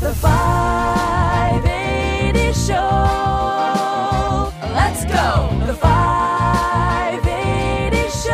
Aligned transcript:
The 0.00 0.14
580 0.14 2.54
Show. 2.54 2.72
Let's 4.72 5.04
go. 5.04 5.50
The 5.66 5.74
580 5.74 8.08
Show. 8.08 8.30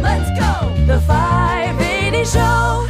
Let's 0.00 0.30
go. 0.40 0.72
The 0.86 0.98
580 1.02 2.24
Show. 2.24 2.88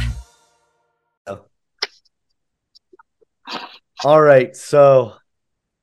All 4.05 4.21
right, 4.21 4.55
so 4.55 5.15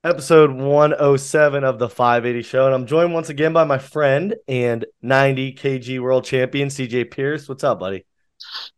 episode 0.02 0.52
107 0.52 1.62
of 1.62 1.78
the 1.78 1.90
580 1.90 2.40
show, 2.40 2.64
and 2.64 2.74
I'm 2.74 2.86
joined 2.86 3.12
once 3.12 3.28
again 3.28 3.52
by 3.52 3.64
my 3.64 3.76
friend 3.76 4.34
and 4.48 4.86
90 5.02 5.52
kg 5.56 6.00
world 6.00 6.24
champion 6.24 6.68
CJ 6.68 7.10
Pierce. 7.10 7.50
What's 7.50 7.64
up, 7.64 7.80
buddy? 7.80 8.06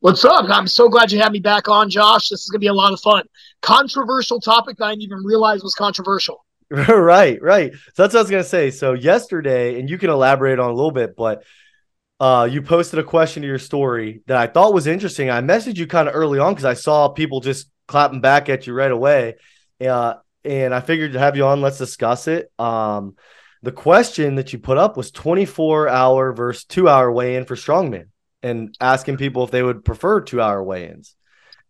What's 0.00 0.24
up? 0.24 0.46
I'm 0.48 0.68
so 0.68 0.88
glad 0.88 1.10
you 1.10 1.20
had 1.20 1.32
me 1.32 1.40
back 1.40 1.68
on, 1.68 1.90
Josh. 1.90 2.28
This 2.28 2.42
is 2.42 2.50
going 2.50 2.60
to 2.60 2.64
be 2.64 2.68
a 2.68 2.74
lot 2.74 2.92
of 2.92 3.00
fun. 3.00 3.24
Controversial 3.62 4.40
topic 4.40 4.80
I 4.80 4.90
didn't 4.90 5.02
even 5.02 5.24
realize 5.24 5.62
was 5.62 5.74
controversial. 5.74 6.44
right, 6.70 7.40
right. 7.42 7.72
So 7.72 8.02
that's 8.02 8.12
what 8.12 8.20
I 8.20 8.22
was 8.22 8.30
gonna 8.30 8.44
say. 8.44 8.70
So 8.70 8.92
yesterday, 8.92 9.80
and 9.80 9.88
you 9.88 9.96
can 9.96 10.10
elaborate 10.10 10.58
on 10.58 10.68
a 10.68 10.74
little 10.74 10.90
bit, 10.90 11.16
but 11.16 11.42
uh, 12.20 12.46
you 12.50 12.60
posted 12.60 12.98
a 12.98 13.04
question 13.04 13.40
to 13.40 13.48
your 13.48 13.58
story 13.58 14.20
that 14.26 14.36
I 14.36 14.48
thought 14.48 14.74
was 14.74 14.86
interesting. 14.86 15.30
I 15.30 15.40
messaged 15.40 15.78
you 15.78 15.86
kind 15.86 16.08
of 16.08 16.14
early 16.14 16.38
on 16.38 16.52
because 16.52 16.66
I 16.66 16.74
saw 16.74 17.08
people 17.08 17.40
just 17.40 17.70
clapping 17.86 18.20
back 18.20 18.50
at 18.50 18.66
you 18.66 18.74
right 18.74 18.90
away. 18.90 19.36
Uh, 19.80 20.16
and 20.44 20.74
I 20.74 20.80
figured 20.80 21.14
to 21.14 21.18
have 21.18 21.36
you 21.36 21.46
on. 21.46 21.62
Let's 21.62 21.78
discuss 21.78 22.28
it. 22.28 22.52
Um, 22.58 23.16
the 23.62 23.72
question 23.72 24.34
that 24.34 24.52
you 24.52 24.58
put 24.58 24.76
up 24.76 24.96
was 24.96 25.10
24 25.10 25.88
hour 25.88 26.34
versus 26.34 26.64
two 26.64 26.86
hour 26.86 27.10
weigh 27.10 27.36
in 27.36 27.46
for 27.46 27.56
strongman 27.56 28.08
and 28.42 28.74
asking 28.80 29.16
people 29.16 29.44
if 29.44 29.50
they 29.50 29.62
would 29.62 29.84
prefer 29.84 30.20
two 30.20 30.40
hour 30.40 30.62
weigh 30.62 30.88
ins 30.88 31.14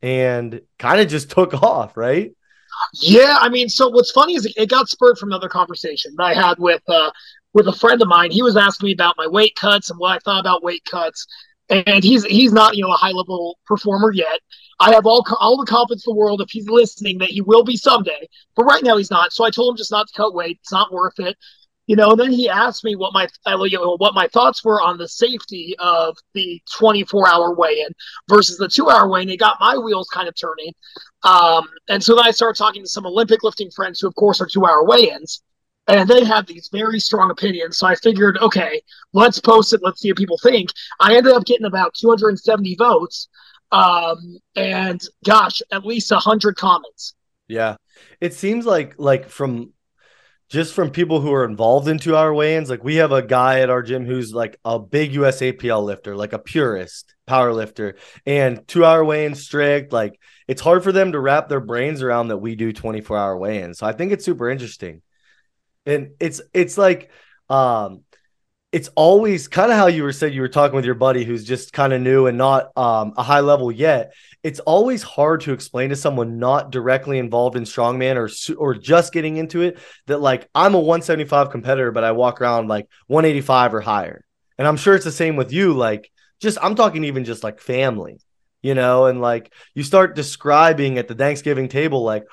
and 0.03 0.61
kind 0.79 1.01
of 1.01 1.09
just 1.09 1.31
took 1.33 1.55
off, 1.63 1.97
right? 1.97 2.33
Yeah, 3.01 3.39
I 3.41 3.49
mean, 3.49 3.69
so 3.69 3.89
what's 3.89 4.11
funny 4.11 4.35
is 4.35 4.47
it 4.57 4.69
got 4.69 4.89
spurred 4.89 5.19
from 5.19 5.31
another 5.31 5.49
conversation 5.49 6.15
that 6.17 6.25
I 6.25 6.35
had 6.35 6.59
with 6.59 6.83
uh, 6.89 7.11
with 7.53 7.67
a 7.67 7.73
friend 7.73 8.01
of 8.01 8.09
mine. 8.09 8.31
He 8.31 8.43
was 8.43 8.57
asking 8.57 8.87
me 8.87 8.93
about 8.93 9.17
my 9.19 9.27
weight 9.27 9.57
cuts 9.57 9.91
and 9.91 9.99
what 9.99 10.13
I 10.13 10.19
thought 10.19 10.41
about 10.41 10.63
weight 10.63 10.85
cuts, 10.89 11.27
and 11.71 12.05
he's 12.05 12.25
he's 12.25 12.53
not 12.53 12.77
you 12.77 12.85
know 12.85 12.93
a 12.93 12.97
high 12.97 13.11
level 13.11 13.59
performer 13.67 14.13
yet. 14.13 14.41
I 14.81 14.93
have 14.93 15.07
all 15.07 15.27
all 15.41 15.57
the 15.57 15.67
confidence 15.67 16.07
in 16.07 16.13
the 16.13 16.19
world 16.19 16.41
if 16.41 16.51
he's 16.51 16.69
listening 16.69 17.19
that 17.19 17.31
he 17.31 17.41
will 17.41 17.65
be 17.65 17.77
someday, 17.77 18.29
but 18.55 18.65
right 18.65 18.85
now 18.85 18.97
he's 18.97 19.11
not. 19.11 19.33
So 19.33 19.45
I 19.45 19.51
told 19.51 19.73
him 19.73 19.77
just 19.77 19.91
not 19.91 20.07
to 20.07 20.15
cut 20.15 20.35
weight. 20.35 20.59
It's 20.61 20.73
not 20.73 20.93
worth 20.93 21.19
it. 21.19 21.37
You 21.89 21.97
know, 21.97 22.15
then 22.15 22.31
he 22.31 22.51
asked 22.51 22.85
me 22.85 22.97
what 22.97 23.15
my 23.15 23.27
uh, 23.47 23.65
you 23.65 23.79
know, 23.79 23.97
what 23.97 24.15
my 24.15 24.29
thoughts 24.29 24.63
were 24.63 24.81
on 24.81 24.99
the 24.99 25.09
safety 25.09 25.75
of 25.79 26.17
the 26.35 26.61
24 26.77 27.27
hour 27.27 27.55
weigh 27.55 27.81
in 27.81 27.89
versus 28.29 28.59
the 28.59 28.69
two 28.69 28.91
hour 28.91 29.09
weigh 29.09 29.23
in. 29.23 29.31
It 29.31 29.39
got 29.39 29.57
my 29.59 29.77
wheels 29.79 30.07
kind 30.13 30.29
of 30.29 30.35
turning. 30.39 30.75
Um, 31.23 31.67
and 31.89 32.05
so 32.05 32.15
then 32.15 32.27
I 32.27 32.31
started 32.31 32.59
talking 32.59 32.83
to 32.83 32.89
some 32.89 33.07
Olympic 33.07 33.43
lifting 33.43 33.71
friends 33.71 34.01
who, 34.01 34.07
of 34.07 34.15
course, 34.17 34.39
are 34.43 34.47
two 34.47 34.67
hour 34.67 34.85
weigh 34.85 35.11
ins. 35.11 35.43
And 35.87 36.07
they 36.07 36.25
have 36.25 36.45
these 36.45 36.69
very 36.71 37.01
strong 37.01 37.31
opinions. 37.31 37.79
So 37.79 37.87
I 37.87 37.95
figured, 37.95 38.37
okay, 38.43 38.83
let's 39.15 39.41
post 39.41 39.73
it. 39.73 39.81
Let's 39.83 40.03
see 40.03 40.11
what 40.11 40.19
people 40.19 40.39
think. 40.43 40.69
I 41.01 41.17
ended 41.17 41.33
up 41.33 41.47
getting 41.47 41.65
about 41.65 41.95
270 41.95 42.77
votes. 42.79 43.29
Um, 43.73 44.37
and 44.55 45.01
gosh, 45.25 45.63
at 45.73 45.87
least 45.87 46.11
100 46.11 46.55
comments. 46.57 47.15
Yeah. 47.49 47.77
It 48.21 48.35
seems 48.35 48.67
like 48.67 48.95
like 48.99 49.31
from 49.31 49.73
just 50.49 50.73
from 50.73 50.91
people 50.91 51.21
who 51.21 51.33
are 51.33 51.45
involved 51.45 51.89
in 51.89 51.99
two 51.99 52.17
hour 52.17 52.33
weigh-ins, 52.33 52.71
like 52.71 52.83
we 52.83 52.97
have 52.97 53.13
a 53.13 53.23
guy 53.23 53.61
at 53.61 53.69
our 53.69 53.83
gym 53.83 54.07
who's 54.07 54.33
like 54.33 54.59
a 54.65 54.79
big 54.79 55.13
USAPL 55.13 55.85
lifter, 55.85 56.17
like 56.17 56.33
a 56.33 56.39
purist 56.39 57.15
power 57.27 57.53
lifter, 57.53 57.97
and 58.25 58.67
two 58.67 58.85
hour 58.85 59.05
weigh-ins 59.05 59.45
strict. 59.45 59.93
Like 59.93 60.19
it's 60.47 60.63
hard 60.63 60.83
for 60.83 60.93
them 60.93 61.13
to 61.13 61.21
wrap 61.21 61.49
their 61.49 61.61
brains 61.61 62.03
around 62.03 62.29
that 62.29 62.39
we 62.39 62.55
do 62.57 62.73
24 62.73 63.17
hour 63.17 63.37
weigh-ins. 63.37 63.79
So 63.79 63.87
I 63.87 63.93
think 63.93 64.13
it's 64.13 64.25
super 64.25 64.49
interesting. 64.49 65.03
And 65.85 66.13
it's 66.19 66.41
it's 66.55 66.79
like 66.79 67.11
um 67.51 68.05
it's 68.71 68.91
always 68.97 69.49
kind 69.49 69.71
of 69.73 69.79
how 69.79 69.87
you 69.87 70.03
were 70.03 70.13
said 70.13 70.35
you 70.35 70.43
were 70.43 70.49
talking 70.49 70.77
with 70.77 70.85
your 70.85 70.95
buddy 70.95 71.25
who's 71.25 71.45
just 71.45 71.73
kind 71.73 71.93
of 71.93 72.03
new 72.03 72.27
and 72.27 72.37
not 72.37 72.77
um, 72.77 73.15
a 73.17 73.23
high 73.23 73.41
level 73.41 73.73
yet. 73.73 74.13
It's 74.43 74.61
always 74.61 75.03
hard 75.03 75.41
to 75.43 75.53
explain 75.53 75.89
to 75.89 75.97
someone 75.97 76.39
not 76.39 76.71
directly 76.71 77.19
involved 77.19 77.57
in 77.57 77.63
strongman 77.63 78.17
or 78.17 78.29
or 78.59 78.75
just 78.75 79.13
getting 79.13 79.39
into 79.39 79.63
it 79.63 79.79
that 80.07 80.19
like 80.19 80.49
I'm 80.55 80.75
a 80.75 80.79
175 80.79 81.51
competitor, 81.51 81.93
but 81.93 82.05
I 82.05 82.13
walk 82.13 82.43
around 82.43 82.69
like 82.69 82.89
185 83.07 83.75
or 83.75 83.81
higher. 83.81 84.25
And 84.59 84.69
I'm 84.69 84.77
sure 84.77 84.95
it's 84.95 85.05
the 85.05 85.13
same 85.13 85.37
with 85.37 85.53
you. 85.53 85.73
Like, 85.73 86.11
just 86.41 86.59
I'm 86.61 86.75
talking 86.75 87.05
even 87.05 87.25
just 87.25 87.43
like 87.43 87.61
family, 87.61 88.21
you 88.61 88.75
know, 88.75 89.07
and 89.07 89.21
like 89.21 89.53
you 89.75 89.83
start 89.83 90.15
describing 90.15 90.99
at 90.99 91.09
the 91.09 91.15
Thanksgiving 91.15 91.69
table, 91.69 92.03
like, 92.03 92.25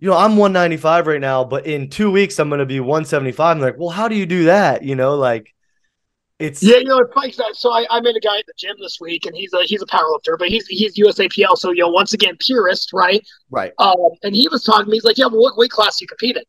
you 0.00 0.10
know, 0.10 0.16
I'm 0.16 0.36
195 0.36 1.06
right 1.06 1.20
now, 1.20 1.44
but 1.44 1.64
in 1.64 1.90
two 1.90 2.10
weeks 2.10 2.40
I'm 2.40 2.48
going 2.48 2.58
to 2.58 2.66
be 2.66 2.80
175. 2.80 3.56
I'm 3.56 3.62
like, 3.62 3.78
well, 3.78 3.90
how 3.90 4.08
do 4.08 4.16
you 4.16 4.26
do 4.26 4.46
that? 4.46 4.82
You 4.82 4.96
know, 4.96 5.14
like 5.14 5.54
it's 6.38 6.62
Yeah, 6.62 6.76
you 6.76 6.84
know, 6.84 6.98
it's 6.98 7.12
funny. 7.14 7.32
that- 7.32 7.56
So 7.56 7.72
I, 7.72 7.86
I 7.90 8.00
met 8.00 8.14
a 8.16 8.20
guy 8.20 8.38
at 8.38 8.46
the 8.46 8.52
gym 8.56 8.76
this 8.80 8.98
week, 9.00 9.26
and 9.26 9.34
he's 9.34 9.52
a 9.52 9.62
he's 9.64 9.82
a 9.82 9.86
powerlifter, 9.86 10.38
but 10.38 10.48
he's 10.48 10.66
he's 10.66 10.96
USAPL. 10.96 11.56
So 11.56 11.70
you 11.72 11.82
know, 11.82 11.88
once 11.88 12.12
again, 12.12 12.36
purist, 12.38 12.92
right? 12.92 13.26
right. 13.50 13.72
Um, 13.78 13.96
and 14.22 14.34
he 14.34 14.48
was 14.48 14.62
talking 14.64 14.84
to 14.84 14.90
me. 14.90 14.96
He's 14.96 15.04
like, 15.04 15.18
"Yeah, 15.18 15.26
well, 15.26 15.40
what 15.40 15.56
weight 15.56 15.70
class 15.70 16.00
you 16.00 16.06
compete 16.06 16.36
in?" 16.36 16.42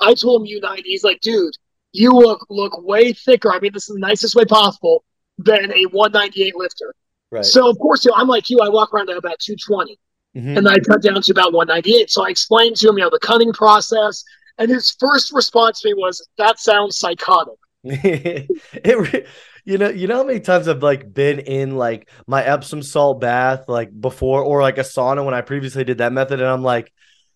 I 0.00 0.14
told 0.14 0.42
him 0.42 0.48
U90. 0.60 0.82
He's 0.84 1.04
like, 1.04 1.20
"Dude, 1.20 1.54
you 1.92 2.12
look 2.12 2.46
look 2.50 2.80
way 2.82 3.12
thicker. 3.12 3.52
I 3.52 3.58
mean, 3.58 3.72
this 3.72 3.88
is 3.88 3.94
the 3.94 4.00
nicest 4.00 4.34
way 4.34 4.44
possible 4.44 5.04
than 5.38 5.72
a 5.72 5.84
198 5.86 6.54
lifter." 6.56 6.94
Right. 7.30 7.44
So 7.44 7.68
of 7.68 7.78
course, 7.78 8.04
you 8.04 8.10
know, 8.10 8.16
I'm 8.18 8.28
like 8.28 8.48
you. 8.50 8.58
I 8.60 8.68
walk 8.68 8.92
around 8.94 9.10
at 9.10 9.16
about 9.16 9.38
220, 9.40 9.98
Mhm. 10.36 10.58
and 10.58 10.68
I 10.68 10.78
cut 10.78 11.02
down 11.02 11.20
to 11.22 11.32
about 11.32 11.52
198. 11.52 12.10
So 12.10 12.24
I 12.26 12.28
explained 12.28 12.76
to 12.76 12.88
him, 12.88 12.98
you 12.98 13.04
know, 13.04 13.10
the 13.10 13.18
cutting 13.18 13.52
process, 13.52 14.22
and 14.58 14.70
his 14.70 14.90
first 15.00 15.32
response 15.32 15.80
to 15.80 15.88
me 15.88 15.94
was, 15.94 16.24
"That 16.38 16.60
sounds 16.60 16.98
psychotic." 16.98 17.54
it 17.84 19.26
you 19.64 19.78
know 19.78 19.88
you 19.88 20.06
know 20.06 20.16
how 20.16 20.24
many 20.24 20.40
times 20.40 20.68
I've 20.68 20.82
like 20.82 21.12
been 21.12 21.40
in 21.40 21.76
like 21.76 22.08
my 22.26 22.42
Epsom 22.44 22.82
salt 22.82 23.20
bath 23.20 23.68
like 23.68 23.98
before 23.98 24.42
or 24.42 24.62
like 24.62 24.78
a 24.78 24.82
sauna 24.82 25.24
when 25.24 25.34
I 25.34 25.40
previously 25.40 25.82
did 25.82 25.98
that 25.98 26.12
method 26.12 26.40
and 26.40 26.48
I'm 26.48 26.62
like 26.62 26.92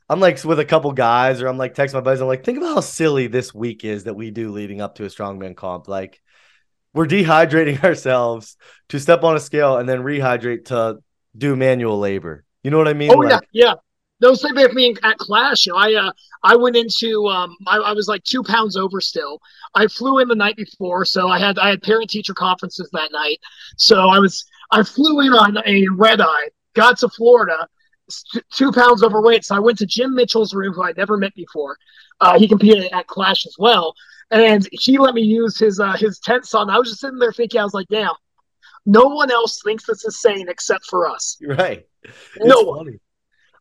I'm 0.08 0.20
like 0.20 0.42
with 0.44 0.60
a 0.60 0.64
couple 0.64 0.92
guys 0.92 1.42
or 1.42 1.48
I'm 1.48 1.58
like 1.58 1.74
text 1.74 1.94
my 1.94 2.00
buddies 2.00 2.20
I'm 2.20 2.28
like 2.28 2.44
think 2.44 2.58
about 2.58 2.74
how 2.74 2.80
silly 2.80 3.26
this 3.26 3.52
week 3.52 3.84
is 3.84 4.04
that 4.04 4.14
we 4.14 4.30
do 4.30 4.52
leading 4.52 4.80
up 4.80 4.96
to 4.96 5.04
a 5.04 5.08
strongman 5.08 5.56
comp. 5.56 5.88
Like 5.88 6.22
we're 6.94 7.06
dehydrating 7.06 7.82
ourselves 7.84 8.56
to 8.90 9.00
step 9.00 9.24
on 9.24 9.36
a 9.36 9.40
scale 9.40 9.78
and 9.78 9.88
then 9.88 10.02
rehydrate 10.02 10.66
to 10.66 10.98
do 11.36 11.56
manual 11.56 11.98
labor. 11.98 12.44
You 12.62 12.70
know 12.70 12.78
what 12.78 12.88
I 12.88 12.94
mean? 12.94 13.12
Oh 13.12 13.18
Like, 13.18 13.42
yeah, 13.52 13.64
yeah. 13.66 13.74
No, 14.20 14.32
same 14.34 14.54
with 14.54 14.72
me 14.72 14.86
in- 14.86 15.04
at 15.04 15.18
Clash. 15.18 15.66
You 15.66 15.72
know, 15.72 15.78
I 15.78 15.94
uh, 15.94 16.12
I 16.42 16.56
went 16.56 16.76
into 16.76 17.26
um, 17.26 17.56
I, 17.66 17.76
I 17.78 17.92
was 17.92 18.08
like 18.08 18.22
two 18.24 18.42
pounds 18.42 18.76
over 18.76 19.00
still. 19.00 19.40
I 19.74 19.86
flew 19.88 20.20
in 20.20 20.28
the 20.28 20.34
night 20.34 20.56
before, 20.56 21.04
so 21.04 21.28
I 21.28 21.38
had 21.38 21.58
I 21.58 21.68
had 21.70 21.82
parent 21.82 22.08
teacher 22.10 22.34
conferences 22.34 22.88
that 22.92 23.10
night. 23.12 23.38
So 23.76 24.08
I 24.08 24.18
was 24.18 24.44
I 24.70 24.82
flew 24.82 25.20
in 25.20 25.32
on 25.32 25.58
a 25.66 25.86
red 25.92 26.20
eye, 26.20 26.48
got 26.74 26.98
to 27.00 27.08
Florida, 27.10 27.68
two 28.52 28.72
pounds 28.72 29.02
overweight. 29.02 29.44
So 29.44 29.54
I 29.54 29.58
went 29.58 29.78
to 29.78 29.86
Jim 29.86 30.14
Mitchell's 30.14 30.54
room, 30.54 30.72
who 30.72 30.82
I'd 30.82 30.96
never 30.96 31.16
met 31.18 31.34
before. 31.34 31.76
Uh, 32.20 32.38
he 32.38 32.48
competed 32.48 32.90
at 32.92 33.06
Clash 33.08 33.44
as 33.44 33.56
well, 33.58 33.94
and 34.30 34.66
he 34.72 34.96
let 34.96 35.14
me 35.14 35.22
use 35.22 35.58
his 35.58 35.78
uh, 35.78 35.92
his 35.92 36.18
tent 36.20 36.46
saw. 36.46 36.62
And 36.62 36.70
I 36.70 36.78
was 36.78 36.88
just 36.88 37.00
sitting 37.00 37.18
there 37.18 37.32
thinking, 37.32 37.60
I 37.60 37.64
was 37.64 37.74
like, 37.74 37.88
damn, 37.88 38.14
no 38.86 39.02
one 39.02 39.30
else 39.30 39.60
thinks 39.62 39.84
this 39.86 40.06
is 40.06 40.22
sane 40.22 40.48
except 40.48 40.86
for 40.86 41.06
us. 41.06 41.36
right 41.46 41.86
No 42.38 42.60
It's 42.60 42.64
one. 42.66 42.78
funny. 42.78 42.98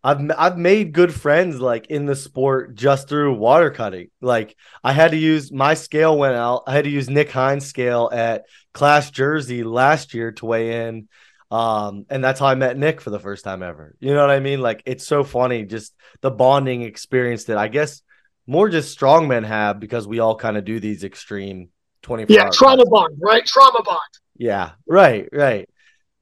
I've 0.05 0.31
I've 0.37 0.57
made 0.57 0.93
good 0.93 1.13
friends 1.13 1.59
like 1.59 1.87
in 1.87 2.05
the 2.05 2.15
sport 2.15 2.75
just 2.75 3.09
through 3.09 3.33
water 3.33 3.71
cutting. 3.71 4.09
Like 4.21 4.55
I 4.83 4.93
had 4.93 5.11
to 5.11 5.17
use 5.17 5.51
my 5.51 5.73
scale 5.73 6.15
went 6.17 6.35
out. 6.35 6.63
I 6.67 6.73
had 6.73 6.83
to 6.85 6.91
use 6.91 7.09
Nick 7.09 7.31
Hines 7.31 7.65
scale 7.65 8.09
at 8.13 8.45
Clash 8.73 9.09
Jersey 9.09 9.63
last 9.63 10.13
year 10.13 10.31
to 10.33 10.45
weigh 10.45 10.87
in. 10.87 11.07
Um, 11.49 12.05
and 12.09 12.23
that's 12.23 12.39
how 12.39 12.45
I 12.47 12.55
met 12.55 12.77
Nick 12.77 13.01
for 13.01 13.09
the 13.09 13.19
first 13.19 13.43
time 13.43 13.63
ever. 13.63 13.95
You 13.99 14.13
know 14.13 14.21
what 14.21 14.29
I 14.29 14.39
mean? 14.39 14.61
Like 14.61 14.83
it's 14.85 15.07
so 15.07 15.23
funny, 15.23 15.63
just 15.65 15.93
the 16.21 16.29
bonding 16.31 16.83
experience 16.83 17.45
that 17.45 17.57
I 17.57 17.67
guess 17.67 18.03
more 18.45 18.69
just 18.69 18.97
strongmen 18.97 19.43
have 19.45 19.79
because 19.79 20.07
we 20.07 20.19
all 20.19 20.35
kind 20.35 20.55
of 20.57 20.65
do 20.65 20.79
these 20.79 21.03
extreme 21.03 21.69
24 22.03 22.35
Yeah, 22.35 22.49
trauma 22.51 22.83
cuts. 22.83 22.89
bond, 22.91 23.17
right? 23.19 23.45
Trauma 23.45 23.81
bond. 23.83 23.99
Yeah, 24.37 24.71
right, 24.87 25.27
right. 25.31 25.67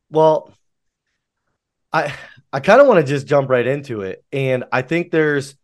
Well, 0.10 0.54
I 1.92 2.14
I 2.54 2.60
kind 2.60 2.80
of 2.80 2.88
want 2.88 3.00
to 3.00 3.06
just 3.06 3.28
jump 3.28 3.50
right 3.50 3.66
into 3.66 4.02
it, 4.02 4.24
and 4.32 4.64
I 4.72 4.84
think 4.84 5.12
there's 5.12 5.56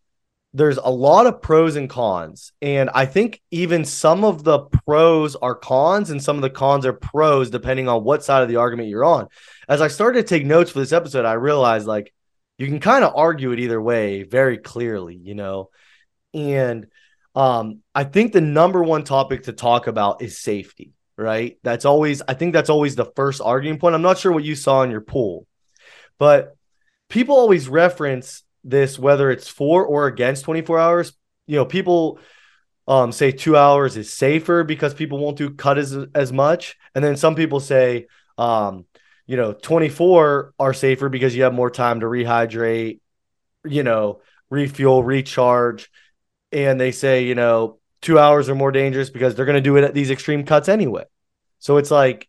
there's 0.54 0.78
a 0.78 0.90
lot 0.90 1.28
of 1.28 1.44
pros 1.44 1.76
and 1.76 1.88
cons, 1.88 2.52
and 2.62 2.90
I 2.94 3.06
think 3.06 3.40
even 3.52 3.86
some 3.86 4.24
of 4.24 4.44
the 4.44 4.62
pros 4.62 5.36
are 5.36 5.54
cons, 5.56 6.10
and 6.10 6.22
some 6.22 6.36
of 6.36 6.42
the 6.42 6.50
cons 6.50 6.88
are 6.88 6.94
pros, 6.94 7.52
depending 7.52 7.88
on 7.88 8.04
what 8.04 8.24
side 8.24 8.42
of 8.42 8.50
the 8.50 8.56
argument 8.56 8.90
you're 8.90 9.06
on. 9.06 9.28
As 9.68 9.80
I 9.80 9.88
started 9.88 10.22
to 10.24 10.28
take 10.28 10.46
notes 10.46 10.72
for 10.72 10.80
this 10.80 10.92
episode, 10.92 11.26
I 11.26 11.34
realized 11.34 11.86
like 11.86 12.12
you 12.58 12.66
can 12.66 12.80
kind 12.80 13.04
of 13.04 13.14
argue 13.16 13.52
it 13.52 13.60
either 13.60 13.80
way 13.80 14.24
very 14.24 14.58
clearly, 14.58 15.16
you 15.16 15.36
know, 15.36 15.70
and 16.34 16.88
um, 17.36 17.84
I 17.94 18.04
think 18.04 18.34
the 18.34 18.42
number 18.42 18.84
one 18.84 19.04
topic 19.04 19.44
to 19.44 19.54
talk 19.54 19.88
about 19.88 20.22
is 20.24 20.40
safety 20.40 20.94
right? 21.20 21.58
That's 21.64 21.84
always, 21.84 22.22
I 22.28 22.34
think 22.34 22.54
that's 22.54 22.70
always 22.70 22.96
the 22.96 23.12
first 23.16 23.42
arguing 23.44 23.78
point. 23.78 23.94
I'm 23.94 24.02
not 24.02 24.18
sure 24.18 24.32
what 24.32 24.46
you 24.46 24.56
saw 24.56 24.84
in 24.84 24.90
your 24.90 25.02
pool, 25.02 25.46
but 26.18 26.56
people 27.10 27.36
always 27.36 27.68
reference 27.68 28.44
this 28.64 29.00
whether 29.00 29.32
it's 29.32 29.48
for 29.48 29.86
or 29.86 30.08
against 30.08 30.46
24 30.46 30.80
hours. 30.80 31.14
You 31.48 31.58
know, 31.58 31.66
people 31.66 32.20
um, 32.88 33.12
say 33.12 33.32
two 33.32 33.58
hours 33.58 33.98
is 33.98 34.14
safer 34.14 34.64
because 34.64 34.94
people 34.94 35.20
won't 35.20 35.38
do 35.38 35.52
cut 35.52 35.78
as 35.78 35.98
as 36.16 36.32
much, 36.32 36.78
and 36.96 37.04
then 37.04 37.18
some 37.18 37.36
people 37.36 37.60
say, 37.60 38.08
um, 38.38 38.86
you 39.28 39.38
know, 39.38 39.54
24 39.54 40.54
are 40.60 40.74
safer 40.74 41.10
because 41.10 41.36
you 41.36 41.44
have 41.44 41.54
more 41.54 41.70
time 41.70 42.00
to 42.00 42.08
rehydrate, 42.08 43.00
you 43.64 43.84
know, 43.84 44.22
refuel, 44.50 45.04
recharge, 45.04 45.90
and 46.52 46.80
they 46.80 46.92
say, 46.92 47.26
you 47.26 47.36
know, 47.36 47.80
two 48.02 48.18
hours 48.18 48.50
are 48.50 48.56
more 48.56 48.72
dangerous 48.72 49.10
because 49.10 49.36
they're 49.36 49.46
going 49.46 49.56
to 49.56 49.62
do 49.62 49.78
it 49.78 49.84
at 49.84 49.94
these 49.94 50.10
extreme 50.10 50.44
cuts 50.44 50.70
anyway. 50.70 51.04
So 51.60 51.78
it's 51.78 51.92
like 51.92 52.28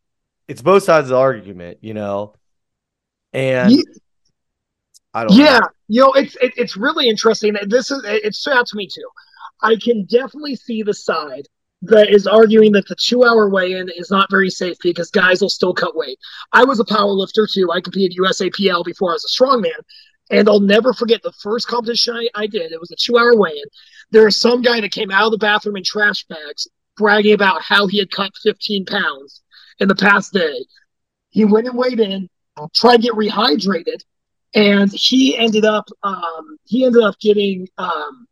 it's 0.49 0.63
both 0.63 0.83
sides 0.83 1.07
of 1.07 1.11
the 1.11 1.17
argument, 1.17 1.79
you 1.81 1.95
know. 1.95 2.35
And 3.33 3.71
I 5.15 5.25
don't 5.25 5.37
Yeah, 5.37 5.61
know. 5.61 5.61
you 5.89 6.03
know, 6.03 6.13
it's 6.13 6.37
it, 6.37 6.53
it's 6.57 6.77
really 6.77 7.09
interesting. 7.09 7.55
This 7.69 7.91
is 7.91 8.03
it 8.05 8.35
stood 8.35 8.55
out 8.55 8.67
to 8.69 8.77
me 8.77 8.89
too. 8.93 9.09
I 9.63 9.77
can 9.83 10.07
definitely 10.07 10.57
see 10.57 10.83
the 10.83 10.95
side 10.95 11.47
that 11.83 12.11
is 12.11 12.27
arguing 12.27 12.73
that 12.73 12.87
the 12.89 12.97
two 12.97 13.25
hour 13.25 13.49
weigh 13.49 13.73
in 13.73 13.89
is 13.97 14.11
not 14.11 14.31
very 14.31 14.51
safe 14.51 14.77
because 14.83 15.11
guys 15.11 15.41
will 15.41 15.49
still 15.49 15.73
cut 15.75 15.97
weight. 15.97 16.19
I 16.53 16.65
was 16.65 16.81
a 16.81 16.85
power 16.85 17.11
lifter 17.11 17.47
too. 17.53 17.71
I 17.71 17.81
competed 17.81 18.19
USAPL 18.19 18.85
before 18.85 19.11
I 19.13 19.15
was 19.15 19.25
a 19.25 19.43
strongman. 19.43 19.81
And 20.33 20.49
I'll 20.49 20.61
never 20.61 20.93
forget 20.93 21.23
the 21.23 21.33
first 21.43 21.67
competition 21.67 22.15
I, 22.15 22.29
I 22.35 22.47
did. 22.47 22.71
It 22.71 22.79
was 22.81 22.93
a 22.93 22.97
two 22.97 23.19
hour 23.19 23.35
weigh 23.37 23.51
in. 23.51 23.65
There 24.13 24.25
was 24.25 24.37
some 24.37 24.63
guy 24.63 24.81
that 24.81 24.93
came 24.93 25.11
out 25.11 25.27
of 25.27 25.33
the 25.33 25.39
bathroom 25.39 25.77
in 25.77 25.83
trash 25.85 26.25
bags 26.27 26.69
bragging 26.97 27.35
about 27.35 27.63
how 27.63 27.87
he 27.89 27.99
had 27.99 28.11
cut 28.11 28.31
15 28.43 28.85
pounds 28.85 29.43
in 29.81 29.89
the 29.89 29.95
past 29.95 30.33
day. 30.33 30.67
He 31.31 31.45
went 31.45 31.67
and 31.69 31.77
weighed 31.77 32.01
in, 32.01 32.29
tried 32.75 32.99
to 32.99 33.03
get 33.03 33.15
rehydrated, 33.15 34.03
and 34.55 34.91
he 34.93 35.37
ended 35.37 35.65
up 35.65 35.89
um, 36.03 36.57
he 36.65 36.85
ended 36.85 37.03
up 37.03 37.19
getting 37.21 37.69
um, 37.79 38.27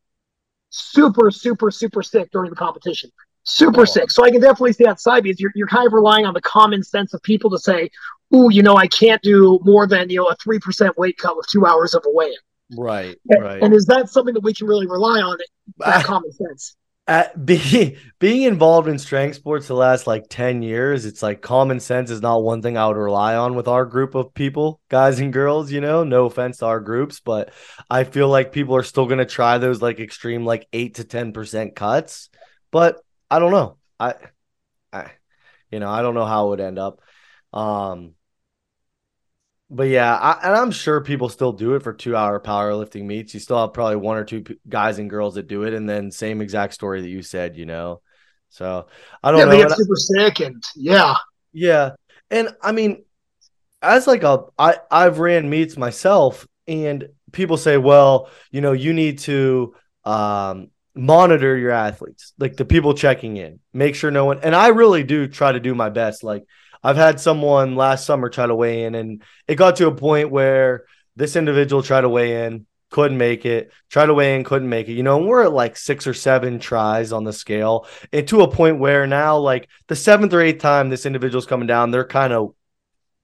super 0.71 1.31
super 1.31 1.71
super 1.71 2.03
sick 2.03 2.31
during 2.33 2.51
the 2.51 2.57
competition. 2.57 3.11
Super 3.45 3.83
Oh. 3.83 3.85
sick. 3.85 4.11
So 4.11 4.25
i 4.25 4.31
can 4.31 4.41
definitely 4.43 4.75
see 4.75 4.85
that 4.85 5.01
side 5.01 5.23
because 5.23 5.41
you're, 5.41 5.53
you're 5.55 5.69
kind 5.69 5.87
of 5.87 5.93
relying 5.95 6.27
on 6.27 6.35
the 6.35 6.41
common 6.43 6.83
sense 6.83 7.15
of 7.15 7.23
people 7.23 7.49
to 7.51 7.59
say 7.59 7.89
ooh 8.35 8.51
you 8.53 8.63
know 8.63 8.77
i 8.77 8.87
can't 8.87 9.23
do 9.23 9.59
more 9.65 9.87
than 9.87 10.11
you 10.11 10.19
know 10.19 10.27
a 10.27 10.37
3% 10.37 10.91
weight 10.99 11.17
cut 11.17 11.35
with 11.37 11.47
two 11.47 11.65
hours 11.65 11.95
of 11.95 12.05
a 12.07 12.11
weigh-in. 12.11 12.35
Right, 12.79 13.17
in 13.31 13.41
right. 13.41 13.63
and 13.63 13.73
is 13.73 13.87
that 13.87 14.11
something 14.11 14.35
that 14.35 14.43
we 14.43 14.53
can 14.53 14.67
really 14.67 14.87
rely 14.87 15.21
on 15.23 15.39
that 15.79 16.05
common 16.05 16.31
sense 16.33 16.77
at 17.09 17.47
being 17.47 17.97
being 18.19 18.43
involved 18.43 18.87
in 18.87 18.99
strength 18.99 19.37
sports 19.37 19.67
the 19.67 19.75
last 19.75 20.07
like 20.07 20.25
10 20.29 20.63
years 20.63 21.07
it's 21.07 21.23
like 21.23 21.41
common 21.41 21.81
sense 21.81 22.11
is 22.11 22.21
not 22.21 22.43
one 22.43 22.61
thing 22.61 22.77
i 22.77 22.87
would 22.87 22.99
rely 22.99 23.35
on 23.35 23.55
with 23.55 23.67
our 23.67 23.87
group 23.87 24.15
of 24.15 24.35
people 24.35 24.79
guys 24.91 25.19
and 25.19 25.33
girls 25.33 25.73
you 25.73 25.81
know? 25.81 26.05
No 26.05 26.27
offense 26.27 26.59
to 26.59 26.67
our 26.67 26.81
groups 26.81 27.21
but 27.21 27.51
i 27.89 28.05
feel 28.05 28.29
like 28.29 28.53
people 28.53 28.77
are 28.77 28.83
still 28.83 29.07
going 29.07 29.19
to 29.19 29.25
try 29.25 29.57
those 29.57 29.81
like 29.81 30.01
extreme 30.01 30.45
like 30.45 30.69
8 30.73 30.97
to 30.97 31.05
10% 31.05 31.75
cuts 31.75 32.29
but 32.71 33.01
i 33.31 33.39
don't 33.39 33.53
know. 33.53 33.79
I 33.99 34.15
i 34.93 35.11
you 35.71 35.81
know 35.81 35.89
i 35.89 36.03
don't 36.03 36.15
know 36.15 36.27
how 36.27 36.47
it 36.47 36.51
would 36.51 36.61
end 36.61 36.79
up. 36.79 37.01
Um 37.55 38.15
but 39.71 39.85
yeah, 39.85 40.15
I, 40.17 40.39
and 40.47 40.55
I'm 40.57 40.71
sure 40.71 41.01
people 41.03 41.29
still 41.29 41.53
do 41.53 41.75
it 41.75 41.83
for 41.83 41.93
two 41.93 42.17
hour 42.17 42.41
powerlifting 42.41 43.05
meets. 43.05 43.35
You 43.35 43.41
still 43.41 43.61
have 43.61 43.73
probably 43.75 43.97
one 43.97 44.17
or 44.17 44.25
two 44.25 44.43
p- 44.43 44.59
guys 44.69 44.99
and 44.99 45.11
girls 45.11 45.35
that 45.35 45.47
do 45.49 45.65
it, 45.65 45.75
and 45.75 45.89
then 45.89 46.11
same 46.11 46.41
exact 46.41 46.75
story 46.75 47.03
that 47.03 47.09
you 47.09 47.23
said, 47.23 47.57
you 47.57 47.67
know. 47.67 48.01
So 48.51 48.87
I 49.23 49.31
don't 49.31 49.41
yeah 49.41 49.47
know. 49.47 49.59
get 49.59 49.71
super 49.71 49.97
sick 49.97 50.41
and 50.41 50.63
yeah 50.77 51.15
yeah, 51.53 51.93
and 52.31 52.51
I 52.63 52.73
mean, 52.73 53.05
as 53.83 54.07
like 54.07 54.23
a 54.25 54.45
I 54.59 54.79
I've 54.91 55.19
ran 55.19 55.51
meets 55.51 55.77
myself, 55.77 56.47
and 56.67 57.09
people 57.33 57.57
say, 57.57 57.79
well, 57.79 58.31
you 58.51 58.61
know, 58.61 58.73
you 58.73 58.93
need 58.93 59.21
to 59.21 59.75
um 60.05 60.71
monitor 60.95 61.57
your 61.57 61.73
athletes, 61.73 62.33
like 62.39 62.57
the 62.57 62.65
people 62.67 62.95
checking 62.95 63.37
in, 63.37 63.61
make 63.73 63.95
sure 63.95 64.11
no 64.11 64.25
one. 64.27 64.41
And 64.43 64.55
I 64.57 64.69
really 64.69 65.05
do 65.05 65.29
try 65.29 65.53
to 65.53 65.61
do 65.61 65.75
my 65.75 65.91
best. 65.91 66.25
Like 66.25 66.45
I've 66.83 66.97
had 66.97 67.21
someone 67.21 67.77
last 67.77 68.07
summer 68.07 68.29
try 68.29 68.47
to 68.47 68.55
weigh 68.55 68.85
in, 68.85 68.95
and 68.95 69.23
it 69.47 69.57
got 69.57 69.77
to 69.77 69.89
a 69.89 69.95
point 69.95 70.31
where 70.31 70.85
this 71.17 71.37
individual 71.37 71.83
tried 71.83 72.03
to 72.03 72.09
weigh 72.09 72.47
in, 72.47 72.67
couldn't 72.91 73.19
make 73.19 73.45
it, 73.45 73.73
tried 73.91 74.07
to 74.07 74.15
weigh 74.15 74.37
in, 74.37 74.45
couldn't 74.45 74.69
make 74.69 74.89
it. 74.89 74.95
You 74.95 75.03
know, 75.03 75.19
and 75.19 75.27
we're 75.27 75.45
at 75.45 75.53
like 75.53 75.77
six 75.77 76.07
or 76.07 76.15
seven 76.15 76.59
tries 76.59 77.13
on 77.13 77.25
the 77.25 77.33
scale, 77.33 77.87
and 78.13 78.27
to 78.29 78.43
a 78.43 78.51
point 78.51 78.79
where 78.79 79.07
now, 79.07 79.39
like 79.39 79.69
the 79.89 79.97
seventh 79.97 80.33
or 80.33 80.41
eighth 80.41 80.61
time 80.61 80.89
this 80.89 81.07
individual's 81.07 81.47
coming 81.47 81.67
down, 81.67 81.91
they're 81.91 82.05
kind 82.05 82.33
of 82.33 82.55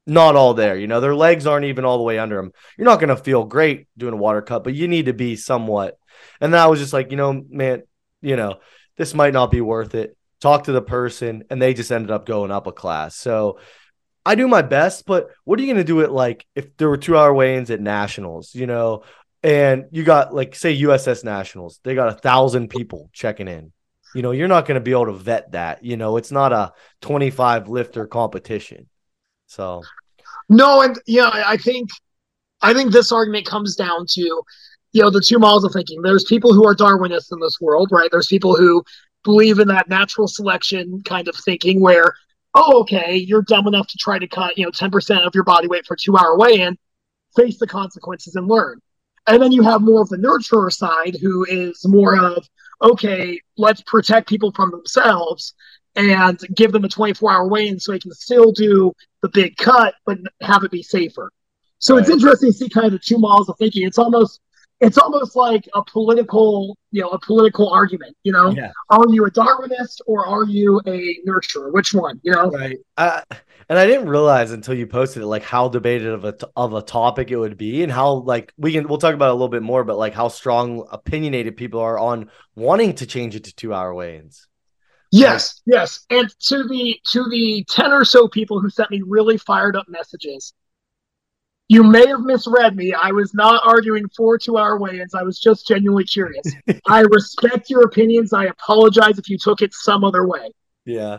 not 0.06 0.36
all 0.36 0.54
there. 0.54 0.76
You 0.76 0.86
know, 0.86 1.00
their 1.00 1.14
legs 1.14 1.46
aren't 1.46 1.66
even 1.66 1.84
all 1.84 1.98
the 1.98 2.04
way 2.04 2.18
under 2.18 2.36
them. 2.36 2.52
You're 2.76 2.84
not 2.84 3.00
going 3.00 3.08
to 3.08 3.16
feel 3.16 3.44
great 3.44 3.88
doing 3.96 4.14
a 4.14 4.18
water 4.18 4.42
cut, 4.42 4.64
but 4.64 4.74
you 4.74 4.88
need 4.88 5.06
to 5.06 5.14
be 5.14 5.36
somewhat. 5.36 5.98
And 6.40 6.52
then 6.52 6.60
I 6.60 6.66
was 6.66 6.80
just 6.80 6.92
like, 6.92 7.10
you 7.10 7.16
know, 7.16 7.44
man, 7.48 7.84
you 8.20 8.36
know, 8.36 8.58
this 8.96 9.14
might 9.14 9.32
not 9.32 9.50
be 9.50 9.60
worth 9.60 9.94
it. 9.94 10.16
Talk 10.44 10.64
to 10.64 10.72
the 10.72 10.82
person, 10.82 11.44
and 11.48 11.62
they 11.62 11.72
just 11.72 11.90
ended 11.90 12.10
up 12.10 12.26
going 12.26 12.50
up 12.50 12.66
a 12.66 12.72
class. 12.72 13.16
So 13.16 13.58
I 14.26 14.34
do 14.34 14.46
my 14.46 14.60
best, 14.60 15.06
but 15.06 15.30
what 15.44 15.58
are 15.58 15.62
you 15.62 15.68
going 15.68 15.78
to 15.78 15.84
do 15.84 16.00
it 16.00 16.10
like 16.10 16.44
if 16.54 16.76
there 16.76 16.90
were 16.90 16.98
two 16.98 17.16
hour 17.16 17.32
weigh 17.32 17.56
ins 17.56 17.70
at 17.70 17.80
nationals, 17.80 18.54
you 18.54 18.66
know, 18.66 19.04
and 19.42 19.86
you 19.90 20.04
got 20.04 20.34
like, 20.34 20.54
say, 20.54 20.78
USS 20.82 21.24
Nationals, 21.24 21.80
they 21.82 21.94
got 21.94 22.10
a 22.10 22.18
thousand 22.18 22.68
people 22.68 23.08
checking 23.14 23.48
in. 23.48 23.72
You 24.14 24.20
know, 24.20 24.32
you're 24.32 24.46
not 24.46 24.66
going 24.66 24.74
to 24.74 24.82
be 24.82 24.90
able 24.90 25.06
to 25.06 25.14
vet 25.14 25.52
that. 25.52 25.82
You 25.82 25.96
know, 25.96 26.18
it's 26.18 26.30
not 26.30 26.52
a 26.52 26.74
25 27.00 27.70
lifter 27.70 28.06
competition. 28.06 28.86
So, 29.46 29.80
No, 30.50 30.82
and 30.82 30.98
yeah, 31.06 31.28
I 31.28 31.52
I 31.52 31.56
think 31.56 31.88
I 32.60 32.74
think 32.74 32.92
this 32.92 33.12
argument 33.12 33.46
comes 33.46 33.76
down 33.76 34.04
to, 34.10 34.42
you 34.92 35.00
know, 35.00 35.08
the 35.08 35.22
two 35.22 35.38
models 35.38 35.64
of 35.64 35.72
thinking. 35.72 36.02
There's 36.02 36.24
people 36.24 36.52
who 36.52 36.66
are 36.66 36.74
Darwinists 36.74 37.32
in 37.32 37.40
this 37.40 37.62
world, 37.62 37.88
right? 37.92 38.10
There's 38.10 38.26
people 38.26 38.54
who 38.56 38.84
believe 39.24 39.58
in 39.58 39.68
that 39.68 39.88
natural 39.88 40.28
selection 40.28 41.02
kind 41.04 41.26
of 41.28 41.34
thinking 41.44 41.80
where, 41.80 42.14
oh, 42.54 42.80
okay, 42.80 43.16
you're 43.16 43.42
dumb 43.42 43.66
enough 43.66 43.88
to 43.88 43.98
try 43.98 44.18
to 44.18 44.28
cut, 44.28 44.56
you 44.56 44.64
know, 44.64 44.70
10% 44.70 45.26
of 45.26 45.34
your 45.34 45.44
body 45.44 45.66
weight 45.66 45.86
for 45.86 45.94
a 45.94 45.96
two 45.96 46.16
hour 46.16 46.38
weigh 46.38 46.60
in, 46.60 46.78
face 47.36 47.58
the 47.58 47.66
consequences 47.66 48.36
and 48.36 48.46
learn. 48.46 48.80
And 49.26 49.42
then 49.42 49.52
you 49.52 49.62
have 49.62 49.80
more 49.80 50.02
of 50.02 50.08
the 50.10 50.18
nurturer 50.18 50.72
side 50.72 51.16
who 51.20 51.44
is 51.48 51.84
more 51.86 52.16
of, 52.16 52.46
okay, 52.82 53.40
let's 53.56 53.82
protect 53.82 54.28
people 54.28 54.52
from 54.52 54.70
themselves 54.70 55.54
and 55.96 56.38
give 56.54 56.72
them 56.72 56.84
a 56.84 56.88
24 56.88 57.32
hour 57.32 57.48
weigh 57.48 57.68
in 57.68 57.80
so 57.80 57.92
they 57.92 57.98
can 57.98 58.12
still 58.12 58.52
do 58.52 58.92
the 59.22 59.28
big 59.30 59.56
cut, 59.56 59.94
but 60.04 60.18
have 60.40 60.62
it 60.64 60.70
be 60.70 60.82
safer. 60.82 61.32
So 61.78 61.96
it's 61.96 62.10
interesting 62.10 62.50
to 62.50 62.56
see 62.56 62.68
kind 62.68 62.86
of 62.86 62.92
the 62.92 62.98
two 62.98 63.18
models 63.18 63.48
of 63.48 63.56
thinking. 63.58 63.86
It's 63.86 63.98
almost 63.98 64.40
it's 64.80 64.98
almost 64.98 65.36
like 65.36 65.68
a 65.74 65.82
political, 65.84 66.76
you 66.90 67.02
know, 67.02 67.08
a 67.10 67.20
political 67.20 67.68
argument. 67.70 68.16
You 68.24 68.32
know, 68.32 68.50
yeah. 68.50 68.72
are 68.90 69.08
you 69.08 69.24
a 69.24 69.30
Darwinist 69.30 70.00
or 70.06 70.26
are 70.26 70.44
you 70.44 70.80
a 70.86 71.16
nurturer? 71.26 71.72
Which 71.72 71.94
one? 71.94 72.20
You 72.22 72.32
know, 72.32 72.50
Right. 72.50 72.78
Uh, 72.96 73.22
and 73.68 73.78
I 73.78 73.86
didn't 73.86 74.08
realize 74.08 74.50
until 74.50 74.74
you 74.74 74.86
posted 74.86 75.22
it, 75.22 75.26
like 75.26 75.42
how 75.42 75.68
debated 75.68 76.08
of 76.08 76.24
a 76.24 76.32
t- 76.32 76.46
of 76.54 76.74
a 76.74 76.82
topic 76.82 77.30
it 77.30 77.36
would 77.36 77.56
be, 77.56 77.82
and 77.82 77.90
how 77.90 78.12
like 78.14 78.52
we 78.58 78.72
can 78.72 78.86
we'll 78.88 78.98
talk 78.98 79.14
about 79.14 79.28
it 79.28 79.30
a 79.30 79.34
little 79.34 79.48
bit 79.48 79.62
more, 79.62 79.84
but 79.84 79.96
like 79.96 80.12
how 80.12 80.28
strong 80.28 80.86
opinionated 80.90 81.56
people 81.56 81.80
are 81.80 81.98
on 81.98 82.30
wanting 82.54 82.94
to 82.96 83.06
change 83.06 83.34
it 83.34 83.44
to 83.44 83.54
two 83.54 83.72
hour 83.72 83.94
weigh-ins. 83.94 84.48
Yes, 85.10 85.62
yes. 85.64 86.04
And 86.10 86.28
to 86.40 86.64
the 86.64 86.98
to 87.10 87.28
the 87.30 87.64
ten 87.70 87.92
or 87.92 88.04
so 88.04 88.28
people 88.28 88.60
who 88.60 88.68
sent 88.68 88.90
me 88.90 89.02
really 89.06 89.38
fired 89.38 89.76
up 89.76 89.86
messages, 89.88 90.52
you 91.74 91.82
may 91.82 92.06
have 92.06 92.20
misread 92.20 92.76
me. 92.76 92.92
I 92.94 93.10
was 93.10 93.34
not 93.34 93.62
arguing 93.64 94.04
for 94.16 94.38
two 94.38 94.56
hour 94.56 94.78
weigh-ins. 94.78 95.14
I 95.14 95.22
was 95.22 95.40
just 95.40 95.66
genuinely 95.66 96.04
curious. 96.04 96.44
I 96.86 97.00
respect 97.00 97.68
your 97.68 97.82
opinions. 97.82 98.32
I 98.32 98.44
apologize 98.44 99.18
if 99.18 99.28
you 99.28 99.36
took 99.38 99.60
it 99.60 99.74
some 99.74 100.04
other 100.04 100.26
way. 100.26 100.50
Yeah. 100.84 101.18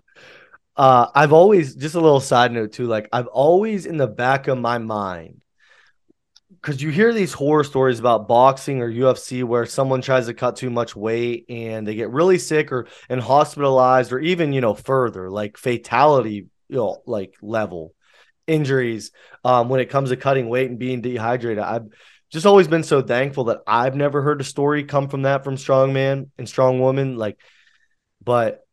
Uh, 0.77 1.07
I've 1.13 1.33
always 1.33 1.75
just 1.75 1.95
a 1.95 2.01
little 2.01 2.19
side 2.19 2.51
note 2.51 2.74
too. 2.74 2.88
Like 2.88 3.09
I've 3.12 3.27
always 3.27 3.85
in 3.85 3.97
the 3.97 4.07
back 4.07 4.47
of 4.47 4.57
my 4.57 4.77
mind, 4.77 5.41
because 6.50 6.81
you 6.81 6.89
hear 6.89 7.13
these 7.13 7.31
horror 7.31 7.63
stories 7.63 8.00
about 8.00 8.27
boxing 8.27 8.81
or 8.81 8.91
UFC 8.91 9.43
where 9.43 9.65
someone 9.65 10.01
tries 10.01 10.25
to 10.25 10.33
cut 10.33 10.55
too 10.55 10.69
much 10.69 10.95
weight 10.95 11.45
and 11.47 11.88
they 11.88 11.95
get 11.95 12.09
really 12.09 12.39
sick 12.39 12.71
or 12.71 12.88
and 13.07 13.21
hospitalized 13.21 14.12
or 14.12 14.19
even 14.19 14.51
you 14.51 14.62
know 14.62 14.74
further 14.74 15.29
like 15.29 15.57
fatality 15.57 16.47
you 16.67 16.75
know 16.75 17.01
like 17.05 17.35
level 17.41 17.93
injuries 18.47 19.11
um, 19.43 19.69
when 19.69 19.79
it 19.79 19.89
comes 19.89 20.09
to 20.09 20.17
cutting 20.17 20.49
weight 20.49 20.69
and 20.69 20.79
being 20.79 21.01
dehydrated. 21.01 21.63
I've 21.63 21.87
just 22.31 22.45
always 22.45 22.67
been 22.67 22.83
so 22.83 23.01
thankful 23.01 23.45
that 23.45 23.61
I've 23.67 23.95
never 23.95 24.21
heard 24.21 24.41
a 24.41 24.43
story 24.43 24.83
come 24.83 25.07
from 25.07 25.23
that 25.23 25.43
from 25.43 25.57
strong 25.57 25.93
man 25.93 26.31
and 26.37 26.47
strong 26.47 26.79
woman 26.79 27.17
like, 27.17 27.37
but 28.23 28.65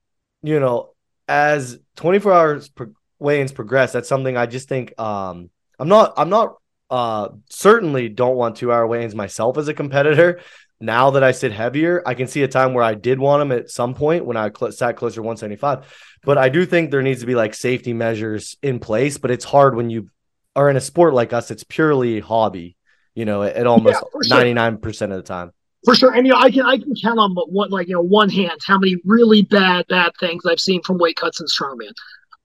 you 0.43 0.59
know 0.61 0.93
as 1.29 1.79
24 1.97 2.33
hours 2.33 2.69
pro- 2.69 2.93
weigh-ins 3.19 3.53
progress 3.53 3.93
that's 3.93 4.09
something 4.09 4.37
i 4.37 4.47
just 4.47 4.69
think 4.69 4.99
um 5.01 5.49
i'm 5.79 5.89
not 5.89 6.13
i'm 6.17 6.29
not 6.29 6.57
uh 6.91 7.29
certainly 7.49 8.09
don't 8.09 8.37
want 8.37 8.57
two 8.57 8.73
hour 8.73 8.87
weigh-ins 8.87 9.15
myself 9.15 9.57
as 9.57 9.69
a 9.69 9.75
competitor 9.75 10.41
now 10.83 11.11
that 11.11 11.23
i 11.25 11.33
sit 11.33 11.53
heavier 11.53 12.03
i 12.07 12.15
can 12.15 12.27
see 12.27 12.43
a 12.43 12.49
time 12.49 12.75
where 12.75 12.85
i 12.85 12.95
did 12.95 13.19
want 13.19 13.41
them 13.41 13.53
at 13.53 13.71
some 13.71 13.95
point 13.95 14.25
when 14.27 14.37
i 14.37 14.51
cl- 14.51 14.73
sat 14.73 14.97
closer 14.97 15.17
to 15.17 15.23
175 15.23 15.87
but 16.25 16.37
i 16.37 16.49
do 16.49 16.67
think 16.67 16.91
there 16.91 17.03
needs 17.03 17.21
to 17.21 17.27
be 17.27 17.35
like 17.35 17.55
safety 17.55 17.93
measures 17.93 18.57
in 18.63 18.79
place 18.79 19.17
but 19.19 19.31
it's 19.31 19.45
hard 19.45 19.75
when 19.77 19.89
you 19.91 20.09
are 20.57 20.69
in 20.69 20.77
a 20.77 20.81
sport 20.81 21.15
like 21.15 21.33
us 21.33 21.51
it's 21.51 21.65
purely 21.65 22.21
hobby 22.21 22.77
You 23.15 23.27
know, 23.27 23.43
at, 23.43 23.67
almost 23.67 23.95
Yeah, 23.95 24.01
sure. 24.01 24.39
ninety 24.39 24.55
nine 24.55 24.79
percent 24.79 25.13
of 25.13 25.19
the 25.19 25.23
time. 25.23 25.53
For 25.85 25.95
sure, 25.95 26.15
and 26.15 26.27
you 26.27 26.33
know, 26.33 26.39
I 26.39 26.51
can 26.51 26.65
I 26.65 26.79
can 26.79 26.95
count 26.95 27.19
on 27.19 27.35
what 27.35 27.71
like 27.71 27.89
you 27.89 27.95
know 27.95 28.01
one 28.01 28.31
hand 28.31 28.59
how 28.67 28.79
many 28.79 28.97
really 29.05 29.43
bad 29.43 29.85
bad 29.89 30.13
things 30.19 30.47
I've 30.47 30.61
seen 30.61 30.81
from 30.83 30.97
weight 30.97 31.17
cuts 31.17 31.39
and 31.41 31.49
strongman. 31.49 31.93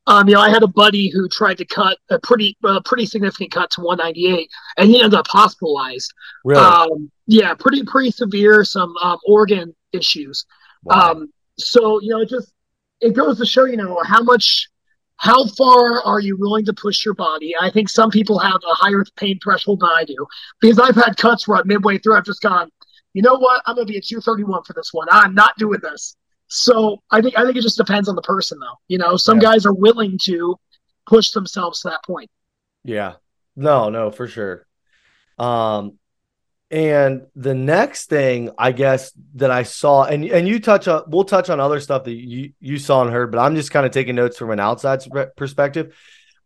Um, 0.07 0.27
you 0.27 0.35
know, 0.35 0.41
I 0.41 0.49
had 0.49 0.63
a 0.63 0.67
buddy 0.67 1.09
who 1.09 1.29
tried 1.29 1.57
to 1.59 1.65
cut 1.65 1.97
a 2.09 2.19
pretty 2.19 2.57
uh, 2.63 2.81
pretty 2.83 3.05
significant 3.05 3.51
cut 3.51 3.69
to 3.71 3.81
198, 3.81 4.49
and 4.77 4.89
he 4.89 4.97
ended 5.01 5.17
up 5.17 5.27
hospitalized. 5.27 6.13
Really? 6.43 6.61
Um, 6.61 7.11
yeah, 7.27 7.53
pretty 7.53 7.83
pretty 7.83 8.11
severe, 8.11 8.63
some 8.63 8.95
um, 8.97 9.17
organ 9.27 9.75
issues. 9.93 10.45
Wow. 10.83 11.11
Um, 11.11 11.33
so 11.59 12.01
you 12.01 12.09
know, 12.09 12.21
it 12.21 12.29
just 12.29 12.51
it 13.01 13.13
goes 13.13 13.37
to 13.39 13.45
show 13.45 13.65
you 13.65 13.77
know 13.77 14.01
how 14.05 14.23
much, 14.23 14.69
how 15.17 15.45
far 15.47 16.01
are 16.03 16.19
you 16.19 16.37
willing 16.37 16.65
to 16.65 16.73
push 16.73 17.03
your 17.05 17.13
body? 17.13 17.53
I 17.59 17.69
think 17.69 17.89
some 17.89 18.09
people 18.09 18.39
have 18.39 18.55
a 18.69 18.73
higher 18.73 19.03
pain 19.17 19.37
threshold 19.43 19.81
than 19.81 19.89
I 19.89 20.03
do 20.05 20.25
because 20.61 20.79
I've 20.79 20.95
had 20.95 21.17
cuts 21.17 21.47
where 21.47 21.63
midway 21.65 21.97
through 21.97 22.15
I've 22.17 22.25
just 22.25 22.41
gone, 22.41 22.69
you 23.13 23.21
know 23.21 23.35
what, 23.35 23.61
I'm 23.65 23.75
gonna 23.75 23.85
be 23.85 23.97
at 23.97 24.05
231 24.05 24.63
for 24.63 24.73
this 24.73 24.89
one. 24.93 25.07
I'm 25.11 25.33
not 25.35 25.57
doing 25.57 25.79
this. 25.81 26.15
So 26.47 27.01
I 27.11 27.21
think 27.21 27.37
I 27.37 27.43
think 27.43 27.57
it 27.57 27.61
just 27.61 27.77
depends 27.77 28.07
on 28.07 28.15
the 28.15 28.21
person 28.21 28.57
though. 28.59 28.77
You 28.87 28.97
know, 28.99 29.17
some 29.17 29.37
Yeah. 29.39 29.51
guys 29.51 29.65
are 29.65 29.73
willing 29.73 30.17
to 30.23 30.55
push 31.05 31.31
themselves 31.31 31.81
to 31.81 31.89
that 31.89 32.03
point. 32.05 32.29
Yeah. 32.83 33.15
No, 33.55 33.89
no, 33.89 34.11
for 34.11 34.27
sure. 34.27 34.65
Um, 35.39 35.97
and 36.69 37.27
the 37.35 37.53
next 37.53 38.09
thing 38.09 38.51
I 38.57 38.73
guess 38.73 39.13
that 39.35 39.51
I 39.51 39.63
saw, 39.63 40.03
and 40.03 40.25
and 40.25 40.47
you 40.47 40.59
touch 40.59 40.87
on, 40.87 41.03
we'll 41.07 41.23
touch 41.23 41.49
on 41.49 41.59
other 41.59 41.79
stuff 41.79 42.03
that 42.03 42.13
you 42.13 42.51
you 42.59 42.77
saw 42.77 43.01
and 43.01 43.11
heard, 43.11 43.31
but 43.31 43.39
I'm 43.39 43.55
just 43.55 43.71
kind 43.71 43.85
of 43.85 43.91
taking 43.91 44.15
notes 44.15 44.37
from 44.37 44.51
an 44.51 44.59
outside 44.59 45.01
perspective. 45.37 45.95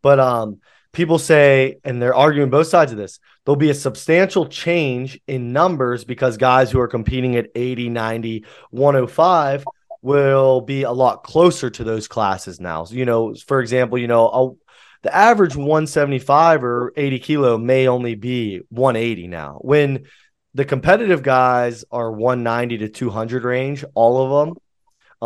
But 0.03 0.19
um, 0.19 0.59
people 0.91 1.17
say, 1.17 1.79
and 1.83 2.01
they're 2.01 2.15
arguing 2.15 2.49
both 2.49 2.67
sides 2.67 2.91
of 2.91 2.97
this, 2.97 3.19
there'll 3.45 3.55
be 3.55 3.69
a 3.71 3.75
substantial 3.75 4.47
change 4.47 5.19
in 5.27 5.53
numbers 5.53 6.03
because 6.03 6.37
guys 6.37 6.71
who 6.71 6.79
are 6.79 6.87
competing 6.87 7.35
at 7.35 7.49
80, 7.55 7.89
90, 7.89 8.45
105 8.69 9.65
will 10.03 10.61
be 10.61 10.83
a 10.83 10.91
lot 10.91 11.23
closer 11.23 11.69
to 11.69 11.83
those 11.83 12.07
classes 12.07 12.59
now. 12.59 12.83
So, 12.85 12.95
you 12.95 13.05
know, 13.05 13.35
for 13.35 13.61
example, 13.61 13.97
you 13.97 14.07
know, 14.07 14.27
a, 14.27 14.70
the 15.03 15.15
average 15.15 15.55
175 15.55 16.63
or 16.63 16.93
80 16.95 17.19
kilo 17.19 17.57
may 17.57 17.87
only 17.87 18.15
be 18.15 18.61
180 18.69 19.27
now. 19.27 19.57
When 19.61 20.05
the 20.53 20.65
competitive 20.65 21.23
guys 21.23 21.83
are 21.91 22.11
190 22.11 22.79
to 22.79 22.89
200 22.89 23.43
range, 23.43 23.83
all 23.93 24.23
of 24.41 24.47
them. 24.47 24.57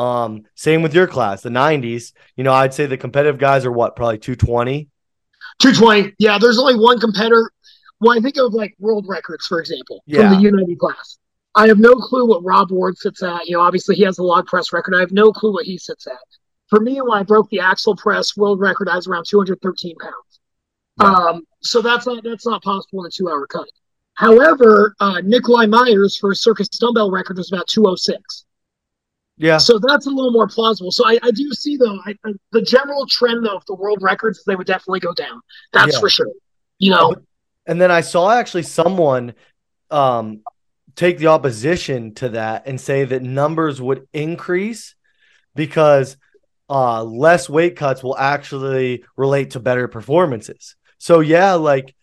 Um, 0.02 0.44
same 0.56 0.82
with 0.82 0.94
your 0.94 1.08
class, 1.08 1.42
the 1.42 1.50
90s. 1.50 2.14
You 2.36 2.44
know, 2.44 2.54
I'd 2.54 2.74
say 2.74 2.86
the 2.86 2.98
competitive 2.98 3.38
guys 3.40 3.66
are 3.66 3.72
what, 3.72 3.96
probably 3.96 4.18
220. 4.18 4.88
220. 5.62 6.14
Yeah, 6.20 6.38
there's 6.38 6.60
only 6.60 6.76
one 6.78 7.00
competitor. 7.00 7.50
When 8.00 8.18
I 8.18 8.22
think 8.22 8.38
of 8.38 8.54
like 8.54 8.76
world 8.78 9.06
records, 9.08 9.46
for 9.48 9.60
example, 9.60 10.04
Yeah. 10.06 10.30
from 10.30 10.42
the 10.44 10.50
U90 10.50 10.78
class, 10.78 11.18
I 11.56 11.68
have 11.70 11.80
no 11.80 11.96
clue 11.96 12.26
what 12.26 12.44
Rob 12.44 12.70
Ward 12.72 12.98
sits 12.98 13.24
at. 13.24 13.48
You 13.48 13.56
know, 13.56 13.62
obviously 13.62 13.96
he 13.96 14.04
has 14.04 14.18
the 14.18 14.24
log 14.24 14.48
press 14.48 14.74
record. 14.74 14.94
I 14.94 15.00
have 15.00 15.14
no 15.14 15.32
clue 15.32 15.54
what 15.54 15.66
he 15.66 15.78
sits 15.78 16.06
at. 16.08 16.18
For 16.70 16.80
me, 16.80 17.00
when 17.02 17.18
I 17.18 17.24
broke 17.24 17.50
the 17.50 17.60
axle 17.60 17.96
press 17.96 18.36
world 18.36 18.60
record, 18.60 18.90
I 18.90 18.96
was 18.96 19.08
around 19.08 19.26
213 19.28 19.96
pounds. 19.98 20.14
Um, 21.00 21.42
so 21.62 21.82
that's 21.82 22.06
not 22.06 22.24
that's 22.24 22.46
not 22.46 22.64
possible 22.64 23.04
in 23.04 23.08
a 23.08 23.12
two 23.12 23.30
hour 23.30 23.46
cut. 23.48 23.68
However, 24.14 24.96
uh, 25.02 25.22
Nikolai 25.24 25.66
Myers 25.66 26.18
for 26.18 26.32
a 26.32 26.36
circus 26.36 26.70
dumbbell 26.70 27.12
record 27.12 27.38
was 27.38 27.52
about 27.52 27.68
206. 27.68 28.46
Yeah. 29.38 29.58
So 29.58 29.78
that's 29.78 30.06
a 30.06 30.10
little 30.10 30.32
more 30.32 30.48
plausible. 30.48 30.92
So 30.92 31.06
I, 31.06 31.20
I 31.22 31.32
do 31.32 31.52
see 31.52 31.76
though 31.76 32.00
I, 32.06 32.16
I, 32.26 32.32
the 32.54 32.62
general 32.62 33.06
trend 33.08 33.46
though 33.46 33.58
of 33.58 33.66
the 33.66 33.76
world 33.76 34.02
records 34.02 34.42
they 34.48 34.56
would 34.56 34.68
definitely 34.68 35.02
go 35.02 35.14
down. 35.14 35.42
That's 35.74 35.94
Yeah. 35.96 36.00
for 36.00 36.10
sure. 36.10 36.32
You 36.80 36.92
know, 36.92 37.16
And 37.66 37.80
then 37.80 37.92
I 37.92 38.00
saw 38.02 38.32
actually 38.32 38.64
someone 38.64 39.34
um, 39.92 40.42
take 40.96 41.18
the 41.18 41.28
opposition 41.28 42.14
to 42.16 42.30
that 42.30 42.68
and 42.68 42.80
say 42.80 43.04
that 43.04 43.22
numbers 43.22 43.82
would 43.82 44.08
increase 44.14 44.96
because 45.56 46.16
uh, 46.70 47.04
less 47.04 47.50
weight 47.50 47.76
cuts 47.76 48.04
will 48.04 48.18
actually 48.18 49.04
relate 49.18 49.52
to 49.52 49.60
better 49.60 49.88
performances. 49.88 50.76
So, 50.98 51.20
yeah, 51.20 51.54
like 51.54 51.96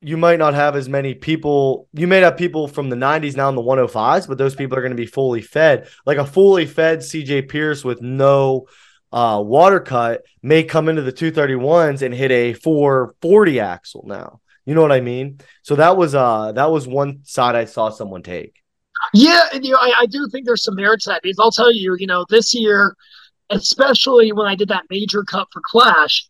you 0.00 0.16
might 0.16 0.38
not 0.38 0.54
have 0.54 0.76
as 0.76 0.88
many 0.88 1.14
people. 1.14 1.88
You 1.92 2.06
may 2.06 2.20
have 2.20 2.36
people 2.36 2.68
from 2.68 2.90
the 2.90 2.96
90s 2.96 3.36
now 3.36 3.48
in 3.48 3.54
the 3.54 3.62
105s, 3.62 4.28
but 4.28 4.38
those 4.38 4.54
people 4.54 4.78
are 4.78 4.82
going 4.82 4.90
to 4.90 4.96
be 4.96 5.06
fully 5.06 5.42
fed. 5.42 5.88
Like 6.04 6.18
a 6.18 6.26
fully 6.26 6.66
fed 6.66 7.00
CJ 7.00 7.48
Pierce 7.48 7.84
with 7.84 8.02
no 8.02 8.66
uh, 9.12 9.42
water 9.44 9.80
cut 9.80 10.22
may 10.42 10.62
come 10.62 10.88
into 10.88 11.02
the 11.02 11.12
231s 11.12 12.02
and 12.02 12.14
hit 12.14 12.30
a 12.30 12.52
440 12.52 13.60
axle 13.60 14.04
now. 14.06 14.40
You 14.64 14.74
know 14.74 14.82
what 14.82 14.92
I 14.92 15.00
mean? 15.00 15.38
So 15.62 15.76
that 15.76 15.96
was 15.96 16.14
uh 16.14 16.52
that 16.52 16.70
was 16.70 16.88
one 16.88 17.20
side 17.22 17.54
I 17.54 17.64
saw 17.66 17.88
someone 17.90 18.22
take. 18.22 18.62
Yeah, 19.14 19.46
and 19.52 19.64
you 19.64 19.70
know, 19.70 19.78
I, 19.80 19.92
I 20.00 20.06
do 20.06 20.28
think 20.30 20.44
there's 20.44 20.64
some 20.64 20.74
merit 20.74 21.00
to 21.02 21.10
that 21.10 21.22
because 21.22 21.38
I'll 21.38 21.52
tell 21.52 21.72
you, 21.72 21.96
you 21.98 22.06
know, 22.06 22.26
this 22.28 22.52
year, 22.52 22.96
especially 23.50 24.32
when 24.32 24.46
I 24.46 24.54
did 24.54 24.68
that 24.68 24.84
major 24.90 25.22
cut 25.24 25.48
for 25.52 25.62
Clash, 25.64 26.26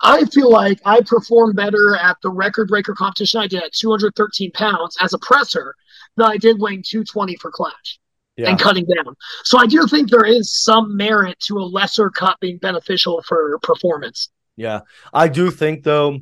I 0.00 0.24
feel 0.26 0.50
like 0.50 0.80
I 0.84 1.00
performed 1.00 1.56
better 1.56 1.96
at 1.96 2.16
the 2.22 2.30
record 2.30 2.68
breaker 2.68 2.94
competition 2.94 3.40
I 3.40 3.46
did 3.46 3.62
at 3.64 3.72
213 3.72 4.52
pounds 4.52 4.96
as 5.00 5.12
a 5.12 5.18
presser 5.18 5.74
than 6.16 6.26
I 6.26 6.36
did 6.36 6.60
weighing 6.60 6.84
220 6.86 7.36
for 7.36 7.50
Clash 7.50 7.98
Yeah. 8.36 8.50
and 8.50 8.60
cutting 8.60 8.86
down. 8.86 9.14
So 9.44 9.58
I 9.58 9.66
do 9.66 9.86
think 9.88 10.10
there 10.10 10.24
is 10.24 10.52
some 10.62 10.96
merit 10.96 11.38
to 11.48 11.58
a 11.58 11.66
lesser 11.66 12.10
cut 12.10 12.38
being 12.40 12.58
beneficial 12.58 13.22
for 13.22 13.58
performance. 13.62 14.28
Yeah. 14.56 14.80
I 15.12 15.28
do 15.28 15.50
think 15.50 15.82
though 15.82 16.20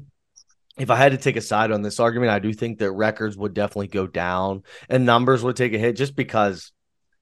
if 0.79 0.91
I 0.91 0.97
had 0.97 1.13
to 1.13 1.19
take 1.19 1.37
a 1.37 1.41
side 1.41 1.71
on 1.73 1.81
this 1.83 1.99
argument, 2.01 2.31
I 2.33 2.39
do 2.39 2.53
think 2.53 2.79
that 2.79 2.93
records 2.93 3.37
would 3.37 3.55
definitely 3.55 3.89
go 3.89 4.07
down 4.07 4.63
and 4.91 5.07
numbers 5.07 5.43
would 5.43 5.57
take 5.57 5.73
a 5.73 5.79
hit 5.79 5.97
just 5.97 6.15
because 6.15 6.73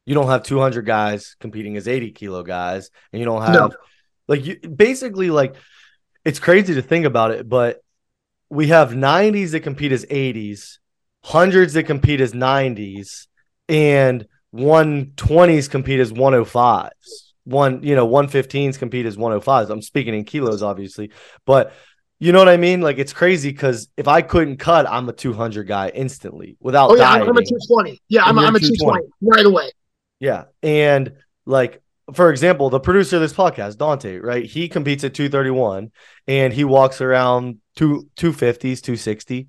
you 0.06 0.14
don't 0.14 0.28
have 0.28 0.42
200 0.42 0.84
guys 0.84 1.36
competing 1.40 1.76
as 1.76 1.88
80 1.88 2.12
kilo 2.12 2.42
guys 2.42 2.90
and 3.12 3.20
you 3.20 3.24
don't 3.26 3.42
have 3.42 3.54
No. 3.54 3.70
like 4.28 4.44
you 4.44 4.58
basically 4.60 5.30
like 5.30 5.56
it's 6.24 6.38
crazy 6.38 6.74
to 6.74 6.82
think 6.82 7.04
about 7.04 7.30
it, 7.32 7.48
but 7.48 7.80
we 8.50 8.68
have 8.68 8.90
90s 8.92 9.50
that 9.52 9.60
compete 9.60 9.92
as 9.92 10.06
80s, 10.06 10.78
hundreds 11.22 11.74
that 11.74 11.84
compete 11.84 12.20
as 12.20 12.32
90s, 12.32 13.26
and 13.68 14.26
120s 14.54 15.68
compete 15.68 16.00
as 16.00 16.12
105s. 16.12 16.90
One, 17.44 17.82
you 17.82 17.94
know, 17.94 18.08
115s 18.08 18.78
compete 18.78 19.04
as 19.04 19.16
105s. 19.18 19.68
I'm 19.68 19.82
speaking 19.82 20.14
in 20.14 20.24
kilos, 20.24 20.62
obviously, 20.62 21.10
but 21.44 21.74
you 22.18 22.32
know 22.32 22.38
what 22.38 22.48
I 22.48 22.56
mean? 22.56 22.80
Like 22.80 22.98
it's 22.98 23.12
crazy 23.12 23.50
because 23.50 23.88
if 23.96 24.08
I 24.08 24.22
couldn't 24.22 24.56
cut, 24.56 24.88
I'm 24.88 25.08
a 25.08 25.12
200 25.12 25.64
guy 25.64 25.90
instantly 25.90 26.56
without 26.60 26.90
Oh 26.92 26.96
yeah, 26.96 27.10
I'm, 27.10 27.22
I'm 27.22 27.36
a 27.36 27.44
220. 27.44 28.00
Yeah, 28.08 28.24
I'm, 28.24 28.36
you're 28.36 28.46
I'm 28.46 28.56
a 28.56 28.60
220. 28.60 29.02
220 29.02 29.08
right 29.20 29.44
away. 29.44 29.70
Yeah. 30.24 30.44
And 30.62 31.12
like, 31.44 31.82
for 32.14 32.30
example, 32.30 32.70
the 32.70 32.80
producer 32.80 33.16
of 33.16 33.22
this 33.22 33.32
podcast, 33.34 33.76
Dante, 33.78 34.16
right? 34.18 34.44
He 34.44 34.68
competes 34.68 35.04
at 35.04 35.12
231 35.14 35.90
and 36.26 36.52
he 36.52 36.64
walks 36.64 37.00
around 37.02 37.58
two 37.76 38.08
250s, 38.16 38.80
260. 38.80 39.48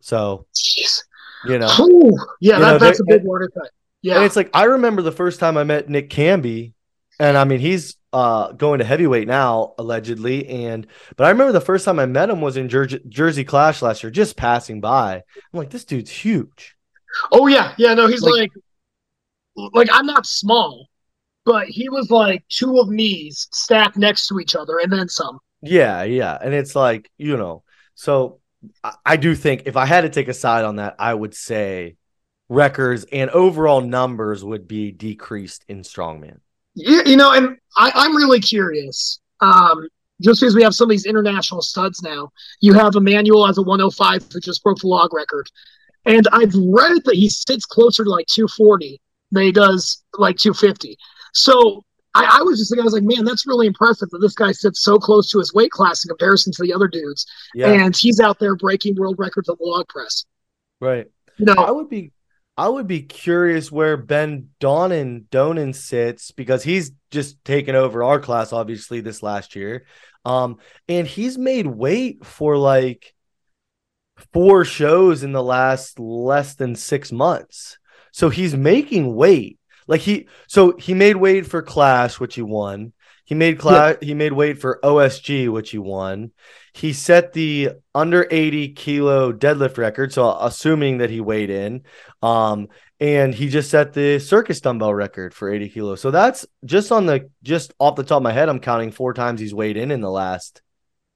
So, 0.00 0.46
Jeez. 0.54 1.00
you 1.46 1.58
know, 1.58 1.70
Ooh, 1.80 2.16
yeah, 2.40 2.56
You 2.58 2.64
that, 2.64 2.72
know, 2.72 2.78
that's 2.78 3.00
a 3.00 3.04
big 3.06 3.22
water 3.24 3.48
cut. 3.52 3.62
and 3.64 3.70
Yeah. 4.02 4.24
it's 4.24 4.36
like 4.36 4.50
I 4.54 4.64
remember 4.64 5.02
the 5.02 5.12
first 5.12 5.40
time 5.40 5.56
I 5.56 5.64
met 5.64 5.88
Nick 5.88 6.10
Camby, 6.10 6.74
and 7.18 7.36
I 7.36 7.44
mean 7.44 7.60
he's 7.60 7.96
uh 8.12 8.52
going 8.52 8.78
to 8.78 8.84
heavyweight 8.84 9.26
now, 9.26 9.74
allegedly. 9.78 10.46
And 10.48 10.86
but 11.16 11.24
I 11.24 11.30
remember 11.30 11.52
the 11.52 11.60
first 11.60 11.84
time 11.84 11.98
I 11.98 12.06
met 12.06 12.30
him 12.30 12.40
was 12.40 12.56
in 12.56 12.68
Jersey, 12.68 13.00
Jersey 13.08 13.44
Clash 13.44 13.82
last 13.82 14.02
year, 14.02 14.10
just 14.10 14.36
passing 14.36 14.80
by. 14.80 15.14
I'm 15.16 15.58
like, 15.58 15.70
this 15.70 15.84
dude's 15.84 16.10
huge. 16.10 16.76
Oh 17.32 17.46
yeah, 17.46 17.74
yeah. 17.78 17.94
No, 17.94 18.06
he's 18.06 18.22
Like- 18.22 18.32
like, 18.34 18.50
like, 19.72 19.88
I'm 19.92 20.06
not 20.06 20.26
small, 20.26 20.88
but 21.44 21.66
he 21.66 21.88
was 21.88 22.10
like 22.10 22.44
two 22.48 22.78
of 22.78 22.88
me's 22.88 23.48
stacked 23.52 23.96
next 23.96 24.28
to 24.28 24.40
each 24.40 24.54
other, 24.54 24.78
and 24.78 24.92
then 24.92 25.08
some. 25.08 25.38
Yeah, 25.62 26.02
yeah. 26.04 26.38
And 26.40 26.54
it's 26.54 26.76
like, 26.76 27.10
you 27.18 27.36
know, 27.36 27.64
so 27.94 28.40
I, 28.84 28.94
I 29.04 29.16
do 29.16 29.34
think 29.34 29.62
if 29.66 29.76
I 29.76 29.86
had 29.86 30.02
to 30.02 30.08
take 30.08 30.28
a 30.28 30.34
side 30.34 30.64
on 30.64 30.76
that, 30.76 30.96
I 30.98 31.12
would 31.12 31.34
say 31.34 31.96
records 32.48 33.04
and 33.12 33.30
overall 33.30 33.80
numbers 33.80 34.44
would 34.44 34.68
be 34.68 34.92
decreased 34.92 35.64
in 35.68 35.82
strongman. 35.82 36.40
You, 36.74 37.02
you 37.04 37.16
know, 37.16 37.32
and 37.32 37.56
I, 37.76 37.92
I'm 37.94 38.16
really 38.16 38.40
curious. 38.40 39.20
Um, 39.40 39.88
just 40.20 40.40
because 40.40 40.54
we 40.54 40.62
have 40.62 40.74
some 40.74 40.86
of 40.86 40.90
these 40.90 41.06
international 41.06 41.62
studs 41.62 42.02
now, 42.02 42.30
you 42.60 42.72
have 42.72 42.96
Emmanuel 42.96 43.46
as 43.46 43.58
a 43.58 43.62
105 43.62 44.26
who 44.32 44.40
just 44.40 44.62
broke 44.62 44.78
the 44.78 44.88
log 44.88 45.14
record, 45.14 45.48
and 46.04 46.26
I've 46.32 46.54
read 46.54 47.04
that 47.04 47.14
he 47.14 47.28
sits 47.28 47.64
closer 47.64 48.04
to 48.04 48.10
like 48.10 48.26
240 48.26 49.00
than 49.30 49.44
he 49.44 49.52
does 49.52 50.02
like 50.14 50.36
250. 50.36 50.96
So. 51.32 51.84
I, 52.14 52.38
I 52.38 52.42
was 52.42 52.58
just 52.58 52.70
thinking, 52.70 52.82
I 52.82 52.84
was 52.84 52.94
like, 52.94 53.02
man, 53.02 53.24
that's 53.26 53.46
really 53.46 53.66
impressive 53.66 54.08
that 54.10 54.18
this 54.18 54.34
guy 54.34 54.50
sits 54.50 54.80
so 54.82 54.98
close 54.98 55.30
to 55.30 55.38
his 55.38 55.52
weight 55.52 55.70
class 55.70 56.04
in 56.04 56.08
comparison 56.08 56.52
to 56.54 56.62
the 56.62 56.72
other 56.72 56.88
dudes. 56.88 57.26
Yeah, 57.54 57.68
and 57.68 57.94
he's 57.94 58.18
out 58.18 58.38
there 58.40 58.56
breaking 58.56 58.96
world 58.96 59.16
records 59.18 59.48
at 59.48 59.58
the 59.58 59.64
log 59.64 59.86
press. 59.88 60.24
right. 60.80 61.06
No. 61.38 61.52
I 61.52 61.70
would 61.70 61.88
be 61.88 62.12
I 62.56 62.68
would 62.68 62.86
be 62.86 63.02
curious 63.02 63.70
where 63.70 63.96
Ben 63.96 64.50
Donan 64.60 65.26
Donan 65.30 65.74
sits 65.74 66.32
because 66.32 66.64
he's 66.64 66.92
just 67.10 67.42
taken 67.44 67.74
over 67.74 68.02
our 68.02 68.18
class 68.18 68.52
obviously 68.52 69.00
this 69.00 69.22
last 69.22 69.54
year. 69.54 69.86
Um 70.24 70.58
and 70.88 71.06
he's 71.06 71.38
made 71.38 71.66
weight 71.66 72.24
for 72.24 72.56
like 72.56 73.14
four 74.32 74.64
shows 74.64 75.22
in 75.22 75.32
the 75.32 75.42
last 75.42 75.98
less 76.00 76.56
than 76.56 76.74
six 76.74 77.12
months. 77.12 77.78
So 78.18 78.30
he's 78.30 78.56
making 78.56 79.14
weight. 79.14 79.60
Like 79.86 80.00
he 80.00 80.26
so 80.48 80.76
he 80.76 80.92
made 80.92 81.14
weight 81.14 81.46
for 81.46 81.62
Clash, 81.62 82.18
which 82.18 82.34
he 82.34 82.42
won. 82.42 82.92
He 83.24 83.36
made 83.36 83.60
class 83.60 83.94
he 84.00 84.12
made 84.12 84.32
weight 84.32 84.60
for 84.60 84.80
OSG, 84.82 85.48
which 85.48 85.70
he 85.70 85.78
won. 85.78 86.32
He 86.74 86.92
set 86.92 87.32
the 87.32 87.70
under 87.94 88.26
80 88.28 88.70
kilo 88.70 89.32
deadlift 89.32 89.78
record, 89.78 90.12
so 90.12 90.36
assuming 90.40 90.98
that 90.98 91.10
he 91.10 91.20
weighed 91.20 91.50
in. 91.50 91.84
Um, 92.20 92.66
and 92.98 93.32
he 93.32 93.48
just 93.48 93.70
set 93.70 93.92
the 93.92 94.18
circus 94.18 94.60
dumbbell 94.60 94.92
record 94.92 95.32
for 95.32 95.48
80 95.48 95.68
kilos. 95.68 96.00
So 96.00 96.10
that's 96.10 96.44
just 96.64 96.90
on 96.90 97.06
the 97.06 97.30
just 97.44 97.72
off 97.78 97.94
the 97.94 98.02
top 98.02 98.16
of 98.16 98.24
my 98.24 98.32
head, 98.32 98.48
I'm 98.48 98.58
counting 98.58 98.90
four 98.90 99.14
times 99.14 99.38
he's 99.38 99.54
weighed 99.54 99.76
in 99.76 99.92
in 99.92 100.00
the 100.00 100.10
last, 100.10 100.60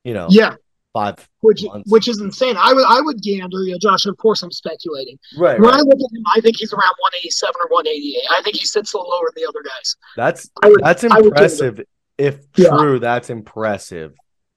you 0.05 0.15
know, 0.15 0.29
Yeah, 0.31 0.55
five 0.93 1.29
which 1.41 1.63
months. 1.65 1.91
which 1.91 2.09
is 2.09 2.21
insane. 2.21 2.57
I 2.59 2.73
would 2.73 2.85
I 2.87 3.01
would 3.01 3.23
gander, 3.23 3.63
you 3.65 3.73
know, 3.73 3.79
Josh. 3.81 4.07
Of 4.07 4.17
course, 4.19 4.43
I'm 4.43 4.53
speculating. 4.53 5.19
right, 5.37 5.59
When 5.61 5.71
right. 5.71 5.79
I 5.79 5.83
look 5.83 5.95
at 5.95 6.17
him, 6.17 6.23
I 6.37 6.41
think 6.41 6.57
he's 6.59 6.73
around 6.73 6.93
187 6.99 7.55
or 7.65 7.69
188. 7.69 8.23
I 8.39 8.43
think 8.43 8.57
he 8.57 8.65
sits 8.67 8.93
a 8.93 8.99
little 8.99 9.11
lower 9.11 9.31
than 9.35 9.43
the 9.43 9.49
other 9.49 9.63
guys. 9.63 9.97
That's 10.17 10.51
would- 10.65 10.81
that's 10.83 11.05
I 11.05 11.07
would 11.09 11.15
give 11.17 11.25
it- 11.25 11.27
impressive. 11.29 11.81
If 12.19 12.39
Yeah. 12.57 12.69
true, 12.77 12.99
that's 12.99 13.31
impressive. 13.31 14.13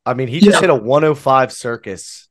I 0.05 0.13
mean, 0.13 0.27
he 0.27 0.39
just 0.39 0.55
Yeah. 0.57 0.61
hit 0.61 0.69
a 0.69 0.75
105 0.75 1.51
circus 1.51 2.27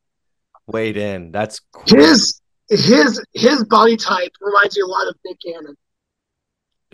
weighed 0.67 0.97
in. 0.97 1.33
That's. 1.33 1.61
His 1.87 2.41
his 2.71 3.23
his 3.33 3.65
body 3.65 3.97
type 3.97 4.33
reminds 4.41 4.77
me 4.77 4.83
a 4.83 4.87
lot 4.87 5.09
of 5.09 5.15
Nick 5.25 5.39
Gannon. 5.41 5.77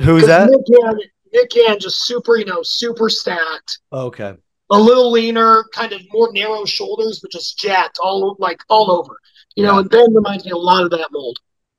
Who's 0.00 0.26
that? 0.26 0.48
Nick 0.48 0.66
Gannon, 0.66 1.00
Nick 1.32 1.50
Gannon, 1.50 1.78
just 1.78 2.04
super, 2.06 2.36
you 2.36 2.44
know, 2.44 2.62
super 2.62 3.08
stacked, 3.10 3.78
Okay. 3.92 4.34
A 4.70 4.78
little 4.78 5.10
leaner, 5.10 5.64
kind 5.72 5.92
of 5.92 6.00
more 6.10 6.30
narrow 6.32 6.64
shoulders, 6.64 7.20
but 7.20 7.30
just 7.30 7.58
jacked 7.58 7.98
all 8.02 8.36
like 8.38 8.60
all 8.68 8.90
over. 8.90 9.16
You 9.56 9.64
know, 9.64 9.78
and 9.78 9.90
Ben 9.90 10.14
reminds 10.14 10.44
me 10.44 10.52
a 10.52 10.56
lot 10.56 10.84
of 10.84 10.90
that 10.90 11.08
mold. 11.10 11.38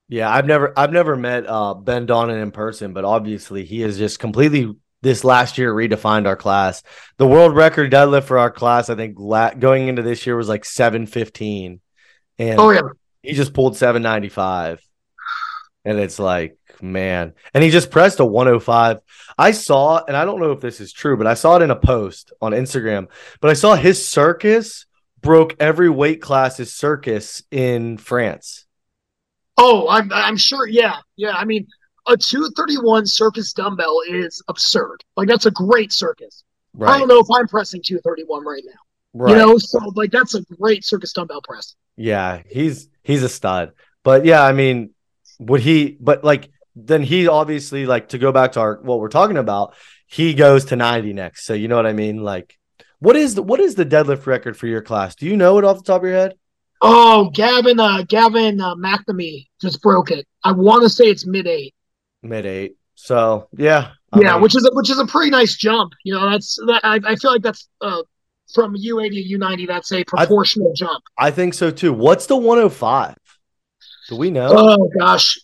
Yeah, 0.10 0.30
I've 0.30 0.46
never 0.46 0.74
I've 0.78 0.92
never 0.92 1.16
met 1.16 1.48
uh 1.48 1.74
Ben 1.74 2.06
Donnan 2.06 2.42
in 2.42 2.52
person, 2.52 2.94
but 2.94 3.06
obviously 3.06 3.64
he 3.64 3.82
is 3.82 3.98
just 3.98 4.20
completely 4.20 4.76
this 5.02 5.24
last 5.24 5.58
year 5.58 5.74
redefined 5.74 6.28
our 6.28 6.36
class. 6.36 6.84
The 7.18 7.26
world 7.26 7.56
record 7.56 7.92
deadlift 7.92 8.26
for 8.26 8.38
our 8.38 8.52
class, 8.52 8.90
I 8.90 8.96
think 8.96 9.16
la- 9.18 9.54
going 9.54 9.88
into 9.88 10.02
this 10.02 10.28
year 10.28 10.36
was 10.36 10.50
like 10.50 10.66
715 10.66 11.80
and 12.38 12.60
Oh 12.60 12.72
yeah, 12.72 12.82
he 13.24 13.34
just 13.34 13.54
pulled 13.54 13.78
795. 13.78 14.82
And 15.84 15.98
it's 15.98 16.20
like, 16.20 16.58
man. 16.82 17.34
And 17.54 17.64
he 17.64 17.70
just 17.70 17.92
pressed 17.92 18.20
a 18.20 18.26
105. 18.26 19.00
I 19.38 19.52
saw, 19.52 20.04
and 20.06 20.16
I 20.16 20.26
don't 20.26 20.40
know 20.40 20.52
if 20.52 20.62
this 20.62 20.82
is 20.82 20.92
true, 20.92 21.18
but 21.18 21.28
I 21.28 21.34
saw 21.34 21.58
it 21.58 21.62
in 21.62 21.72
a 21.72 21.76
post 21.76 22.32
on 22.42 22.52
Instagram. 22.52 23.08
But 23.40 23.52
I 23.52 23.54
saw 23.54 23.76
his 23.76 24.08
circus 24.08 24.86
broke 25.22 25.56
every 25.60 25.90
weight 25.90 26.22
class's 26.22 26.74
circus 26.74 27.44
in 27.52 27.98
France. 27.98 28.66
Oh, 29.58 29.88
I'm 29.90 30.12
I'm 30.12 30.38
sure. 30.38 30.68
Yeah, 30.68 30.98
yeah. 31.16 31.34
I 31.34 31.46
mean, 31.46 31.68
a 32.08 32.18
231 32.18 33.06
circus 33.06 33.54
dumbbell 33.54 34.02
is 34.08 34.42
absurd. 34.48 35.04
Like 35.16 35.28
that's 35.28 35.46
a 35.46 35.52
great 35.52 35.92
circus. 35.92 36.44
I 36.82 36.98
don't 36.98 37.08
know 37.08 37.20
if 37.20 37.28
I'm 37.32 37.48
pressing 37.48 37.82
231 37.84 38.46
right 38.46 38.64
now. 38.66 38.72
Right. 39.14 39.32
You 39.32 39.38
know, 39.38 39.58
so 39.58 39.80
like 39.96 40.12
that's 40.12 40.36
a 40.36 40.42
great 40.42 40.86
circus 40.86 41.12
dumbbell 41.14 41.42
press. 41.42 41.76
Yeah, 41.98 42.42
he's 42.50 42.88
he's 43.04 43.24
a 43.24 43.30
stud. 43.30 43.74
But 44.04 44.26
yeah, 44.26 44.42
I 44.42 44.54
mean, 44.54 44.92
would 45.40 45.62
he 45.62 45.98
but 46.00 46.24
like 46.24 46.50
then 46.76 47.02
he 47.04 47.28
obviously 47.28 47.86
like 47.86 48.10
to 48.10 48.18
go 48.18 48.32
back 48.32 48.54
to 48.54 48.60
our 48.62 48.80
what 48.82 49.00
we're 49.00 49.10
talking 49.10 49.38
about, 49.38 49.76
he 50.08 50.34
goes 50.34 50.66
to 50.66 50.76
90 50.76 51.14
next. 51.14 51.46
So 51.46 51.54
you 51.54 51.68
know 51.68 51.76
what 51.76 51.88
I 51.88 51.94
mean? 51.94 52.18
Like 52.24 52.58
what 53.00 53.16
is 53.16 53.36
the 53.36 53.44
what 53.44 53.60
is 53.60 53.76
the 53.76 53.86
deadlift 53.86 54.26
record 54.26 54.58
for 54.58 54.68
your 54.68 54.82
class? 54.82 55.16
Do 55.16 55.26
you 55.26 55.38
know 55.38 55.58
it 55.58 55.66
off 55.66 55.78
the 55.78 55.84
top 55.84 56.02
of 56.02 56.08
your 56.08 56.18
head? 56.18 56.36
Oh, 56.82 57.30
Gavin, 57.32 57.80
uh, 57.80 58.04
Gavin 58.08 58.60
uh, 58.60 58.76
McNamee 58.76 59.48
just 59.62 59.82
broke 59.82 60.12
it. 60.12 60.28
I 60.44 60.52
want 60.52 60.84
to 60.84 60.90
say 60.90 61.06
it's 61.06 61.26
mid 61.26 61.48
eight. 61.48 61.74
Mid 62.24 62.46
eight. 62.46 62.78
So 62.96 63.48
yeah. 63.58 63.92
I 64.12 64.20
Yeah, 64.20 64.34
mean, 64.34 64.42
which 64.42 64.56
is 64.56 64.66
a, 64.66 64.70
which 64.74 64.90
is 64.90 65.00
a 65.00 65.06
pretty 65.06 65.32
nice 65.32 65.56
jump. 65.56 65.94
You 66.04 66.14
know, 66.14 66.30
that's 66.30 66.58
that. 66.68 66.82
I, 66.84 67.00
I 67.04 67.16
feel 67.16 67.32
like 67.32 67.42
that's 67.42 67.68
uh, 67.80 68.02
from 68.54 68.76
U80 68.76 69.10
to 69.10 69.38
U90. 69.38 69.66
That's 69.66 69.92
a 69.94 70.04
proportional 70.04 70.74
jump. 70.74 71.04
I 71.18 71.32
think 71.32 71.54
so 71.54 71.72
too. 71.72 71.94
What's 71.94 72.26
the 72.26 72.38
105? 72.38 73.16
Do 74.10 74.16
we 74.16 74.32
know? 74.32 74.52
Oh 74.58 74.90
gosh, 75.00 75.40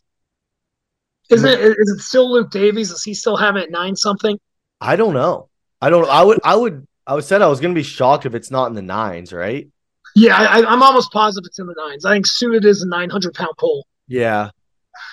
is 1.30 1.44
it 1.44 1.60
is 1.60 1.96
it 1.98 2.02
still 2.02 2.32
Luke 2.32 2.52
Davies? 2.52 2.90
Does 2.90 3.04
he 3.04 3.14
still 3.14 3.38
have 3.38 3.56
it 3.56 3.64
at 3.64 3.72
nine 3.72 3.96
something? 3.96 4.40
I 4.80 4.96
don't 4.96 5.14
know. 5.14 5.50
I 5.82 5.90
don't 5.90 6.08
I 6.10 6.24
would 6.24 6.40
I 6.44 6.56
would 6.56 6.88
I 7.06 7.16
would 7.16 7.24
said 7.24 7.42
I 7.42 7.48
was 7.48 7.60
gonna 7.60 7.74
be 7.74 7.84
shocked 7.84 8.26
if 8.26 8.36
it's 8.36 8.52
not 8.52 8.68
in 8.68 8.74
the 8.74 8.82
nines, 8.82 9.34
right? 9.34 9.68
Yeah, 10.16 10.36
I, 10.36 10.66
I'm 10.66 10.82
almost 10.82 11.12
positive 11.12 11.46
it's 11.46 11.60
in 11.60 11.68
the 11.68 11.76
nines. 11.78 12.04
I 12.06 12.14
think 12.16 12.26
suited 12.26 12.66
is 12.66 12.82
a 12.82 12.88
900 12.88 13.36
pound 13.36 13.52
pull. 13.58 13.86
Yeah. 14.08 14.50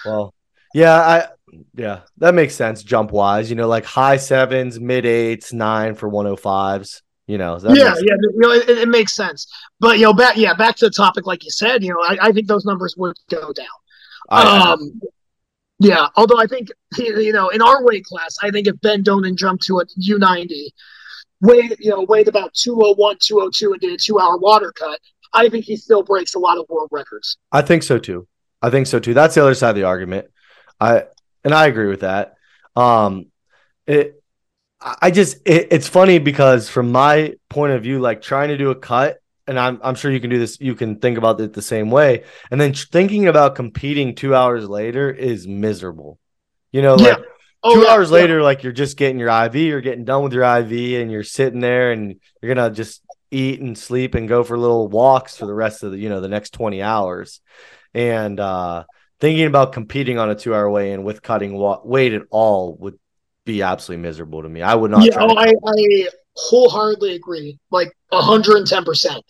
Well, 0.07 0.33
yeah, 0.72 0.94
I 0.94 1.29
yeah, 1.74 2.00
that 2.18 2.35
makes 2.35 2.55
sense 2.55 2.83
jump 2.83 3.11
wise. 3.11 3.50
You 3.50 3.57
know, 3.57 3.68
like 3.68 3.85
high 3.85 4.16
sevens, 4.16 4.81
mid 4.81 5.05
eights, 5.05 5.53
nine 5.53 5.94
for 5.94 6.11
105s. 6.11 7.03
You 7.27 7.38
know, 7.38 7.59
yeah, 7.62 7.94
yeah, 8.00 8.14
you 8.20 8.33
know, 8.37 8.50
it, 8.53 8.68
it 8.68 8.88
makes 8.88 9.14
sense. 9.14 9.46
But 9.81 9.98
you 9.98 10.05
know, 10.05 10.12
back 10.12 10.37
yeah, 10.37 10.53
back 10.53 10.77
to 10.77 10.87
the 10.87 10.90
topic, 10.90 11.27
like 11.27 11.42
you 11.42 11.50
said, 11.50 11.83
you 11.83 11.90
know, 11.90 12.00
I, 12.00 12.18
I 12.29 12.33
think 12.33 12.48
those 12.48 12.66
numbers 12.66 12.94
would 12.98 13.16
go 13.31 13.53
down. 13.53 13.66
I- 14.29 14.72
um, 14.72 15.00
yeah, 15.78 16.06
although 16.16 16.38
I 16.38 16.46
think 16.46 16.68
you 16.96 17.32
know, 17.32 17.48
in 17.48 17.60
our 17.60 17.82
weight 17.84 18.04
class, 18.04 18.37
I 18.42 18.50
think 18.50 18.66
if 18.66 18.80
Ben 18.80 19.02
Donan 19.02 19.37
jumped 19.37 19.64
to 19.64 19.80
a 19.80 19.87
U90, 19.87 20.68
weighed 21.40 21.76
you 21.78 21.90
know 21.90 22.02
weighed 22.02 22.28
about 22.28 22.54
201, 22.54 23.16
202, 23.20 23.72
and 23.72 23.80
did 23.80 23.92
a 23.92 23.96
two 23.96 24.18
hour 24.18 24.37
water 24.37 24.72
cut, 24.72 24.98
I 25.32 25.48
think 25.48 25.64
he 25.64 25.76
still 25.76 26.02
breaks 26.02 26.34
a 26.34 26.38
lot 26.38 26.58
of 26.58 26.66
world 26.68 26.88
records. 26.92 27.37
I 27.50 27.62
think 27.62 27.82
so 27.82 27.98
too. 27.98 28.26
I 28.62 28.70
think 28.70 28.87
so 28.87 28.98
too. 28.98 29.14
That's 29.14 29.34
the 29.34 29.42
other 29.42 29.54
side 29.54 29.70
of 29.70 29.76
the 29.76 29.84
argument. 29.84 30.28
I 30.80 31.04
and 31.42 31.52
I 31.52 31.66
agree 31.66 31.88
with 31.88 32.00
that. 32.00 32.37
Um 32.76 33.26
it 33.87 34.22
I 34.80 35.10
just 35.10 35.38
it, 35.44 35.68
it's 35.70 35.88
funny 35.88 36.18
because 36.18 36.68
from 36.68 36.92
my 36.92 37.34
point 37.48 37.72
of 37.72 37.82
view, 37.82 38.00
like 38.00 38.22
trying 38.22 38.48
to 38.48 38.56
do 38.56 38.70
a 38.70 38.74
cut, 38.74 39.18
and 39.46 39.59
I'm 39.59 39.80
I'm 39.83 39.94
sure 39.94 40.11
you 40.11 40.20
can 40.20 40.30
do 40.30 40.38
this, 40.38 40.59
you 40.61 40.74
can 40.74 40.96
think 40.98 41.18
about 41.18 41.40
it 41.40 41.52
the 41.52 41.62
same 41.62 41.90
way. 41.90 42.24
And 42.50 42.61
then 42.61 42.72
thinking 42.74 43.28
about 43.28 43.54
competing 43.57 44.14
two 44.14 44.35
hours 44.35 44.68
later 44.68 45.11
is 45.11 45.46
miserable. 45.46 46.18
You 46.72 46.83
know, 46.83 46.96
like 46.96 47.18
Yeah. 47.18 47.24
Oh, 47.62 47.74
two 47.74 47.83
yeah, 47.83 47.88
hours 47.88 48.11
yeah. 48.11 48.14
later, 48.16 48.42
like 48.42 48.62
you're 48.62 48.72
just 48.72 48.96
getting 48.96 49.18
your 49.18 49.30
IV, 49.30 49.57
you're 49.57 49.80
getting 49.80 50.04
done 50.04 50.22
with 50.22 50.33
your 50.33 50.44
IV, 50.44 51.00
and 51.00 51.11
you're 51.11 51.24
sitting 51.24 51.61
there 51.61 51.92
and 51.92 52.16
you're 52.42 52.54
gonna 52.54 52.70
just 52.70 53.02
eat 53.30 53.61
and 53.61 53.76
sleep 53.76 54.14
and 54.14 54.28
go 54.28 54.44
for 54.44 54.59
little 54.59 54.88
walks 54.88 55.37
for 55.37 55.46
the 55.46 55.54
rest 55.54 55.83
of 55.83 55.92
the 55.92 55.98
you 55.98 56.09
know 56.09 56.20
the 56.20 56.28
next 56.28 56.50
20 56.50 56.83
hours. 56.83 57.40
And 57.94 58.38
uh 58.40 58.85
thinking 59.20 59.46
about 59.46 59.72
competing 59.72 60.18
on 60.18 60.30
a 60.30 60.35
two 60.35 60.54
hour 60.54 60.68
weigh 60.70 60.92
in 60.92 61.04
with 61.04 61.22
cutting 61.22 61.54
wa- 61.57 61.80
weight 61.85 62.12
at 62.12 62.22
all 62.30 62.76
would 62.76 62.98
be 63.44 63.62
absolutely 63.62 64.02
miserable 64.02 64.42
to 64.42 64.48
me. 64.48 64.62
I 64.62 64.74
would 64.74 64.90
not 64.90 65.04
yeah, 65.07 65.12
try 65.12 65.24
oh, 65.24 65.35
I, 65.37 65.52
I 65.66 66.09
wholeheartedly 66.37 67.14
agree, 67.14 67.59
like 67.70 67.92
hundred 68.12 68.57
and 68.59 68.66
ten 68.66 68.85
percent. 68.85 69.25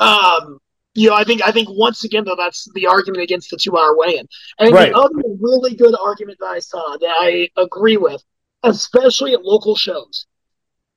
Um, 0.00 0.58
you 0.94 1.08
know, 1.10 1.16
I 1.16 1.24
think 1.24 1.42
I 1.44 1.50
think 1.52 1.68
once 1.70 2.04
again 2.04 2.24
though 2.24 2.36
that's 2.36 2.68
the 2.74 2.86
argument 2.86 3.22
against 3.22 3.50
the 3.50 3.56
two 3.56 3.76
hour 3.76 3.96
weigh 3.96 4.16
in. 4.18 4.26
And 4.58 4.72
Right. 4.72 4.92
the 4.92 4.98
other 4.98 5.14
really 5.40 5.74
good 5.74 5.94
argument 6.00 6.38
that 6.40 6.46
I 6.46 6.58
saw 6.60 6.96
that 6.98 7.14
I 7.20 7.48
agree 7.56 7.96
with, 7.96 8.22
especially 8.62 9.32
at 9.34 9.42
local 9.44 9.74
shows, 9.76 10.26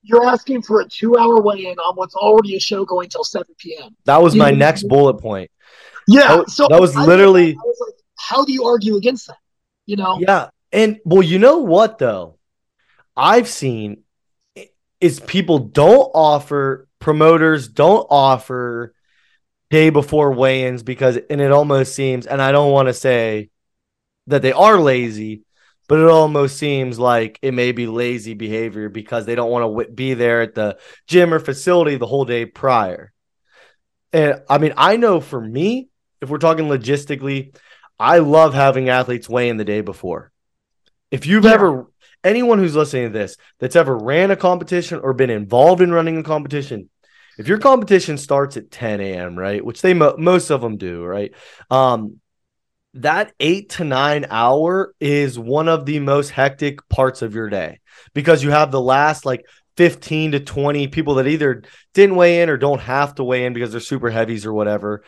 you're 0.03 0.25
asking 0.25 0.61
for 0.63 0.81
a 0.81 0.85
two 0.87 1.17
hour 1.17 1.41
weigh 1.41 1.65
in 1.65 1.77
on 1.79 1.95
what's 1.95 2.15
already 2.15 2.55
a 2.55 2.59
show 2.59 2.85
going 2.85 3.09
till 3.09 3.23
seven 3.23 3.53
p.m. 3.57 3.95
that 4.05 4.21
was 4.21 4.35
my 4.35 4.51
you- 4.51 4.57
next 4.57 4.83
bullet 4.87 5.15
point. 5.15 5.49
Yeah, 6.07 6.37
That 6.37 6.49
so 6.49 6.67
that 6.69 6.79
was 6.79 6.95
I- 6.95 7.05
literally- 7.05 7.51
I 7.51 7.65
was 7.65 7.77
like, 7.87 7.95
how 8.17 8.45
do 8.45 8.53
you 8.53 8.63
argue 8.65 8.95
against 8.95 9.27
that? 9.27 9.37
You 9.85 9.95
know, 9.97 10.17
Yeah. 10.19 10.49
And 10.71 10.99
well, 11.05 11.23
you 11.23 11.39
know 11.39 11.57
what 11.59 11.97
though? 11.97 12.37
I've 13.15 13.47
seen 13.47 14.03
is 14.99 15.19
people 15.19 15.59
don't 15.59 16.11
offer 16.13 16.87
promoters 16.99 17.67
don't 17.67 18.07
offer 18.09 18.93
day 19.69 19.89
before 19.89 20.31
weigh-ins 20.33 20.83
because 20.83 21.17
and 21.29 21.41
it 21.41 21.51
almost 21.51 21.93
seems 21.93 22.25
and 22.25 22.41
I 22.41 22.51
don't 22.51 22.71
want 22.71 22.87
to 22.87 22.93
say 22.93 23.49
that 24.27 24.41
they 24.41 24.51
are 24.51 24.79
lazy, 24.79 25.43
but 25.87 25.99
it 25.99 26.07
almost 26.09 26.57
seems 26.57 26.99
like 26.99 27.39
it 27.41 27.53
may 27.53 27.71
be 27.71 27.87
lazy 27.87 28.33
behavior 28.33 28.89
because 28.89 29.25
they 29.25 29.35
don't 29.35 29.51
want 29.51 29.63
to 29.63 29.67
w- 29.69 29.91
be 29.91 30.13
there 30.15 30.41
at 30.41 30.55
the 30.55 30.77
gym 31.07 31.33
or 31.33 31.39
facility 31.39 31.95
the 31.95 32.05
whole 32.07 32.25
day 32.25 32.45
prior. 32.45 33.13
And 34.13 34.41
I 34.49 34.57
mean, 34.57 34.73
I 34.77 34.97
know 34.97 35.19
for 35.21 35.39
me, 35.39 35.89
if 36.21 36.29
we're 36.29 36.37
talking 36.37 36.65
logistically, 36.67 37.55
I 37.99 38.19
love 38.19 38.53
having 38.53 38.89
athletes 38.89 39.29
weigh 39.29 39.49
in 39.49 39.57
the 39.57 39.65
day 39.65 39.81
before. 39.81 40.31
If 41.11 41.25
you've 41.25 41.45
Yeah. 41.45 41.53
ever, 41.53 41.87
anyone 42.23 42.59
who's 42.59 42.75
listening 42.75 43.11
to 43.11 43.17
this 43.17 43.37
that's 43.59 43.75
ever 43.75 43.97
ran 43.97 44.31
a 44.31 44.35
competition 44.35 44.99
or 44.99 45.13
been 45.13 45.29
involved 45.29 45.81
in 45.81 45.91
running 45.91 46.17
a 46.17 46.23
competition, 46.23 46.89
if 47.37 47.47
your 47.47 47.59
competition 47.59 48.17
starts 48.17 48.57
at 48.57 48.71
10 48.71 48.99
a.m., 48.99 49.37
right, 49.37 49.63
which 49.63 49.81
they 49.81 49.93
mo- 49.93 50.15
most 50.17 50.49
of 50.49 50.61
them 50.61 50.77
do, 50.77 51.03
right, 51.03 51.33
um, 51.69 52.19
that 52.95 53.33
eight 53.39 53.69
to 53.69 53.83
nine 53.83 54.25
hour 54.29 54.93
is 54.99 55.37
one 55.37 55.67
of 55.67 55.85
the 55.85 55.99
most 55.99 56.29
hectic 56.29 56.87
parts 56.89 57.21
of 57.21 57.35
your 57.35 57.49
day 57.49 57.79
because 58.13 58.43
you 58.43 58.49
have 58.49 58.71
the 58.71 58.81
last 58.81 59.25
like 59.25 59.45
15 59.75 60.31
to 60.31 60.39
20 60.39 60.87
people 60.87 61.15
that 61.15 61.27
either 61.27 61.63
didn't 61.93 62.15
weigh 62.15 62.41
in 62.41 62.49
or 62.49 62.57
don't 62.57 62.81
have 62.81 63.13
to 63.15 63.23
weigh 63.23 63.45
in 63.45 63.53
because 63.53 63.71
they're 63.71 63.81
super 63.81 64.09
heavies 64.09 64.45
or 64.45 64.53
whatever. 64.53 65.03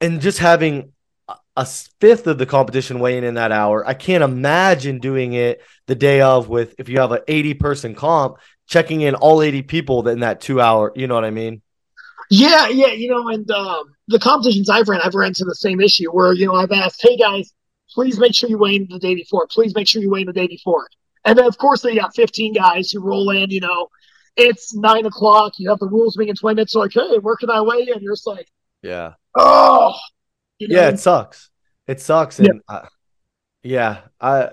and 0.00 0.20
just 0.20 0.38
having 0.38 0.91
a- 1.56 1.66
fifth 2.00 2.26
of 2.26 2.38
the 2.38 2.46
competition 2.46 2.98
weighing 3.00 3.24
in 3.24 3.34
that 3.34 3.52
hour, 3.52 3.86
I 3.86 3.94
can't 3.94 4.24
imagine 4.24 4.98
doing 4.98 5.32
it 5.34 5.60
the 5.86 5.94
day 5.94 6.20
of 6.20 6.48
with 6.48 6.74
if 6.78 6.88
you 6.88 7.00
have 7.00 7.12
an 7.12 7.20
80 7.28 7.54
person 7.54 7.94
comp, 7.94 8.38
checking 8.66 9.02
in 9.02 9.14
all 9.14 9.42
80 9.42 9.62
people 9.62 10.06
in 10.08 10.20
that 10.20 10.40
two 10.40 10.60
hour. 10.60 10.92
You 10.94 11.06
know 11.06 11.14
what 11.14 11.24
I 11.24 11.30
mean? 11.30 11.62
Yeah, 12.30 12.68
yeah, 12.68 12.86
you 12.92 13.10
know, 13.10 13.28
and 13.28 13.50
um, 13.50 13.84
the 14.08 14.18
competitions 14.18 14.70
I've 14.70 14.88
ran, 14.88 15.00
I've 15.02 15.14
ran 15.14 15.28
into 15.28 15.44
the 15.44 15.54
same 15.54 15.80
issue 15.80 16.10
where 16.10 16.32
you 16.32 16.46
know 16.46 16.54
I've 16.54 16.72
asked, 16.72 17.00
hey 17.02 17.16
guys, 17.16 17.52
please 17.90 18.18
make 18.18 18.34
sure 18.34 18.48
you 18.48 18.56
weigh 18.58 18.76
in 18.76 18.86
the 18.88 18.98
day 18.98 19.14
before. 19.14 19.46
Please 19.48 19.74
make 19.74 19.86
sure 19.86 20.00
you 20.00 20.08
weigh 20.10 20.20
in 20.22 20.26
the 20.26 20.32
day 20.32 20.46
before. 20.46 20.88
And 21.24 21.38
then 21.38 21.44
of 21.46 21.58
course 21.58 21.82
they 21.82 21.94
got 21.94 22.14
15 22.16 22.54
guys 22.54 22.90
who 22.90 23.00
roll 23.00 23.30
in. 23.30 23.50
You 23.50 23.60
know, 23.60 23.88
it's 24.36 24.74
nine 24.74 25.04
o'clock. 25.04 25.52
You 25.58 25.68
have 25.68 25.78
the 25.78 25.88
rules 25.88 26.16
being 26.16 26.30
in 26.30 26.36
20 26.36 26.54
minutes. 26.54 26.72
So 26.72 26.80
like, 26.80 26.94
hey, 26.94 27.18
where 27.20 27.36
can 27.36 27.50
I 27.50 27.60
weigh 27.60 27.82
in? 27.94 28.00
You're 28.00 28.14
just 28.14 28.26
like, 28.26 28.48
Yeah. 28.82 29.12
oh, 29.36 29.94
you 30.58 30.68
know? 30.68 30.76
Yeah, 30.76 30.88
it 30.88 30.98
sucks. 30.98 31.50
It 31.86 32.00
sucks. 32.00 32.38
Yeah. 32.38 32.50
And 32.50 32.60
I, 32.68 32.88
yeah, 33.62 34.00
I 34.20 34.50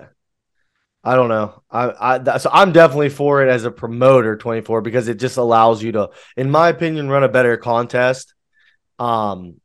I 1.04 1.16
don't 1.16 1.30
know. 1.30 1.62
I 1.72 2.18
I 2.26 2.38
so 2.38 2.50
I'm 2.52 2.72
definitely 2.72 3.10
for 3.10 3.42
it 3.42 3.50
as 3.50 3.64
a 3.66 3.72
promoter 3.72 4.36
24 4.36 4.82
because 4.82 5.08
it 5.08 5.20
just 5.20 5.38
allows 5.38 5.82
you 5.82 5.94
to 5.94 6.10
in 6.36 6.50
my 6.52 6.70
opinion 6.70 7.10
run 7.10 7.24
a 7.24 7.30
better 7.30 7.58
contest. 7.58 8.34
Um 8.98 9.62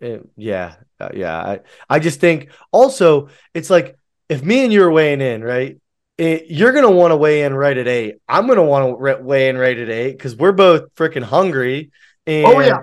it- 0.00 0.26
yeah. 0.36 0.76
uh, 1.00 1.10
yeah, 1.14 1.36
I 1.38 1.60
I 1.88 1.98
just 1.98 2.20
think 2.20 2.50
also 2.72 3.28
it's 3.54 3.70
like 3.70 3.96
if 4.28 4.42
me 4.42 4.64
and 4.64 4.72
you 4.72 4.82
are 4.84 4.90
weighing 4.90 5.20
in, 5.20 5.42
right? 5.44 5.78
It, 6.18 6.46
you're 6.48 6.72
gonna 6.72 6.90
want 6.90 7.12
to 7.12 7.16
weigh 7.16 7.42
in 7.42 7.52
right 7.54 7.76
at 7.76 7.86
eight. 7.86 8.16
I'm 8.26 8.46
gonna 8.46 8.64
want 8.64 8.88
to 8.88 8.96
re- 9.02 9.20
weigh 9.20 9.48
in 9.50 9.58
right 9.58 9.76
at 9.78 9.90
eight 9.90 10.12
because 10.12 10.34
we're 10.34 10.52
both 10.52 10.94
freaking 10.94 11.22
hungry. 11.22 11.90
And 12.26 12.46
Oh, 12.46 12.60
yeah. 12.60 12.78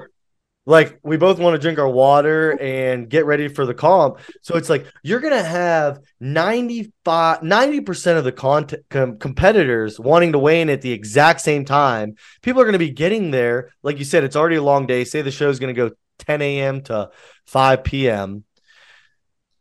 Like 0.66 0.98
we 1.04 1.18
both 1.18 1.40
want 1.40 1.56
to 1.56 1.60
drink 1.60 1.78
our 1.78 1.90
water 1.90 2.52
and 2.62 3.10
get 3.10 3.26
ready 3.26 3.48
for 3.50 3.66
the 3.66 3.74
comp. 3.74 4.20
So 4.42 4.56
it's 4.56 4.70
like 4.70 4.86
you're 5.04 5.20
gonna 5.20 5.44
have 5.44 6.00
95 6.22 7.42
90% 7.42 8.18
of 8.18 8.24
the 8.24 8.32
content 8.32 8.84
com- 8.90 9.18
competitors 9.18 10.00
wanting 10.00 10.32
to 10.32 10.40
weigh 10.40 10.62
in 10.62 10.70
at 10.70 10.82
the 10.82 10.92
exact 10.92 11.42
same 11.42 11.66
time. 11.66 12.16
People 12.42 12.62
are 12.62 12.66
gonna 12.66 12.78
be 12.80 12.92
getting 12.92 13.32
there. 13.32 13.72
Like 13.84 14.00
you 14.00 14.06
said, 14.06 14.24
it's 14.24 14.36
already 14.38 14.56
a 14.56 14.64
long 14.64 14.86
day. 14.88 15.04
Say 15.04 15.22
the 15.22 15.32
show's 15.32 15.60
gonna 15.60 15.74
go 15.74 15.92
10 16.20 16.42
a.m. 16.42 16.82
to 16.84 17.10
5 17.48 17.84
p.m. 17.84 18.46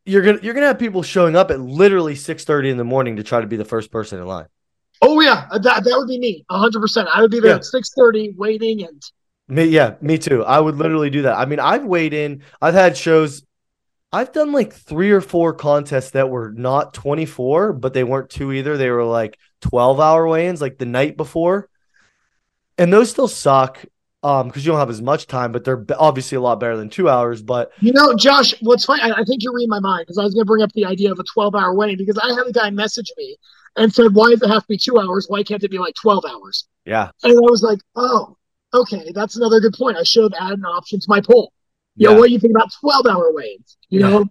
You're 0.04 0.22
gonna 0.22 0.38
you're 0.42 0.54
gonna 0.54 0.66
have 0.66 0.78
people 0.78 1.02
showing 1.02 1.36
up 1.36 1.50
at 1.50 1.60
literally 1.60 2.14
6:30 2.14 2.70
in 2.70 2.76
the 2.76 2.84
morning 2.84 3.16
to 3.16 3.22
try 3.22 3.40
to 3.40 3.46
be 3.46 3.56
the 3.56 3.64
first 3.64 3.90
person 3.90 4.20
in 4.20 4.26
line. 4.26 4.46
Oh 5.00 5.20
yeah, 5.20 5.48
that, 5.50 5.62
that 5.62 5.94
would 5.96 6.06
be 6.08 6.18
me, 6.18 6.44
100. 6.48 6.80
percent 6.80 7.08
I 7.12 7.22
would 7.22 7.30
be 7.30 7.40
there 7.40 7.50
Yeah. 7.50 7.56
at 7.56 7.62
6:30 7.64 8.36
waiting, 8.36 8.84
and 8.84 9.02
Me, 9.48 9.64
yeah, 9.64 9.96
me 10.00 10.18
too. 10.18 10.44
I 10.44 10.58
would 10.58 10.76
literally 10.76 11.10
do 11.10 11.22
that. 11.22 11.36
I 11.36 11.44
mean, 11.44 11.60
I've 11.60 11.84
weighed 11.84 12.14
in. 12.14 12.42
I've 12.60 12.74
had 12.74 12.96
shows. 12.96 13.42
I've 14.12 14.32
done 14.32 14.52
like 14.52 14.72
three 14.72 15.10
or 15.10 15.20
four 15.20 15.52
contests 15.54 16.10
that 16.10 16.30
were 16.30 16.52
not 16.52 16.94
24, 16.94 17.72
but 17.72 17.94
they 17.94 18.04
weren't 18.04 18.30
two 18.30 18.52
either. 18.52 18.76
They 18.76 18.90
were 18.90 19.04
like 19.04 19.38
12 19.62 20.00
hour 20.00 20.26
weigh-ins, 20.26 20.60
like 20.60 20.78
the 20.78 20.86
night 20.86 21.16
before, 21.16 21.68
and 22.78 22.92
those 22.92 23.10
still 23.10 23.28
suck 23.28 23.84
um 24.24 24.46
because 24.46 24.64
you 24.64 24.70
don't 24.70 24.78
have 24.78 24.90
as 24.90 25.02
much 25.02 25.26
time. 25.26 25.50
But 25.50 25.64
they're 25.64 25.84
obviously 25.98 26.36
a 26.36 26.40
lot 26.40 26.60
better 26.60 26.76
than 26.76 26.88
two 26.88 27.08
hours. 27.08 27.42
But 27.42 27.72
you 27.80 27.92
know, 27.92 28.14
Josh, 28.14 28.54
what's 28.60 28.84
funny? 28.84 29.02
I, 29.02 29.20
I 29.20 29.24
think 29.24 29.42
you're 29.42 29.54
reading 29.54 29.70
my 29.70 29.80
mind 29.80 30.04
because 30.06 30.18
I 30.18 30.24
was 30.24 30.34
going 30.34 30.44
to 30.44 30.48
bring 30.48 30.62
up 30.62 30.72
the 30.72 30.84
idea 30.84 31.10
of 31.10 31.18
a 31.18 31.24
12 31.24 31.54
hour 31.54 31.74
weigh 31.74 31.96
because 31.96 32.18
I 32.18 32.28
had 32.28 32.46
a 32.46 32.52
guy 32.52 32.70
message 32.70 33.10
me 33.16 33.36
and 33.76 33.92
said, 33.92 34.14
"Why 34.14 34.30
does 34.30 34.42
it 34.42 34.48
have 34.48 34.62
to 34.62 34.68
be 34.68 34.78
two 34.78 34.98
hours? 34.98 35.26
Why 35.28 35.42
can't 35.42 35.62
it 35.64 35.70
be 35.70 35.78
like 35.78 35.94
12 35.94 36.24
hours?" 36.24 36.68
yeah, 36.84 37.10
And 37.22 37.32
I 37.32 37.40
was 37.40 37.62
like, 37.62 37.80
"Oh, 37.96 38.36
okay, 38.74 39.12
that's 39.14 39.36
another 39.36 39.60
good 39.60 39.74
point. 39.74 39.96
I 39.96 40.02
should 40.02 40.22
have 40.32 40.32
added 40.46 40.58
an 40.58 40.64
option 40.64 41.00
to 41.00 41.06
my 41.08 41.20
poll. 41.20 41.52
You 41.96 42.08
yeah. 42.08 42.14
know, 42.14 42.20
what 42.20 42.28
do 42.28 42.32
you 42.32 42.38
think 42.38 42.54
about 42.56 42.70
12 42.80 43.06
hour 43.06 43.32
weigh-ins? 43.32 43.76
You 43.90 44.00
Yeah. 44.00 44.06
know, 44.08 44.30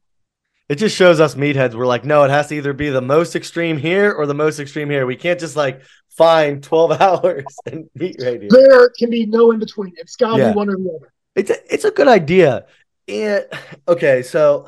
It 0.70 0.76
just 0.76 0.96
shows 0.96 1.20
us 1.20 1.36
meatheads. 1.36 1.76
We're 1.76 1.86
like, 1.86 2.06
no, 2.06 2.24
it 2.24 2.30
has 2.30 2.48
to 2.48 2.56
either 2.56 2.74
be 2.74 2.90
the 2.90 3.02
most 3.02 3.36
extreme 3.36 3.78
here 3.78 4.12
or 4.14 4.26
the 4.26 4.34
most 4.34 4.60
extreme 4.60 4.90
here. 4.90 5.06
We 5.06 5.16
can't 5.18 5.40
just 5.40 5.56
like 5.56 5.82
find 6.10 6.64
12 6.64 6.92
hours 7.02 7.46
and 7.66 7.90
right 8.00 8.42
here. 8.42 8.48
there 8.50 8.90
can 8.98 9.10
be 9.10 9.26
no 9.26 9.52
in 9.52 9.60
between. 9.60 9.94
It's 9.98 10.16
got 10.16 10.38
to 10.38 10.40
Yeah. 10.40 10.50
be 10.52 10.56
one 10.56 10.70
or 10.70 10.78
the 10.78 10.90
other. 10.96 11.14
It's 11.36 11.50
a, 11.50 11.74
it's 11.74 11.86
a 11.86 11.92
good 11.92 12.08
idea. 12.08 12.66
And 13.08 13.46
okay, 13.88 14.22
so 14.24 14.68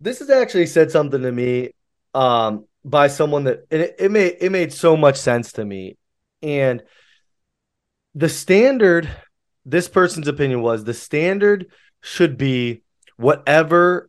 this 0.00 0.18
has 0.18 0.30
actually 0.30 0.66
said 0.66 0.90
something 0.90 1.22
to 1.22 1.32
me 1.32 1.70
um 2.14 2.64
by 2.84 3.08
someone 3.08 3.44
that 3.44 3.66
and 3.70 3.82
it, 3.82 3.96
it 3.98 4.10
made 4.10 4.36
it 4.40 4.50
made 4.50 4.72
so 4.72 4.96
much 4.96 5.16
sense 5.16 5.52
to 5.52 5.64
me. 5.64 5.96
And 6.42 6.82
the 8.16 8.30
standard, 8.30 9.08
this 9.66 9.88
person's 9.88 10.26
opinion 10.26 10.62
was 10.62 10.82
the 10.82 10.94
standard 10.94 11.66
should 12.00 12.38
be 12.38 12.82
whatever 13.18 14.08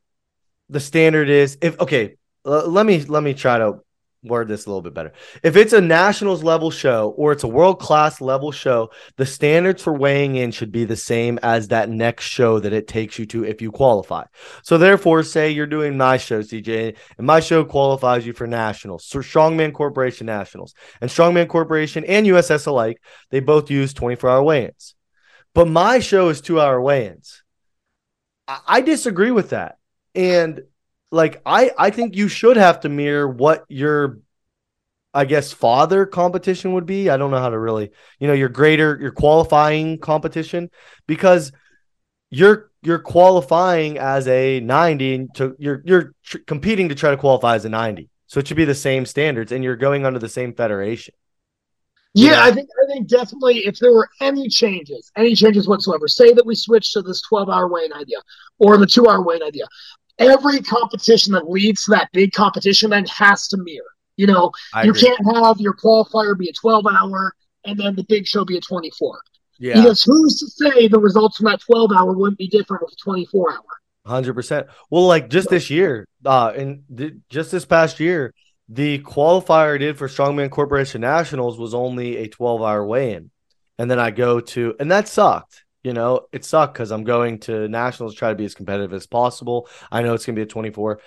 the 0.70 0.80
standard 0.80 1.30
is. 1.30 1.58
If 1.62 1.80
okay, 1.80 2.16
let 2.46 2.86
me 2.86 3.02
let 3.04 3.22
me 3.22 3.34
try 3.34 3.58
to 3.60 3.82
word 4.24 4.48
this 4.48 4.66
a 4.66 4.70
little 4.70 4.82
bit 4.82 4.94
better. 4.94 5.14
If 5.44 5.56
it's 5.56 5.74
a 5.74 5.82
nationals 5.82 6.44
level 6.44 6.72
show 6.72 7.14
or 7.18 7.32
it's 7.32 7.44
a 7.44 7.48
world 7.48 7.80
class 7.80 8.20
level 8.20 8.52
show, 8.52 8.90
the 9.16 9.26
standards 9.26 9.82
for 9.82 9.94
weighing 9.94 10.36
in 10.36 10.52
should 10.52 10.72
be 10.72 10.86
the 10.86 10.96
same 10.96 11.40
as 11.44 11.68
that 11.68 11.90
next 11.90 12.26
show 12.26 12.60
that 12.60 12.74
it 12.74 12.88
takes 12.88 13.20
you 13.20 13.26
to 13.28 13.44
if 13.44 13.62
you 13.62 13.72
qualify. 13.72 14.24
So 14.64 14.78
therefore, 14.78 15.24
say 15.24 15.52
you're 15.52 15.68
doing 15.68 15.98
my 15.98 16.18
show, 16.18 16.42
CJ, 16.42 16.96
and 17.18 17.28
my 17.28 17.40
show 17.40 17.64
qualifies 17.64 18.26
you 18.26 18.34
for 18.34 18.48
nationals, 18.48 19.06
so 19.06 19.20
Strongman 19.20 19.74
Corporation 19.74 20.26
nationals, 20.26 20.74
and 21.02 21.10
Strongman 21.10 21.48
Corporation 21.48 22.04
and 22.06 22.26
USS 22.26 22.68
alike, 22.68 23.02
they 23.30 23.40
both 23.40 23.70
use 23.70 23.94
24 23.94 24.30
hour 24.30 24.44
weigh-ins. 24.44 24.96
But 25.54 25.68
my 25.68 26.00
show 26.00 26.30
is 26.30 26.42
two 26.42 26.60
hour 26.60 26.82
weigh-ins. 26.82 27.44
I, 28.48 28.60
I 28.68 28.82
disagree 28.82 29.32
with 29.32 29.52
that, 29.52 29.78
and 30.16 30.62
like 31.12 31.42
I, 31.46 31.72
I 31.78 31.90
think 31.90 32.16
you 32.16 32.28
should 32.28 32.58
have 32.58 32.82
to 32.82 32.90
mirror 32.90 33.28
what 33.28 33.66
your 33.70 34.20
I 35.14 35.26
guess 35.26 35.52
father 35.52 36.06
competition 36.06 36.74
would 36.74 36.86
be. 36.86 37.10
I 37.10 37.18
don't 37.18 37.32
know 37.32 37.40
how 37.40 37.50
to 37.50 37.58
really, 37.58 37.90
you 38.20 38.28
know, 38.28 38.34
your 38.34 38.50
greater 38.50 38.98
your 39.02 39.12
qualifying 39.12 40.00
competition 40.00 40.70
because 41.08 41.52
you're 42.30 42.72
you're 42.84 43.00
qualifying 43.00 43.98
as 43.98 44.28
a 44.28 44.60
90 44.60 45.16
and 45.16 45.36
to 45.36 45.56
you're 45.58 45.82
you're 45.86 46.14
tr- 46.24 46.40
competing 46.46 46.90
to 46.90 46.96
try 46.96 47.12
to 47.12 47.18
qualify 47.18 47.56
as 47.56 47.66
a 47.66 47.70
90. 47.70 48.10
So 48.28 48.40
it 48.40 48.48
should 48.48 48.58
be 48.58 48.66
the 48.66 48.76
same 48.76 49.06
standards 49.06 49.52
and 49.52 49.64
you're 49.64 49.78
going 49.78 50.06
under 50.06 50.20
the 50.20 50.30
same 50.30 50.54
federation. 50.54 51.16
Yeah. 52.14 52.44
I 52.44 52.52
think 52.52 52.70
I 52.84 52.94
think 52.94 53.08
definitely 53.08 53.60
if 53.60 53.80
there 53.80 53.94
were 53.94 54.10
any 54.22 54.50
changes, 54.50 55.12
any 55.16 55.36
changes 55.36 55.68
whatsoever, 55.68 56.08
say 56.08 56.34
that 56.34 56.46
we 56.46 56.56
switch 56.56 56.94
to 56.94 57.02
this 57.02 57.22
12 57.22 57.50
hour 57.50 57.68
weighing 57.68 57.94
idea 57.94 58.18
or 58.60 58.78
the 58.78 58.88
two 58.88 59.08
hour 59.08 59.24
weighing 59.24 59.44
idea, 59.44 59.66
every 60.20 60.62
competition 60.62 61.34
that 61.34 61.50
leads 61.50 61.86
to 61.86 61.92
that 61.92 62.10
big 62.14 62.34
competition 62.34 62.90
then 62.90 63.06
has 63.06 63.48
to 63.50 63.58
mirror. 63.58 63.86
You 64.16 64.28
know, 64.28 64.52
I 64.74 64.84
you 64.84 64.92
agree. 64.92 65.02
can't 65.04 65.36
have 65.36 65.60
your 65.60 65.76
qualifier 65.76 66.38
be 66.38 66.50
a 66.50 66.54
12 66.54 66.86
hour 66.88 67.36
and 67.66 67.80
then 67.80 67.96
the 67.96 68.04
big 68.04 68.26
show 68.26 68.44
be 68.44 68.58
a 68.58 68.62
24. 68.62 69.22
Yeah. 69.60 69.76
Because 69.76 70.04
who's 70.04 70.40
to 70.40 70.48
say 70.48 70.88
the 70.88 71.00
results 71.00 71.38
from 71.38 71.46
that 71.46 71.62
12 71.62 71.92
hour 71.92 72.14
wouldn't 72.14 72.38
be 72.38 72.48
different 72.48 72.84
with 72.84 72.94
a 72.94 73.04
24 73.04 73.54
hour? 73.54 73.62
Hundred 74.08 74.36
percent. 74.36 74.68
Well, 74.90 75.06
like 75.06 75.30
just 75.30 75.50
this 75.50 75.70
year, 75.70 76.08
uh, 76.26 76.54
and 76.56 76.84
th- 76.96 77.16
just 77.30 77.52
this 77.52 77.66
past 77.66 78.00
year, 78.00 78.34
the 78.70 79.00
qualifier 79.00 79.76
I 79.76 79.78
did 79.78 79.98
for 79.98 80.08
Strongman 80.08 80.50
Corporation 80.50 81.02
Nationals 81.02 81.60
was 81.60 81.74
only 81.74 82.16
a 82.16 82.30
twelve-hour 82.30 82.86
weigh-in, 82.86 83.32
and 83.78 83.92
then 83.92 84.00
I 84.00 84.12
go 84.12 84.40
to, 84.40 84.76
and 84.80 84.90
that 84.92 85.10
sucked. 85.10 85.66
You 85.88 85.94
know, 85.94 86.28
it 86.34 86.44
sucked 86.44 86.74
because 86.74 86.92
I'm 86.92 87.06
going 87.06 87.40
to 87.40 87.70
nationals 87.70 88.14
to 88.14 88.20
try 88.20 88.28
to 88.28 88.36
be 88.36 88.44
as 88.44 88.56
competitive 88.56 88.92
as 88.92 89.08
possible. 89.08 89.70
I 89.90 90.02
know 90.02 90.14
it's 90.14 90.26
gonna 90.26 90.36
be 90.36 90.42
a 90.42 90.46
twenty-four. 90.46 91.00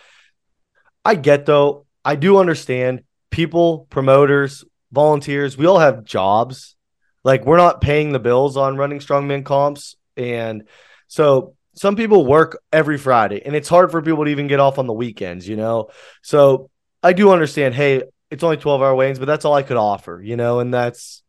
I 1.05 1.17
get 1.17 1.45
though. 1.45 1.85
I 2.03 2.17
do 2.17 2.39
understand 2.39 3.03
people, 3.31 3.87
promoters, 3.91 4.65
volunteers. 4.91 5.59
We 5.59 5.67
all 5.67 5.81
have 5.81 6.05
jobs. 6.05 6.77
Like 7.25 7.45
we're 7.45 7.59
not 7.59 7.83
paying 7.83 8.13
the 8.13 8.19
bills 8.19 8.57
on 8.57 8.79
running 8.79 9.01
strongman 9.01 9.45
comps, 9.45 9.97
and 10.17 10.67
so 11.09 11.57
some 11.75 11.95
people 11.95 12.25
work 12.25 12.63
every 12.73 12.97
Friday 12.97 13.43
and 13.45 13.55
it's 13.55 13.69
hard 13.69 13.91
for 13.91 14.01
people 14.01 14.25
to 14.25 14.31
even 14.31 14.47
get 14.47 14.61
off 14.61 14.79
on 14.79 14.87
the 14.87 14.93
weekends, 14.95 15.47
you 15.47 15.57
know? 15.57 15.89
So 16.23 16.71
I 17.03 17.13
do 17.13 17.31
understand, 17.33 17.75
hey, 17.75 18.05
it's 18.31 18.43
only 18.43 18.57
12 18.57 18.81
hour 18.81 18.95
weigh-ins, 18.95 19.19
but 19.19 19.27
that's 19.27 19.45
all 19.45 19.55
I 19.55 19.63
could 19.63 19.77
offer, 19.77 20.23
you 20.23 20.37
know? 20.37 20.61
And 20.61 20.73
that's, 20.73 21.23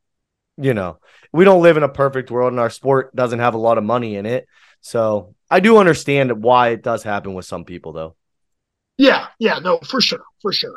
you 0.57 0.73
know, 0.73 0.99
we 1.33 1.45
don't 1.45 1.61
live 1.61 1.77
in 1.77 1.83
a 1.83 1.89
perfect 1.89 2.31
world 2.31 2.51
and 2.53 2.59
our 2.59 2.69
sport 2.69 3.15
doesn't 3.15 3.39
have 3.39 3.53
a 3.53 3.57
lot 3.59 3.77
of 3.77 3.83
money 3.83 4.15
in 4.15 4.25
it. 4.25 4.47
So 4.81 5.35
I 5.49 5.59
do 5.59 5.77
understand 5.77 6.43
why 6.43 6.69
it 6.69 6.83
does 6.83 7.03
happen 7.03 7.33
with 7.33 7.45
some 7.45 7.65
people 7.65 7.93
though. 7.93 8.15
Yeah, 8.97 9.27
yeah, 9.39 9.59
no, 9.59 9.79
for 9.79 10.01
sure, 10.01 10.23
for 10.41 10.51
sure. 10.53 10.75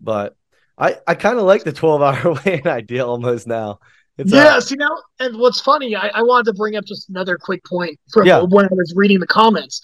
But 0.00 0.36
I, 0.76 0.96
I 1.06 1.14
kind 1.14 1.38
of 1.38 1.44
like 1.44 1.64
the 1.64 1.72
12 1.72 2.02
hour 2.02 2.32
weigh-in 2.44 2.66
idea 2.68 3.06
almost 3.06 3.46
now. 3.46 3.80
It's 4.16 4.32
yeah, 4.32 4.56
uh, 4.56 4.60
see 4.60 4.76
now, 4.76 4.96
and 5.20 5.38
what's 5.38 5.60
funny, 5.60 5.94
I, 5.94 6.08
I 6.08 6.22
wanted 6.22 6.46
to 6.46 6.54
bring 6.54 6.76
up 6.76 6.84
just 6.84 7.08
another 7.08 7.36
quick 7.38 7.64
point 7.64 7.98
from 8.12 8.26
Yeah. 8.26 8.42
when 8.42 8.64
I 8.66 8.68
was 8.72 8.92
reading 8.96 9.20
the 9.20 9.26
comments. 9.26 9.80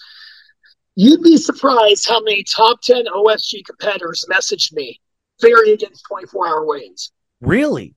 You'd 0.95 1.21
be 1.23 1.37
surprised 1.37 2.07
how 2.07 2.21
many 2.21 2.43
top 2.43 2.81
10 2.81 3.05
OSG 3.07 3.65
competitors 3.65 4.25
messaged 4.31 4.73
me 4.73 4.99
very 5.41 5.71
against 5.73 6.05
24 6.07 6.47
hour 6.47 6.65
weigh-ins. 6.65 7.11
really, 7.41 7.93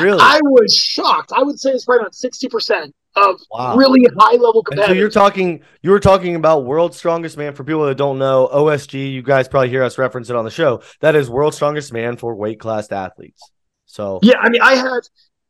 really. 0.00 0.18
I 0.20 0.40
was 0.42 0.72
shocked. 0.74 1.32
I 1.34 1.42
would 1.42 1.58
say 1.60 1.70
it's 1.70 1.86
right 1.88 2.00
on 2.00 2.10
60%. 2.10 2.92
of 3.16 3.40
Wow. 3.50 3.76
really 3.76 4.00
high 4.18 4.32
level 4.32 4.56
And 4.56 4.56
so 4.56 4.62
competitors. 4.70 4.98
you're 4.98 5.08
talking 5.08 5.62
you 5.82 5.90
were 5.92 6.00
talking 6.00 6.34
about 6.34 6.64
world's 6.64 6.96
strongest 6.96 7.36
man 7.36 7.54
for 7.54 7.62
people 7.62 7.86
that 7.86 7.96
don't 7.96 8.18
know 8.18 8.48
OSG. 8.52 9.12
You 9.12 9.22
guys 9.22 9.46
probably 9.46 9.68
hear 9.68 9.84
us 9.84 9.98
reference 9.98 10.30
it 10.30 10.36
on 10.36 10.44
the 10.44 10.50
show. 10.50 10.82
That 11.00 11.14
is 11.14 11.30
world's 11.30 11.54
strongest 11.54 11.92
man 11.92 12.16
for 12.16 12.34
weight 12.34 12.58
class 12.58 12.90
athletes. 12.90 13.40
So 13.86 14.18
Yeah, 14.22 14.38
I 14.40 14.48
mean, 14.48 14.62
I 14.62 14.74
had 14.74 15.00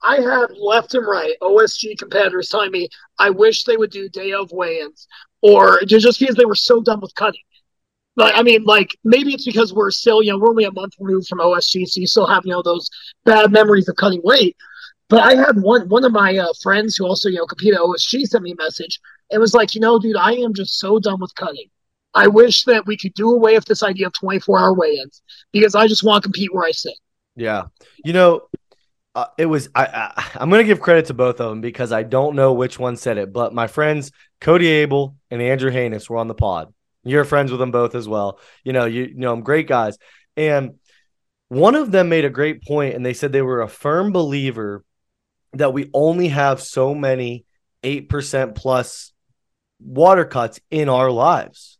I 0.02 0.16
had 0.16 0.48
left 0.58 0.94
and 0.94 1.06
right 1.06 1.32
OSG 1.40 1.96
competitors 1.98 2.50
telling 2.50 2.70
me 2.70 2.88
I 3.18 3.30
wish 3.30 3.64
they 3.64 3.78
would 3.78 3.90
do 3.90 4.10
day 4.10 4.32
of 4.32 4.52
weigh-ins, 4.52 5.08
or 5.40 5.80
just 5.86 6.20
because 6.20 6.34
they 6.34 6.44
were 6.44 6.54
so 6.54 6.82
done 6.82 7.00
with 7.00 7.14
cutting. 7.14 7.40
Like, 8.16 8.35
I 8.37 8.42
mean, 8.42 8.64
like 8.64 8.96
maybe 9.03 9.35
it's 9.35 9.44
because 9.44 9.72
we're 9.72 9.90
still, 9.90 10.22
you 10.22 10.31
know, 10.31 10.38
we're 10.38 10.50
only 10.50 10.64
a 10.64 10.72
month 10.72 10.94
removed 11.00 11.27
from 11.29 11.40
OSG, 11.40 11.88
so 11.88 12.00
you 12.00 12.07
still 12.07 12.27
have, 12.27 12.44
you 12.44 12.53
know, 12.53 12.62
those 12.62 12.88
bad 13.24 13.50
memories 13.50 13.88
of 13.88 13.96
cutting 13.96 14.20
weight. 14.22 14.57
But 15.09 15.20
I 15.20 15.35
had 15.35 15.61
one 15.61 15.88
one 15.88 16.05
of 16.05 16.12
my 16.12 16.37
uh, 16.37 16.53
friends 16.62 16.96
who 16.96 17.07
also, 17.07 17.29
you 17.29 17.37
know, 17.37 17.46
competed 17.46 17.74
at 17.74 17.81
OSG 17.81 18.27
sent 18.27 18.44
me 18.44 18.53
a 18.53 18.57
message 18.57 19.00
and 19.31 19.40
was 19.40 19.55
like, 19.55 19.74
you 19.74 19.81
know, 19.81 19.98
dude, 19.98 20.16
I 20.16 20.33
am 20.33 20.55
just 20.55 20.79
so 20.79 20.98
done 20.98 21.20
with 21.20 21.35
cutting. 21.35 21.68
I 22.14 22.29
wish 22.29 22.64
that 22.64 22.87
we 22.87 22.96
could 22.96 23.14
do 23.14 23.31
away 23.33 23.55
with 23.55 23.64
this 23.64 23.83
idea 23.83 24.07
of 24.07 24.12
24 24.12 24.59
hour 24.59 24.74
weigh-ins 24.74 25.22
because 25.53 25.74
I 25.74 25.88
just 25.88 26.05
want 26.05 26.22
to 26.22 26.27
compete 26.29 26.55
where 26.55 26.64
I 26.64 26.70
sit. 26.70 26.94
Yeah, 27.35 27.64
you 28.05 28.12
know, 28.12 28.42
uh, 29.14 29.27
it 29.38 29.46
was. 29.46 29.68
I, 29.74 29.87
I 29.87 30.31
I'm 30.37 30.50
gonna 30.50 30.64
give 30.64 30.81
credit 30.81 31.07
to 31.07 31.14
both 31.14 31.40
of 31.40 31.50
them 31.50 31.61
because 31.61 31.92
I 31.92 32.03
don't 32.03 32.37
know 32.37 32.53
which 32.53 32.79
one 32.79 32.96
said 32.96 33.18
it, 33.18 33.33
but 33.33 33.55
my 33.55 33.66
friends 33.66 34.11
Cody 34.40 34.66
Abel 34.66 35.16
and 35.31 35.40
Andrew 35.40 35.70
Hanus 35.70 36.11
were 36.11 36.16
on 36.16 36.29
the 36.29 36.35
pod. 36.35 36.73
You're 37.04 37.24
friends 37.24 37.50
with 37.50 37.60
them 37.60 37.70
both 37.70 37.94
as 37.94 38.08
well. 38.08 38.38
You 38.64 38.72
know, 38.72 38.86
you, 38.86 39.04
you 39.04 39.14
know 39.14 39.30
them, 39.30 39.42
great 39.42 39.68
guys. 39.68 39.98
And 40.36 40.74
one 41.48 41.74
of 41.74 41.90
them 41.90 42.08
made 42.08 42.24
a 42.24 42.30
great 42.30 42.64
point, 42.64 42.94
and 42.94 43.04
they 43.04 43.14
said 43.14 43.32
they 43.32 43.42
were 43.42 43.62
a 43.62 43.68
firm 43.68 44.12
believer 44.12 44.84
that 45.52 45.72
we 45.72 45.90
only 45.94 46.28
have 46.28 46.60
so 46.60 46.94
many 46.94 47.44
eight 47.82 48.08
percent 48.08 48.54
plus 48.54 49.12
water 49.78 50.24
cuts 50.24 50.58
in 50.70 50.88
our 50.88 51.10
lives, 51.10 51.78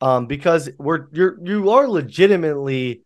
um, 0.00 0.26
because 0.26 0.70
we're 0.78 1.06
you're 1.12 1.38
you 1.44 1.70
are 1.70 1.86
legitimately 1.86 3.02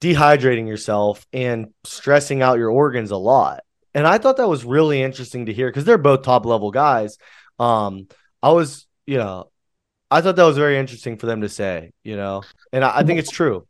dehydrating 0.00 0.68
yourself 0.68 1.26
and 1.32 1.68
stressing 1.84 2.42
out 2.42 2.58
your 2.58 2.70
organs 2.70 3.10
a 3.10 3.16
lot. 3.16 3.60
And 3.94 4.06
I 4.06 4.18
thought 4.18 4.36
that 4.36 4.48
was 4.48 4.64
really 4.64 5.00
interesting 5.02 5.46
to 5.46 5.52
hear 5.52 5.68
because 5.68 5.84
they're 5.84 5.98
both 5.98 6.22
top 6.22 6.44
level 6.44 6.70
guys. 6.70 7.16
Um, 7.58 8.08
I 8.42 8.52
was, 8.52 8.86
you 9.06 9.16
know, 9.16 9.50
I 10.10 10.20
thought 10.20 10.36
that 10.36 10.44
was 10.44 10.56
very 10.56 10.78
interesting 10.78 11.16
for 11.18 11.26
them 11.26 11.42
to 11.42 11.48
say, 11.48 11.92
you 12.02 12.16
know, 12.16 12.42
and 12.72 12.84
I, 12.84 12.98
I 12.98 13.02
think 13.02 13.18
it's 13.18 13.30
true. 13.30 13.66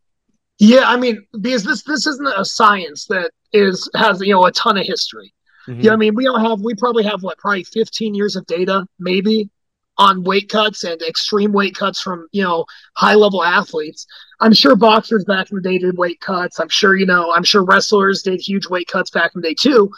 Yeah, 0.58 0.84
I 0.86 0.96
mean, 0.96 1.24
because 1.40 1.64
this 1.64 1.82
this 1.82 2.06
isn't 2.06 2.28
a 2.36 2.44
science 2.44 3.06
that 3.06 3.30
is 3.52 3.88
has 3.94 4.20
you 4.20 4.32
know 4.32 4.44
a 4.44 4.52
ton 4.52 4.76
of 4.76 4.86
history. 4.86 5.32
Mhm. 5.68 5.82
Yeah, 5.82 5.92
I 5.92 5.96
mean, 5.96 6.14
we 6.14 6.24
don't 6.24 6.44
have 6.44 6.60
we 6.60 6.74
probably 6.74 7.04
have 7.04 7.22
what 7.22 7.38
probably 7.38 7.64
15 7.64 8.14
years 8.14 8.36
of 8.36 8.46
data 8.46 8.86
maybe 8.98 9.50
on 9.98 10.22
weight 10.22 10.48
cuts 10.48 10.84
and 10.84 11.00
extreme 11.02 11.52
weight 11.52 11.74
cuts 11.76 12.00
from 12.00 12.26
you 12.32 12.42
know 12.42 12.64
high 12.96 13.14
level 13.14 13.42
athletes. 13.42 14.06
I'm 14.40 14.52
sure 14.52 14.76
boxers 14.76 15.24
back 15.24 15.50
in 15.50 15.56
the 15.56 15.62
day 15.62 15.78
did 15.78 15.96
weight 15.98 16.20
cuts. 16.20 16.60
I'm 16.60 16.68
sure 16.68 16.96
you 16.96 17.06
know 17.06 17.32
I'm 17.32 17.44
sure 17.44 17.64
wrestlers 17.64 18.22
did 18.22 18.40
huge 18.40 18.68
weight 18.68 18.88
cuts 18.88 19.10
back 19.10 19.32
in 19.34 19.40
the 19.40 19.48
day 19.48 19.54
too. 19.54 19.90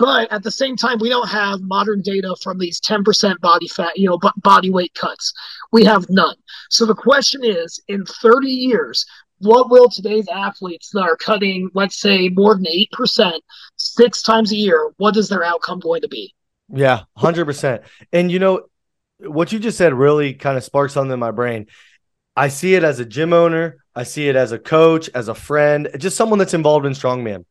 But 0.00 0.32
at 0.32 0.42
the 0.42 0.50
same 0.50 0.76
time, 0.76 0.98
we 0.98 1.10
don't 1.10 1.28
have 1.28 1.60
modern 1.60 2.00
data 2.00 2.34
from 2.42 2.58
these 2.58 2.80
10% 2.80 3.38
body 3.40 3.68
fat, 3.68 3.98
you 3.98 4.08
know, 4.08 4.16
b- 4.16 4.30
body 4.38 4.70
weight 4.70 4.94
cuts. 4.94 5.30
We 5.72 5.84
have 5.84 6.08
none. 6.08 6.36
So 6.70 6.86
the 6.86 6.94
question 6.94 7.42
is, 7.44 7.78
in 7.86 8.06
30 8.06 8.48
years, 8.48 9.04
what 9.40 9.68
will 9.68 9.90
today's 9.90 10.26
athletes 10.28 10.88
that 10.94 11.02
are 11.02 11.16
cutting, 11.16 11.68
let's 11.74 12.00
say, 12.00 12.30
more 12.30 12.54
than 12.54 12.64
8% 12.64 13.40
six 13.76 14.22
times 14.22 14.52
a 14.52 14.56
year, 14.56 14.90
what 14.96 15.18
is 15.18 15.28
their 15.28 15.44
outcome 15.44 15.80
going 15.80 16.00
to 16.00 16.08
be? 16.08 16.34
Yeah, 16.72 17.02
hundred 17.14 17.44
percent. 17.44 17.82
And 18.10 18.32
you 18.32 18.38
know 18.38 18.62
what 19.18 19.52
you 19.52 19.58
just 19.58 19.76
said 19.76 19.92
really 19.92 20.32
kind 20.32 20.56
of 20.56 20.64
sparks 20.64 20.94
something 20.94 21.12
in 21.12 21.18
my 21.18 21.30
brain. 21.30 21.66
I 22.34 22.48
see 22.48 22.74
it 22.74 22.84
as 22.84 23.00
a 23.00 23.04
gym 23.04 23.34
owner. 23.34 23.84
I 23.94 24.04
see 24.04 24.28
it 24.28 24.36
as 24.36 24.52
a 24.52 24.58
coach, 24.58 25.10
as 25.14 25.28
a 25.28 25.34
friend, 25.34 25.90
just 25.98 26.16
someone 26.16 26.38
that's 26.38 26.54
involved 26.54 26.86
in 26.86 26.92
strongman. 26.92 27.44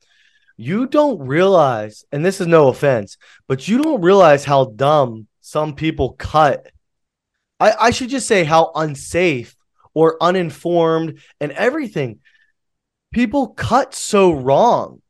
You 0.61 0.87
don't 0.87 1.19
realize, 1.25 2.03
and 2.11 2.25
this 2.25 2.41
is 2.41 2.47
no 2.47 2.67
offense, 2.67 3.15
but 3.47 3.69
you 3.69 3.81
don't 3.81 4.01
realize 4.01 4.43
how 4.43 4.65
dumb 4.65 5.27
some 5.39 5.73
people 5.73 6.15
cut. 6.19 6.67
I, 7.61 7.73
I 7.79 7.91
should 7.91 8.09
just 8.09 8.27
say 8.27 8.43
how 8.43 8.73
unsafe 8.75 9.55
or 9.93 10.17
uninformed 10.21 11.19
and 11.39 11.53
everything. 11.53 12.19
People 13.13 13.47
cut 13.47 13.95
so 13.95 14.33
wrong 14.33 15.01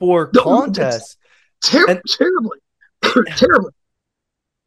for 0.00 0.32
No, 0.34 0.42
contests. 0.42 1.16
Ter- 1.62 1.86
And- 1.88 2.02
terribly, 2.08 2.58
terribly. 3.36 3.70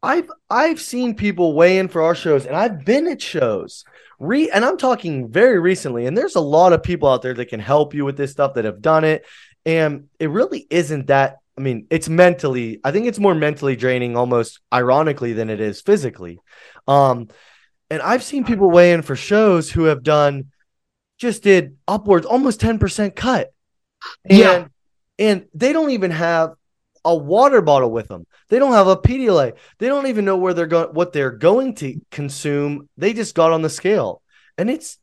I've 0.02 0.30
I've 0.48 0.80
seen 0.80 1.14
people 1.14 1.52
weigh 1.52 1.76
in 1.76 1.88
for 1.88 2.00
our 2.00 2.14
shows, 2.14 2.46
and 2.46 2.56
I've 2.56 2.86
been 2.86 3.06
at 3.06 3.20
shows. 3.20 3.84
Re 4.18 4.50
and 4.50 4.64
I'm 4.64 4.78
talking 4.78 5.28
very 5.30 5.58
recently, 5.60 6.06
and 6.06 6.16
there's 6.16 6.36
a 6.36 6.40
lot 6.40 6.72
of 6.72 6.82
people 6.82 7.06
out 7.10 7.20
there 7.20 7.34
that 7.34 7.50
can 7.50 7.60
help 7.60 7.92
you 7.92 8.06
with 8.06 8.16
this 8.16 8.32
stuff 8.32 8.54
that 8.54 8.64
have 8.64 8.80
done 8.80 9.04
it. 9.04 9.26
And 9.66 10.08
it 10.18 10.30
really 10.30 10.66
isn't 10.70 11.08
that. 11.08 11.38
I 11.58 11.60
mean, 11.60 11.86
it's 11.90 12.08
mentally. 12.08 12.80
I 12.82 12.90
think 12.90 13.06
it's 13.06 13.18
more 13.18 13.34
mentally 13.34 13.76
draining, 13.76 14.16
almost 14.16 14.60
ironically, 14.72 15.34
than 15.34 15.50
it 15.50 15.60
is 15.60 15.80
physically. 15.80 16.38
Um, 16.88 17.28
and 17.90 18.00
I've 18.00 18.22
seen 18.22 18.44
people 18.44 18.70
weigh 18.70 18.92
in 18.92 19.02
for 19.02 19.16
shows 19.16 19.70
who 19.70 19.84
have 19.84 20.02
done 20.02 20.52
just 21.18 21.42
did 21.42 21.76
upwards 21.86 22.24
almost 22.24 22.60
10% 22.60 23.14
cut. 23.14 23.52
And 24.24 24.38
Yeah. 24.38 24.66
and 25.18 25.46
they 25.52 25.74
don't 25.74 25.90
even 25.90 26.10
have 26.12 26.54
a 27.04 27.14
water 27.14 27.60
bottle 27.60 27.90
with 27.90 28.08
them. 28.08 28.26
They 28.48 28.58
don't 28.58 28.72
have 28.72 28.86
a 28.86 28.96
Pedialyte. 28.96 29.54
They 29.78 29.88
don't 29.88 30.06
even 30.06 30.24
know 30.24 30.38
where 30.38 30.54
they're 30.54 30.66
going 30.66 30.94
what 30.94 31.12
they're 31.12 31.30
going 31.30 31.74
to 31.76 32.00
consume. 32.10 32.88
They 32.96 33.12
just 33.12 33.34
got 33.34 33.52
on 33.52 33.60
the 33.62 33.70
scale. 33.70 34.22
And 34.56 34.70
it's 34.70 34.98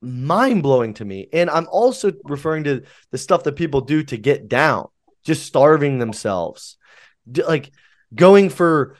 mind-blowing 0.00 0.94
to 0.94 1.04
me. 1.04 1.28
And 1.32 1.50
I'm 1.50 1.66
also 1.70 2.12
referring 2.24 2.64
to 2.64 2.82
the 3.10 3.18
stuff 3.18 3.44
that 3.44 3.56
people 3.56 3.80
do 3.80 4.02
to 4.04 4.16
get 4.16 4.48
down, 4.48 4.88
just 5.24 5.46
starving 5.46 5.98
themselves. 5.98 6.76
D- 7.30 7.42
like 7.44 7.70
going 8.14 8.48
for 8.50 8.96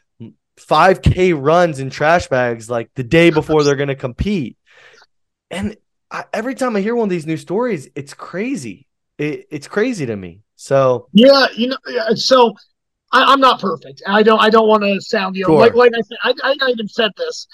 5k 0.58 1.40
runs 1.40 1.78
in 1.78 1.90
trash 1.90 2.26
bags 2.28 2.68
like 2.68 2.90
the 2.94 3.04
day 3.04 3.30
before 3.30 3.62
they're 3.62 3.76
going 3.76 3.88
to 3.88 3.94
compete. 3.94 4.56
And 5.50 5.76
I, 6.10 6.24
every 6.32 6.54
time 6.54 6.76
I 6.76 6.80
hear 6.80 6.94
one 6.94 7.04
of 7.04 7.10
these 7.10 7.26
new 7.26 7.36
stories, 7.36 7.88
it's 7.94 8.14
crazy. 8.14 8.86
It, 9.18 9.46
it's 9.50 9.68
crazy 9.68 10.06
to 10.06 10.16
me. 10.16 10.42
So 10.56 11.08
Yeah, 11.12 11.46
you 11.54 11.68
know. 11.68 11.76
So 12.14 12.54
I, 13.12 13.32
I'm 13.32 13.40
not 13.40 13.60
perfect. 13.60 14.02
I 14.06 14.22
don't. 14.22 14.40
I 14.40 14.50
don't 14.50 14.68
want 14.68 14.82
to 14.82 15.00
sound 15.00 15.36
you 15.36 15.44
know 15.44 15.50
Sure. 15.50 15.58
like 15.58 15.74
like 15.74 15.92
I 15.94 16.00
said. 16.00 16.18
I, 16.42 16.54
I 16.60 16.70
even 16.70 16.88
said 16.88 17.12
this 17.16 17.46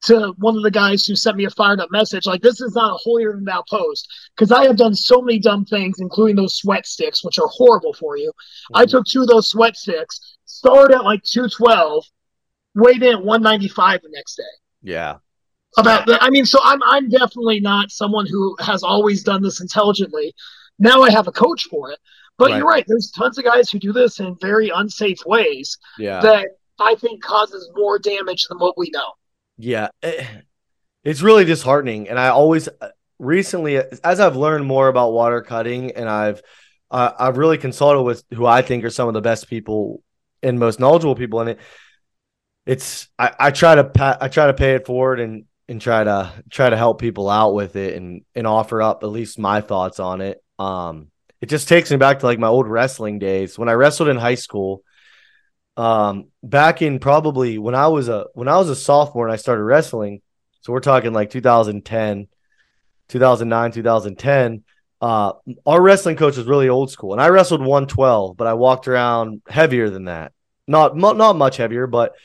to 0.00 0.32
one 0.38 0.56
of 0.56 0.62
the 0.62 0.70
guys 0.70 1.04
who 1.04 1.16
sent 1.16 1.36
me 1.36 1.44
a 1.44 1.50
fired 1.50 1.80
up 1.80 1.90
message. 1.90 2.26
Like 2.26 2.42
this 2.42 2.60
is 2.60 2.74
not 2.74 2.92
a 2.92 2.98
holier 2.98 3.32
than 3.32 3.44
thou 3.44 3.64
post 3.68 4.08
because 4.36 4.52
I 4.52 4.64
have 4.64 4.76
done 4.76 4.94
so 4.94 5.20
many 5.20 5.38
dumb 5.38 5.64
things, 5.64 6.00
including 6.00 6.36
those 6.36 6.56
sweat 6.56 6.86
sticks, 6.86 7.24
which 7.24 7.38
are 7.38 7.48
horrible 7.48 7.92
for 7.92 8.16
you. 8.16 8.32
I 8.74 8.82
mm-hmm. 8.84 8.90
took 8.90 9.06
two 9.06 9.22
of 9.22 9.28
those 9.28 9.50
sweat 9.50 9.76
sticks, 9.76 10.36
started 10.44 10.94
at 10.94 11.04
like 11.04 11.22
212, 11.24 12.04
weighed 12.74 13.02
in 13.02 13.16
at 13.16 13.24
195 13.24 14.02
the 14.02 14.08
next 14.12 14.36
day. 14.36 14.42
yeah, 14.82 15.16
about 15.76 16.06
that. 16.06 16.22
I 16.22 16.30
mean, 16.30 16.44
so 16.44 16.58
I'm 16.62 16.82
I'm 16.84 17.08
definitely 17.08 17.60
not 17.60 17.90
someone 17.90 18.26
who 18.26 18.56
has 18.60 18.82
always 18.82 19.22
done 19.22 19.42
this 19.42 19.60
intelligently. 19.60 20.32
Now 20.78 21.02
I 21.02 21.10
have 21.10 21.26
a 21.26 21.32
coach 21.32 21.64
for 21.64 21.90
it. 21.90 21.98
But 22.38 22.50
Right. 22.50 22.58
you're 22.58 22.66
right. 22.66 22.84
There's 22.86 23.10
tons 23.10 23.36
of 23.36 23.44
guys 23.44 23.68
who 23.68 23.80
do 23.80 23.92
this 23.92 24.20
in 24.20 24.36
very 24.40 24.68
unsafe 24.68 25.18
ways 25.26 25.76
yeah, 25.98 26.20
that 26.20 26.50
I 26.78 26.94
think 26.94 27.22
causes 27.22 27.68
more 27.74 27.98
damage 27.98 28.46
than 28.48 28.58
what 28.58 28.78
we 28.78 28.90
know. 28.90 29.12
Yeah. 29.58 29.88
Eh, 30.02 30.24
It's 31.04 31.22
really 31.22 31.44
disheartening. 31.46 32.08
And 32.08 32.18
I 32.18 32.28
always 32.28 32.68
uh, 32.68 32.90
recently, 33.18 33.76
as 33.78 34.20
I've 34.20 34.36
learned 34.36 34.66
more 34.66 34.88
about 34.88 35.12
water 35.12 35.42
cutting, 35.42 35.92
and 35.92 36.08
I've 36.08 36.42
uh, 36.90 37.12
I've 37.18 37.38
really 37.38 37.58
consulted 37.58 38.02
with 38.02 38.24
who 38.34 38.46
I 38.46 38.62
think 38.62 38.84
are 38.84 38.90
some 38.90 39.08
of 39.08 39.14
the 39.14 39.22
best 39.22 39.48
people 39.48 40.02
and 40.42 40.58
most 40.58 40.80
knowledgeable 40.80 41.16
people 41.16 41.40
in 41.42 41.48
it. 41.48 41.60
It's 42.66 43.08
I, 43.18 43.32
I 43.38 43.50
try 43.50 43.74
to 43.76 43.84
pa- 43.84 44.18
I 44.20 44.28
try 44.28 44.46
to 44.48 44.54
pay 44.54 44.74
it 44.74 44.86
forward 44.86 45.20
and 45.20 45.44
and 45.68 45.80
try 45.80 46.04
to 46.04 46.32
try 46.50 46.68
to 46.70 46.76
help 46.76 47.00
people 47.00 47.28
out 47.30 47.54
with 47.54 47.76
it 47.76 47.94
and 47.94 48.22
and 48.34 48.46
offer 48.46 48.82
up 48.82 49.02
at 49.02 49.06
least 49.08 49.38
my 49.38 49.60
thoughts 49.60 50.00
on 50.00 50.20
it. 50.20 50.42
Um, 50.58 51.08
it 51.40 51.48
just 51.48 51.68
takes 51.68 51.90
me 51.90 51.96
back 51.96 52.18
to 52.20 52.26
like 52.26 52.38
my 52.38 52.48
old 52.48 52.66
wrestling 52.68 53.18
days 53.18 53.58
when 53.58 53.68
I 53.68 53.72
wrestled 53.72 54.08
in 54.08 54.16
high 54.16 54.34
school. 54.34 54.82
Um, 55.78 56.26
back 56.42 56.82
in 56.82 56.98
probably 56.98 57.56
when 57.56 57.76
I 57.76 57.86
was 57.86 58.08
a 58.08 58.26
when 58.34 58.48
I 58.48 58.58
was 58.58 58.68
a 58.68 58.74
sophomore 58.74 59.26
and 59.26 59.32
I 59.32 59.36
started 59.36 59.62
wrestling, 59.62 60.22
so 60.60 60.72
we're 60.72 60.80
talking 60.80 61.12
like 61.12 61.30
2010, 61.30 62.26
2009, 63.08 63.72
2010. 63.72 64.64
Uh, 65.00 65.32
our 65.64 65.80
wrestling 65.80 66.16
coach 66.16 66.36
was 66.36 66.46
really 66.46 66.68
old 66.68 66.90
school, 66.90 67.12
and 67.12 67.22
I 67.22 67.28
wrestled 67.28 67.60
112, 67.60 68.36
but 68.36 68.48
I 68.48 68.54
walked 68.54 68.88
around 68.88 69.42
heavier 69.48 69.88
than 69.88 70.06
that. 70.06 70.32
Not 70.66 70.96
not 70.96 71.36
much 71.36 71.58
heavier, 71.58 71.86
but 71.86 72.16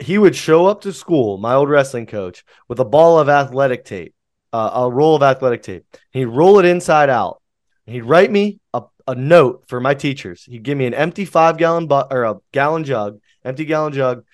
he 0.00 0.18
would 0.18 0.34
show 0.34 0.66
up 0.66 0.80
to 0.80 0.92
school, 0.92 1.38
my 1.38 1.54
old 1.54 1.70
wrestling 1.70 2.06
coach, 2.06 2.44
with 2.66 2.80
a 2.80 2.84
ball 2.84 3.20
of 3.20 3.28
athletic 3.28 3.84
tape, 3.84 4.12
uh, 4.52 4.70
a 4.74 4.90
roll 4.90 5.14
of 5.14 5.22
athletic 5.22 5.62
tape. 5.62 5.86
He'd 6.10 6.24
roll 6.24 6.58
it 6.58 6.64
inside 6.64 7.10
out, 7.10 7.40
he'd 7.86 8.04
write 8.04 8.32
me 8.32 8.58
a, 8.74 8.82
a 9.06 9.14
note 9.14 9.64
for 9.68 9.80
my 9.80 9.94
teachers. 9.94 10.44
He'd 10.44 10.62
give 10.62 10.78
me 10.78 10.86
an 10.86 10.94
empty 10.94 11.24
five 11.24 11.56
gallon 11.56 11.86
bu- 11.86 12.08
or 12.10 12.24
a 12.24 12.36
gallon 12.52 12.84
jug, 12.84 13.20
empty 13.44 13.64
gallon 13.64 13.92
jug, 13.92 14.24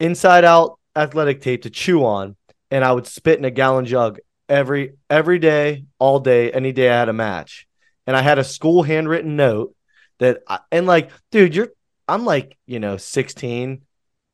inside 0.00 0.44
out 0.44 0.78
athletic 0.94 1.40
tape 1.40 1.62
to 1.62 1.70
chew 1.70 2.04
on, 2.04 2.36
and 2.70 2.84
I 2.84 2.92
would 2.92 3.06
spit 3.06 3.38
in 3.38 3.44
a 3.44 3.50
gallon 3.50 3.86
jug 3.86 4.18
every 4.48 4.94
every 5.08 5.38
day, 5.38 5.84
all 5.98 6.20
day, 6.20 6.52
any 6.52 6.72
day 6.72 6.90
I 6.90 6.98
had 6.98 7.08
a 7.08 7.14
match. 7.14 7.66
And 8.06 8.16
I 8.16 8.22
had 8.22 8.38
a 8.38 8.44
school 8.44 8.82
handwritten 8.82 9.36
note 9.36 9.74
that 10.18 10.42
I, 10.48 10.60
and 10.70 10.86
like, 10.86 11.10
dude, 11.30 11.54
you're 11.54 11.68
I'm 12.08 12.24
like, 12.24 12.56
you 12.66 12.80
know, 12.80 12.96
16. 12.96 13.82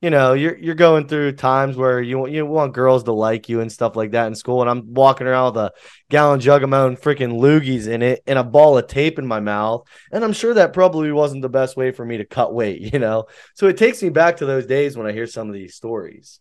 You 0.00 0.10
know, 0.10 0.32
you're 0.34 0.56
you're 0.56 0.76
going 0.76 1.08
through 1.08 1.32
times 1.32 1.76
where 1.76 2.00
you 2.00 2.18
want 2.18 2.30
you 2.30 2.46
want 2.46 2.72
girls 2.72 3.02
to 3.04 3.12
like 3.12 3.48
you 3.48 3.60
and 3.60 3.70
stuff 3.70 3.96
like 3.96 4.12
that 4.12 4.28
in 4.28 4.34
school. 4.36 4.60
And 4.60 4.70
I'm 4.70 4.94
walking 4.94 5.26
around 5.26 5.54
with 5.54 5.64
a 5.64 5.72
gallon 6.08 6.38
jug 6.38 6.62
of 6.62 6.70
my 6.70 6.78
own 6.78 6.96
freaking 6.96 7.40
loogies 7.40 7.88
in 7.88 8.02
it 8.02 8.22
and 8.26 8.38
a 8.38 8.44
ball 8.44 8.78
of 8.78 8.86
tape 8.86 9.18
in 9.18 9.26
my 9.26 9.40
mouth. 9.40 9.88
And 10.12 10.22
I'm 10.22 10.32
sure 10.32 10.54
that 10.54 10.72
probably 10.72 11.10
wasn't 11.10 11.42
the 11.42 11.48
best 11.48 11.76
way 11.76 11.90
for 11.90 12.04
me 12.04 12.18
to 12.18 12.24
cut 12.24 12.54
weight, 12.54 12.80
you 12.92 13.00
know. 13.00 13.26
So 13.54 13.66
it 13.66 13.76
takes 13.76 14.00
me 14.00 14.10
back 14.10 14.36
to 14.36 14.46
those 14.46 14.66
days 14.66 14.96
when 14.96 15.08
I 15.08 15.12
hear 15.12 15.26
some 15.26 15.48
of 15.48 15.54
these 15.54 15.74
stories. 15.74 16.38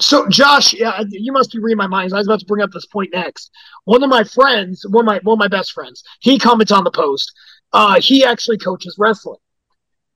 So, 0.00 0.26
Josh, 0.28 0.72
yeah, 0.72 1.02
you 1.08 1.32
must 1.32 1.52
be 1.52 1.58
reading 1.58 1.76
my 1.76 1.86
mind. 1.86 2.12
I 2.12 2.18
was 2.18 2.26
about 2.26 2.40
to 2.40 2.46
bring 2.46 2.62
up 2.62 2.70
this 2.70 2.86
point 2.86 3.10
next. 3.12 3.50
One 3.84 4.02
of 4.02 4.10
my 4.10 4.24
friends, 4.24 4.84
one 4.88 5.04
of 5.04 5.06
my 5.06 5.20
one 5.22 5.34
of 5.34 5.38
my 5.38 5.48
best 5.48 5.72
friends, 5.72 6.02
he 6.20 6.38
comments 6.38 6.72
on 6.72 6.84
the 6.84 6.90
post. 6.90 7.32
Uh, 7.72 8.00
he 8.00 8.24
actually 8.24 8.58
coaches 8.58 8.96
wrestling, 8.98 9.38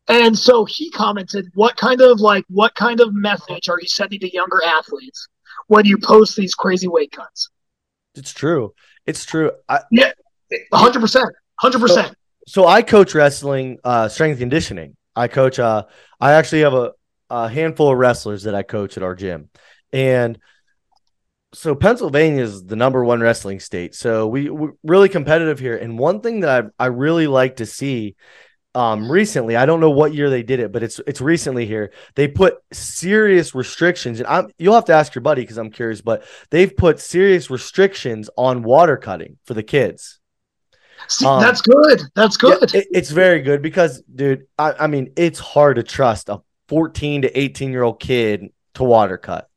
and 0.09 0.37
so 0.39 0.65
he 0.65 0.91
commented, 0.91 1.47
"What 1.55 1.77
kind 1.77 2.01
of 2.01 2.21
like 2.21 2.45
what 2.49 2.75
kind 2.75 3.01
of 3.01 3.15
message 3.15 3.69
are 3.69 3.79
you 3.81 3.89
sending 3.89 4.21
to 4.21 4.33
younger 4.33 4.61
athletes 4.65 5.29
when 5.69 5.85
you 5.85 5.99
post 5.99 6.37
these 6.37 6.55
crazy 6.55 6.89
weight 6.89 7.13
cuts?" 7.13 7.51
It's 8.15 8.33
true. 8.33 8.75
It's 9.07 9.25
true. 9.25 9.53
I, 9.69 9.81
Yeah, 9.91 10.13
hundred 10.73 11.01
percent, 11.01 11.31
hundred 11.61 11.81
percent. 11.81 12.15
so 12.47 12.67
I 12.67 12.83
coach 12.83 13.15
wrestling, 13.15 13.79
uh, 13.85 14.09
strength 14.09 14.39
conditioning. 14.39 14.97
I 15.17 15.29
coach. 15.29 15.59
Uh, 15.59 15.85
I 16.21 16.33
actually 16.33 16.61
have 16.61 16.75
a, 16.75 16.93
a 17.31 17.49
handful 17.49 17.91
of 17.91 17.99
wrestlers 17.99 18.45
that 18.45 18.55
I 18.55 18.63
coach 18.63 18.97
at 18.97 19.03
our 19.03 19.15
gym, 19.15 19.51
and 19.93 20.39
so 21.55 21.75
Pennsylvania 21.75 22.43
is 22.43 22.65
the 22.65 22.77
number 22.77 23.05
one 23.05 23.21
wrestling 23.21 23.61
state. 23.61 23.95
So 23.95 24.27
we 24.27 24.49
we're 24.51 24.73
really 24.83 25.09
competitive 25.09 25.59
here. 25.59 25.77
And 25.77 25.99
one 25.99 26.21
thing 26.21 26.41
that 26.41 26.65
I 26.79 26.85
I 26.85 26.87
really 26.87 27.27
like 27.27 27.57
to 27.57 27.67
see. 27.67 28.17
Um, 28.75 29.11
recently, 29.11 29.55
I 29.57 29.67
don't 29.67 29.81
know 29.81 29.91
what 29.91 30.15
year 30.15 30.31
they 30.31 30.43
did 30.43 30.59
it, 30.59 30.73
but 30.73 30.83
it's 30.83 30.99
it's 31.07 31.21
recently 31.21 31.67
here. 31.67 31.93
They 32.15 32.27
put 32.27 32.55
serious 32.73 33.55
restrictions, 33.55 34.19
and 34.19 34.27
I'm 34.27 34.49
you'll 34.59 34.75
have 34.75 34.87
to 34.87 34.95
ask 34.95 35.15
your 35.15 35.21
buddy 35.23 35.43
because 35.43 35.59
I'm 35.59 35.71
curious, 35.71 36.01
but 36.01 36.25
they've 36.51 36.75
put 36.75 36.99
serious 36.99 37.51
restrictions 37.51 38.31
on 38.37 38.63
water 38.63 38.97
cutting 38.97 39.37
for 39.45 39.53
the 39.53 39.63
kids. 39.63 40.21
See, 41.09 41.27
Um, 41.27 41.43
that's 41.43 41.61
good. 41.61 42.01
That's 42.15 42.39
Yeah, 42.43 42.51
good. 42.61 42.75
it- 42.75 42.87
it's 42.93 43.11
very 43.11 43.43
good 43.43 43.61
because, 43.61 44.01
dude, 44.03 44.47
I, 44.57 44.73
I 44.81 44.87
mean, 44.87 45.13
it's 45.17 45.39
hard 45.41 45.77
to 45.77 45.83
trust 45.83 46.29
a 46.31 46.41
14 46.69 47.23
to 47.23 47.39
18 47.39 47.73
year 47.73 47.83
old 47.83 48.01
kid 48.01 48.47
to 48.75 48.85
water 48.85 49.19
cut. 49.19 49.49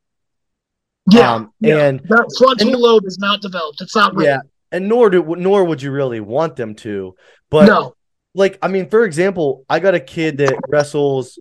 yeah, 1.10 1.34
um, 1.36 1.52
yeah. 1.60 1.86
and- 1.86 2.00
that 2.00 2.34
frontal 2.36 2.78
lobe 2.78 3.04
is 3.06 3.16
not 3.18 3.40
developed. 3.40 3.80
It's 3.80 3.94
not 3.96 4.14
real. 4.14 4.26
Yeah, 4.26 4.38
and 4.72 4.88
nor 4.88 5.08
do 5.08 5.24
nor 5.38 5.64
would 5.64 5.80
you 5.80 5.90
really 5.90 6.20
want 6.20 6.56
them 6.56 6.74
to. 6.76 7.14
But 7.48 7.66
no. 7.66 7.94
Like, 8.36 8.58
I 8.62 8.68
mean, 8.68 8.88
for 8.88 9.04
example, 9.04 9.64
I 9.68 9.80
got 9.80 9.94
a 9.94 10.00
kid 10.00 10.38
that 10.38 10.54
wrestles 10.68 11.38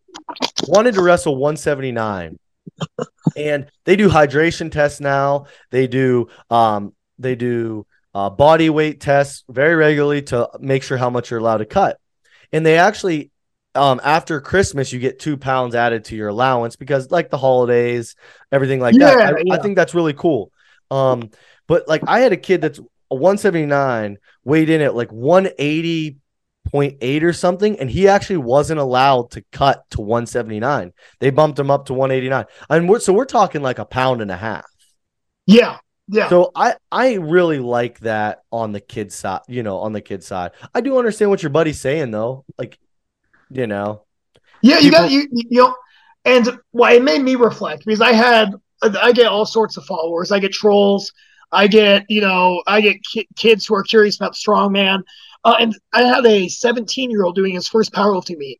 wanted 0.67 0.95
to 0.95 1.03
wrestle 1.03 1.35
179, 1.35 2.39
and 3.35 3.69
they 3.83 3.95
do 3.95 4.09
hydration 4.09 4.71
tests 4.71 5.01
now. 5.01 5.47
They 5.71 5.87
do 5.87 6.29
um 6.49 6.93
they 7.19 7.35
do 7.35 7.85
uh, 8.13 8.29
body 8.29 8.69
weight 8.69 9.01
tests 9.01 9.43
very 9.49 9.75
regularly 9.75 10.21
to 10.23 10.49
make 10.59 10.83
sure 10.83 10.97
how 10.97 11.09
much 11.09 11.29
you're 11.29 11.39
allowed 11.39 11.57
to 11.57 11.65
cut, 11.65 11.99
and 12.51 12.65
they 12.65 12.77
actually. 12.77 13.31
Um, 13.73 13.99
after 14.05 14.39
Christmas, 14.39 14.93
you 14.93 15.01
get 15.01 15.19
two 15.19 15.35
pounds 15.35 15.75
added 15.75 16.05
to 16.05 16.15
your 16.15 16.29
allowance 16.29 16.77
because, 16.77 17.11
like 17.11 17.29
the 17.29 17.37
holidays, 17.37 18.15
everything 18.49 18.79
like 18.79 18.95
that. 18.95 19.19
Yeah, 19.19 19.25
I, 19.25 19.31
I 19.31 19.43
yeah. 19.43 19.61
think 19.61 19.75
that's 19.75 19.93
really 19.93 20.13
cool. 20.13 20.49
Um, 20.89 21.29
but 21.67 21.85
like 21.85 22.01
I 22.07 22.21
had 22.21 22.31
a 22.31 22.37
kid 22.37 22.61
that's 22.61 22.79
179 23.09 24.17
weighed 24.45 24.69
in 24.69 24.79
at 24.79 24.95
like 24.95 25.11
180.8 26.73 27.23
or 27.23 27.33
something, 27.33 27.79
and 27.79 27.89
he 27.89 28.07
actually 28.07 28.37
wasn't 28.37 28.79
allowed 28.79 29.31
to 29.31 29.43
cut 29.51 29.83
to 29.91 30.01
179. 30.01 30.93
They 31.19 31.29
bumped 31.29 31.59
him 31.59 31.71
up 31.71 31.85
to 31.87 31.93
189. 31.93 32.45
And 32.69 32.89
we're 32.89 32.99
so 32.99 33.13
we're 33.13 33.25
talking 33.25 33.61
like 33.61 33.79
a 33.79 33.85
pound 33.85 34.21
and 34.21 34.31
a 34.31 34.37
half. 34.37 34.65
Yeah, 35.45 35.77
yeah. 36.07 36.29
So 36.29 36.51
I 36.55 36.75
I 36.91 37.15
really 37.15 37.59
like 37.59 37.99
that 37.99 38.39
on 38.51 38.71
the 38.71 38.79
kid 38.79 39.11
side, 39.11 39.41
you 39.47 39.63
know, 39.63 39.77
on 39.79 39.93
the 39.93 40.01
kid 40.01 40.23
side. 40.23 40.51
I 40.73 40.81
do 40.81 40.97
understand 40.97 41.31
what 41.31 41.43
your 41.43 41.51
buddy's 41.51 41.79
saying 41.79 42.11
though. 42.11 42.45
Like, 42.57 42.77
you 43.49 43.67
know, 43.67 44.05
Yeah, 44.61 44.79
you 44.79 44.91
got 44.91 45.11
you 45.11 45.27
you 45.31 45.61
know, 45.61 45.75
and 46.25 46.59
well, 46.73 46.93
it 46.93 47.03
made 47.03 47.21
me 47.21 47.35
reflect 47.35 47.85
because 47.85 48.01
I 48.01 48.13
had 48.13 48.53
I 48.81 49.11
get 49.11 49.27
all 49.27 49.45
sorts 49.45 49.77
of 49.77 49.85
followers. 49.85 50.31
I 50.31 50.39
get 50.39 50.51
trolls. 50.51 51.11
I 51.51 51.67
get 51.67 52.05
you 52.09 52.21
know 52.21 52.61
I 52.67 52.81
get 52.81 52.97
ki- 53.03 53.27
kids 53.35 53.65
who 53.65 53.75
are 53.75 53.83
curious 53.83 54.15
about 54.15 54.33
strongman. 54.33 55.03
Uh, 55.45 55.55
and 55.59 55.77
I 55.93 56.01
had 56.03 56.25
a 56.25 56.49
17 56.49 57.09
year 57.09 57.23
old 57.23 57.35
doing 57.35 57.53
his 57.53 57.69
first 57.69 57.93
powerlifting 57.93 58.37
meet 58.37 58.59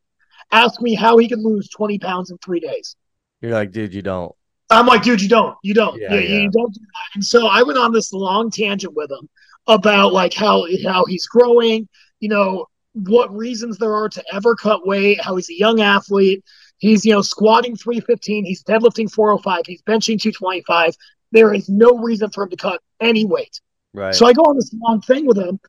ask 0.51 0.81
me 0.81 0.95
how 0.95 1.17
he 1.17 1.27
could 1.27 1.39
lose 1.39 1.69
20 1.69 1.99
pounds 1.99 2.31
in 2.31 2.37
three 2.37 2.59
days. 2.59 2.95
you're 3.41 3.51
like, 3.51 3.71
dude, 3.71 3.93
you 3.93 4.01
don't. 4.01 4.33
I'm 4.69 4.87
like, 4.87 5.03
dude, 5.03 5.21
you 5.21 5.29
don't, 5.29 5.55
you 5.61 5.73
don't, 5.75 5.99
Yeah, 5.99 6.15
yeah, 6.15 6.19
yeah. 6.19 6.39
you 6.41 6.51
don't 6.51 6.73
do. 6.73 6.79
And 7.13 7.23
so 7.23 7.47
I 7.47 7.61
went 7.61 7.77
on 7.77 7.91
this 7.91 8.11
long 8.11 8.49
tangent 8.49 8.95
with 8.95 9.11
him 9.11 9.29
about 9.67 10.11
like 10.11 10.33
how 10.33 10.65
how 10.83 11.05
he's 11.05 11.27
growing, 11.27 11.87
you 12.19 12.29
know, 12.29 12.65
what 12.93 13.35
reasons 13.35 13.77
there 13.77 13.93
are 13.93 14.09
to 14.09 14.23
ever 14.33 14.55
cut 14.55 14.87
weight, 14.87 15.21
how 15.21 15.35
he's 15.35 15.49
a 15.49 15.57
young 15.57 15.81
athlete, 15.81 16.43
he's 16.79 17.05
you 17.05 17.13
know 17.13 17.21
squatting 17.21 17.75
315, 17.75 18.45
he's 18.45 18.63
deadlifting 18.63 19.11
405, 19.11 19.61
he's 19.67 19.81
benching 19.83 20.19
225. 20.19 20.95
There 21.31 21.53
is 21.53 21.69
no 21.69 21.99
reason 21.99 22.31
for 22.31 22.45
him 22.45 22.49
to 22.49 22.57
cut 22.57 22.81
any 22.99 23.25
weight. 23.25 23.59
Right. 23.93 24.15
So 24.15 24.25
I 24.25 24.33
go 24.33 24.41
on 24.43 24.55
this 24.55 24.73
long 24.73 25.01
thing 25.01 25.27
with 25.27 25.37
him, 25.37 25.59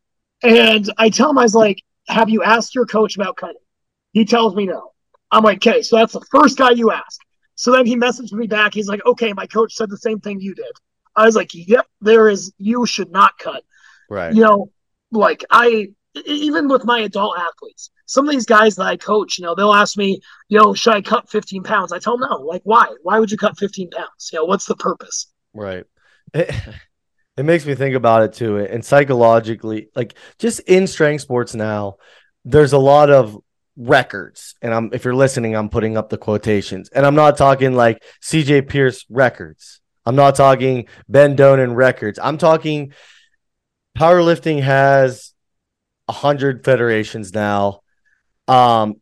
and 0.42 0.90
I 0.98 1.08
tell 1.10 1.30
him, 1.30 1.38
I 1.38 1.42
was 1.42 1.54
like, 1.54 1.82
"Have 2.08 2.28
you 2.28 2.42
asked 2.42 2.74
your 2.74 2.86
coach 2.86 3.16
about 3.16 3.36
cutting?" 3.36 3.56
He 4.12 4.24
tells 4.24 4.54
me 4.54 4.66
no. 4.66 4.92
I'm 5.30 5.44
like, 5.44 5.66
"Okay, 5.66 5.82
so 5.82 5.96
that's 5.96 6.12
the 6.12 6.24
first 6.30 6.58
guy 6.58 6.70
you 6.70 6.90
ask." 6.90 7.20
So 7.54 7.72
then 7.72 7.86
he 7.86 7.96
messaged 7.96 8.32
me 8.32 8.46
back. 8.46 8.74
He's 8.74 8.88
like, 8.88 9.04
"Okay, 9.06 9.32
my 9.32 9.46
coach 9.46 9.74
said 9.74 9.90
the 9.90 9.96
same 9.96 10.20
thing 10.20 10.40
you 10.40 10.54
did." 10.54 10.72
I 11.14 11.24
was 11.24 11.36
like, 11.36 11.50
"Yep, 11.52 11.86
there 12.00 12.28
is. 12.28 12.52
You 12.58 12.86
should 12.86 13.10
not 13.10 13.38
cut." 13.38 13.64
right. 14.10 14.34
You 14.34 14.42
know, 14.42 14.70
like 15.10 15.44
I, 15.50 15.88
even 16.26 16.68
with 16.68 16.84
my 16.84 17.00
adult 17.00 17.38
athletes, 17.38 17.90
some 18.06 18.28
of 18.28 18.32
these 18.32 18.46
guys 18.46 18.76
that 18.76 18.86
I 18.86 18.96
coach, 18.96 19.38
you 19.38 19.44
know, 19.44 19.54
they'll 19.54 19.72
ask 19.72 19.96
me, 19.96 20.20
"Yo, 20.48 20.74
should 20.74 20.94
I 20.94 21.02
cut 21.02 21.30
15 21.30 21.62
pounds?" 21.62 21.92
I 21.92 21.98
tell 21.98 22.18
them 22.18 22.28
no. 22.30 22.36
Like, 22.38 22.62
why? 22.64 22.88
Why 23.02 23.18
would 23.18 23.30
you 23.30 23.38
cut 23.38 23.58
15 23.58 23.90
pounds? 23.90 24.30
You 24.32 24.40
know, 24.40 24.44
what's 24.44 24.66
the 24.66 24.76
purpose? 24.76 25.28
Right. 25.54 25.84
It, 27.36 27.44
makes 27.44 27.66
me 27.66 27.74
think 27.74 27.94
about 27.94 28.22
it 28.22 28.32
too. 28.32 28.58
And 28.58 28.84
psychologically, 28.84 29.88
like 29.94 30.14
just 30.38 30.60
in 30.60 30.86
strength 30.86 31.22
sports 31.22 31.54
now, 31.54 31.96
there's 32.44 32.72
a 32.72 32.78
lot 32.78 33.10
of 33.10 33.38
records. 33.76 34.54
And 34.62 34.72
I'm 34.72 34.90
if 34.92 35.04
you're 35.04 35.14
listening, 35.14 35.54
I'm 35.54 35.68
putting 35.68 35.96
up 35.96 36.08
the 36.08 36.18
quotations. 36.18 36.88
And 36.88 37.04
I'm 37.04 37.14
not 37.14 37.36
talking 37.36 37.74
like 37.74 38.02
CJ 38.22 38.68
Pierce 38.68 39.04
records. 39.08 39.80
I'm 40.04 40.16
not 40.16 40.36
talking 40.36 40.86
Ben 41.08 41.36
Donan 41.36 41.74
records. 41.74 42.18
I'm 42.22 42.38
talking 42.38 42.92
powerlifting 43.98 44.62
has 44.62 45.34
a 46.08 46.12
hundred 46.12 46.64
federations 46.64 47.34
now. 47.34 47.80
Um 48.48 48.96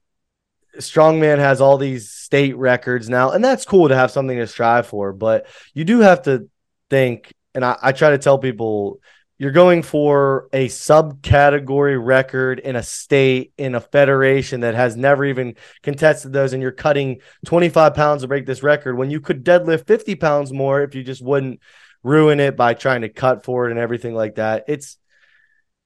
strongman 0.78 1.38
has 1.38 1.60
all 1.60 1.78
these 1.78 2.10
state 2.10 2.56
records 2.56 3.08
now 3.08 3.30
and 3.30 3.44
that's 3.44 3.64
cool 3.64 3.88
to 3.88 3.94
have 3.94 4.10
something 4.10 4.38
to 4.38 4.46
strive 4.46 4.86
for 4.86 5.12
but 5.12 5.46
you 5.72 5.84
do 5.84 6.00
have 6.00 6.22
to 6.22 6.48
think 6.90 7.32
and 7.54 7.64
I, 7.64 7.76
I 7.82 7.92
try 7.92 8.10
to 8.10 8.18
tell 8.18 8.38
people 8.38 9.00
you're 9.38 9.50
going 9.50 9.82
for 9.82 10.48
a 10.52 10.68
subcategory 10.68 12.02
record 12.02 12.60
in 12.60 12.76
a 12.76 12.82
state 12.82 13.52
in 13.58 13.74
a 13.74 13.80
federation 13.80 14.60
that 14.60 14.74
has 14.74 14.96
never 14.96 15.24
even 15.24 15.56
contested 15.83 16.33
those 16.33 16.52
and 16.52 16.62
you're 16.62 16.72
cutting 16.72 17.20
25 17.46 17.94
pounds 17.94 18.22
to 18.22 18.29
break 18.29 18.46
this 18.46 18.62
record 18.62 18.96
when 18.96 19.10
you 19.10 19.20
could 19.20 19.44
deadlift 19.44 19.87
50 19.87 20.14
pounds 20.14 20.52
more 20.52 20.83
if 20.83 20.94
you 20.94 21.02
just 21.02 21.22
wouldn't 21.22 21.60
ruin 22.04 22.38
it 22.38 22.56
by 22.56 22.74
trying 22.74 23.00
to 23.00 23.08
cut 23.08 23.44
for 23.44 23.66
it 23.66 23.70
and 23.70 23.81
everything 23.81 24.14
like 24.14 24.37
that. 24.37 24.64
It's 24.68 24.98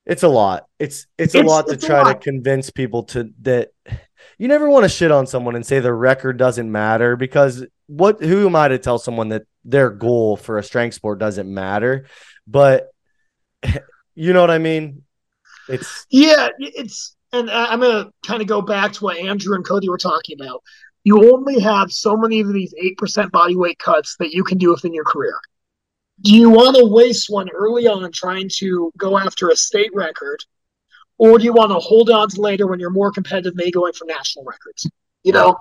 it's 0.09 0.22
a 0.24 0.28
lot 0.28 0.66
it's 0.80 1.06
it's 1.16 1.34
a 1.34 1.38
It's- 1.38 1.48
lot 1.48 1.68
to 1.68 1.76
try 1.76 2.12
to 2.12 2.18
convince 2.18 2.70
people 2.70 3.04
to 3.04 3.30
that 3.42 3.68
you 4.38 4.48
never 4.48 4.68
want 4.68 4.84
to 4.84 4.88
shit 4.88 5.11
on 5.11 5.26
someone 5.26 5.54
and 5.54 5.64
say 5.66 5.78
their 5.80 5.94
record 5.96 6.36
doesn't 6.38 6.70
matter 6.70 7.14
because 7.16 7.64
what 7.86 8.20
who 8.20 8.46
am 8.46 8.56
I 8.56 8.68
to 8.68 8.78
tell 8.78 8.98
someone 8.98 9.28
that 9.30 9.42
their 9.64 9.90
goal 9.90 10.36
for 10.36 10.59
a 10.59 10.62
strength 10.62 10.94
sport 10.94 11.18
doesn't 11.18 11.52
matter? 11.52 12.06
But 12.46 12.88
you 14.14 14.32
know 14.32 14.40
what 14.40 14.50
I 14.50 14.59
mean? 14.59 15.02
It's 15.68 16.06
Yeah, 16.11 16.48
it's 16.59 17.16
and 17.32 17.50
I'm 17.50 17.80
gonna 17.80 18.11
kind 18.26 18.40
of 18.40 18.48
go 18.48 18.62
back 18.62 18.92
to 18.94 19.04
what 19.04 19.18
Andrew 19.18 19.54
and 19.54 19.66
Cody 19.66 19.88
were 19.88 19.98
talking 19.98 20.38
about. 20.40 20.62
You 21.04 21.32
only 21.34 21.59
have 21.61 21.90
so 21.92 22.16
many 22.16 22.40
of 22.40 22.52
these 22.52 22.74
eight 22.80 22.96
percent 22.96 23.32
body 23.32 23.56
weight 23.56 23.78
cuts 23.78 24.16
that 24.18 24.32
you 24.32 24.44
can 24.44 24.59
do 24.59 24.70
within 24.70 24.94
your 24.94 25.04
career. 25.04 25.34
Do 26.23 26.35
you 26.35 26.51
want 26.51 26.77
to 26.77 26.85
waste 26.85 27.31
one 27.31 27.49
early 27.51 27.87
on 27.87 28.11
trying 28.12 28.49
to 28.57 28.93
go 28.99 29.16
after 29.16 29.51
a 29.51 29.57
state 29.57 29.91
record, 29.95 30.45
or 31.16 31.39
do 31.39 31.45
you 31.45 31.53
want 31.53 31.71
to 31.71 31.79
hold 31.79 32.11
on 32.11 32.29
to 32.31 32.41
later 32.41 32.66
when 32.66 32.81
you're 32.81 32.91
more 32.91 33.12
competitive, 33.12 33.55
maybe 33.55 33.71
going 33.71 33.93
for 33.93 34.05
national 34.05 34.45
records? 34.45 34.91
You 35.23 35.33
know. 35.33 35.59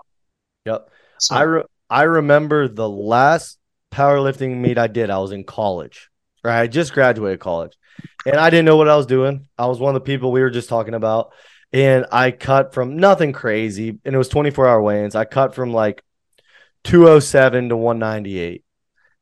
Yep. 0.66 0.90
So, 1.20 1.36
I 1.36 1.42
re- 1.44 1.64
I 1.90 2.04
remember 2.04 2.68
the 2.68 2.90
last 2.90 3.58
powerlifting 3.92 4.58
meet 4.58 4.78
I 4.78 4.88
did. 4.88 5.10
I 5.10 5.20
was 5.20 5.32
in 5.32 5.44
college. 5.44 6.10
Right, 6.44 6.62
I 6.62 6.68
just 6.68 6.94
graduated 6.94 7.40
college, 7.40 7.74
and 8.26 8.38
I 8.38 8.50
didn't 8.50 8.66
know 8.66 8.78
what 8.78 8.88
I 8.88 8.96
was 8.96 9.08
doing. 9.08 9.48
I 9.58 9.66
was 9.66 9.80
one 9.80 9.96
of 9.96 10.02
the 10.02 10.06
people 10.06 10.32
we 10.32 10.42
were 10.42 10.50
just 10.50 10.70
talking 10.70 10.94
about, 10.94 11.34
and 11.74 12.06
I 12.12 12.32
cut 12.32 12.74
from 12.74 12.98
nothing 12.98 13.34
crazy, 13.34 14.00
and 14.06 14.16
it 14.16 14.18
was 14.18 14.30
24 14.30 14.68
hour 14.68 14.82
weigh-ins. 14.82 15.16
I 15.16 15.26
cut 15.26 15.56
from 15.56 15.74
like 15.74 16.04
207 16.84 17.70
to 17.70 17.78
198, 17.78 18.64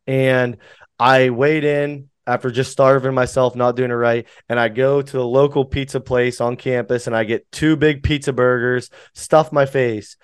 and 0.05 0.57
I 0.99 1.29
weighed 1.29 1.63
in 1.63 2.09
after 2.27 2.49
just 2.49 2.71
starving 2.71 3.13
myself, 3.13 3.55
not 3.55 3.75
doing 3.75 3.91
it 3.91 3.95
right. 3.95 4.27
And 4.49 4.59
I 4.59 4.69
go 4.69 5.01
to 5.01 5.11
the 5.11 5.25
local 5.25 5.65
pizza 5.65 5.99
place 5.99 6.41
on 6.41 6.55
campus 6.55 7.07
and 7.07 7.15
I 7.15 7.23
get 7.23 7.51
two 7.51 7.75
big 7.75 8.01
pizza 8.03 8.33
burgers, 8.33 8.89
stuff 9.13 9.51
my 9.51 9.65
face, 9.65 10.17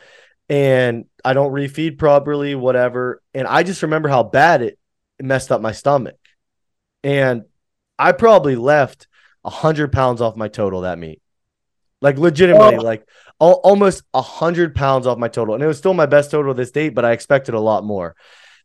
and 0.50 1.06
I 1.24 1.34
don't 1.34 1.54
refeed 1.54 1.98
properly, 1.98 2.56
whatever. 2.56 3.22
And 3.34 3.48
I 3.48 3.64
just 3.64 3.84
remember 3.84 4.10
how 4.10 4.24
bad 4.24 4.62
it 4.62 4.80
messed 5.22 5.52
up 5.52 5.62
my 5.62 5.72
stomach. 5.72 6.18
And 7.04 7.44
I 8.00 8.12
probably 8.14 8.56
left 8.56 9.08
a 9.44 9.50
hundred 9.50 9.92
pounds 9.92 10.22
off 10.22 10.36
my 10.36 10.48
total 10.48 10.82
that 10.82 10.98
meet. 11.00 11.22
Like 12.02 12.18
legitimately, 12.18 12.78
Oh. 12.78 12.82
like 12.82 13.08
al- 13.40 13.62
almost 13.64 14.04
a 14.14 14.22
hundred 14.22 14.74
pounds 14.74 15.06
off 15.06 15.20
my 15.20 15.28
total. 15.28 15.54
And 15.54 15.64
it 15.64 15.68
was 15.68 15.78
still 15.78 15.94
my 15.94 16.08
best 16.08 16.32
total 16.32 16.54
this 16.56 16.72
date, 16.72 16.96
but 16.96 17.06
I 17.06 17.12
expected 17.12 17.54
a 17.54 17.60
lot 17.60 17.84
more. 17.84 18.16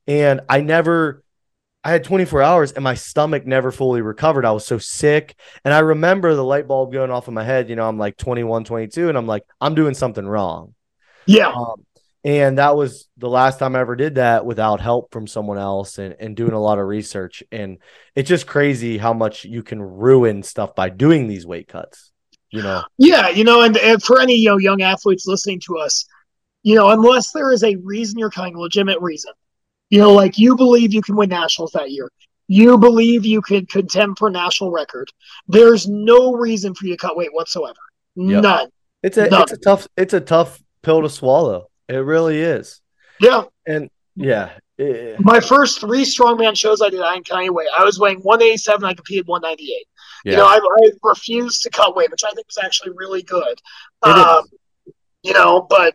And 0.06 0.40
I 0.48 0.62
never 0.62 1.22
I 1.86 1.90
had 1.90 2.02
24 2.02 2.42
hours 2.42 2.72
and 2.72 2.82
my 2.82 2.94
stomach 2.94 3.46
never 3.46 3.70
fully 3.70 4.02
recovered. 4.02 4.44
I 4.44 4.50
was 4.50 4.66
so 4.66 4.76
sick. 4.76 5.36
And 5.64 5.72
I 5.72 5.78
remember 5.78 6.34
the 6.34 6.42
light 6.42 6.66
bulb 6.66 6.92
going 6.92 7.12
off 7.12 7.28
in 7.28 7.34
my 7.34 7.44
head. 7.44 7.70
You 7.70 7.76
know, 7.76 7.88
I'm 7.88 7.96
like 7.96 8.16
21, 8.16 8.64
22, 8.64 9.08
and 9.08 9.16
I'm 9.16 9.28
like, 9.28 9.44
I'm 9.60 9.76
doing 9.76 9.94
something 9.94 10.26
wrong. 10.26 10.74
yeah, 11.26 11.46
Um, 11.46 11.86
and 12.24 12.58
that 12.58 12.74
was 12.74 13.08
the 13.18 13.28
last 13.28 13.60
time 13.60 13.76
I 13.76 13.78
ever 13.78 13.94
did 13.94 14.16
that 14.16 14.44
without 14.44 14.80
help 14.80 15.12
from 15.12 15.28
someone 15.28 15.58
else 15.58 15.98
and, 15.98 16.16
and 16.18 16.34
doing 16.36 16.54
a 16.54 16.60
lot 16.60 16.80
of 16.80 16.88
research. 16.88 17.44
And 17.52 17.78
it's 18.16 18.28
just 18.28 18.48
crazy 18.48 18.98
how 18.98 19.12
much 19.12 19.44
you 19.44 19.62
can 19.62 19.80
ruin 19.80 20.42
stuff 20.42 20.74
by 20.74 20.88
doing 20.88 21.28
these 21.28 21.46
weight 21.46 21.68
cuts. 21.68 22.10
You 22.50 22.62
know, 22.62 22.82
yeah, 22.98 23.28
you 23.28 23.44
know, 23.44 23.62
and, 23.62 23.76
and 23.76 24.02
for 24.02 24.20
any 24.20 24.34
you 24.34 24.48
know 24.48 24.58
young 24.58 24.82
athletes 24.82 25.28
listening 25.28 25.60
to 25.66 25.78
us, 25.78 26.04
you 26.64 26.74
know, 26.74 26.88
unless 26.88 27.30
there 27.30 27.52
is 27.52 27.62
a 27.62 27.76
reason 27.76 28.18
you're 28.18 28.30
cutting, 28.30 28.56
a 28.56 28.58
legitimate 28.58 29.00
reason, 29.00 29.32
you 29.90 29.98
know, 30.00 30.12
like 30.12 30.38
you 30.38 30.56
believe 30.56 30.92
you 30.92 31.02
can 31.02 31.16
win 31.16 31.28
nationals 31.28 31.72
that 31.72 31.90
year, 31.90 32.10
you 32.48 32.78
believe 32.78 33.24
you 33.24 33.40
could 33.42 33.68
contend 33.68 34.18
for 34.18 34.30
national 34.30 34.70
record. 34.70 35.10
There's 35.48 35.88
no 35.88 36.34
reason 36.34 36.74
for 36.74 36.86
you 36.86 36.92
to 36.96 36.98
cut 36.98 37.16
weight 37.16 37.32
whatsoever. 37.32 37.78
Yep. 38.16 38.42
None. 38.42 38.68
it's 39.02 39.16
a 39.18 39.28
No. 39.28 39.42
it's 39.42 39.52
a 39.52 39.56
tough 39.58 39.86
it's 39.96 40.14
a 40.14 40.20
tough 40.20 40.62
pill 40.82 41.02
to 41.02 41.08
swallow. 41.10 41.68
It 41.88 41.96
really 41.96 42.40
is. 42.40 42.80
Yeah. 43.20 43.44
And 43.66 43.90
yeah, 44.16 44.50
My 45.20 45.40
first 45.40 45.80
three 45.80 46.02
strongman 46.04 46.56
shows 46.56 46.80
I 46.82 46.88
did, 46.88 47.00
I 47.02 47.14
didn't 47.14 47.28
cut 47.28 47.38
any 47.38 47.50
weight. 47.50 47.68
I 47.78 47.84
was 47.84 47.98
weighing 47.98 48.18
187. 48.20 48.84
I 48.84 48.94
competed 48.94 49.26
198. 49.26 49.86
yeah. 50.24 50.32
You 50.32 50.36
know, 50.38 50.46
I, 50.46 50.56
I 50.56 50.90
refused 51.02 51.62
to 51.64 51.70
cut 51.70 51.94
weight, 51.94 52.10
which 52.10 52.24
I 52.24 52.30
think 52.32 52.46
was 52.46 52.58
actually 52.62 52.92
really 52.94 53.22
good. 53.22 53.60
It 54.04 54.08
is. 54.08 54.14
um, 54.24 54.44
You 55.22 55.32
know, 55.34 55.66
but 55.68 55.94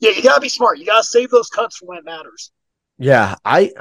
yeah, 0.00 0.10
you 0.10 0.22
gotta 0.22 0.40
be 0.40 0.48
smart. 0.50 0.78
You 0.78 0.84
gotta 0.86 1.04
save 1.04 1.30
those 1.30 1.48
cuts 1.48 1.76
for 1.78 1.86
when 1.86 1.98
it 1.98 2.04
matters. 2.04 2.50
Yeah, 2.98 3.34
I, 3.44 3.72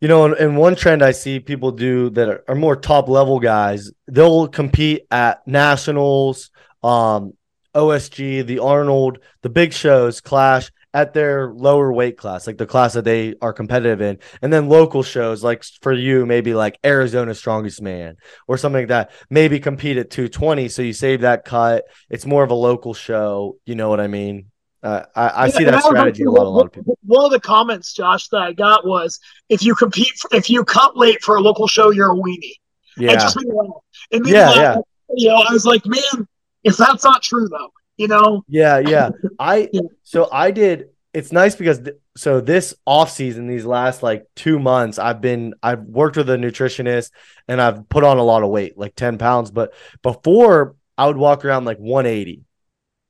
you 0.00 0.08
know, 0.08 0.32
and, 0.32 0.56
one 0.56 0.76
trend 0.76 1.02
I 1.02 1.12
see 1.12 1.40
people 1.40 1.72
do 1.72 2.10
that 2.10 2.28
are, 2.28 2.44
are 2.48 2.54
more 2.54 2.76
top 2.76 3.08
level 3.08 3.40
guys, 3.40 3.90
they'll 4.06 4.48
compete 4.48 5.06
at 5.10 5.46
nationals, 5.46 6.50
um, 6.82 7.32
OSG, 7.74 8.46
the 8.46 8.60
Arnold, 8.60 9.18
the 9.42 9.50
big 9.50 9.72
shows, 9.72 10.20
Clash 10.20 10.70
at 10.94 11.12
their 11.12 11.52
lower 11.52 11.92
weight 11.92 12.16
class, 12.16 12.46
like 12.46 12.56
the 12.56 12.66
class 12.66 12.94
that 12.94 13.04
they 13.04 13.34
are 13.42 13.52
competitive 13.52 14.00
in, 14.00 14.18
and 14.40 14.52
then 14.52 14.68
local 14.68 15.02
shows, 15.02 15.44
like 15.44 15.62
for 15.82 15.92
you, 15.92 16.24
maybe 16.24 16.54
like 16.54 16.78
Arizona 16.84 17.34
Strongest 17.34 17.82
Man 17.82 18.16
or 18.46 18.56
something 18.56 18.82
like 18.82 18.88
that, 18.88 19.10
maybe 19.28 19.60
compete 19.60 19.98
at 19.98 20.10
220. 20.10 20.68
So 20.68 20.82
you 20.82 20.92
save 20.92 21.20
that 21.20 21.44
cut. 21.44 21.84
It's 22.08 22.26
more 22.26 22.42
of 22.42 22.50
a 22.50 22.54
local 22.54 22.94
show. 22.94 23.58
You 23.66 23.74
know 23.74 23.90
what 23.90 24.00
I 24.00 24.06
mean? 24.06 24.50
Uh, 24.82 25.02
I, 25.14 25.28
I 25.28 25.46
Yeah, 25.46 25.52
see 25.52 25.64
and 25.64 25.74
that 25.74 25.82
strategy 25.82 26.24
a 26.24 26.30
lot. 26.30 26.44
A 26.44 26.48
lot 26.48 26.66
of 26.66 26.72
people. 26.72 26.98
One 27.04 27.24
of 27.24 27.30
the 27.32 27.40
comments, 27.40 27.92
Josh, 27.94 28.28
that 28.28 28.38
I 28.42 28.52
got 28.52 28.86
was 28.86 29.18
if 29.48 29.62
you 29.62 29.74
compete, 29.74 30.12
for, 30.20 30.30
if 30.32 30.48
you 30.48 30.64
cut 30.64 30.96
late 30.96 31.22
for 31.22 31.36
a 31.36 31.40
local 31.40 31.66
show, 31.66 31.90
you're 31.90 32.12
a 32.12 32.16
weenie. 32.16 32.54
Yeah. 32.96 33.14
Just 33.14 33.36
made 33.36 33.46
me 33.46 33.54
laugh. 33.54 33.68
It 34.10 34.26
Yeah, 34.26 34.50
laugh. 34.50 34.56
yeah. 34.56 34.76
You 35.16 35.28
know, 35.28 35.36
I 35.48 35.52
was 35.52 35.64
like, 35.64 35.84
man, 35.86 36.28
if 36.64 36.76
that's 36.76 37.02
not 37.04 37.22
true 37.22 37.48
though, 37.48 37.70
you 37.96 38.08
know, 38.08 38.44
Yeah, 38.48 38.78
yeah. 38.78 39.10
I 39.38 39.68
Yeah. 39.72 39.80
so 40.02 40.28
I 40.30 40.50
did 40.50 40.90
it's 41.14 41.32
nice 41.32 41.56
because 41.56 41.80
th- 41.80 41.96
so 42.16 42.40
this 42.40 42.74
off 42.86 43.10
season, 43.10 43.46
these 43.46 43.64
last 43.64 44.02
like 44.02 44.26
two 44.36 44.58
months, 44.58 44.98
I've 44.98 45.20
been 45.20 45.54
I've 45.62 45.80
worked 45.80 46.16
with 46.16 46.28
a 46.30 46.36
nutritionist 46.36 47.10
and 47.48 47.60
I've 47.60 47.88
put 47.88 48.04
on 48.04 48.18
a 48.18 48.22
lot 48.22 48.42
of 48.42 48.50
weight, 48.50 48.76
like 48.76 48.94
10 48.94 49.18
pounds. 49.18 49.50
But 49.50 49.72
before 50.02 50.76
I 50.96 51.06
would 51.06 51.16
walk 51.16 51.44
around 51.44 51.64
like 51.64 51.78
180. 51.78 52.42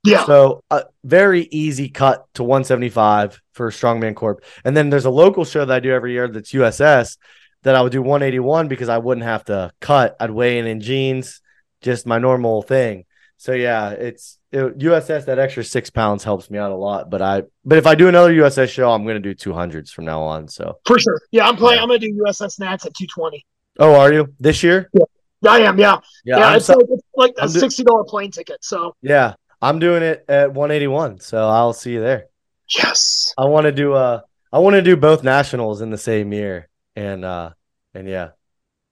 Yeah, 0.03 0.25
So 0.25 0.63
a 0.71 0.83
very 1.03 1.41
easy 1.51 1.89
cut 1.89 2.25
to 2.35 2.43
175 2.43 3.41
for 3.53 3.69
Strongman 3.71 4.15
Corp. 4.15 4.43
And 4.63 4.75
then 4.75 4.89
there's 4.89 5.05
a 5.05 5.09
local 5.09 5.43
show 5.45 5.65
that 5.65 5.73
I 5.73 5.79
do 5.79 5.91
every 5.91 6.13
year 6.13 6.27
that's 6.27 6.51
USS 6.53 7.17
that 7.63 7.75
I 7.75 7.81
would 7.81 7.91
do 7.91 8.01
181 8.01 8.67
because 8.69 8.87
I 8.89 8.97
wouldn't 8.99 9.25
have 9.25 9.43
to 9.45 9.71
cut. 9.81 10.15
I'd 10.19 10.31
weigh 10.31 10.59
in 10.59 10.65
in 10.67 10.79
jeans, 10.79 11.41
just 11.81 12.05
my 12.07 12.17
normal 12.17 12.61
thing. 12.61 13.05
So 13.37 13.51
yeah, 13.53 13.89
it's 13.91 14.37
it, 14.51 14.77
USS. 14.79 15.25
That 15.25 15.39
extra 15.39 15.63
six 15.63 15.89
pounds 15.89 16.23
helps 16.23 16.49
me 16.49 16.57
out 16.57 16.71
a 16.71 16.75
lot. 16.75 17.09
But 17.09 17.21
I, 17.21 17.43
but 17.63 17.77
if 17.77 17.85
I 17.87 17.95
do 17.95 18.07
another 18.09 18.33
USS 18.33 18.69
show, 18.69 18.91
I'm 18.91 19.05
gonna 19.05 19.19
do 19.19 19.33
200s 19.35 19.89
from 19.91 20.05
now 20.05 20.21
on. 20.21 20.47
So 20.47 20.79
for 20.85 20.99
sure. 20.99 21.19
Yeah, 21.31 21.47
I'm 21.47 21.55
playing. 21.55 21.77
Yeah. 21.77 21.83
I'm 21.83 21.87
gonna 21.89 21.99
do 21.99 22.21
USS 22.25 22.59
Nats 22.59 22.85
at 22.85 22.93
220. 22.95 23.45
oh, 23.79 23.95
are 23.95 24.11
you 24.13 24.33
this 24.39 24.61
year? 24.63 24.89
Yeah. 24.93 25.03
I 25.49 25.59
am. 25.61 25.79
Yeah, 25.79 25.99
Yeah, 26.25 26.37
yeah. 26.39 26.55
It's, 26.57 26.65
so- 26.65 26.73
like, 26.73 26.85
it's 26.89 27.03
like 27.15 27.33
a 27.37 27.43
I'm 27.43 27.49
sixty 27.49 27.83
dollar 27.83 28.03
plane 28.03 28.31
ticket. 28.31 28.57
So 28.61 28.93
yeah, 29.01 29.35
I'm 29.61 29.79
doing 29.79 30.03
it 30.03 30.25
at 30.29 30.53
181. 30.53 31.19
So 31.19 31.47
I'll 31.47 31.73
see 31.73 31.93
you 31.93 32.01
there. 32.01 32.27
yes, 32.75 33.33
I 33.37 33.45
want 33.45 33.65
to 33.65 33.71
do 33.71 33.93
uh 33.93 34.21
I 34.51 34.59
want 34.59 34.75
to 34.75 34.81
do 34.81 34.95
both 34.97 35.23
nationals 35.23 35.81
in 35.81 35.89
the 35.91 35.97
same 35.97 36.31
year. 36.33 36.69
And 36.95 37.25
uh 37.25 37.51
and 37.93 38.07
yeah. 38.07 38.29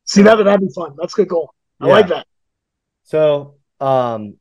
see 0.05 0.21
that 0.23 0.35
that'd 0.35 0.61
be 0.61 0.73
fun. 0.73 0.95
That's 0.97 1.13
a 1.13 1.17
good 1.17 1.29
goal. 1.29 1.53
I 1.79 1.87
Yeah. 1.87 1.91
like 1.93 2.07
that. 2.09 2.27
So 3.03 3.55
um 3.79 4.35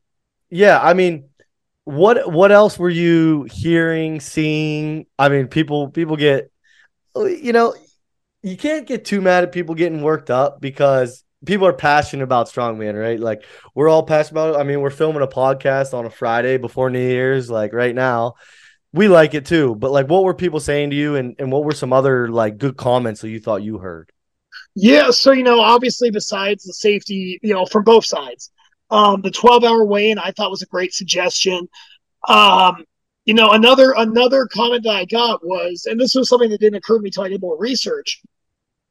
yeah, 0.49 0.79
I 0.81 0.93
mean 0.93 1.29
what 1.85 2.31
what 2.31 2.51
else 2.51 2.77
were 2.77 2.89
you 2.89 3.47
hearing, 3.49 4.19
seeing? 4.19 5.05
I 5.17 5.29
mean, 5.29 5.47
people 5.47 5.89
people 5.89 6.17
get 6.17 6.51
you 7.15 7.53
know, 7.53 7.73
you 8.43 8.57
can't 8.57 8.85
get 8.85 9.05
too 9.05 9.21
mad 9.21 9.43
at 9.43 9.51
people 9.51 9.73
getting 9.75 10.01
worked 10.01 10.29
up 10.29 10.59
because 10.61 11.23
people 11.45 11.67
are 11.67 11.73
passionate 11.73 12.23
about 12.23 12.47
strongman, 12.47 12.99
right? 12.99 13.19
Like 13.19 13.43
we're 13.75 13.89
all 13.89 14.03
passionate 14.03 14.39
about 14.39 14.55
it. 14.55 14.59
I 14.59 14.63
mean, 14.63 14.81
we're 14.81 14.89
filming 14.89 15.21
a 15.21 15.27
podcast 15.27 15.93
on 15.93 16.05
a 16.05 16.09
Friday 16.09 16.57
before 16.57 16.89
New 16.89 16.99
Year's, 16.99 17.49
like 17.49 17.73
right 17.73 17.95
now. 17.95 18.35
We 18.93 19.09
like 19.09 19.33
it 19.33 19.45
too, 19.45 19.75
but 19.75 19.91
like 19.91 20.09
what 20.09 20.23
were 20.23 20.33
people 20.33 20.59
saying 20.59 20.91
to 20.91 20.95
you 20.95 21.15
and, 21.15 21.35
and 21.39 21.51
what 21.51 21.65
were 21.65 21.73
some 21.73 21.91
other 21.93 22.29
like 22.29 22.57
good 22.57 22.77
comments 22.77 23.21
that 23.21 23.29
you 23.29 23.39
thought 23.39 23.61
you 23.61 23.77
heard? 23.77 24.11
Yeah, 24.75 25.11
so 25.11 25.31
you 25.31 25.43
know, 25.43 25.59
obviously, 25.59 26.09
besides 26.09 26.63
the 26.63 26.73
safety, 26.73 27.39
you 27.43 27.53
know, 27.53 27.65
from 27.65 27.83
both 27.83 28.05
sides, 28.05 28.51
um, 28.89 29.21
the 29.21 29.31
twelve-hour 29.31 29.85
weigh-in 29.85 30.17
I 30.17 30.31
thought 30.31 30.51
was 30.51 30.61
a 30.61 30.67
great 30.67 30.93
suggestion. 30.93 31.67
Um, 32.27 32.85
you 33.25 33.33
know, 33.33 33.51
another 33.51 33.93
another 33.97 34.47
comment 34.47 34.83
that 34.83 34.95
I 34.95 35.05
got 35.05 35.45
was, 35.45 35.85
and 35.85 35.99
this 35.99 36.15
was 36.15 36.29
something 36.29 36.49
that 36.49 36.59
didn't 36.59 36.77
occur 36.77 36.97
to 36.97 37.01
me 37.01 37.09
until 37.09 37.23
I 37.23 37.29
did 37.29 37.41
more 37.41 37.57
research. 37.57 38.21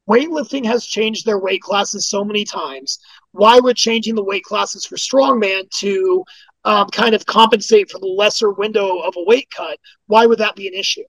Weightlifting 0.09 0.65
has 0.65 0.85
changed 0.85 1.25
their 1.25 1.39
weight 1.39 1.61
classes 1.61 2.09
so 2.09 2.23
many 2.23 2.45
times. 2.45 2.99
Why 3.31 3.59
would 3.59 3.75
changing 3.75 4.15
the 4.15 4.23
weight 4.23 4.43
classes 4.43 4.85
for 4.85 4.95
strongman 4.95 5.69
to 5.79 6.23
um, 6.63 6.87
kind 6.89 7.13
of 7.13 7.25
compensate 7.25 7.91
for 7.91 7.99
the 7.99 8.07
lesser 8.07 8.51
window 8.51 8.99
of 8.99 9.15
a 9.17 9.23
weight 9.23 9.49
cut? 9.49 9.77
Why 10.07 10.25
would 10.25 10.39
that 10.39 10.55
be 10.55 10.67
an 10.67 10.73
issue? 10.73 11.03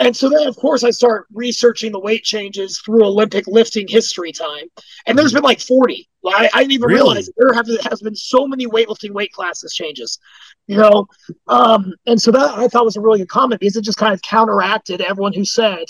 And 0.00 0.14
so 0.16 0.28
then, 0.28 0.48
of 0.48 0.56
course, 0.56 0.82
I 0.82 0.90
start 0.90 1.26
researching 1.32 1.92
the 1.92 2.00
weight 2.00 2.24
changes 2.24 2.80
through 2.84 3.04
Olympic 3.06 3.46
lifting 3.46 3.86
history 3.88 4.32
time. 4.32 4.66
And 5.06 5.16
there's 5.16 5.32
been 5.32 5.44
like 5.44 5.60
40. 5.60 6.08
Like, 6.22 6.34
I, 6.34 6.50
I 6.52 6.60
didn't 6.62 6.72
even 6.72 6.88
Really? 6.88 6.98
realize 6.98 7.30
there 7.36 7.52
have 7.54 7.68
has 7.90 8.00
been 8.00 8.16
so 8.16 8.46
many 8.46 8.66
weightlifting 8.66 9.12
weight 9.12 9.32
classes 9.32 9.72
changes, 9.72 10.18
you 10.66 10.76
know? 10.76 11.06
Um, 11.46 11.92
and 12.06 12.20
so 12.20 12.32
that 12.32 12.58
I 12.58 12.66
thought 12.66 12.84
was 12.84 12.96
a 12.96 13.00
really 13.00 13.18
good 13.20 13.28
comment 13.28 13.60
because 13.60 13.76
it 13.76 13.84
just 13.84 13.98
kind 13.98 14.12
of 14.12 14.20
counteracted 14.22 15.00
everyone 15.00 15.32
who 15.32 15.44
said, 15.44 15.84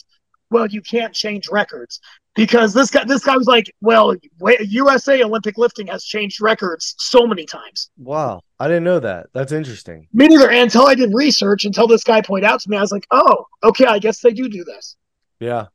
well, 0.51 0.67
you 0.67 0.83
can't 0.83 1.15
change 1.15 1.49
records. 1.49 2.01
Because 2.37 2.75
this 2.75 2.91
guy, 2.91 3.05
this 3.05 3.23
guy 3.23 3.37
was 3.37 3.47
like, 3.47 3.73
well, 3.81 4.13
USA 4.41 5.23
Olympic 5.23 5.57
lifting 5.57 5.87
has 5.87 6.05
changed 6.05 6.41
records 6.41 6.97
so 6.99 7.29
many 7.29 7.47
times. 7.47 7.91
Wow. 7.97 8.41
I 8.59 8.67
didn't 8.67 8.83
know 8.83 8.99
that. 8.99 9.27
That's 9.33 9.53
interesting. 9.53 10.09
Me 10.13 10.27
neither. 10.27 10.51
Until 10.51 10.89
I 10.89 10.97
did 10.97 11.15
research, 11.15 11.65
until 11.65 11.87
this 11.87 12.03
guy 12.03 12.23
pointed 12.23 12.49
out 12.49 12.61
to 12.63 12.71
me, 12.71 12.77
I 12.77 12.81
was 12.81 12.91
like, 12.91 13.07
oh, 13.13 13.47
okay, 13.63 13.87
I 13.87 14.01
guess 14.01 14.21
they 14.21 14.33
do 14.33 14.49
do 14.49 14.65
this. 14.65 14.97
Yeah. 15.39 15.67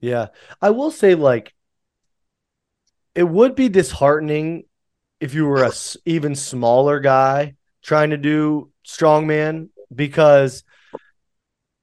Yeah. 0.00 0.26
I 0.60 0.68
will 0.68 0.90
say, 0.90 1.14
like, 1.14 1.54
it 3.14 3.24
would 3.24 3.54
be 3.54 3.70
disheartening 3.70 4.64
if 5.18 5.32
you 5.32 5.46
were 5.46 5.64
a 5.64 5.72
even 6.04 6.34
smaller 6.34 7.00
guy 7.00 7.54
trying 7.82 8.10
to 8.10 8.18
do 8.18 8.70
strongman 8.86 9.70
because 9.94 10.62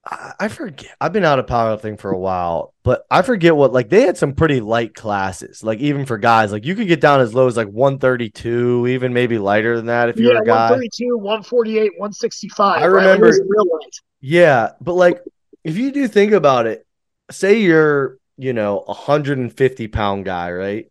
I, 0.06 0.48
forget. 0.48 0.94
I've 1.00 1.12
been 1.12 1.24
out 1.24 1.38
of 1.38 1.46
powerlifting 1.46 1.98
for 1.98 2.10
a 2.10 2.18
while, 2.18 2.74
but 2.82 3.06
I 3.10 3.22
forget 3.22 3.56
what 3.56 3.72
like 3.72 3.88
they 3.88 4.02
had 4.02 4.18
some 4.18 4.34
pretty 4.34 4.60
light 4.60 4.94
classes. 4.94 5.62
Like 5.62 5.78
even 5.78 6.04
for 6.04 6.18
guys, 6.18 6.52
like 6.52 6.64
you 6.64 6.74
could 6.74 6.88
get 6.88 7.00
down 7.00 7.20
as 7.20 7.34
low 7.34 7.46
as 7.46 7.56
like 7.56 7.68
132, 7.68 8.86
even 8.88 9.14
maybe 9.14 9.38
lighter 9.38 9.76
than 9.76 9.86
that 9.86 10.10
if 10.10 10.18
you're 10.18 10.34
yeah, 10.34 10.40
a 10.40 10.44
guy. 10.44 10.70
132, 10.70 11.16
148, 11.16 11.92
165. 11.96 12.82
I 12.82 12.86
right? 12.86 13.02
Remember- 13.02 13.26
was 13.26 13.40
real 13.46 13.64
light. 13.72 14.00
Yeah, 14.20 14.70
but 14.80 14.94
like 14.94 15.20
if 15.64 15.76
you 15.76 15.90
do 15.90 16.06
think 16.08 16.32
about 16.32 16.66
it, 16.66 16.86
say 17.30 17.60
you're, 17.60 18.18
you 18.36 18.52
know, 18.52 18.80
a 18.80 18.92
150 18.92 19.88
pound 19.88 20.24
guy, 20.24 20.52
right? 20.52 20.90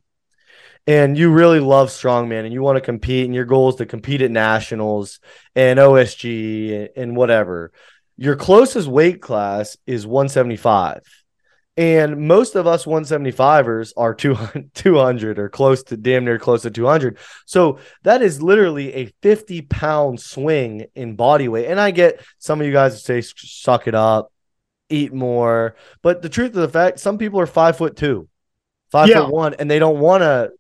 And 0.86 1.18
you 1.18 1.32
really 1.32 1.60
love 1.60 1.90
strongman 1.90 2.44
and 2.44 2.54
you 2.54 2.62
want 2.62 2.76
to 2.76 2.82
compete, 2.82 3.26
and 3.26 3.34
your 3.34 3.46
goal 3.46 3.70
is 3.70 3.76
to 3.76 3.86
compete 3.86 4.22
at 4.22 4.32
nationals 4.32 5.20
and 5.56 5.80
OSG 5.80 6.76
and, 6.76 6.90
and 6.96 7.16
whatever. 7.16 7.72
Your 8.18 8.36
closest 8.36 8.88
weight 8.88 9.22
class 9.22 9.78
is 9.86 10.06
175. 10.06 11.02
And 11.76 12.28
most 12.28 12.54
of 12.54 12.68
us 12.68 12.86
175ers 12.86 13.94
are 13.98 14.14
200, 14.14 14.72
200 14.76 15.40
or 15.40 15.50
close 15.50 15.82
to 15.86 15.98
damn 15.98 16.24
near 16.24 16.38
close 16.38 16.62
to 16.62 16.72
200. 16.72 17.18
So 17.48 17.80
that 18.04 18.22
is 18.22 18.44
literally 18.44 18.94
a 18.94 19.12
50 19.24 19.64
pound 19.64 20.20
swing 20.22 20.86
in 20.94 21.16
body 21.16 21.48
weight. 21.48 21.66
And 21.66 21.80
I 21.80 21.90
get 21.90 22.24
some 22.38 22.62
of 22.62 22.68
you 22.68 22.74
guys 22.74 23.04
say, 23.04 23.22
suck 23.22 23.88
it 23.88 23.96
up, 23.96 24.32
eat 24.90 25.14
more. 25.14 25.76
But 26.04 26.22
the 26.22 26.30
truth 26.30 26.50
of 26.50 26.62
the 26.62 26.70
fact, 26.70 27.00
some 27.00 27.18
people 27.18 27.40
are 27.40 27.48
five 27.48 27.76
foot 27.78 27.98
two, 27.98 28.30
five 28.92 29.10
Yeah. 29.10 29.24
foot 29.24 29.34
one, 29.34 29.54
and 29.56 29.70
they 29.70 29.80
don't 29.80 30.00
want 30.00 30.22
to 30.22 30.52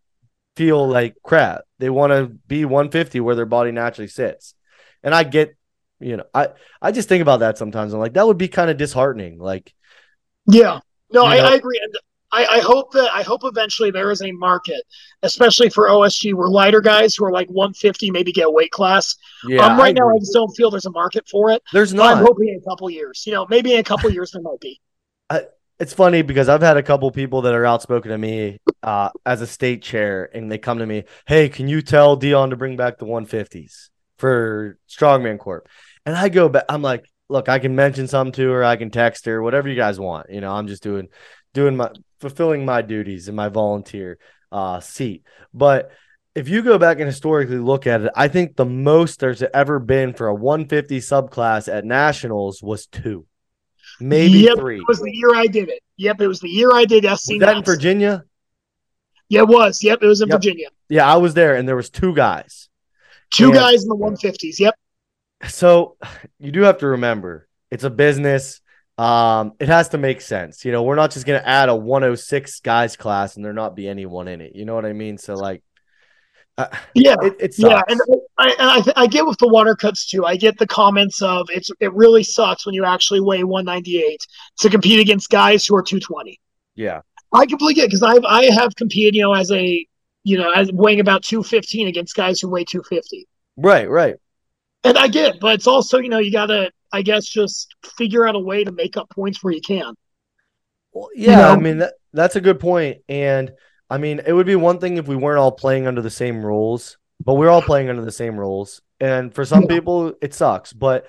feel 0.55 0.87
like 0.87 1.15
crap. 1.23 1.61
They 1.77 1.91
want 1.91 2.11
to 2.11 2.25
be 2.25 2.65
150 2.65 3.19
where 3.19 3.35
their 3.35 3.45
body 3.45 3.71
naturally 3.71 4.07
sits. 4.07 4.55
And 5.03 5.13
I 5.13 5.23
get, 5.23 5.55
you 6.03 6.17
know, 6.17 6.25
I, 6.33 6.49
I 6.81 6.91
just 6.91 7.09
think 7.09 7.21
about 7.21 7.39
that 7.39 7.57
sometimes. 7.57 7.93
I'm 7.93 7.99
like, 7.99 8.13
that 8.13 8.27
would 8.27 8.37
be 8.37 8.47
kind 8.47 8.69
of 8.69 8.77
disheartening. 8.77 9.39
Like, 9.39 9.73
Yeah. 10.47 10.79
No, 11.11 11.25
I, 11.25 11.37
I 11.37 11.53
agree. 11.53 11.79
And 11.81 11.93
I, 12.33 12.57
I 12.57 12.59
hope 12.59 12.91
that 12.93 13.13
I 13.13 13.21
hope 13.21 13.41
eventually 13.43 13.91
there 13.91 14.09
is 14.09 14.23
a 14.23 14.31
market, 14.31 14.81
especially 15.21 15.69
for 15.69 15.87
OSG, 15.87 16.33
where 16.33 16.49
lighter 16.49 16.81
guys 16.81 17.15
who 17.15 17.25
are 17.25 17.31
like 17.31 17.47
150 17.49 18.09
maybe 18.09 18.31
get 18.31 18.51
weight 18.51 18.71
class. 18.71 19.15
yeah, 19.47 19.63
um, 19.63 19.77
right 19.77 19.89
I 19.89 19.99
now, 19.99 20.09
I 20.09 20.17
just 20.17 20.33
don't 20.33 20.49
feel 20.55 20.71
there's 20.71 20.87
a 20.87 20.91
market 20.91 21.27
for 21.29 21.51
it. 21.51 21.61
there's 21.71 21.93
But 21.93 22.17
I'm 22.17 22.25
hoping 22.25 22.49
in 22.49 22.55
a 22.55 22.69
couple 22.69 22.89
years. 22.89 23.23
You 23.27 23.33
know, 23.33 23.45
maybe 23.49 23.73
in 23.73 23.79
a 23.79 23.83
couple 23.83 24.09
years 24.09 24.31
there 24.31 24.41
might 24.41 24.59
be. 24.59 24.81
it's 25.79 25.93
funny 25.93 26.23
because 26.23 26.49
I've 26.49 26.61
had 26.61 26.77
a 26.77 26.83
couple 26.83 27.11
people 27.11 27.43
that 27.43 27.53
are 27.53 27.65
outspoken 27.65 28.09
to 28.09 28.17
me 28.17 28.59
uh, 28.81 29.09
as 29.25 29.41
a 29.41 29.47
state 29.47 29.83
chair, 29.83 30.29
and 30.33 30.51
they 30.51 30.57
come 30.57 30.79
to 30.79 30.85
me, 30.87 31.03
"Hey, 31.27 31.49
can 31.49 31.67
you 31.67 31.83
tell 31.83 32.15
Dion 32.15 32.49
to 32.49 32.55
bring 32.55 32.75
back 32.75 32.97
the 32.97 33.05
150s 33.05 33.89
for 34.17 34.79
Strongman 34.89 35.37
Corp?" 35.37 35.69
And 36.05 36.15
I 36.15 36.29
go 36.29 36.49
back, 36.49 36.65
I'm 36.69 36.81
like, 36.81 37.05
"Look, 37.29 37.47
I 37.49 37.59
can 37.59 37.75
mention 37.75 38.07
something 38.07 38.33
to 38.33 38.49
her, 38.51 38.63
I 38.63 38.75
can 38.75 38.89
text 38.89 39.25
her, 39.25 39.41
whatever 39.41 39.69
you 39.69 39.75
guys 39.75 39.99
want. 39.99 40.29
You 40.29 40.41
know, 40.41 40.51
I'm 40.51 40.67
just 40.67 40.83
doing, 40.83 41.07
doing 41.53 41.75
my 41.77 41.91
fulfilling 42.19 42.65
my 42.65 42.81
duties 42.81 43.27
in 43.27 43.35
my 43.35 43.49
volunteer 43.49 44.17
uh, 44.51 44.79
seat. 44.79 45.23
But 45.53 45.91
if 46.35 46.49
you 46.49 46.61
go 46.63 46.77
back 46.77 46.97
and 46.97 47.05
historically 47.05 47.57
look 47.57 47.85
at 47.87 48.01
it, 48.01 48.11
I 48.15 48.27
think 48.27 48.55
the 48.55 48.65
most 48.65 49.19
there's 49.19 49.43
ever 49.43 49.79
been 49.79 50.13
for 50.13 50.27
a 50.27 50.33
150 50.33 50.99
subclass 50.99 51.71
at 51.71 51.85
nationals 51.85 52.61
was 52.63 52.85
two, 52.87 53.25
maybe 53.99 54.39
Yep, 54.39 54.57
three. 54.57 54.77
It 54.77 54.87
was 54.87 54.99
the 54.99 55.11
year 55.11 55.35
I 55.35 55.47
did 55.47 55.69
it. 55.69 55.81
Yep, 55.97 56.21
it 56.21 56.27
was 56.27 56.39
the 56.39 56.49
year 56.49 56.71
I 56.73 56.85
did 56.85 57.03
SC. 57.03 57.33
Was 57.33 57.39
that 57.39 57.57
in 57.57 57.63
Virginia? 57.63 58.23
Yeah, 59.29 59.41
it 59.41 59.47
was. 59.47 59.83
Yep, 59.83 59.99
it 60.01 60.07
was 60.07 60.21
in 60.21 60.27
Yep. 60.29 60.37
Virginia. 60.37 60.67
Yeah, 60.89 61.11
I 61.11 61.17
was 61.17 61.33
there, 61.33 61.55
and 61.55 61.67
there 61.67 61.75
was 61.75 61.89
two 61.89 62.13
guys. 62.15 62.69
Two 63.33 63.49
Yeah. 63.49 63.53
guys 63.55 63.83
in 63.83 63.89
the 63.89 63.95
150s. 63.95 64.59
Yep. 64.59 64.75
So 65.49 65.97
you 66.39 66.51
do 66.51 66.61
have 66.61 66.79
to 66.79 66.87
remember, 66.87 67.47
it's 67.71 67.83
a 67.83 67.89
business. 67.89 68.61
Um, 68.97 69.53
it 69.59 69.67
has 69.69 69.89
to 69.89 69.97
make 69.97 70.21
sense. 70.21 70.63
You 70.65 70.71
know, 70.71 70.83
we're 70.83 70.95
not 70.95 71.11
just 71.11 71.25
gonna 71.25 71.41
add 71.43 71.69
a 71.69 71.75
106 71.75 72.59
guys 72.61 72.95
class 72.95 73.35
and 73.35 73.43
there 73.43 73.53
not 73.53 73.75
be 73.75 73.87
anyone 73.87 74.27
in 74.27 74.41
it. 74.41 74.55
You 74.55 74.65
know 74.65 74.75
what 74.75 74.85
I 74.85 74.93
mean? 74.93 75.17
So 75.17 75.35
like, 75.35 75.63
uh, 76.57 76.67
Yeah. 76.93 77.15
it, 77.23 77.35
it 77.39 77.55
Yeah, 77.57 77.81
and 77.87 77.99
I, 78.37 78.49
and 78.59 78.69
I, 78.69 78.81
th- 78.81 78.93
I 78.95 79.07
get 79.07 79.25
with 79.25 79.39
the 79.39 79.47
water 79.47 79.75
cuts 79.75 80.07
too. 80.09 80.25
I 80.25 80.35
get 80.37 80.57
the 80.59 80.67
comments 80.67 81.21
of 81.23 81.47
it's 81.49 81.71
it 81.79 81.91
really 81.93 82.23
sucks 82.23 82.65
when 82.65 82.75
you 82.75 82.85
actually 82.85 83.19
weigh 83.21 83.43
198 83.43 84.25
to 84.59 84.69
compete 84.69 84.99
against 84.99 85.29
guys 85.31 85.65
who 85.65 85.75
are 85.75 85.81
220. 85.81 86.39
yeah, 86.75 87.01
I 87.33 87.45
completely 87.47 87.73
get 87.73 87.87
because 87.87 88.03
I've 88.03 88.23
I 88.25 88.45
have 88.51 88.75
competed, 88.75 89.15
you 89.15 89.23
know, 89.23 89.33
as 89.33 89.51
a 89.51 89.85
you 90.23 90.37
know, 90.37 90.51
as 90.51 90.71
weighing 90.71 90.99
about 90.99 91.23
215 91.23 91.87
against 91.87 92.15
guys 92.15 92.39
who 92.39 92.47
weigh 92.49 92.63
250. 92.65 93.27
right, 93.57 93.89
right. 93.89 94.15
And 94.83 94.97
I 94.97 95.07
get 95.07 95.39
but 95.39 95.55
it's 95.55 95.67
also, 95.67 95.99
you 95.99 96.09
know, 96.09 96.19
you 96.19 96.31
gotta, 96.31 96.71
I 96.91 97.01
guess, 97.01 97.25
just 97.25 97.75
figure 97.97 98.27
out 98.27 98.35
a 98.35 98.39
way 98.39 98.63
to 98.63 98.71
make 98.71 98.97
up 98.97 99.09
points 99.09 99.43
where 99.43 99.53
you 99.53 99.61
can. 99.61 99.93
Well, 100.91 101.09
yeah, 101.15 101.49
I 101.49 101.55
know? 101.55 101.57
mean 101.57 101.79
that 101.79 101.93
that's 102.13 102.35
a 102.35 102.41
good 102.41 102.59
point. 102.59 102.99
And 103.09 103.51
I 103.89 103.97
mean, 103.97 104.21
it 104.25 104.33
would 104.33 104.45
be 104.45 104.55
one 104.55 104.79
thing 104.79 104.97
if 104.97 105.07
we 105.07 105.15
weren't 105.15 105.39
all 105.39 105.51
playing 105.51 105.87
under 105.87 106.01
the 106.01 106.09
same 106.09 106.45
rules, 106.45 106.97
but 107.23 107.35
we're 107.35 107.49
all 107.49 107.61
playing 107.61 107.89
under 107.89 108.03
the 108.03 108.11
same 108.11 108.37
rules. 108.39 108.81
And 108.99 109.33
for 109.33 109.45
some 109.45 109.63
Yeah. 109.63 109.67
people, 109.67 110.13
it 110.21 110.33
sucks. 110.33 110.73
But 110.73 111.05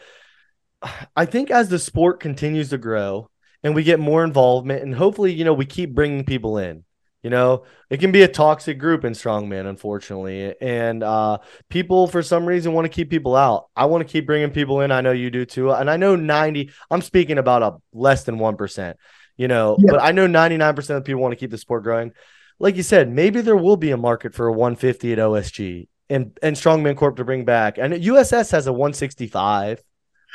I 1.16 1.26
think 1.26 1.50
as 1.50 1.68
the 1.68 1.78
sport 1.78 2.20
continues 2.20 2.70
to 2.70 2.78
grow 2.78 3.30
and 3.62 3.74
we 3.74 3.82
get 3.84 4.00
more 4.00 4.24
involvement, 4.24 4.82
and 4.82 4.94
hopefully, 4.94 5.32
you 5.32 5.44
know, 5.44 5.54
we 5.54 5.66
keep 5.66 5.94
bringing 5.94 6.24
people 6.24 6.58
in. 6.58 6.84
You 7.24 7.30
know, 7.30 7.64
it 7.90 7.98
can 8.00 8.12
be 8.12 8.22
a 8.22 8.28
toxic 8.28 8.78
group 8.78 9.04
in 9.04 9.14
strongman, 9.14 9.66
unfortunately, 9.66 10.54
and 10.60 11.02
uh, 11.02 11.38
people 11.70 12.06
for 12.06 12.22
some 12.22 12.44
reason 12.46 12.72
want 12.74 12.84
to 12.84 12.90
keep 12.90 13.10
people 13.10 13.34
out. 13.34 13.68
I 13.74 13.86
want 13.86 14.06
to 14.06 14.12
keep 14.12 14.26
bringing 14.26 14.50
people 14.50 14.82
in. 14.82 14.92
I 14.92 15.00
know 15.00 15.10
you 15.12 15.30
do 15.30 15.44
too, 15.46 15.72
and 15.72 15.90
I 15.90 15.96
know 15.96 16.14
ninety. 16.14 16.70
I'm 16.90 17.02
speaking 17.02 17.38
about 17.38 17.62
a 17.62 17.76
less 17.92 18.24
than 18.24 18.38
one 18.38 18.56
percent 18.56 18.98
you 19.36 19.48
know, 19.48 19.76
Yeah. 19.78 19.92
but 19.92 20.02
I 20.02 20.12
know 20.12 20.26
99% 20.26 20.96
of 20.96 21.04
people 21.04 21.20
want 21.20 21.32
to 21.32 21.36
keep 21.36 21.50
the 21.50 21.58
sport 21.58 21.82
growing. 21.82 22.12
Like 22.58 22.76
you 22.76 22.82
said, 22.82 23.10
maybe 23.10 23.40
there 23.40 23.56
will 23.56 23.76
be 23.76 23.90
a 23.90 23.96
market 23.96 24.34
for 24.34 24.46
a 24.46 24.52
150 24.52 25.12
at 25.12 25.18
OSG 25.18 25.88
and 26.08 26.38
and 26.42 26.54
Strongman 26.54 26.96
Corp 26.96 27.16
to 27.16 27.24
bring 27.24 27.44
back. 27.44 27.78
And 27.78 27.92
USS 27.94 28.52
has 28.52 28.66
a 28.66 28.72
165. 28.72 29.82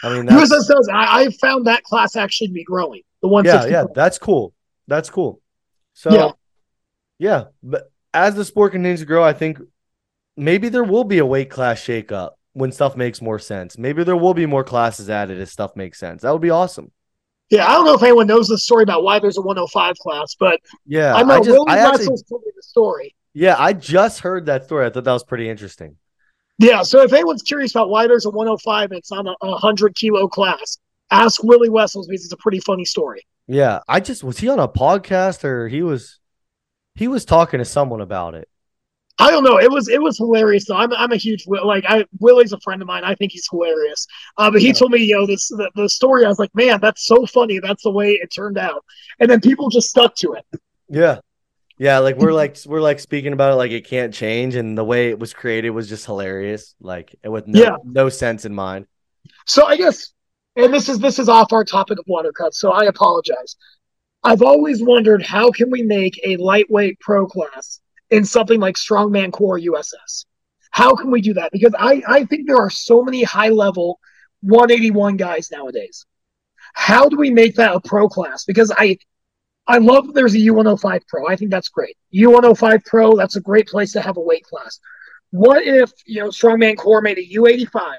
I 0.03 0.09
mean, 0.09 0.25
that's, 0.25 0.51
USS 0.51 0.67
does. 0.67 0.89
I, 0.93 1.21
I 1.23 1.29
found 1.41 1.67
that 1.67 1.83
class 1.83 2.15
actually 2.15 2.47
to 2.47 2.53
be 2.53 2.63
growing. 2.63 3.03
The 3.21 3.29
one. 3.29 3.45
yeah, 3.45 3.65
yeah, 3.65 3.83
that's 3.93 4.17
cool. 4.17 4.53
That's 4.87 5.09
cool. 5.09 5.41
So, 5.93 6.13
Yeah. 6.13 6.31
Yeah. 7.19 7.45
but 7.61 7.91
as 8.13 8.33
the 8.35 8.43
sport 8.45 8.71
continues 8.71 9.01
to 9.01 9.05
grow, 9.05 9.23
I 9.23 9.33
think 9.33 9.59
maybe 10.35 10.69
there 10.69 10.83
will 10.83 11.03
be 11.03 11.19
a 11.19 11.25
weight 11.25 11.49
class 11.51 11.79
shakeup 11.79 12.31
when 12.53 12.71
stuff 12.71 12.95
makes 12.97 13.21
more 13.21 13.37
sense. 13.37 13.77
Maybe 13.77 14.03
there 14.03 14.17
will 14.17 14.33
be 14.33 14.45
more 14.47 14.63
classes 14.63 15.09
added 15.09 15.39
as 15.39 15.51
stuff 15.51 15.75
makes 15.75 15.99
sense. 15.99 16.23
That 16.23 16.31
would 16.33 16.41
be 16.41 16.49
awesome. 16.49 16.91
Yeah, 17.51 17.67
I 17.67 17.73
don't 17.73 17.85
know 17.85 17.93
if 17.93 18.03
anyone 18.03 18.27
knows 18.27 18.47
the 18.47 18.57
story 18.57 18.83
about 18.83 19.03
why 19.03 19.19
there's 19.19 19.37
a 19.37 19.41
105 19.41 19.97
class, 19.97 20.35
but 20.39 20.59
Yeah, 20.85 21.15
I 21.15 21.23
know 21.23 21.35
I 21.35 21.37
just, 21.39 21.49
Willie 21.49 21.65
I 21.69 21.77
actually, 21.79 21.99
Wessels 21.99 22.23
told 22.23 22.41
me 22.45 22.51
the 22.55 22.63
story. 22.63 23.15
yeah, 23.33 23.55
I 23.57 23.73
just 23.73 24.19
heard 24.19 24.45
that 24.47 24.65
story. 24.65 24.85
I 24.85 24.89
thought 24.89 25.03
that 25.03 25.13
was 25.13 25.23
pretty 25.23 25.49
interesting. 25.49 25.95
Yeah, 26.59 26.83
so 26.83 27.01
if 27.01 27.13
anyone's 27.13 27.41
curious 27.41 27.71
about 27.71 27.89
why 27.89 28.05
there's 28.05 28.25
a 28.25 28.29
105 28.29 28.91
and 28.91 28.97
it's 28.99 29.11
on 29.11 29.27
a, 29.27 29.31
a 29.41 29.49
100 29.51 29.95
kilo 29.95 30.27
class, 30.27 30.77
ask 31.09 31.43
Willie 31.43 31.69
Wessels 31.69 32.07
because 32.07 32.23
it's 32.23 32.33
a 32.33 32.37
pretty 32.37 32.59
funny 32.59 32.85
story. 32.85 33.25
Yeah, 33.47 33.79
I 33.87 33.99
just 33.99 34.23
was 34.23 34.37
he 34.39 34.49
on 34.49 34.59
a 34.59 34.67
podcast 34.67 35.43
or 35.43 35.67
he 35.69 35.81
was 35.81 36.18
he 36.99 37.07
was 37.07 37.25
talking 37.25 37.57
to 37.59 37.65
someone 37.65 38.01
about 38.01 38.35
it. 38.35 38.47
I 39.21 39.31
don't 39.31 39.43
know. 39.43 39.59
It 39.59 39.69
was 39.69 39.89
it 39.89 40.01
was 40.01 40.17
hilarious 40.17 40.65
though. 40.67 40.77
I'm 40.77 40.93
I'm 40.93 41.11
a 41.11 41.17
huge 41.17 41.45
like 41.47 41.83
I 41.87 42.05
Willie's 42.19 42.53
a 42.53 42.59
friend 42.61 42.81
of 42.81 42.87
mine. 42.87 43.03
I 43.03 43.15
think 43.15 43.33
he's 43.33 43.47
hilarious. 43.49 44.07
Uh, 44.37 44.49
but 44.49 44.61
he 44.61 44.67
Yeah. 44.67 44.73
told 44.73 44.91
me 44.91 44.99
you 45.03 45.15
know 45.15 45.25
this 45.25 45.49
the, 45.49 45.69
the 45.75 45.89
story. 45.89 46.23
I 46.25 46.29
was 46.29 46.39
like, 46.39 46.53
man, 46.55 46.79
that's 46.81 47.05
so 47.05 47.25
funny. 47.25 47.59
That's 47.59 47.83
the 47.83 47.91
way 47.91 48.13
it 48.13 48.29
turned 48.33 48.57
out. 48.57 48.83
And 49.19 49.29
then 49.29 49.41
people 49.41 49.69
just 49.69 49.89
stuck 49.89 50.15
to 50.17 50.33
it. 50.33 50.45
Yeah. 50.89 51.19
Yeah, 51.77 51.99
like 51.99 52.17
we're 52.17 52.33
like 52.33 52.57
we're 52.65 52.81
like 52.81 52.99
speaking 52.99 53.33
about 53.33 53.53
it 53.53 53.55
like 53.55 53.71
it 53.71 53.85
can't 53.85 54.13
change 54.13 54.55
and 54.55 54.77
the 54.77 54.83
way 54.83 55.09
it 55.09 55.19
was 55.19 55.33
created 55.33 55.69
was 55.71 55.87
just 55.89 56.05
hilarious, 56.05 56.75
like 56.81 57.15
with 57.23 57.47
no 57.47 57.59
Yeah. 57.61 57.75
no 57.83 58.09
sense 58.09 58.45
in 58.45 58.53
mind. 58.53 58.85
So 59.45 59.65
I 59.65 59.77
guess, 59.77 60.11
and 60.55 60.73
this 60.73 60.89
is 60.89 60.99
this 60.99 61.19
is 61.19 61.29
off 61.29 61.53
our 61.53 61.63
topic 61.63 61.99
of 61.99 62.05
water 62.07 62.31
cuts. 62.31 62.59
So 62.59 62.71
I 62.71 62.85
apologize. 62.85 63.55
I've 64.23 64.41
always 64.41 64.83
wondered 64.83 65.23
how 65.23 65.51
can 65.51 65.69
we 65.69 65.81
make 65.81 66.19
a 66.23 66.37
lightweight 66.37 66.99
pro 66.99 67.25
class 67.25 67.79
in 68.09 68.25
something 68.25 68.59
like 68.59 68.75
Strongman 68.75 69.31
Corp 69.31 69.61
USS? 69.61 70.25
How 70.71 70.95
can 70.95 71.09
we 71.09 71.21
do 71.21 71.33
that? 71.35 71.51
Because 71.51 71.73
I 71.77 72.01
I 72.07 72.25
think 72.25 72.47
there 72.47 72.57
are 72.57 72.69
so 72.69 73.03
many 73.03 73.23
high 73.23 73.49
level 73.49 73.99
181 74.41 75.17
guys 75.17 75.49
nowadays. 75.51 76.05
How 76.73 77.09
do 77.09 77.17
we 77.17 77.29
make 77.29 77.55
that 77.55 77.75
a 77.75 77.79
pro 77.79 78.07
class? 78.07 78.45
Because 78.45 78.71
I 78.77 78.97
I 79.67 79.77
love 79.77 80.07
that 80.07 80.13
there's 80.13 80.33
a 80.33 80.39
U105 80.39 81.01
Pro. 81.07 81.27
I 81.27 81.35
think 81.35 81.51
that's 81.51 81.69
great. 81.69 81.95
U105 82.13 82.85
Pro, 82.85 83.15
that's 83.15 83.35
a 83.35 83.41
great 83.41 83.67
place 83.67 83.91
to 83.93 84.01
have 84.01 84.17
a 84.17 84.21
weight 84.21 84.43
class. 84.43 84.79
What 85.29 85.63
if, 85.63 85.91
you 86.07 86.21
know, 86.21 86.29
Strongman 86.29 86.75
Corp 86.75 87.03
made 87.03 87.19
a 87.19 87.27
U85 87.35 87.97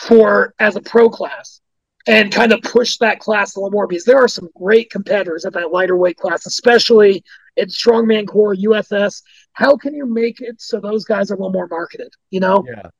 for 0.00 0.52
as 0.58 0.74
a 0.74 0.80
pro 0.80 1.08
class 1.08 1.60
and 2.06 2.32
kind 2.32 2.52
of 2.52 2.62
push 2.62 2.96
that 2.98 3.18
class 3.18 3.54
a 3.54 3.60
little 3.60 3.70
more 3.70 3.86
because 3.86 4.04
there 4.04 4.18
are 4.18 4.28
some 4.28 4.48
great 4.56 4.90
competitors 4.90 5.44
at 5.44 5.52
that 5.52 5.70
lighter 5.70 5.96
weight 5.96 6.16
class, 6.16 6.46
especially 6.46 7.22
in 7.56 7.68
Strongman 7.68 8.26
Corp, 8.26 8.58
USS. 8.58 9.22
How 9.52 9.76
can 9.76 9.94
you 9.94 10.06
make 10.06 10.40
it 10.40 10.60
so 10.60 10.80
those 10.80 11.04
guys 11.04 11.30
are 11.30 11.34
a 11.34 11.36
little 11.36 11.52
more 11.52 11.68
marketed? 11.68 12.12
You 12.30 12.40
know? 12.40 12.64
Yeah, 12.66 12.90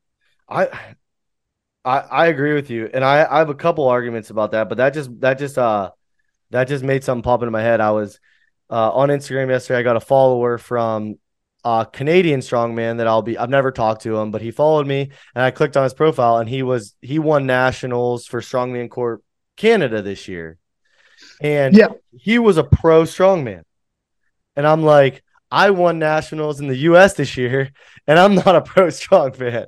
I. 0.47 0.95
I, 1.83 1.97
I 1.97 2.27
agree 2.27 2.53
with 2.53 2.69
you, 2.69 2.91
and 2.93 3.03
I, 3.03 3.25
I 3.27 3.39
have 3.39 3.49
a 3.49 3.55
couple 3.55 3.87
arguments 3.87 4.29
about 4.29 4.51
that, 4.51 4.69
but 4.69 4.77
that 4.77 4.93
just 4.93 5.19
that 5.21 5.39
just 5.39 5.57
uh 5.57 5.89
that 6.51 6.67
just 6.67 6.83
made 6.83 7.03
something 7.03 7.23
pop 7.23 7.41
into 7.41 7.49
my 7.49 7.63
head. 7.63 7.81
I 7.81 7.89
was 7.89 8.19
uh, 8.69 8.91
on 8.91 9.09
Instagram 9.09 9.49
yesterday. 9.49 9.79
I 9.79 9.83
got 9.83 9.95
a 9.95 10.01
follower 10.01 10.59
from 10.59 11.17
a 11.63 11.87
Canadian 11.91 12.39
strongman 12.41 12.97
that 12.97 13.07
I'll 13.07 13.21
be. 13.21 13.37
I've 13.37 13.49
never 13.49 13.71
talked 13.71 14.03
to 14.03 14.17
him, 14.17 14.31
but 14.31 14.41
he 14.41 14.51
followed 14.51 14.87
me, 14.87 15.11
and 15.35 15.43
I 15.43 15.51
clicked 15.51 15.77
on 15.77 15.83
his 15.83 15.93
profile, 15.93 16.37
and 16.37 16.49
he 16.49 16.63
was 16.63 16.95
he 17.01 17.19
won 17.19 17.45
nationals 17.45 18.25
for 18.25 18.41
Strongman 18.41 18.89
Corp 18.89 19.23
Canada 19.57 20.01
this 20.01 20.27
year, 20.27 20.57
and 21.41 21.77
Yeah. 21.77 21.89
he 22.11 22.39
was 22.39 22.57
a 22.57 22.63
pro 22.63 23.03
strongman, 23.03 23.63
and 24.55 24.67
I'm 24.67 24.83
like, 24.83 25.23
I 25.51 25.71
won 25.71 25.99
nationals 25.99 26.59
in 26.61 26.67
the 26.67 26.77
U.S. 26.77 27.13
this 27.15 27.37
year, 27.37 27.71
and 28.07 28.19
I'm 28.19 28.35
not 28.35 28.55
a 28.55 28.61
pro 28.61 28.87
strongman. 28.89 29.67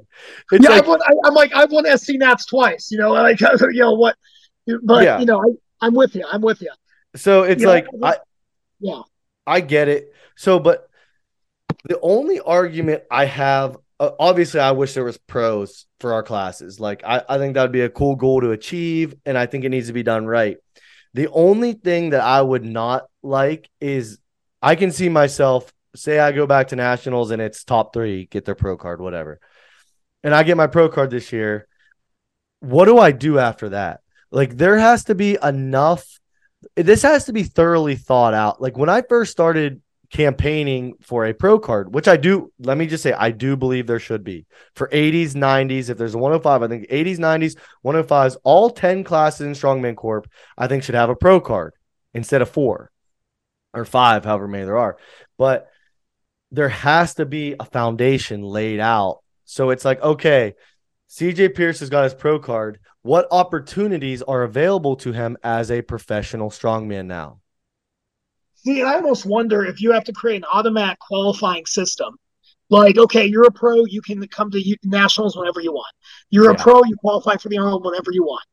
It's 0.52 0.66
yeah, 0.66 0.70
like, 0.70 0.84
I've 0.84 0.88
won, 0.88 1.00
I, 1.02 1.12
I'm 1.26 1.34
like 1.34 1.52
I've 1.54 1.72
won 1.72 1.86
SC 1.86 2.18
Nats 2.18 2.46
twice. 2.46 2.90
You 2.92 3.00
know, 3.00 3.12
like 3.14 3.40
you 3.42 3.48
know 3.74 3.94
what, 3.94 4.16
but 4.84 5.04
Yeah. 5.04 5.18
you 5.18 5.26
know 5.26 5.40
I, 5.40 5.86
I'm 5.88 5.94
with 5.94 6.16
you. 6.16 6.26
I'm 6.32 6.42
with 6.42 6.62
you. 6.62 6.72
so 7.16 7.44
it's 7.44 7.64
Yeah, 7.64 7.68
like 7.68 7.88
I 8.02 8.18
Yeah, 8.80 9.02
I 9.46 9.62
get 9.62 9.88
it. 9.88 10.14
So, 10.36 10.60
but 10.60 10.90
the 11.86 12.00
only 12.02 12.40
argument 12.40 13.04
I 13.12 13.26
have, 13.26 13.78
uh, 14.00 14.12
obviously, 14.20 14.60
I 14.60 14.72
wish 14.72 14.94
there 14.94 15.04
was 15.04 15.18
pros 15.18 15.86
for 16.00 16.14
our 16.14 16.24
classes. 16.24 16.80
Like, 16.80 17.04
I, 17.04 17.22
I 17.28 17.38
think 17.38 17.54
that 17.54 17.64
would 17.64 17.72
be 17.72 17.82
a 17.82 17.90
cool 17.90 18.16
goal 18.16 18.42
to 18.42 18.52
achieve, 18.52 19.16
and 19.26 19.38
I 19.38 19.46
think 19.46 19.64
it 19.64 19.70
needs 19.70 19.88
to 19.88 19.94
be 19.94 20.04
done 20.04 20.26
right. 20.26 20.58
The 21.14 21.30
only 21.30 21.74
thing 21.74 22.12
that 22.12 22.22
I 22.22 22.42
would 22.42 22.66
not 22.66 23.04
like 23.22 23.70
is 23.80 24.20
I 24.62 24.76
can 24.76 24.92
see 24.92 25.10
myself 25.10 25.72
say 25.96 26.20
I 26.20 26.32
go 26.32 26.48
back 26.48 26.70
to 26.70 26.76
nationals 26.76 27.30
and 27.30 27.42
it's 27.42 27.64
top 27.64 27.94
three, 27.94 28.26
get 28.26 28.46
their 28.46 28.56
pro 28.56 28.78
card, 28.78 29.00
whatever, 29.00 29.40
and 30.24 30.34
I 30.34 30.44
get 30.44 30.58
my 30.58 30.68
pro 30.68 30.90
card 30.90 31.12
this 31.12 31.32
year. 31.32 31.68
What 32.62 32.86
do 32.86 32.98
I 32.98 33.12
do 33.12 33.38
after 33.38 33.70
that? 33.70 34.00
Like, 34.32 34.58
there 34.58 34.78
has 34.80 35.04
to 35.06 35.16
be 35.16 35.38
enough 35.44 36.04
this 36.76 37.02
has 37.04 37.26
to 37.26 37.34
be 37.34 37.44
thoroughly 37.44 37.96
thought 37.96 38.34
out. 38.34 38.62
Like 38.62 38.78
when 38.78 38.90
I 38.90 39.02
first 39.02 39.32
started 39.32 39.82
campaigning 40.14 40.94
for 41.02 41.26
a 41.26 41.34
pro 41.34 41.60
card, 41.60 41.94
which 41.94 42.08
I 42.08 42.18
do, 42.18 42.54
let 42.60 42.78
me 42.78 42.86
just 42.86 43.02
say, 43.02 43.14
I 43.14 43.32
do 43.32 43.58
believe 43.58 43.88
there 43.88 44.00
should 44.00 44.24
be 44.24 44.46
for 44.76 44.88
80s, 44.90 45.32
90s. 45.32 45.90
If 45.90 45.98
there's 45.98 46.14
a 46.14 46.20
105, 46.20 46.62
I 46.62 46.68
think 46.68 46.88
80s, 46.88 47.18
90s, 47.18 47.58
105s, 47.84 48.38
all 48.44 48.70
10 48.70 49.04
classes 49.04 49.42
in 49.42 49.54
Strongman 49.54 49.96
Corp, 49.96 50.30
I 50.56 50.68
think 50.68 50.84
should 50.84 50.96
have 50.96 51.10
a 51.10 51.16
pro 51.16 51.42
card 51.42 51.74
instead 52.14 52.44
of 52.44 52.50
four 52.50 52.92
or 53.74 53.86
five, 53.86 54.24
however 54.24 54.48
many 54.48 54.66
there 54.66 54.78
are. 54.78 54.98
But 55.40 55.68
there 56.52 56.70
has 56.70 57.16
to 57.16 57.26
be 57.26 57.56
a 57.60 57.66
foundation 57.66 58.44
laid 58.44 58.80
out. 58.80 59.24
So 59.46 59.72
it's 59.72 59.84
like, 59.84 60.00
okay, 60.04 60.54
CJ 61.10 61.56
Pierce 61.56 61.80
has 61.80 61.90
got 61.90 62.04
his 62.04 62.14
pro 62.14 62.38
card. 62.38 62.80
What 63.02 63.28
opportunities 63.32 64.22
are 64.22 64.44
available 64.44 64.96
to 64.98 65.12
him 65.12 65.38
as 65.44 65.72
a 65.72 65.82
professional 65.82 66.52
strongman 66.52 67.08
now? 67.08 67.40
See, 68.66 68.80
and 68.80 68.88
I 68.88 68.96
almost 68.96 69.26
wonder 69.26 69.66
if 69.66 69.82
you 69.82 69.92
have 69.92 70.06
to 70.06 70.14
create 70.14 70.38
an 70.38 70.46
automatic 70.52 71.00
qualifying 71.00 71.66
system. 71.66 72.16
Like, 72.70 72.98
okay, 72.98 73.26
you're 73.26 73.44
a 73.46 73.52
pro, 73.52 73.86
you 73.86 74.02
can 74.02 74.26
come 74.30 74.50
to 74.52 74.60
U- 74.60 74.78
nationals 74.84 75.36
whenever 75.36 75.60
you 75.60 75.74
want. 75.74 75.94
You're 76.30 76.50
a 76.52 76.56
pro, 76.56 76.84
you 76.86 76.96
qualify 76.98 77.36
for 77.36 77.50
the 77.50 77.58
Arnold 77.58 77.86
whenever 77.86 78.12
you 78.12 78.24
want. 78.24 78.44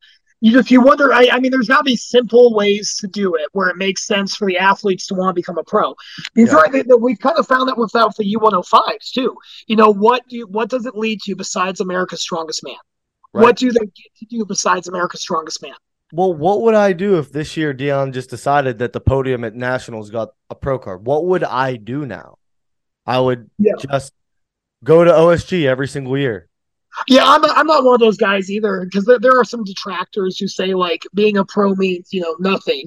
You 0.43 0.53
just 0.53 0.71
you 0.71 0.81
wonder. 0.81 1.13
I, 1.13 1.29
I 1.33 1.39
mean, 1.39 1.51
there's 1.51 1.69
got 1.69 1.79
to 1.79 1.85
be 1.85 1.97
simple 1.97 2.55
ways 2.55 2.97
to 3.01 3.07
do 3.07 3.35
it 3.35 3.47
where 3.53 3.69
it 3.69 3.77
makes 3.77 4.07
sense 4.07 4.35
for 4.35 4.47
the 4.47 4.57
athletes 4.59 5.07
to 5.09 5.15
want 5.15 5.31
to 5.31 5.35
become 5.35 5.59
a 5.59 5.65
pro. 5.65 5.95
Because 6.35 6.53
Yeah. 6.53 6.59
right, 6.61 6.89
that 6.89 6.99
we've 6.99 7.19
kind 7.19 7.37
of 7.39 7.47
found 7.47 7.69
that 7.69 7.77
without 7.77 8.17
the 8.17 8.25
U105s 8.37 9.11
too. 9.13 9.37
You 9.67 9.77
know, 9.77 9.93
what 9.93 10.27
do 10.29 10.39
you, 10.39 10.47
what 10.47 10.71
does 10.71 10.87
it 10.87 10.97
lead 10.97 11.21
to 11.23 11.37
besides 11.37 11.81
America's 11.81 12.23
Strongest 12.23 12.65
Man? 12.65 12.75
Right. 13.33 13.43
What 13.43 13.57
do 13.57 13.71
they 13.71 13.81
get 13.85 14.15
to 14.19 14.27
do 14.27 14.45
besides 14.47 14.89
America's 14.89 15.21
Strongest 15.21 15.63
Man? 15.63 15.75
Well, 16.13 16.35
what 16.35 16.63
would 16.63 16.75
I 16.75 16.93
do 16.93 17.19
if 17.19 17.31
this 17.31 17.57
year 17.57 17.73
Dion 17.73 18.13
just 18.13 18.31
decided 18.31 18.79
that 18.79 18.93
the 18.93 19.01
podium 19.01 19.45
at 19.45 19.55
nationals 19.55 20.11
got 20.11 20.31
a 20.51 20.55
pro 20.55 20.79
card? 20.79 21.07
What 21.07 21.27
would 21.27 21.45
I 21.45 21.77
do 21.77 22.05
now? 22.07 22.37
I 23.07 23.21
would 23.21 23.49
Yeah. 23.59 23.75
just 23.79 24.13
go 24.83 25.05
to 25.05 25.11
OSG 25.13 25.67
every 25.67 25.87
single 25.89 26.17
year. 26.19 26.49
Yeah, 27.07 27.23
I'm 27.25 27.41
not, 27.41 27.57
I'm 27.57 27.67
not 27.67 27.85
one 27.85 27.95
of 27.95 28.01
those 28.01 28.17
guys 28.17 28.51
either 28.51 28.85
because 28.85 29.05
there, 29.05 29.21
there 29.21 29.39
are 29.39 29.45
some 29.45 29.63
detractors 29.63 30.39
who 30.39 30.49
say 30.49 30.75
like 30.75 31.07
being 31.15 31.37
a 31.37 31.45
pro 31.45 31.75
means 31.77 32.13
you 32.13 32.21
know 32.21 32.35
nothing. 32.41 32.87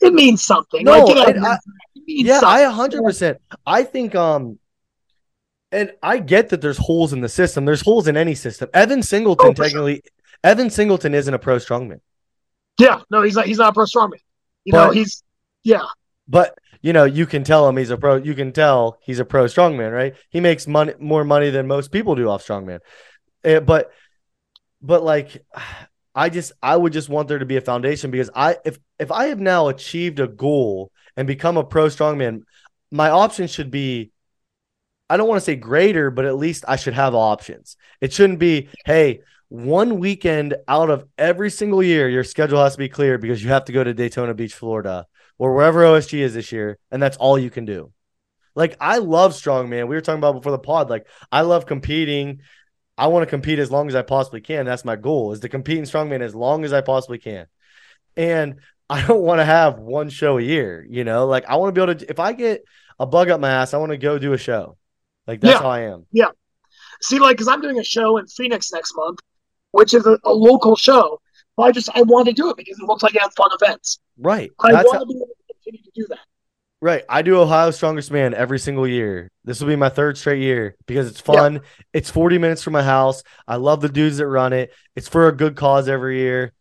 It 0.00 0.12
means 0.12 0.42
something. 0.42 0.84
No, 0.84 1.04
like, 1.04 1.28
it- 1.28 1.42
I- 1.42 1.54
it 1.94 2.02
means 2.06 2.26
Yeah, 2.28 2.40
I 2.42 2.62
100%. 2.64 3.36
I 3.64 3.84
think 3.84 4.14
um 4.16 4.58
and 5.70 5.92
I 6.02 6.18
get 6.18 6.48
that 6.50 6.60
there's 6.60 6.76
holes 6.78 7.12
in 7.12 7.20
the 7.20 7.28
system. 7.28 7.64
There's 7.64 7.80
holes 7.82 8.08
in 8.08 8.16
any 8.16 8.34
system. 8.34 8.68
Evan 8.74 9.02
Singleton 9.02 9.46
Oh, 9.48 9.50
for 9.52 9.56
sure. 9.56 9.64
technically 9.64 10.02
Evan 10.42 10.68
Singleton 10.70 11.14
isn't 11.14 11.32
a 11.32 11.38
pro 11.38 11.56
strongman. 11.56 12.00
Yeah, 12.78 13.00
no, 13.10 13.22
he's 13.22 13.34
not. 13.34 13.46
He's 13.46 13.58
not 13.58 13.70
a 13.70 13.72
pro 13.72 13.84
strongman. 13.84 14.20
You 14.64 14.72
know, 14.72 14.90
he's 14.90 15.22
yeah, 15.62 15.82
But 16.28 16.58
you 16.82 16.92
know, 16.92 17.04
you 17.04 17.26
can 17.26 17.44
tell 17.44 17.68
him 17.68 17.76
he's 17.76 17.90
a 17.90 17.96
pro. 17.96 18.16
You 18.16 18.34
can 18.34 18.52
tell 18.52 18.98
he's 19.02 19.18
a 19.18 19.24
pro 19.24 19.44
strongman, 19.46 19.92
right? 19.92 20.14
He 20.30 20.40
makes 20.40 20.66
money 20.66 20.94
more 20.98 21.24
money 21.24 21.50
than 21.50 21.66
most 21.66 21.90
people 21.90 22.14
do 22.14 22.28
off 22.28 22.46
strongman. 22.46 22.80
Eh, 23.44 23.60
but, 23.60 23.90
but 24.82 25.02
like, 25.02 25.44
I 26.14 26.30
just 26.30 26.52
I 26.62 26.76
would 26.76 26.94
just 26.94 27.10
want 27.10 27.28
there 27.28 27.38
to 27.38 27.44
be 27.44 27.58
a 27.58 27.60
foundation 27.60 28.10
because 28.10 28.30
I 28.34 28.56
if 28.64 28.78
if 28.98 29.12
I 29.12 29.26
have 29.26 29.38
now 29.38 29.68
achieved 29.68 30.18
a 30.18 30.26
goal 30.26 30.90
and 31.14 31.26
become 31.26 31.58
a 31.58 31.64
pro 31.64 31.88
strongman, 31.88 32.42
my 32.90 33.10
options 33.10 33.50
should 33.50 33.70
be. 33.70 34.12
I 35.08 35.16
don't 35.16 35.28
want 35.28 35.38
to 35.38 35.44
say 35.44 35.56
greater, 35.56 36.10
but 36.10 36.24
at 36.24 36.36
least 36.36 36.64
I 36.66 36.76
should 36.76 36.94
have 36.94 37.14
options. 37.14 37.76
It 38.00 38.12
shouldn't 38.12 38.40
be, 38.40 38.70
hey, 38.84 39.20
one 39.48 39.98
weekend 39.98 40.56
out 40.66 40.90
of 40.90 41.04
every 41.16 41.50
single 41.50 41.82
year, 41.82 42.08
your 42.08 42.24
schedule 42.24 42.62
has 42.62 42.72
to 42.72 42.78
be 42.78 42.88
clear 42.88 43.18
because 43.18 43.42
you 43.42 43.50
have 43.50 43.64
to 43.66 43.72
go 43.72 43.84
to 43.84 43.94
Daytona 43.94 44.34
Beach, 44.34 44.54
Florida 44.54 45.06
or 45.38 45.54
wherever 45.54 45.80
OSG 45.82 46.18
is 46.18 46.34
this 46.34 46.50
year, 46.50 46.78
and 46.90 47.02
that's 47.02 47.16
all 47.18 47.38
you 47.38 47.50
can 47.50 47.64
do. 47.64 47.92
Like 48.54 48.76
I 48.80 48.98
love 48.98 49.32
strongman. 49.32 49.86
We 49.86 49.94
were 49.94 50.00
talking 50.00 50.18
about 50.18 50.32
before 50.32 50.52
the 50.52 50.58
pod. 50.58 50.88
Like 50.88 51.06
I 51.30 51.42
love 51.42 51.66
competing. 51.66 52.40
I 52.96 53.08
want 53.08 53.22
to 53.24 53.30
compete 53.30 53.58
as 53.58 53.70
long 53.70 53.88
as 53.88 53.94
I 53.94 54.00
possibly 54.02 54.40
can. 54.40 54.64
That's 54.64 54.84
my 54.84 54.96
goal 54.96 55.32
is 55.32 55.40
to 55.40 55.48
compete 55.50 55.78
in 55.78 55.84
strongman 55.84 56.22
as 56.22 56.34
long 56.34 56.64
as 56.64 56.72
I 56.72 56.80
possibly 56.80 57.18
can. 57.18 57.46
And 58.16 58.56
I 58.88 59.06
don't 59.06 59.20
want 59.20 59.40
to 59.40 59.44
have 59.44 59.78
one 59.78 60.08
show 60.08 60.38
a 60.38 60.42
year, 60.42 60.86
you 60.88 61.04
know? 61.04 61.26
Like 61.26 61.44
I 61.46 61.56
want 61.56 61.74
to 61.74 61.78
be 61.78 61.82
able 61.84 62.00
to 62.00 62.10
if 62.10 62.18
I 62.18 62.32
get 62.32 62.64
a 62.98 63.04
bug 63.06 63.28
up 63.28 63.40
my 63.40 63.50
ass, 63.50 63.74
I 63.74 63.78
want 63.78 63.92
to 63.92 63.98
go 63.98 64.18
do 64.18 64.32
a 64.32 64.38
show. 64.38 64.78
Like 65.26 65.40
that's 65.42 65.56
Yeah. 65.56 65.62
how 65.62 65.68
I 65.68 65.80
am. 65.80 66.06
Yeah. 66.12 66.30
See, 67.02 67.18
like 67.18 67.36
because 67.36 67.48
I'm 67.48 67.60
doing 67.60 67.78
a 67.78 67.84
show 67.84 68.16
in 68.16 68.26
Phoenix 68.26 68.72
next 68.72 68.94
month, 68.96 69.18
which 69.76 69.94
is 69.94 70.06
a, 70.06 70.18
a 70.24 70.32
local 70.32 70.74
show. 70.76 71.20
But 71.56 71.62
I 71.64 71.72
just 71.72 71.88
I 71.94 72.02
want 72.02 72.26
to 72.28 72.32
do 72.32 72.50
it 72.50 72.56
because 72.56 72.78
it 72.78 72.84
looks 72.86 73.02
like 73.02 73.16
I 73.16 73.22
have 73.22 73.34
fun 73.34 73.50
events. 73.60 73.98
Right. 74.18 74.50
I 74.60 74.72
That's 74.72 74.86
want 74.86 74.96
how- 74.96 75.00
to 75.04 75.06
be 75.06 75.14
able 75.16 75.26
to 75.26 75.54
continue 75.54 75.82
to 75.82 75.90
do 75.94 76.06
that. 76.08 76.18
Right. 76.82 77.04
I 77.08 77.22
do 77.22 77.40
Ohio 77.40 77.70
Strongest 77.70 78.10
Man 78.10 78.34
every 78.34 78.58
single 78.58 78.86
year. 78.86 79.30
This 79.44 79.60
will 79.60 79.68
be 79.68 79.76
my 79.76 79.88
third 79.88 80.18
straight 80.18 80.42
year 80.42 80.76
because 80.86 81.08
it's 81.08 81.20
fun. 81.20 81.62
It's 81.94 82.10
40 82.10 82.36
minutes 82.36 82.62
from 82.62 82.74
my 82.74 82.82
house. 82.82 83.22
I 83.48 83.56
love 83.56 83.80
the 83.80 83.88
dudes 83.88 84.18
that 84.18 84.26
run 84.26 84.52
it. 84.52 84.72
It's 84.94 85.08
for 85.08 85.28
a 85.28 85.32
good 85.32 85.56
cause 85.56 85.88
every 85.88 86.18
year. 86.18 86.52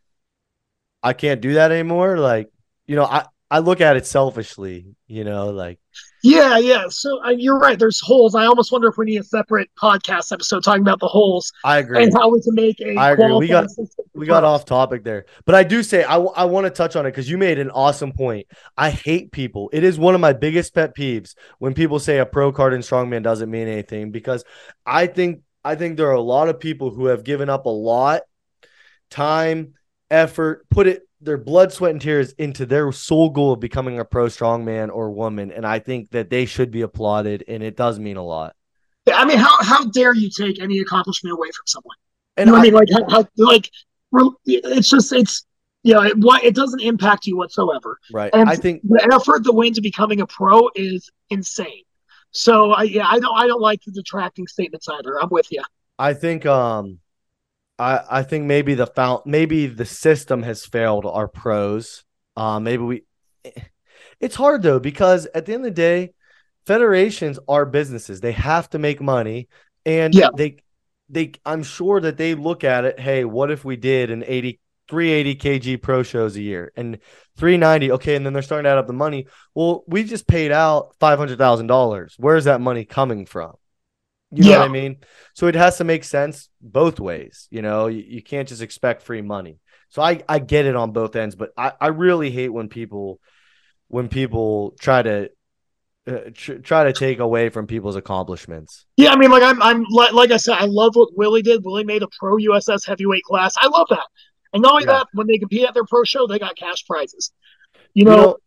I 1.03 1.11
can't 1.13 1.41
do 1.41 1.55
that 1.55 1.71
anymore. 1.71 2.17
Like, 2.17 2.49
you 2.87 2.95
know, 2.95 3.03
I, 3.03 3.25
I 3.51 3.59
look 3.59 3.81
at 3.81 3.97
it 3.97 4.05
selfishly, 4.05 4.95
you 5.07 5.25
know, 5.25 5.49
like, 5.49 5.79
Yeah, 6.25 6.57
yeah. 6.57 6.85
So 6.89 7.23
uh, 7.23 7.29
you're 7.29 7.57
right. 7.59 7.77
There's 7.77 7.99
holes. 8.01 8.35
I 8.35 8.45
almost 8.45 8.71
wonder 8.71 8.87
if 8.87 8.97
we 8.97 9.05
need 9.05 9.17
a 9.17 9.23
separate 9.23 9.69
podcast 9.79 10.31
episode 10.31 10.63
talking 10.63 10.81
about 10.81 10.99
the 10.99 11.07
holes 11.07 11.51
I 11.63 11.77
agree. 11.77 12.03
and 12.03 12.13
how 12.13 12.29
we 12.29 12.41
can 12.41 12.55
make 12.55 12.79
a. 12.81 12.95
I 12.95 13.11
agree. 13.11 13.31
We 13.33 13.47
got- 13.47 13.67
we 14.13 14.25
got 14.25 14.43
off 14.43 14.65
topic 14.65 15.03
there, 15.03 15.25
but 15.45 15.55
I 15.55 15.63
do 15.63 15.83
say 15.83 16.03
I, 16.03 16.17
I 16.17 16.45
want 16.45 16.65
to 16.65 16.69
touch 16.69 16.95
on 16.95 17.05
it 17.05 17.09
because 17.11 17.29
you 17.29 17.37
made 17.37 17.59
an 17.59 17.69
awesome 17.69 18.13
point. 18.13 18.47
I 18.77 18.89
hate 18.89 19.31
people. 19.31 19.69
It 19.73 19.83
is 19.83 19.99
one 19.99 20.15
of 20.15 20.21
my 20.21 20.31
biggest 20.33 20.73
pet 20.73 20.95
peeves 20.95 21.35
when 21.59 21.73
people 21.73 21.99
say 21.99 22.19
a 22.19 22.25
pro 22.25 22.51
card 22.51 22.73
and 22.73 22.83
strongman 22.83 23.23
doesn't 23.23 23.51
mean 23.51 23.67
anything 23.67 24.11
because 24.11 24.43
I 24.85 25.07
think 25.07 25.41
I 25.65 25.75
think 25.75 25.97
there 25.97 26.07
are 26.07 26.13
a 26.13 26.21
lot 26.21 26.47
of 26.47 26.59
people 26.59 26.91
who 26.91 27.07
have 27.07 27.23
given 27.23 27.49
up 27.49 27.65
a 27.65 27.69
lot 27.69 28.21
time, 29.09 29.73
effort, 30.09 30.65
put 30.69 30.87
it 30.87 31.03
their 31.25 31.37
blood, 31.37 31.73
sweat, 31.73 31.91
and 31.91 32.01
tears 32.01 32.33
into 32.33 32.65
their 32.65 32.91
sole 32.91 33.29
goal 33.29 33.53
of 33.53 33.59
becoming 33.59 33.99
a 33.99 34.05
pro 34.05 34.27
strongman 34.27 34.89
or 34.93 35.11
woman, 35.11 35.51
and 35.51 35.65
I 35.65 35.79
think 35.79 36.11
that 36.11 36.29
they 36.29 36.45
should 36.45 36.71
be 36.71 36.81
applauded, 36.81 37.43
and 37.47 37.61
it 37.61 37.75
does 37.75 37.99
mean 37.99 38.17
a 38.17 38.23
lot. 38.23 38.55
Yeah, 39.05 39.17
I 39.17 39.25
mean, 39.25 39.37
how 39.37 39.61
how 39.63 39.85
dare 39.85 40.15
you 40.15 40.29
take 40.29 40.61
any 40.61 40.79
accomplishment 40.79 41.33
away 41.33 41.47
from 41.47 41.65
someone? 41.67 41.95
And 42.37 42.47
you 42.47 42.51
know 42.53 42.57
I- 42.57 42.61
I 42.61 42.63
mean? 42.63 42.73
Like, 42.73 42.87
how, 42.91 43.09
how 43.09 43.27
like, 43.37 43.69
it's 44.45 44.89
just 44.89 45.11
it's 45.11 45.45
you 45.83 45.93
know, 45.93 46.01
it, 46.01 46.17
what 46.17 46.43
it 46.43 46.55
doesn't 46.55 46.81
impact 46.81 47.27
you 47.27 47.37
whatsoever. 47.37 47.99
right, 48.11 48.31
And 48.33 48.49
I 48.49 48.55
think 48.55 48.81
the 48.83 49.07
effort 49.13 49.43
that 49.43 49.53
went 49.53 49.67
into 49.67 49.81
becoming 49.81 50.19
a 50.21 50.25
pro 50.25 50.69
is 50.75 51.09
insane. 51.29 51.83
So 52.31 52.71
I 52.71 52.83
yeah, 52.83 53.07
I 53.07 53.19
don't 53.19 53.35
I 53.37 53.45
don't 53.45 53.61
like 53.61 53.81
the 53.85 53.91
detracting 53.91 54.47
statements 54.47 54.89
either. 54.89 55.21
I'm 55.21 55.29
with 55.29 55.51
you. 55.51 55.61
I 55.99 56.13
think 56.13 56.45
um 56.45 56.99
I 57.77 58.01
I 58.09 58.23
think 58.23 58.45
maybe 58.45 58.73
the 58.75 58.87
found 58.87 59.23
maybe 59.25 59.67
the 59.67 59.85
system 59.85 60.43
has 60.43 60.65
failed 60.65 61.05
our 61.05 61.27
pros. 61.27 62.03
Uh, 62.35 62.59
maybe 62.59 62.83
we. 62.83 63.03
It's 64.19 64.35
hard 64.35 64.61
though 64.61 64.79
because 64.79 65.27
at 65.35 65.45
the 65.45 65.53
end 65.53 65.65
of 65.65 65.71
the 65.75 65.81
day, 65.81 66.13
federations 66.65 67.39
are 67.47 67.65
businesses. 67.65 68.21
They 68.21 68.31
have 68.31 68.69
to 68.71 68.79
make 68.79 69.01
money, 69.01 69.47
and 69.85 70.13
Yeah. 70.13 70.29
they 70.35 70.57
they. 71.09 71.33
I'm 71.45 71.63
sure 71.63 71.99
that 72.01 72.17
they 72.17 72.35
look 72.35 72.63
at 72.63 72.85
it. 72.85 72.99
Hey, 72.99 73.25
what 73.25 73.51
if 73.51 73.65
we 73.65 73.75
did 73.75 74.09
an 74.11 74.23
80 74.25 74.59
380 74.87 75.35
kg 75.35 75.81
pro 75.81 76.03
shows 76.03 76.35
a 76.35 76.41
year 76.41 76.71
and 76.75 76.99
390 77.37 77.91
okay 77.93 78.15
and 78.15 78.23
then 78.25 78.33
they're 78.33 78.43
starting 78.43 78.65
to 78.65 78.69
add 78.69 78.77
up 78.77 78.85
the 78.85 78.93
money 78.93 79.25
well 79.55 79.83
we 79.87 80.03
just 80.03 80.27
paid 80.27 80.51
out 80.51 80.93
$500000 80.99 82.13
where's 82.19 82.43
that 82.45 82.61
money 82.61 82.85
coming 82.85 83.25
from 83.25 83.55
you 84.35 84.43
know 84.43 84.51
Yeah. 84.51 84.59
what 84.59 84.65
i 84.65 84.71
mean 84.71 84.97
so 85.33 85.47
it 85.47 85.55
has 85.55 85.77
to 85.77 85.83
make 85.83 86.03
sense 86.03 86.49
both 86.61 86.99
ways 86.99 87.47
you 87.51 87.61
know 87.61 87.87
you, 87.87 88.03
you 88.05 88.21
can't 88.21 88.47
just 88.47 88.61
expect 88.61 89.01
free 89.01 89.21
money 89.21 89.59
so 89.89 90.01
i 90.01 90.21
i 90.29 90.39
get 90.39 90.65
it 90.65 90.75
on 90.75 90.91
both 90.91 91.15
ends 91.15 91.35
but 91.35 91.51
i 91.57 91.71
i 91.79 91.87
really 91.87 92.31
hate 92.31 92.49
when 92.49 92.69
people 92.69 93.19
when 93.87 94.07
people 94.09 94.75
try 94.79 95.01
to 95.01 95.29
uh, 96.07 96.19
tr- 96.33 96.55
try 96.55 96.83
to 96.83 96.93
take 96.93 97.19
away 97.19 97.49
from 97.49 97.65
people's 97.67 97.95
accomplishments 97.95 98.85
Yeah, 98.97 99.11
I 99.11 99.15
mean, 99.17 99.31
like 99.31 99.43
I'm, 99.43 99.61
I'm 99.61 99.83
like, 99.89 100.13
like 100.13 100.31
I 100.31 100.37
said, 100.37 100.55
I 100.59 100.65
love 100.65 100.95
what 100.95 101.09
Willie 101.17 101.41
did. 101.41 101.63
Willie 101.65 101.83
made 101.83 102.03
a 102.03 102.07
pro 102.19 102.37
USS 102.37 102.85
heavyweight 102.85 103.23
class. 103.23 103.55
I 103.59 103.67
love 103.67 103.87
that. 103.89 104.05
And 104.53 104.61
not 104.61 104.73
only 104.73 104.85
Yeah. 104.85 104.99
that, 104.99 105.07
when 105.13 105.27
they 105.27 105.37
compete 105.39 105.65
at 105.67 105.73
their 105.73 105.83
pro 105.85 106.03
show, 106.03 106.27
they 106.27 106.39
got 106.39 106.55
cash 106.55 106.85
prizes. 106.85 107.31
You 107.95 108.05
You 108.05 108.05
know, 108.05 108.15
know, 108.15 108.37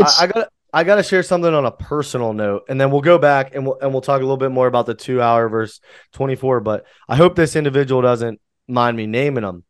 I, 0.00 0.24
I 0.24 0.26
got 0.26 0.48
I 0.74 0.82
got 0.82 0.96
to 0.96 1.04
share 1.04 1.22
something 1.22 1.54
on 1.54 1.64
a 1.64 1.70
personal 1.70 2.32
note, 2.32 2.64
and 2.68 2.80
then 2.80 2.90
we'll 2.90 3.00
go 3.00 3.16
back 3.16 3.54
and 3.54 3.64
we'll 3.64 3.78
and 3.80 3.92
we'll 3.92 4.00
talk 4.02 4.18
a 4.18 4.24
little 4.24 4.36
bit 4.36 4.50
more 4.50 4.66
about 4.66 4.86
the 4.86 4.94
two 4.94 5.22
hour 5.22 5.48
versus 5.48 5.80
twenty 6.12 6.34
four. 6.34 6.60
But 6.60 6.84
I 7.08 7.14
hope 7.14 7.36
this 7.36 7.54
individual 7.54 8.02
doesn't 8.02 8.40
mind 8.66 8.96
me 8.96 9.06
naming 9.06 9.44
them. 9.44 9.62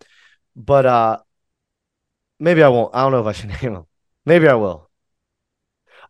But 0.56 0.86
uh, 0.86 1.18
maybe 2.40 2.62
I 2.62 2.68
won't. 2.68 2.94
I 2.94 3.02
don't 3.02 3.12
know 3.12 3.20
if 3.20 3.26
I 3.26 3.32
should 3.32 3.48
name 3.62 3.74
him. 3.76 3.86
Maybe 4.24 4.48
I 4.48 4.54
will. 4.54 4.88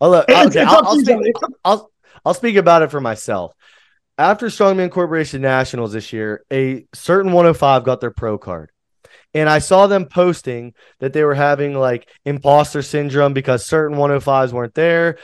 I'll, 0.01 0.11
let- 0.11 0.27
it's, 0.29 0.57
okay, 0.57 0.65
I'll, 0.65 0.87
I'll 0.87 0.95
speak, 0.95 1.07
Johnny. 1.07 1.29
It's 1.31 1.43
up- 1.43 1.51
I'll 1.65 1.91
I'll 2.25 2.35
speak 2.35 2.57
about 2.57 2.83
it 2.83 2.91
for 2.93 3.01
myself. 3.01 3.53
After 4.17 4.47
Strongman 4.47 4.93
Corporation 4.93 5.43
Nationals 5.43 5.93
this 5.93 6.13
year, 6.13 6.45
a 6.53 6.87
certain 6.95 7.33
105 7.33 7.83
got 7.85 8.01
their 8.01 8.13
pro 8.13 8.39
card. 8.39 8.71
And 9.35 9.49
I 9.49 9.59
saw 9.59 9.87
them 9.89 10.07
posting 10.07 10.75
that 11.01 11.13
they 11.13 11.25
were 11.25 11.35
having 11.35 11.75
like 11.75 12.09
imposter 12.25 12.83
syndrome 12.83 13.33
because 13.35 13.67
certain 13.67 13.99
105s 13.99 14.53
weren't 14.53 14.75
there. 14.75 15.19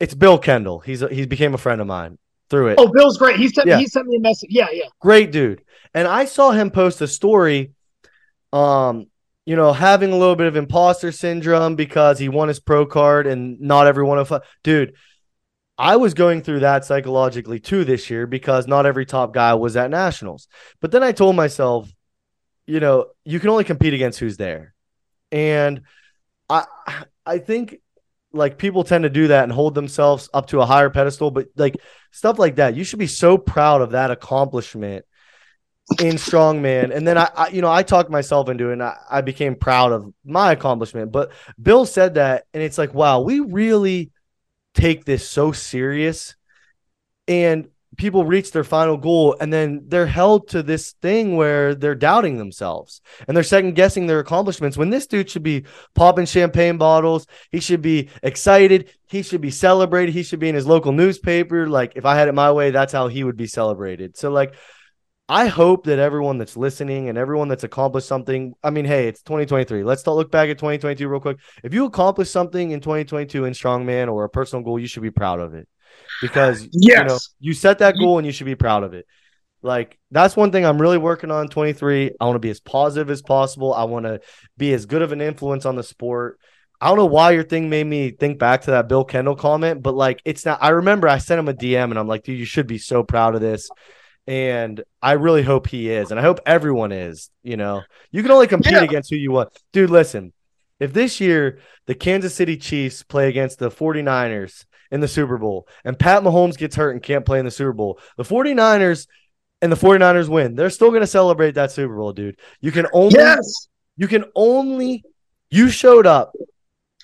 It's 0.00 0.14
Bill 0.14 0.38
Kendall. 0.38 0.80
He's 0.80 1.02
a, 1.02 1.08
he 1.08 1.24
became 1.26 1.54
a 1.54 1.58
friend 1.58 1.80
of 1.80 1.86
mine 1.86 2.18
through 2.50 2.68
it. 2.68 2.74
Oh, 2.78 2.90
Bill's 2.92 3.16
great. 3.16 3.36
He 3.36 3.48
sent 3.48 3.68
Yeah. 3.68 3.78
he 3.78 3.86
sent 3.86 4.06
me 4.06 4.16
a 4.16 4.20
message. 4.20 4.50
Yeah, 4.50 4.66
yeah. 4.72 4.86
Great 5.00 5.30
dude. 5.30 5.62
And 5.94 6.08
I 6.08 6.24
saw 6.24 6.50
him 6.50 6.70
post 6.70 7.00
a 7.00 7.06
story 7.06 7.72
um 8.52 9.06
you 9.46 9.56
know 9.56 9.72
having 9.72 10.12
a 10.12 10.16
little 10.16 10.36
bit 10.36 10.46
of 10.46 10.54
imposter 10.56 11.10
syndrome 11.10 11.74
because 11.74 12.18
he 12.18 12.28
won 12.28 12.46
his 12.48 12.60
pro 12.60 12.86
card 12.86 13.26
and 13.26 13.60
not 13.60 13.86
every 13.88 14.04
105 14.04 14.42
dude 14.62 14.94
I 15.76 15.96
was 15.96 16.14
going 16.14 16.42
through 16.42 16.60
that 16.60 16.84
psychologically 16.84 17.58
too 17.58 17.84
this 17.84 18.08
year 18.10 18.26
because 18.26 18.66
not 18.68 18.86
every 18.86 19.06
top 19.06 19.34
guy 19.34 19.54
was 19.54 19.76
at 19.76 19.90
nationals. 19.90 20.46
But 20.80 20.92
then 20.92 21.02
I 21.02 21.10
told 21.10 21.34
myself, 21.34 21.92
you 22.66 22.80
know, 22.80 23.06
you 23.24 23.40
can 23.40 23.50
only 23.50 23.64
compete 23.64 23.94
against 23.94 24.18
who's 24.18 24.36
there. 24.36 24.74
And 25.30 25.82
I 26.48 26.64
I 27.26 27.38
think 27.38 27.76
like 28.32 28.58
people 28.58 28.84
tend 28.84 29.04
to 29.04 29.10
do 29.10 29.28
that 29.28 29.44
and 29.44 29.52
hold 29.52 29.74
themselves 29.74 30.28
up 30.34 30.46
to 30.48 30.60
a 30.60 30.66
higher 30.66 30.90
pedestal, 30.90 31.30
but 31.30 31.48
like 31.56 31.76
stuff 32.10 32.38
like 32.38 32.56
that, 32.56 32.74
you 32.74 32.84
should 32.84 32.98
be 32.98 33.06
so 33.06 33.38
proud 33.38 33.80
of 33.80 33.92
that 33.92 34.10
accomplishment 34.10 35.04
in 36.00 36.16
strongman. 36.16 36.94
And 36.94 37.06
then 37.06 37.16
I, 37.16 37.30
I 37.34 37.48
you 37.48 37.62
know, 37.62 37.70
I 37.70 37.82
talked 37.82 38.10
myself 38.10 38.48
into 38.48 38.70
it 38.70 38.74
and 38.74 38.82
I, 38.82 38.96
I 39.10 39.20
became 39.20 39.54
proud 39.54 39.92
of 39.92 40.12
my 40.24 40.52
accomplishment. 40.52 41.12
But 41.12 41.32
Bill 41.60 41.86
said 41.86 42.14
that, 42.14 42.44
and 42.52 42.62
it's 42.62 42.78
like, 42.78 42.94
wow, 42.94 43.20
we 43.20 43.40
really 43.40 44.10
take 44.74 45.04
this 45.04 45.28
so 45.28 45.52
serious 45.52 46.34
and 47.28 47.68
people 47.96 48.24
reach 48.24 48.50
their 48.52 48.64
final 48.64 48.96
goal 48.96 49.36
and 49.40 49.52
then 49.52 49.82
they're 49.88 50.06
held 50.06 50.48
to 50.48 50.62
this 50.62 50.92
thing 51.02 51.36
where 51.36 51.74
they're 51.74 51.94
doubting 51.94 52.38
themselves 52.38 53.00
and 53.26 53.36
they're 53.36 53.44
second 53.44 53.74
guessing 53.74 54.06
their 54.06 54.20
accomplishments 54.20 54.76
when 54.76 54.90
this 54.90 55.06
dude 55.06 55.30
should 55.30 55.42
be 55.42 55.64
popping 55.94 56.26
champagne 56.26 56.78
bottles 56.78 57.26
he 57.50 57.60
should 57.60 57.82
be 57.82 58.08
excited 58.22 58.90
he 59.08 59.22
should 59.22 59.40
be 59.40 59.50
celebrated 59.50 60.12
he 60.12 60.22
should 60.22 60.40
be 60.40 60.48
in 60.48 60.54
his 60.54 60.66
local 60.66 60.92
newspaper 60.92 61.68
like 61.68 61.92
if 61.96 62.04
i 62.04 62.16
had 62.16 62.28
it 62.28 62.34
my 62.34 62.50
way 62.50 62.70
that's 62.70 62.92
how 62.92 63.08
he 63.08 63.24
would 63.24 63.36
be 63.36 63.46
celebrated 63.46 64.16
so 64.16 64.30
like 64.30 64.54
I 65.26 65.46
hope 65.46 65.86
that 65.86 65.98
everyone 65.98 66.36
that's 66.36 66.54
listening 66.54 67.08
and 67.08 67.16
everyone 67.16 67.48
that's 67.48 67.64
accomplished 67.64 68.06
something. 68.06 68.52
I 68.62 68.68
mean, 68.68 68.84
hey, 68.84 69.08
it's 69.08 69.22
2023. 69.22 69.82
Let's 69.82 70.06
look 70.06 70.30
back 70.30 70.50
at 70.50 70.58
2022 70.58 71.08
real 71.08 71.18
quick. 71.18 71.38
If 71.62 71.72
you 71.72 71.86
accomplish 71.86 72.28
something 72.28 72.72
in 72.72 72.80
2022 72.80 73.46
in 73.46 73.54
strongman 73.54 74.12
or 74.12 74.24
a 74.24 74.28
personal 74.28 74.62
goal, 74.62 74.78
you 74.78 74.86
should 74.86 75.02
be 75.02 75.10
proud 75.10 75.40
of 75.40 75.54
it 75.54 75.66
because 76.20 76.62
you 76.72 76.94
know 76.96 77.04
Yes. 77.08 77.30
you 77.40 77.52
set 77.54 77.78
that 77.78 77.96
goal 77.98 78.18
and 78.18 78.26
you 78.26 78.32
should 78.32 78.46
be 78.46 78.54
proud 78.54 78.84
of 78.84 78.94
it. 78.94 79.06
Like 79.62 79.98
that's 80.10 80.36
one 80.36 80.52
thing 80.52 80.64
I'm 80.66 80.80
really 80.80 80.98
working 80.98 81.30
on. 81.30 81.48
23. 81.48 82.12
I 82.20 82.24
want 82.24 82.34
to 82.36 82.38
be 82.40 82.50
as 82.50 82.60
positive 82.60 83.10
as 83.10 83.22
possible. 83.22 83.72
I 83.72 83.84
want 83.84 84.04
to 84.06 84.20
be 84.58 84.72
as 84.74 84.86
good 84.86 85.02
of 85.02 85.12
an 85.12 85.20
influence 85.20 85.64
on 85.64 85.74
the 85.76 85.82
sport. 85.82 86.38
I 86.80 86.88
don't 86.88 86.98
know 86.98 87.06
why 87.06 87.30
your 87.30 87.44
thing 87.44 87.70
made 87.70 87.86
me 87.86 88.10
think 88.10 88.38
back 88.38 88.62
to 88.62 88.72
that 88.72 88.88
Bill 88.88 89.04
Kendall 89.04 89.36
comment, 89.36 89.82
but 89.82 89.94
like 89.94 90.20
it's 90.26 90.44
not. 90.44 90.58
I 90.62 90.70
remember 90.70 91.08
I 91.08 91.16
sent 91.18 91.38
him 91.38 91.48
a 91.48 91.54
DM 91.54 91.84
and 91.84 91.98
I'm 91.98 92.08
like, 92.08 92.24
dude, 92.24 92.38
you 92.38 92.44
should 92.44 92.66
be 92.66 92.78
so 92.78 93.02
proud 93.02 93.34
of 93.34 93.40
this. 93.40 93.70
And 94.26 94.82
I 95.02 95.12
really 95.12 95.42
hope 95.42 95.66
he 95.66 95.90
is. 95.90 96.10
And 96.10 96.18
I 96.18 96.22
hope 96.22 96.40
everyone 96.46 96.92
is. 96.92 97.30
You 97.42 97.56
know, 97.56 97.82
you 98.10 98.22
can 98.22 98.30
only 98.32 98.46
compete 98.46 98.72
Yeah. 98.72 98.82
against 98.82 99.10
who 99.10 99.16
you 99.16 99.32
want. 99.32 99.50
Dude, 99.72 99.90
listen, 99.90 100.32
if 100.80 100.92
this 100.92 101.20
year 101.20 101.58
the 101.86 101.94
Kansas 101.94 102.34
City 102.34 102.56
Chiefs 102.58 103.02
play 103.02 103.28
against 103.28 103.58
the 103.58 103.70
49ers 103.70 104.64
in 104.94 105.00
the 105.00 105.08
Super 105.08 105.36
Bowl 105.38 105.66
and 105.84 105.98
Pat 105.98 106.22
Mahomes 106.22 106.56
gets 106.56 106.76
hurt 106.76 106.92
and 106.92 107.02
can't 107.02 107.26
play 107.26 107.40
in 107.40 107.44
the 107.44 107.50
Super 107.50 107.72
Bowl, 107.72 107.98
the 108.16 108.22
49ers 108.22 109.08
and 109.60 109.72
the 109.72 109.76
49ers 109.76 110.28
win, 110.28 110.54
they're 110.54 110.70
still 110.70 110.90
going 110.90 111.00
to 111.00 111.06
celebrate 111.06 111.56
that 111.56 111.72
Super 111.72 111.96
Bowl, 111.96 112.12
dude. 112.12 112.38
You 112.60 112.70
can 112.70 112.86
only 112.92 113.16
Yes. 113.16 113.68
you 113.96 114.06
can 114.06 114.24
only 114.36 115.02
you 115.50 115.68
showed 115.68 116.06
up, 116.06 116.32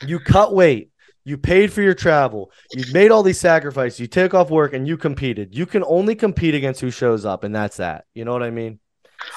you 0.07 0.20
cut 0.20 0.55
weight, 0.55 0.91
you 1.24 1.36
paid 1.36 1.72
for 1.72 1.82
your 1.82 1.95
travel, 1.95 2.51
you 2.72 2.84
made 2.93 3.11
all 3.11 3.22
these 3.24 3.41
sacrifices, 3.41 3.99
you 4.01 4.07
take 4.07 4.34
off 4.34 4.51
work 4.51 4.72
and 4.72 4.86
you 4.86 4.97
competed. 4.97 5.55
You 5.55 5.66
can 5.66 5.84
only 5.84 6.14
compete 6.14 6.55
against 6.55 6.80
who 6.80 6.91
shows 6.91 7.24
up, 7.24 7.45
and 7.45 7.55
that's 7.55 7.78
that. 7.78 8.05
You 8.14 8.24
know 8.24 8.32
what 8.32 8.43
I 8.43 8.51
mean? 8.51 8.78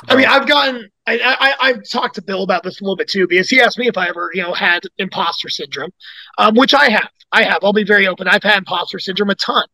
I 0.09 0.15
mean, 0.15 0.25
I've 0.25 0.47
gotten. 0.47 0.89
I, 1.05 1.19
I 1.21 1.69
I've 1.69 1.89
talked 1.89 2.15
to 2.15 2.21
Bill 2.21 2.43
about 2.43 2.63
this 2.63 2.79
a 2.79 2.83
little 2.83 2.95
bit 2.95 3.09
too 3.09 3.27
because 3.27 3.49
he 3.49 3.61
asked 3.61 3.77
me 3.77 3.87
if 3.87 3.97
I 3.97 4.07
ever 4.09 4.31
you 4.33 4.41
know 4.41 4.53
had 4.53 4.83
imposter 4.97 5.49
syndrome, 5.49 5.91
um, 6.37 6.55
which 6.55 6.73
I 6.73 6.89
have. 6.89 7.09
I 7.31 7.43
have. 7.43 7.59
I'll 7.63 7.73
be 7.73 7.83
very 7.83 8.07
open. 8.07 8.27
I've 8.27 8.43
had 8.43 8.59
imposter 8.59 8.99
syndrome 8.99 9.29
a 9.31 9.35
ton. 9.35 9.65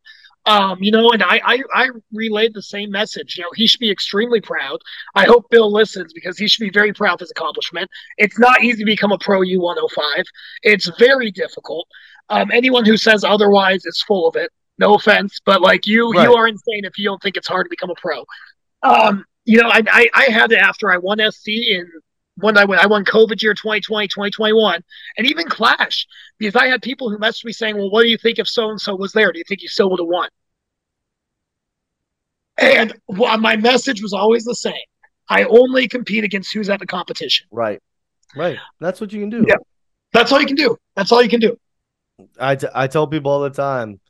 Um, 0.46 0.78
you 0.80 0.90
know, 0.90 1.10
and 1.10 1.22
I, 1.22 1.40
I 1.44 1.62
I 1.74 1.88
relayed 2.12 2.54
the 2.54 2.62
same 2.62 2.90
message. 2.90 3.36
You 3.36 3.42
know, 3.44 3.50
he 3.54 3.66
should 3.66 3.80
be 3.80 3.90
extremely 3.90 4.40
proud. 4.40 4.78
I 5.14 5.26
hope 5.26 5.44
Bill 5.50 5.70
listens 5.70 6.12
because 6.14 6.38
he 6.38 6.48
should 6.48 6.64
be 6.64 6.70
very 6.70 6.92
proud 6.94 7.14
of 7.14 7.20
his 7.20 7.30
accomplishment. 7.30 7.88
It's 8.16 8.38
not 8.38 8.62
easy 8.64 8.78
to 8.78 8.86
become 8.86 9.12
a 9.12 9.18
pro 9.18 9.42
U 9.42 9.60
one 9.60 9.76
hundred 9.76 9.90
five. 9.94 10.24
It's 10.62 10.90
very 10.98 11.30
difficult. 11.30 11.86
Um, 12.30 12.50
anyone 12.50 12.84
who 12.86 12.96
says 12.96 13.22
otherwise 13.22 13.84
is 13.84 14.02
full 14.06 14.26
of 14.26 14.36
it. 14.36 14.50
No 14.78 14.94
offense, 14.94 15.38
but 15.44 15.60
like 15.60 15.86
you, 15.86 16.10
Right. 16.12 16.24
you 16.24 16.34
are 16.34 16.48
insane 16.48 16.84
if 16.86 16.96
you 16.96 17.04
don't 17.04 17.20
think 17.22 17.36
it's 17.36 17.48
hard 17.48 17.66
to 17.66 17.70
become 17.70 17.90
a 17.90 17.94
pro. 17.96 18.24
Um, 18.82 19.26
you 19.44 19.60
know, 19.60 19.68
I, 19.68 19.82
I, 19.90 20.08
I 20.14 20.24
had 20.24 20.52
it 20.52 20.58
after 20.58 20.92
I 20.92 20.98
won 20.98 21.18
SC 21.30 21.48
in 21.48 21.90
when 22.36 22.56
I 22.56 22.64
won, 22.64 22.78
I 22.78 22.86
won 22.86 23.04
COVID 23.04 23.42
year 23.42 23.54
2020, 23.54 24.08
2021, 24.08 24.82
and 25.18 25.26
even 25.26 25.46
Clash, 25.46 26.06
because 26.38 26.56
I 26.56 26.66
had 26.66 26.82
people 26.82 27.10
who 27.10 27.18
messaged 27.18 27.44
me 27.44 27.52
saying, 27.52 27.76
well, 27.76 27.90
what 27.90 28.02
do 28.02 28.08
you 28.08 28.18
think 28.18 28.38
if 28.38 28.48
so 28.48 28.70
and 28.70 28.80
so 28.80 28.94
was 28.94 29.12
there? 29.12 29.32
Do 29.32 29.38
you 29.38 29.44
think 29.46 29.62
you 29.62 29.68
still 29.68 29.90
would 29.90 30.00
have 30.00 30.08
won? 30.08 30.28
And 32.58 32.94
well, 33.08 33.36
my 33.38 33.56
message 33.56 34.02
was 34.02 34.12
always 34.12 34.44
the 34.44 34.54
same. 34.54 34.74
I 35.28 35.44
only 35.44 35.88
compete 35.88 36.24
against 36.24 36.52
who's 36.52 36.68
at 36.68 36.80
the 36.80 36.86
competition. 36.86 37.46
right, 37.50 37.80
right. 38.36 38.58
That's 38.80 39.00
what 39.00 39.12
you 39.12 39.20
can 39.20 39.30
do. 39.30 39.44
Yeah. 39.46 39.56
That's 40.12 40.32
all 40.32 40.40
you 40.40 40.46
can 40.46 40.56
do. 40.56 40.76
That's 40.96 41.12
all 41.12 41.22
you 41.22 41.28
can 41.28 41.40
do. 41.40 41.56
I, 42.38 42.56
t- 42.56 42.66
I 42.74 42.88
tell 42.88 43.06
people 43.06 43.30
all 43.30 43.40
the 43.40 43.50
time 43.50 44.00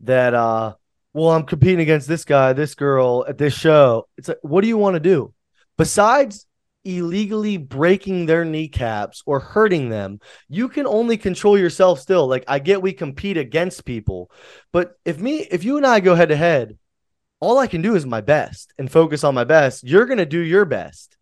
that 0.00 0.32
uh 0.32 0.74
well 1.12 1.30
I'm 1.30 1.44
competing 1.44 1.80
against 1.80 2.08
this 2.08 2.24
guy, 2.24 2.52
this 2.52 2.74
girl 2.74 3.24
at 3.28 3.38
this 3.38 3.54
show. 3.54 4.06
It's 4.16 4.28
like 4.28 4.38
what 4.42 4.62
do 4.62 4.68
you 4.68 4.78
want 4.78 4.94
to 4.94 5.00
do? 5.00 5.32
Besides 5.76 6.46
illegally 6.84 7.58
breaking 7.58 8.26
their 8.26 8.44
kneecaps 8.44 9.22
or 9.26 9.40
hurting 9.40 9.90
them, 9.90 10.20
you 10.48 10.68
can 10.68 10.86
only 10.86 11.16
control 11.16 11.58
yourself 11.58 12.00
still. 12.00 12.26
Like 12.26 12.44
I 12.48 12.58
get 12.58 12.82
we 12.82 12.92
compete 12.92 13.36
against 13.36 13.84
people, 13.84 14.30
but 14.72 14.92
if 15.04 15.18
me 15.18 15.46
if 15.50 15.64
you 15.64 15.76
and 15.76 15.86
I 15.86 16.00
go 16.00 16.14
head 16.14 16.28
to 16.30 16.36
head, 16.36 16.78
all 17.40 17.58
I 17.58 17.66
can 17.66 17.82
do 17.82 17.96
is 17.96 18.06
my 18.06 18.20
best 18.20 18.72
and 18.78 18.90
focus 18.90 19.24
on 19.24 19.34
my 19.34 19.44
best. 19.44 19.84
You're 19.84 20.06
going 20.06 20.18
to 20.18 20.26
do 20.26 20.40
your 20.40 20.64
best 20.64 21.16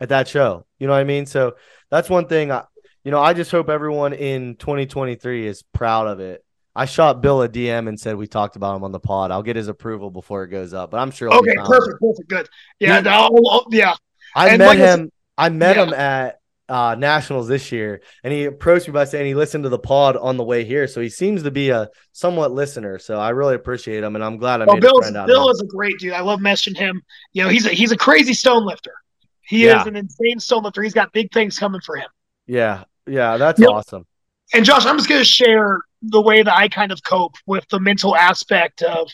at 0.00 0.10
that 0.10 0.28
show. 0.28 0.66
You 0.78 0.86
know 0.86 0.92
what 0.92 1.00
I 1.00 1.04
mean? 1.04 1.26
So 1.26 1.54
that's 1.90 2.08
one 2.08 2.28
thing 2.28 2.52
I 2.52 2.64
you 3.04 3.10
know, 3.10 3.20
I 3.20 3.34
just 3.34 3.50
hope 3.50 3.68
everyone 3.68 4.14
in 4.14 4.56
2023 4.56 5.46
is 5.46 5.62
proud 5.62 6.06
of 6.06 6.20
it. 6.20 6.42
I 6.76 6.86
shot 6.86 7.20
Bill 7.20 7.42
a 7.42 7.48
DM 7.48 7.88
and 7.88 7.98
said 7.98 8.16
we 8.16 8.26
talked 8.26 8.56
about 8.56 8.76
him 8.76 8.84
on 8.84 8.90
the 8.92 8.98
pod. 9.00 9.30
I'll 9.30 9.42
get 9.44 9.56
his 9.56 9.68
approval 9.68 10.10
before 10.10 10.42
it 10.44 10.48
goes 10.48 10.74
up, 10.74 10.90
but 10.90 10.98
I'm 10.98 11.10
sure. 11.12 11.32
Okay, 11.32 11.54
perfect, 11.64 12.00
perfect, 12.00 12.28
good. 12.28 12.48
Yeah, 12.80 13.00
Yeah. 13.00 13.16
I'll- 13.18 13.66
yeah. 13.70 13.94
I 14.34 14.48
And 14.50 14.58
met 14.58 14.66
like 14.66 14.78
him. 14.78 15.10
I 15.38 15.48
met 15.50 15.76
Yeah. 15.76 15.82
him 15.84 15.94
at 15.94 16.40
uh, 16.68 16.96
nationals 16.98 17.46
this 17.46 17.70
year, 17.70 18.00
and 18.24 18.32
he 18.32 18.46
approached 18.46 18.88
me 18.88 18.92
by 18.92 19.04
saying 19.04 19.26
he 19.26 19.34
listened 19.34 19.64
to 19.64 19.68
the 19.68 19.78
pod 19.78 20.16
on 20.16 20.38
the 20.38 20.42
way 20.42 20.64
here. 20.64 20.86
So 20.88 21.00
he 21.02 21.10
seems 21.10 21.42
to 21.42 21.50
be 21.50 21.68
a 21.68 21.90
somewhat 22.12 22.52
listener. 22.52 22.98
So 22.98 23.18
I 23.20 23.28
really 23.30 23.54
appreciate 23.54 24.02
him, 24.02 24.14
and 24.16 24.24
I'm 24.24 24.38
glad 24.38 24.62
I 24.62 24.64
Well, 24.64 24.76
made 24.76 24.84
a 24.84 24.96
friend 24.96 25.16
out 25.18 25.26
Bill 25.26 25.42
of 25.44 25.50
him. 25.50 25.52
is 25.56 25.60
a 25.60 25.66
great 25.66 25.98
dude. 25.98 26.14
I 26.14 26.20
love 26.22 26.40
meshing 26.40 26.74
him. 26.76 27.02
You 27.34 27.42
know, 27.44 27.50
he's 27.50 27.66
a 27.66 27.68
he's 27.68 27.92
a 27.92 27.96
crazy 27.98 28.32
stone 28.32 28.64
lifter. 28.64 28.94
He 29.42 29.66
Yeah. 29.66 29.82
is 29.82 29.86
an 29.86 29.94
insane 29.94 30.40
stone 30.40 30.62
lifter. 30.62 30.82
He's 30.82 30.94
got 30.94 31.12
big 31.12 31.30
things 31.32 31.58
coming 31.58 31.82
for 31.82 31.96
him. 31.96 32.08
Yeah, 32.46 32.84
yeah, 33.06 33.36
that's 33.36 33.62
awesome. 33.62 34.06
And 34.54 34.64
Josh, 34.64 34.86
I'm 34.86 34.96
just 34.96 35.08
going 35.08 35.20
to 35.20 35.24
share 35.24 35.80
the 36.10 36.20
way 36.20 36.42
that 36.42 36.56
I 36.56 36.68
kind 36.68 36.92
of 36.92 37.02
cope 37.02 37.34
with 37.46 37.66
the 37.68 37.80
mental 37.80 38.16
aspect 38.16 38.82
of 38.82 39.10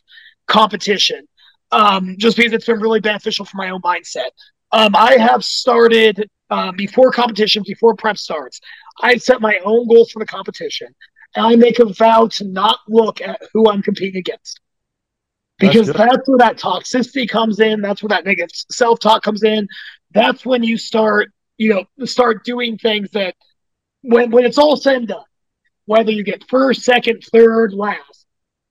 competition, 0.46 1.26
um, 1.72 2.16
just 2.18 2.36
because 2.36 2.52
it's 2.52 2.66
been 2.66 2.80
really 2.80 3.00
beneficial 3.00 3.44
for 3.44 3.56
my 3.56 3.70
own 3.70 3.80
mindset. 3.82 4.30
Um, 4.72 4.94
I 4.94 5.16
have 5.18 5.44
started 5.44 6.28
um, 6.50 6.76
before 6.76 7.12
competition, 7.12 7.62
before 7.66 7.94
prep 7.94 8.18
starts. 8.18 8.60
I 9.02 9.16
set 9.16 9.40
my 9.40 9.58
own 9.64 9.88
goals 9.88 10.10
for 10.10 10.20
the 10.20 10.26
competition, 10.26 10.88
and 11.34 11.46
I 11.46 11.56
make 11.56 11.78
a 11.78 11.86
vow 11.92 12.28
to 12.28 12.44
not 12.44 12.78
look 12.88 13.20
at 13.20 13.40
who 13.52 13.70
I'm 13.70 13.82
competing 13.82 14.18
against. 14.18 14.60
Because 15.58 15.88
good. 15.88 15.96
that's 15.96 16.28
where 16.28 16.38
that 16.38 16.56
toxicity 16.56 17.28
comes 17.28 17.60
in. 17.60 17.82
That's 17.82 18.02
where 18.02 18.08
that 18.08 18.24
negative 18.24 18.50
self-talk 18.70 19.22
comes 19.22 19.42
in. 19.42 19.68
That's 20.12 20.46
when 20.46 20.62
you 20.62 20.78
start, 20.78 21.30
you 21.58 21.74
know, 21.74 22.06
start 22.06 22.44
doing 22.44 22.78
things 22.78 23.10
that, 23.12 23.34
when 24.02 24.30
when 24.30 24.46
it's 24.46 24.56
all 24.56 24.78
said 24.78 24.96
and 24.96 25.08
done, 25.08 25.24
whether 25.90 26.12
you 26.12 26.22
get 26.22 26.48
first, 26.48 26.82
second, 26.82 27.24
third, 27.32 27.74
last, 27.74 28.24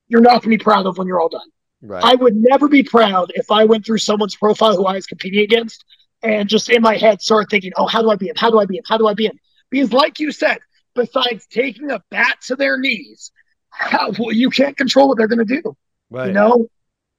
you're 0.08 0.22
not 0.22 0.42
going 0.42 0.44
to 0.44 0.58
be 0.58 0.58
proud 0.58 0.86
of 0.86 0.98
when 0.98 1.06
you're 1.06 1.20
all 1.20 1.28
done. 1.28 1.50
Right. 1.82 2.02
I 2.02 2.16
would 2.16 2.34
never 2.34 2.70
be 2.70 2.82
proud 2.82 3.34
if 3.36 3.52
I 3.52 3.66
went 3.66 3.86
through 3.86 3.98
someone's 3.98 4.38
profile 4.38 4.78
who 4.78 4.86
I 4.86 4.94
was 4.94 5.06
competing 5.06 5.42
against 5.42 5.84
and 6.24 6.48
just 6.48 6.70
in 6.70 6.82
my 6.82 6.96
head 6.96 7.22
started 7.22 7.50
thinking, 7.50 7.74
oh, 7.76 7.88
how 7.88 8.02
do 8.02 8.10
I 8.10 8.16
be 8.16 8.30
him? 8.30 8.36
How 8.38 8.50
do 8.50 8.58
I 8.58 8.64
be 8.64 8.78
him? 8.78 8.84
How 8.88 8.98
do 8.98 9.06
I 9.06 9.16
be 9.16 9.26
him? 9.26 9.38
Because, 9.70 9.92
like 9.92 10.22
you 10.22 10.32
said, 10.32 10.60
besides 10.96 11.46
taking 11.48 11.92
a 11.92 12.02
bat 12.10 12.38
to 12.48 12.56
their 12.56 12.80
knees, 12.80 13.32
how, 13.70 14.14
well, 14.18 14.32
you 14.32 14.50
can't 14.50 14.78
control 14.78 15.10
what 15.10 15.18
they're 15.18 15.28
going 15.28 15.46
to 15.46 15.62
do. 15.62 15.76
right. 16.10 16.28
You 16.28 16.34
know? 16.34 16.68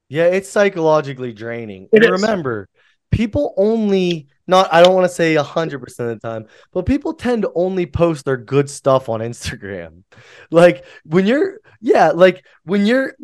Yeah, 0.09 0.29
it's 0.29 0.49
psychologically 0.49 1.35
draining. 1.35 1.91
It 1.93 2.03
and 2.03 2.15
is. 2.15 2.23
remember, 2.23 2.71
people 3.11 3.53
only 3.59 4.29
not 4.51 4.73
I 4.73 4.83
don't 4.83 4.95
want 4.95 5.09
to 5.09 5.15
say 5.15 5.35
100% 5.35 5.83
of 5.83 5.95
the 5.95 6.17
time, 6.17 6.47
but 6.73 6.85
people 6.85 7.15
tend 7.15 7.43
to 7.43 7.53
only 7.55 7.87
post 7.87 8.25
their 8.25 8.37
good 8.37 8.69
stuff 8.69 9.09
on 9.09 9.21
Instagram. 9.21 10.03
Like 10.53 10.85
when 11.05 11.27
you're 11.27 11.61
yeah, 11.81 12.11
like 12.11 12.45
when 12.65 12.85
you're 12.85 13.15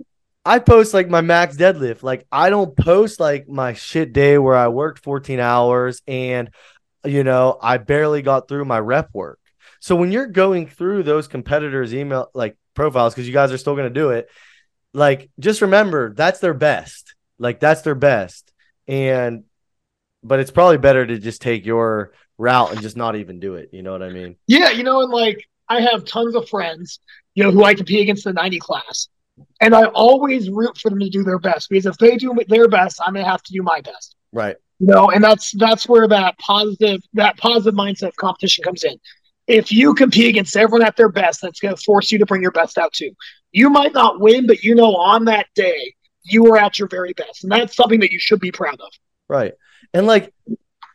I 0.45 0.61
post 0.61 0.95
like 0.95 1.09
my 1.09 1.23
max 1.23 1.57
deadlift. 1.57 2.05
Like 2.05 2.25
I 2.31 2.51
don't 2.51 2.77
post 2.77 3.19
like 3.19 3.49
my 3.49 3.73
shit 3.73 4.13
day 4.13 4.39
where 4.39 4.55
I 4.55 4.69
worked 4.69 5.03
14 5.03 5.41
hours 5.41 6.03
and 6.07 6.51
you 7.05 7.25
know, 7.25 7.59
I 7.61 7.79
barely 7.79 8.23
got 8.23 8.47
through 8.47 8.65
my 8.65 8.79
rep 8.79 9.11
work. 9.13 9.41
So 9.81 9.97
when 9.97 10.13
you're 10.13 10.27
going 10.27 10.69
through 10.69 11.03
those 11.03 11.27
competitors' 11.27 11.93
email 11.93 12.31
like 12.33 12.57
profiles 12.75 13.13
because 13.13 13.27
you 13.27 13.35
guys 13.35 13.53
are 13.53 13.59
still 13.59 13.75
going 13.75 13.93
to 13.93 14.01
do 14.01 14.11
it, 14.11 14.29
like 14.95 15.31
just 15.39 15.63
remember 15.63 16.15
that's 16.15 16.39
their 16.39 16.55
best. 16.55 17.15
Like 17.39 17.59
that's 17.59 17.83
their 17.83 17.95
best. 17.97 18.53
And 18.87 19.45
but 20.27 20.41
it's 20.41 20.51
probably 20.51 20.79
better 20.79 21.07
to 21.07 21.19
just 21.19 21.41
take 21.41 21.65
your 21.65 22.13
route 22.39 22.73
and 22.73 22.81
just 22.81 22.97
not 22.97 23.17
even 23.17 23.41
do 23.41 23.55
it. 23.55 23.71
You 23.73 23.83
know 23.83 23.93
what 23.93 24.03
I 24.03 24.11
mean? 24.11 24.37
Yeah, 24.47 24.71
you 24.71 24.83
know, 24.83 25.03
and 25.03 25.13
like 25.13 25.45
I 25.69 25.81
have 25.81 26.05
tons 26.05 26.35
of 26.35 26.49
friends, 26.49 27.01
you 27.35 27.45
know, 27.45 27.51
who 27.51 27.65
I 27.65 27.75
compete 27.75 28.03
against 28.03 28.25
the 28.25 28.33
90 28.33 28.59
class. 28.59 29.09
And 29.61 29.75
I 29.75 29.85
always 29.87 30.49
root 30.49 30.79
for 30.79 30.89
them 30.89 30.99
to 31.01 31.11
do 31.11 31.23
their 31.23 31.39
best 31.39 31.69
because 31.69 31.87
if 31.87 31.99
they 31.99 32.17
do 32.17 32.35
their 32.49 32.69
best, 32.69 33.01
I'm 33.05 33.15
gonna 33.15 33.25
have 33.27 33.43
to 33.43 33.53
do 33.53 33.63
my 33.63 33.81
best. 33.83 34.17
Right. 34.33 34.57
You 34.79 34.87
know, 34.87 35.11
and 35.11 35.23
that's 35.23 35.53
that's 35.53 35.89
where 35.89 36.09
that 36.09 36.39
positive 36.39 37.01
that 37.15 37.37
positive 37.37 37.75
mindset 37.75 38.09
of 38.09 38.17
competition 38.17 38.65
comes 38.65 38.85
in. 38.85 38.99
If 39.47 39.71
you 39.71 39.95
compete 39.95 40.29
against 40.29 40.57
everyone 40.57 40.87
at 40.87 40.97
their 40.97 41.11
best, 41.11 41.43
that's 41.43 41.61
gonna 41.61 41.77
force 41.77 42.11
you 42.11 42.19
to 42.19 42.27
bring 42.27 42.43
your 42.43 42.51
best 42.51 42.79
out 42.79 42.95
too. 42.95 43.13
You 43.53 43.69
might 43.69 43.93
not 43.93 44.21
win, 44.21 44.47
but 44.47 44.63
you 44.63 44.75
know 44.75 44.97
on 44.97 45.27
that 45.27 45.47
day 45.55 45.95
you 46.23 46.43
were 46.45 46.57
at 46.57 46.79
your 46.79 46.89
very 46.89 47.13
best. 47.13 47.45
And 47.45 47.53
that's 47.53 47.77
something 47.77 48.01
that 48.01 48.13
you 48.13 48.19
should 48.19 48.41
be 48.41 48.53
proud 48.53 48.81
of. 48.81 48.91
Right. 49.29 49.53
And 49.93 50.07
like 50.07 50.35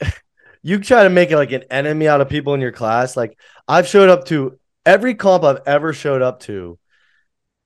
you 0.62 0.80
try 0.80 1.04
to 1.04 1.10
make 1.10 1.32
it 1.32 1.38
like 1.38 1.52
an 1.52 1.64
enemy 1.70 2.08
out 2.08 2.22
of 2.22 2.30
people 2.30 2.54
in 2.54 2.62
your 2.62 2.72
class. 2.72 3.18
Like 3.18 3.38
I've 3.68 3.88
showed 3.88 4.10
up 4.10 4.26
to 4.26 4.60
every 4.86 5.16
comp 5.16 5.44
I've 5.44 5.62
ever 5.66 5.94
showed 5.94 6.22
up 6.22 6.42
to, 6.42 6.78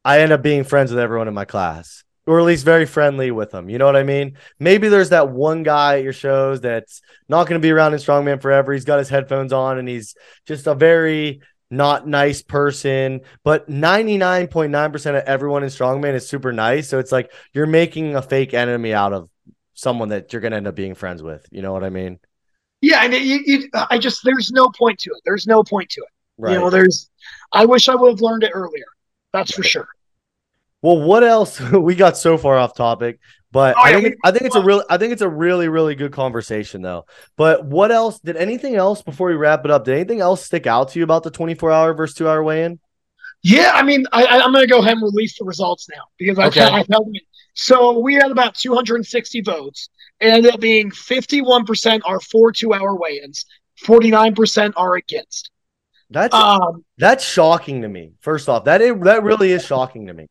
I 0.03 0.21
end 0.21 0.31
up 0.31 0.41
being 0.41 0.63
friends 0.63 0.91
with 0.91 0.99
everyone 0.99 1.27
in 1.27 1.33
my 1.33 1.45
class. 1.45 2.03
Or 2.27 2.39
at 2.39 2.45
least 2.45 2.65
very 2.65 2.87
friendly 2.87 3.29
with 3.29 3.51
them. 3.51 3.69
You 3.69 3.77
know 3.77 3.85
what 3.85 3.95
I 3.95 4.01
mean? 4.01 4.37
Maybe 4.59 4.87
there's 4.87 5.09
that 5.09 5.29
one 5.29 5.61
guy 5.61 5.97
at 5.97 6.03
your 6.03 6.11
shows 6.11 6.59
that's 6.59 7.01
not 7.29 7.47
going 7.47 7.61
to 7.61 7.65
be 7.65 7.69
around 7.69 7.93
in 7.93 7.99
Strongman 7.99 8.41
forever. 8.41 8.73
He's 8.73 8.83
got 8.83 8.97
his 8.97 9.09
headphones 9.09 9.53
on 9.53 9.77
and 9.77 9.87
he's 9.87 10.15
just 10.47 10.65
a 10.65 10.73
very 10.73 11.41
not 11.69 12.07
nice 12.07 12.41
person. 12.41 13.21
But 13.43 13.69
99.9% 13.69 14.95
of 15.09 15.23
everyone 15.23 15.61
in 15.61 15.69
Strongman 15.69 16.15
is 16.15 16.27
super 16.27 16.51
nice. 16.51 16.89
So 16.89 16.97
it's 16.97 17.11
like 17.11 17.31
you're 17.53 17.67
making 17.67 18.15
a 18.15 18.23
fake 18.23 18.55
enemy 18.55 18.91
out 18.91 19.13
of 19.13 19.29
someone 19.75 20.09
that 20.09 20.33
you're 20.33 20.41
going 20.41 20.51
to 20.51 20.57
end 20.57 20.67
up 20.67 20.75
being 20.75 20.95
friends 20.95 21.21
with. 21.21 21.45
You 21.51 21.61
know 21.61 21.71
what 21.73 21.83
I 21.83 21.89
mean? 21.89 22.19
Yeah, 22.81 23.03
and 23.03 23.13
it, 23.13 23.21
you, 23.21 23.39
you, 23.45 23.69
I 23.73 23.97
just 23.97 24.23
there's 24.23 24.51
no 24.51 24.69
point 24.69 24.99
to 24.99 25.11
it. 25.11 25.21
There's 25.25 25.45
no 25.47 25.63
point 25.63 25.89
to 25.91 26.01
it. 26.01 26.07
Right. 26.37 26.53
You 26.53 26.59
know, 26.59 26.69
there's. 26.69 27.09
I 27.53 27.65
wish 27.65 27.87
I 27.89 27.95
would 27.95 28.09
have 28.11 28.21
learned 28.21 28.43
it 28.43 28.51
earlier. 28.53 28.85
That's 29.33 29.53
for 29.53 29.63
sure. 29.63 29.87
well, 30.81 31.01
what 31.01 31.23
else? 31.23 31.59
we 31.71 31.95
got 31.95 32.17
so 32.17 32.37
far 32.37 32.57
off 32.57 32.75
topic, 32.75 33.19
but 33.51 33.75
Oh, 33.77 33.81
I 33.81 33.93
think 33.93 34.03
we- 34.03 34.15
I 34.23 34.31
think 34.31 34.43
it's 34.45 34.55
a 34.55 34.61
real 34.61 34.83
I 34.89 34.97
think 34.97 35.13
it's 35.13 35.21
a 35.21 35.29
really 35.29 35.67
really 35.67 35.95
good 35.95 36.11
conversation 36.11 36.81
though. 36.81 37.05
But 37.37 37.65
what 37.65 37.91
else? 37.91 38.19
Did 38.19 38.35
anything 38.37 38.75
else 38.75 39.01
before 39.01 39.29
we 39.29 39.35
wrap 39.35 39.65
it 39.65 39.71
up? 39.71 39.85
Did 39.85 39.95
anything 39.95 40.19
else 40.21 40.43
stick 40.45 40.67
out 40.67 40.89
to 40.89 40.99
you 40.99 41.03
about 41.03 41.23
the 41.23 41.31
24 41.31 41.71
hour 41.71 41.93
versus 41.93 42.15
two 42.15 42.27
hour 42.29 42.43
weigh 42.43 42.63
in? 42.65 42.79
Yeah, 43.41 43.71
I 43.73 43.83
mean, 43.83 44.05
I, 44.11 44.25
I- 44.25 44.39
I'm 44.43 44.51
going 44.51 44.63
to 44.63 44.71
go 44.71 44.79
ahead 44.79 44.93
and 44.93 45.01
release 45.03 45.37
the 45.39 45.45
results 45.45 45.87
now 45.89 46.03
because 46.17 46.37
I, 46.39 46.47
Okay. 46.47 46.61
I 46.63 46.83
held 46.89 47.07
them. 47.07 47.13
So 47.55 47.99
we 47.99 48.13
had 48.15 48.31
about 48.31 48.55
260 48.55 49.41
votes. 49.41 49.89
It 50.19 50.27
ended 50.27 50.53
up 50.53 50.59
being 50.59 50.91
51% 50.91 52.01
are 52.05 52.19
for 52.19 52.51
two-hour 52.51 52.95
weigh-ins, 52.95 53.45
49% 53.83 54.73
are 54.77 54.95
against. 54.95 55.51
That's 56.09 56.35
Um, 56.35 56.85
that's 56.97 57.27
shocking 57.27 57.81
to 57.81 57.87
me. 57.87 58.11
First 58.21 58.47
off, 58.47 58.65
that 58.65 58.77
that 59.03 59.23
really 59.23 59.51
is 59.51 59.65
shocking 59.65 60.07
to 60.07 60.13
me. 60.13 60.27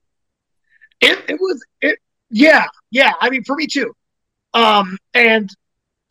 it 1.01 1.19
it 1.29 1.41
was 1.41 1.65
it. 1.81 1.99
Yeah, 2.31 2.67
yeah. 2.91 3.13
I 3.21 3.29
mean, 3.31 3.43
for 3.43 3.57
me 3.57 3.67
too. 3.67 3.93
Um, 4.55 4.97
and 5.15 5.51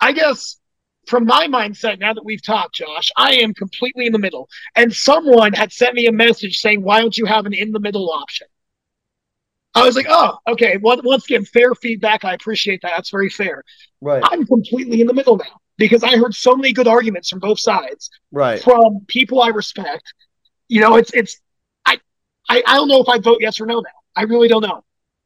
I 0.01 0.11
guess 0.11 0.59
from 1.07 1.25
my 1.25 1.47
mindset, 1.47 1.99
now 1.99 2.13
that 2.13 2.25
we've 2.25 2.43
talked, 2.43 2.75
Josh, 2.75 3.09
I 3.15 3.35
am 3.35 3.53
completely 3.53 4.05
in 4.05 4.11
the 4.11 4.19
middle. 4.19 4.49
And 4.75 4.93
someone 4.93 5.53
had 5.53 5.71
sent 5.71 5.95
me 5.95 6.07
a 6.07 6.11
message 6.11 6.59
saying, 6.59 6.81
"Why 6.81 6.99
don't 6.99 7.17
you 7.17 7.25
have 7.25 7.45
an 7.45 7.53
in 7.53 7.71
the 7.71 7.79
middle 7.79 8.11
option?" 8.11 8.47
I 9.75 9.83
was 9.83 9.95
like, 9.95 10.05
"Oh, 10.09 10.37
okay." 10.49 10.77
Once 10.77 11.01
once 11.03 11.25
again, 11.25 11.45
fair 11.45 11.73
feedback. 11.75 12.23
I 12.25 12.33
appreciate 12.33 12.81
that. 12.83 12.93
That's 12.95 13.09
very 13.09 13.29
fair. 13.29 13.63
Right. 14.01 14.23
I'm 14.31 14.45
completely 14.45 15.01
in 15.01 15.07
the 15.07 15.13
middle 15.13 15.37
now 15.37 15.59
because 15.77 16.03
I 16.03 16.17
heard 16.17 16.33
so 16.35 16.55
many 16.55 16.73
good 16.73 16.87
arguments 16.87 17.29
from 17.29 17.39
both 17.39 17.59
sides 17.59 18.09
Right. 18.31 18.61
from 18.61 18.99
people 19.07 19.41
I 19.41 19.47
respect. 19.49 20.03
You 20.67 20.81
know, 20.81 20.95
it's 20.95 21.11
it's 21.13 21.39
I 21.85 21.99
I, 22.49 22.61
I 22.67 22.75
don't 22.75 22.87
know 22.87 23.01
if 23.01 23.09
I 23.09 23.19
vote 23.19 23.37
yes 23.41 23.59
or 23.59 23.65
no 23.65 23.79
now. 23.79 23.89
I 24.15 24.23
really 24.23 24.47
don't 24.47 24.61
know. 24.61 24.83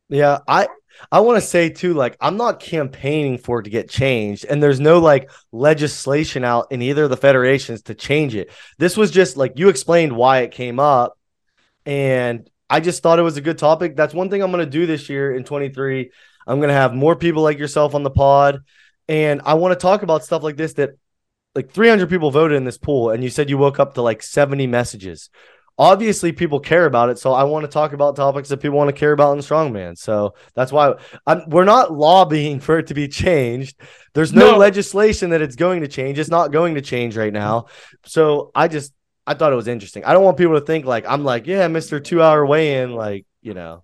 Yeah, 0.09 0.39
I 0.47 0.67
I 1.11 1.19
want 1.19 1.41
to 1.41 1.47
say 1.47 1.69
too, 1.69 1.93
like 1.93 2.15
I'm 2.21 2.37
not 2.37 2.59
campaigning 2.61 3.37
for 3.37 3.59
it 3.59 3.63
to 3.63 3.69
get 3.69 3.89
changed, 3.89 4.45
and 4.45 4.63
there's 4.63 4.79
no 4.79 4.99
like 4.99 5.29
legislation 5.51 6.43
out 6.45 6.67
in 6.71 6.81
either 6.81 7.03
of 7.03 7.09
the 7.09 7.17
federations 7.17 7.81
to 7.83 7.95
change 7.95 8.33
it. 8.33 8.49
This 8.77 8.95
was 8.95 9.11
just 9.11 9.35
like 9.35 9.59
you 9.59 9.67
explained 9.69 10.15
why 10.15 10.39
it 10.39 10.51
came 10.51 10.79
up, 10.79 11.17
and 11.85 12.49
I 12.69 12.79
just 12.79 13.01
thought 13.01 13.19
it 13.19 13.23
was 13.23 13.37
a 13.37 13.41
good 13.41 13.57
topic. 13.57 13.95
That's 13.95 14.13
one 14.13 14.29
thing 14.29 14.41
I'm 14.41 14.51
going 14.51 14.65
to 14.65 14.69
do 14.69 14.85
this 14.85 15.09
year 15.09 15.33
in 15.33 15.43
23. 15.43 16.11
I'm 16.45 16.59
going 16.59 16.69
to 16.69 16.73
have 16.73 16.93
more 16.93 17.15
people 17.15 17.43
like 17.43 17.59
yourself 17.59 17.95
on 17.95 18.03
the 18.03 18.09
pod, 18.09 18.61
and 19.07 19.41
I 19.45 19.55
want 19.55 19.71
to 19.73 19.81
talk 19.81 20.03
about 20.03 20.23
stuff 20.23 20.43
like 20.43 20.57
this 20.57 20.73
that 20.73 20.91
like 21.55 21.71
300 21.71 22.09
people 22.09 22.31
voted 22.31 22.57
in 22.57 22.63
this 22.63 22.77
pool, 22.77 23.09
and 23.09 23.23
you 23.23 23.29
said 23.29 23.49
you 23.49 23.57
woke 23.57 23.79
up 23.79 23.95
to 23.95 24.01
like 24.01 24.21
70 24.21 24.67
messages 24.67 25.29
obviously 25.79 26.31
people 26.31 26.59
care 26.59 26.85
about 26.85 27.09
it 27.09 27.19
so 27.19 27.33
i 27.33 27.43
want 27.43 27.63
to 27.63 27.67
talk 27.69 27.93
about 27.93 28.15
topics 28.15 28.49
that 28.49 28.57
people 28.57 28.75
want 28.77 28.87
to 28.87 28.99
care 28.99 29.11
about 29.11 29.33
in 29.33 29.39
strongman 29.39 29.95
so 29.97 30.33
that's 30.55 30.71
why 30.71 30.93
I'm, 31.27 31.47
we're 31.49 31.65
not 31.65 31.93
lobbying 31.93 32.59
for 32.61 32.79
it 32.79 32.87
to 32.87 32.93
be 32.93 33.07
changed 33.07 33.79
there's 34.13 34.33
no, 34.33 34.51
No. 34.53 34.57
legislation 34.57 35.29
that 35.31 35.41
it's 35.41 35.55
going 35.55 35.81
to 35.81 35.87
change 35.87 36.17
it's 36.17 36.29
not 36.31 36.51
going 36.51 36.75
to 36.75 36.81
change 36.81 37.15
right 37.15 37.33
now 37.33 37.65
so 38.05 38.51
i 38.55 38.67
just 38.67 38.93
i 39.27 39.33
thought 39.35 39.53
it 39.53 39.55
was 39.57 39.67
interesting 39.67 40.03
i 40.05 40.13
don't 40.13 40.23
want 40.23 40.37
people 40.37 40.55
to 40.59 40.65
think 40.65 40.85
like 40.85 41.05
i'm 41.07 41.23
like 41.23 41.45
yeah 41.47 41.67
mr 41.67 42.03
two 42.03 42.21
hour 42.23 42.45
weigh 42.45 42.81
in 42.81 42.93
like 42.93 43.25
you 43.41 43.53
know 43.53 43.83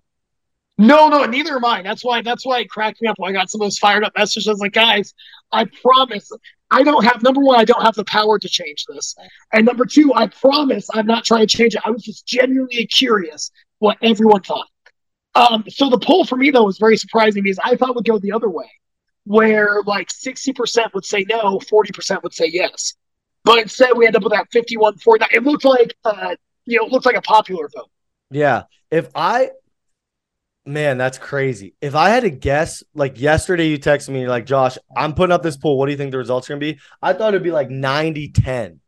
No, 0.76 1.08
no, 1.08 1.24
neither 1.24 1.54
am 1.56 1.64
I. 1.64 1.82
That's 1.82 2.04
why 2.04 2.22
that's 2.22 2.44
why 2.44 2.60
it 2.60 2.68
cracked 2.68 3.00
me 3.00 3.06
up 3.08 3.16
when 3.18 3.30
I 3.30 3.32
got 3.32 3.48
some 3.50 3.60
of 3.60 3.66
those 3.66 3.78
fired 3.78 4.02
up 4.04 4.12
messages. 4.18 4.48
I 4.48 4.50
was 4.52 4.60
like, 4.60 4.72
guys, 4.72 5.14
I 5.52 5.66
promise 5.66 6.28
I 6.70 6.82
don't 6.82 7.04
have 7.04 7.22
number 7.22 7.40
one, 7.40 7.60
I 7.60 7.64
don't 7.64 7.82
have 7.82 7.94
the 7.94 8.04
power 8.04 8.38
to 8.40 8.48
change 8.48 8.84
this. 8.88 9.14
And 9.52 9.64
number 9.66 9.84
two, 9.86 10.12
I 10.14 10.26
promise 10.26 10.88
I'm 10.92 11.06
not 11.06 11.24
trying 11.24 11.46
to 11.46 11.56
change 11.56 11.74
it. 11.76 11.82
I 11.84 11.90
was 11.90 12.02
just 12.02 12.26
genuinely 12.26 12.86
curious 12.86 13.52
what 13.78 13.98
everyone 14.02 14.42
thought. 14.42 14.66
Um, 15.36 15.64
so 15.68 15.90
the 15.90 15.98
poll 15.98 16.24
for 16.24 16.36
me 16.36 16.50
though 16.50 16.64
was 16.64 16.78
very 16.78 16.96
surprising 16.96 17.42
because 17.44 17.60
I 17.64 17.76
thought 17.76 17.94
would 17.96 18.04
go 18.04 18.18
the 18.18 18.32
other 18.32 18.50
way. 18.50 18.70
where 19.24 19.82
like 19.86 20.08
60% 20.10 20.92
would 20.94 21.04
say 21.04 21.24
no, 21.28 21.58
40% 21.60 22.22
would 22.24 22.34
say 22.34 22.48
yes. 22.52 22.94
But 23.44 23.58
instead, 23.58 23.90
we 23.96 24.06
end 24.06 24.16
up 24.16 24.22
with 24.22 24.32
that 24.32 24.46
51 24.52 24.98
49. 24.98 25.28
It 25.32 25.42
looked 25.44 25.64
like, 25.64 25.94
uh, 26.04 26.34
you 26.64 26.78
know, 26.78 26.86
it 26.86 26.92
looked 26.92 27.06
like 27.06 27.16
a 27.16 27.22
popular 27.22 27.68
vote. 27.74 27.90
Yeah. 28.30 28.62
If 28.90 29.08
I, 29.14 29.50
man, 30.64 30.96
that's 30.96 31.18
crazy. 31.18 31.74
If 31.80 31.94
I 31.94 32.08
had 32.08 32.20
to 32.22 32.30
guess, 32.30 32.82
like 32.94 33.20
yesterday, 33.20 33.68
you 33.68 33.78
texted 33.78 34.10
me, 34.10 34.26
like, 34.26 34.46
Josh, 34.46 34.78
I'm 34.96 35.14
putting 35.14 35.32
up 35.32 35.42
this 35.42 35.56
poll. 35.58 35.78
What 35.78 35.86
do 35.86 35.92
you 35.92 35.98
think 35.98 36.10
the 36.10 36.18
results 36.18 36.48
are 36.48 36.54
going 36.54 36.60
to 36.60 36.72
be? 36.74 36.80
I 37.02 37.12
thought 37.12 37.28
it'd 37.34 37.42
be 37.42 37.50
like 37.52 37.68
90 37.70 38.28
10. 38.30 38.80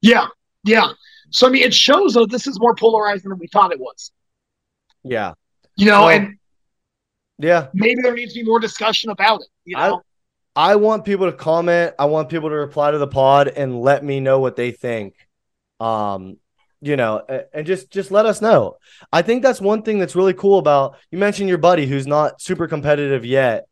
Yeah. 0.00 0.26
Yeah. 0.64 0.88
So, 1.30 1.46
I 1.46 1.50
mean, 1.50 1.62
it 1.62 1.74
shows 1.74 2.14
though 2.14 2.26
this 2.26 2.46
is 2.46 2.58
more 2.58 2.74
polarizing 2.74 3.30
than 3.30 3.38
we 3.38 3.46
thought 3.46 3.72
it 3.72 3.78
was. 3.78 4.10
Yeah. 5.04 5.34
You 5.76 5.86
know, 5.86 6.06
Well, 6.06 6.08
and 6.08 6.38
Yeah. 7.38 7.68
maybe 7.74 8.02
there 8.02 8.14
needs 8.14 8.32
to 8.34 8.40
be 8.40 8.44
more 8.46 8.58
discussion 8.58 9.10
about 9.10 9.40
it. 9.42 9.46
You 9.64 9.76
know, 9.76 10.02
I 10.56 10.76
want 10.76 11.04
people 11.04 11.30
to 11.30 11.36
comment. 11.36 11.94
I 11.98 12.06
want 12.06 12.30
people 12.30 12.48
to 12.48 12.54
reply 12.56 12.90
to 12.90 12.98
the 12.98 13.06
pod 13.06 13.48
and 13.48 13.80
let 13.80 14.04
me 14.04 14.20
know 14.20 14.40
what 14.40 14.56
they 14.56 14.72
think. 14.72 15.14
Um, 15.80 16.38
you 16.80 16.96
know, 16.96 17.22
and 17.52 17.66
just 17.66 17.90
just 17.90 18.10
let 18.10 18.26
us 18.26 18.40
know. 18.40 18.76
I 19.12 19.22
think 19.22 19.42
that's 19.42 19.60
one 19.60 19.82
thing 19.82 19.98
that's 19.98 20.16
really 20.16 20.34
cool 20.34 20.58
about 20.58 20.96
you 21.10 21.18
mentioned 21.18 21.48
your 21.48 21.58
buddy 21.58 21.86
who's 21.86 22.06
not 22.06 22.40
super 22.40 22.68
competitive 22.68 23.24
yet, 23.24 23.66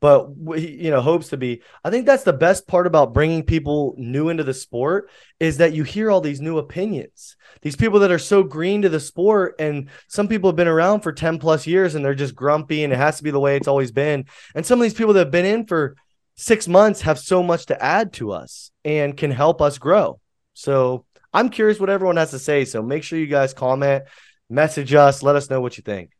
but 0.00 0.28
you 0.58 0.90
know 0.90 1.00
hopes 1.00 1.28
to 1.28 1.36
be. 1.36 1.62
I 1.84 1.90
think 1.90 2.06
that's 2.06 2.22
the 2.22 2.32
best 2.32 2.68
part 2.68 2.86
about 2.86 3.14
bringing 3.14 3.42
people 3.42 3.94
new 3.98 4.28
into 4.28 4.44
the 4.44 4.54
sport 4.54 5.10
is 5.40 5.56
that 5.58 5.72
you 5.72 5.82
hear 5.82 6.10
all 6.10 6.20
these 6.20 6.40
new 6.40 6.58
opinions. 6.58 7.36
These 7.62 7.76
people 7.76 8.00
that 8.00 8.12
are 8.12 8.18
so 8.18 8.44
green 8.44 8.82
to 8.82 8.88
the 8.88 9.00
sport, 9.00 9.56
and 9.58 9.88
some 10.06 10.28
people 10.28 10.48
have 10.48 10.56
been 10.56 10.68
around 10.68 11.00
for 11.00 11.12
ten 11.12 11.38
plus 11.38 11.66
years 11.66 11.96
and 11.96 12.04
they're 12.04 12.14
just 12.14 12.36
grumpy, 12.36 12.84
and 12.84 12.92
it 12.92 12.96
has 12.96 13.16
to 13.16 13.24
be 13.24 13.32
the 13.32 13.40
way 13.40 13.56
it's 13.56 13.68
always 13.68 13.90
been. 13.90 14.26
And 14.54 14.64
some 14.64 14.78
of 14.78 14.82
these 14.84 14.94
people 14.94 15.14
that 15.14 15.20
have 15.20 15.30
been 15.32 15.46
in 15.46 15.66
for 15.66 15.96
six 16.36 16.66
months 16.68 17.02
have 17.02 17.18
so 17.18 17.42
much 17.42 17.66
to 17.66 17.82
add 17.82 18.12
to 18.14 18.32
us 18.32 18.70
and 18.84 19.16
can 19.16 19.30
help 19.30 19.60
us 19.60 19.78
grow. 19.78 20.20
So 20.54 21.04
I'm 21.32 21.48
curious 21.48 21.80
what 21.80 21.90
everyone 21.90 22.16
has 22.16 22.30
to 22.30 22.38
say. 22.38 22.64
So 22.64 22.82
make 22.82 23.02
sure 23.02 23.18
you 23.18 23.26
guys 23.26 23.54
comment, 23.54 24.04
message 24.50 24.94
us, 24.94 25.22
let 25.22 25.36
us 25.36 25.48
know 25.50 25.60
what 25.60 25.76
you 25.76 25.82
think. 25.82 26.10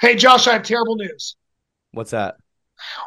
hey, 0.00 0.14
Josh, 0.16 0.46
I 0.46 0.54
have 0.54 0.62
terrible 0.62 0.96
news. 0.96 1.36
What's 1.92 2.10
that? 2.10 2.36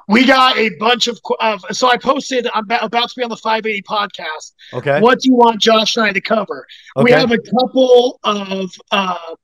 We 0.07 0.25
got 0.25 0.57
a 0.57 0.69
bunch 0.79 1.07
of, 1.07 1.19
of 1.39 1.63
so 1.71 1.89
I 1.89 1.97
posted, 1.97 2.47
I'm 2.53 2.65
about 2.69 3.09
to 3.09 3.13
be 3.17 3.23
on 3.23 3.29
the 3.29 3.37
580 3.37 3.81
podcast. 3.83 4.53
Okay. 4.73 5.01
What 5.01 5.19
do 5.19 5.29
you 5.29 5.35
want 5.35 5.59
Josh 5.59 5.97
and 5.97 6.05
I 6.05 6.11
to 6.11 6.21
cover? 6.21 6.67
Okay. 6.95 7.03
We 7.03 7.11
have 7.11 7.31
a 7.31 7.39
couple 7.39 8.19
of, 8.23 8.71
uh, 8.91 9.35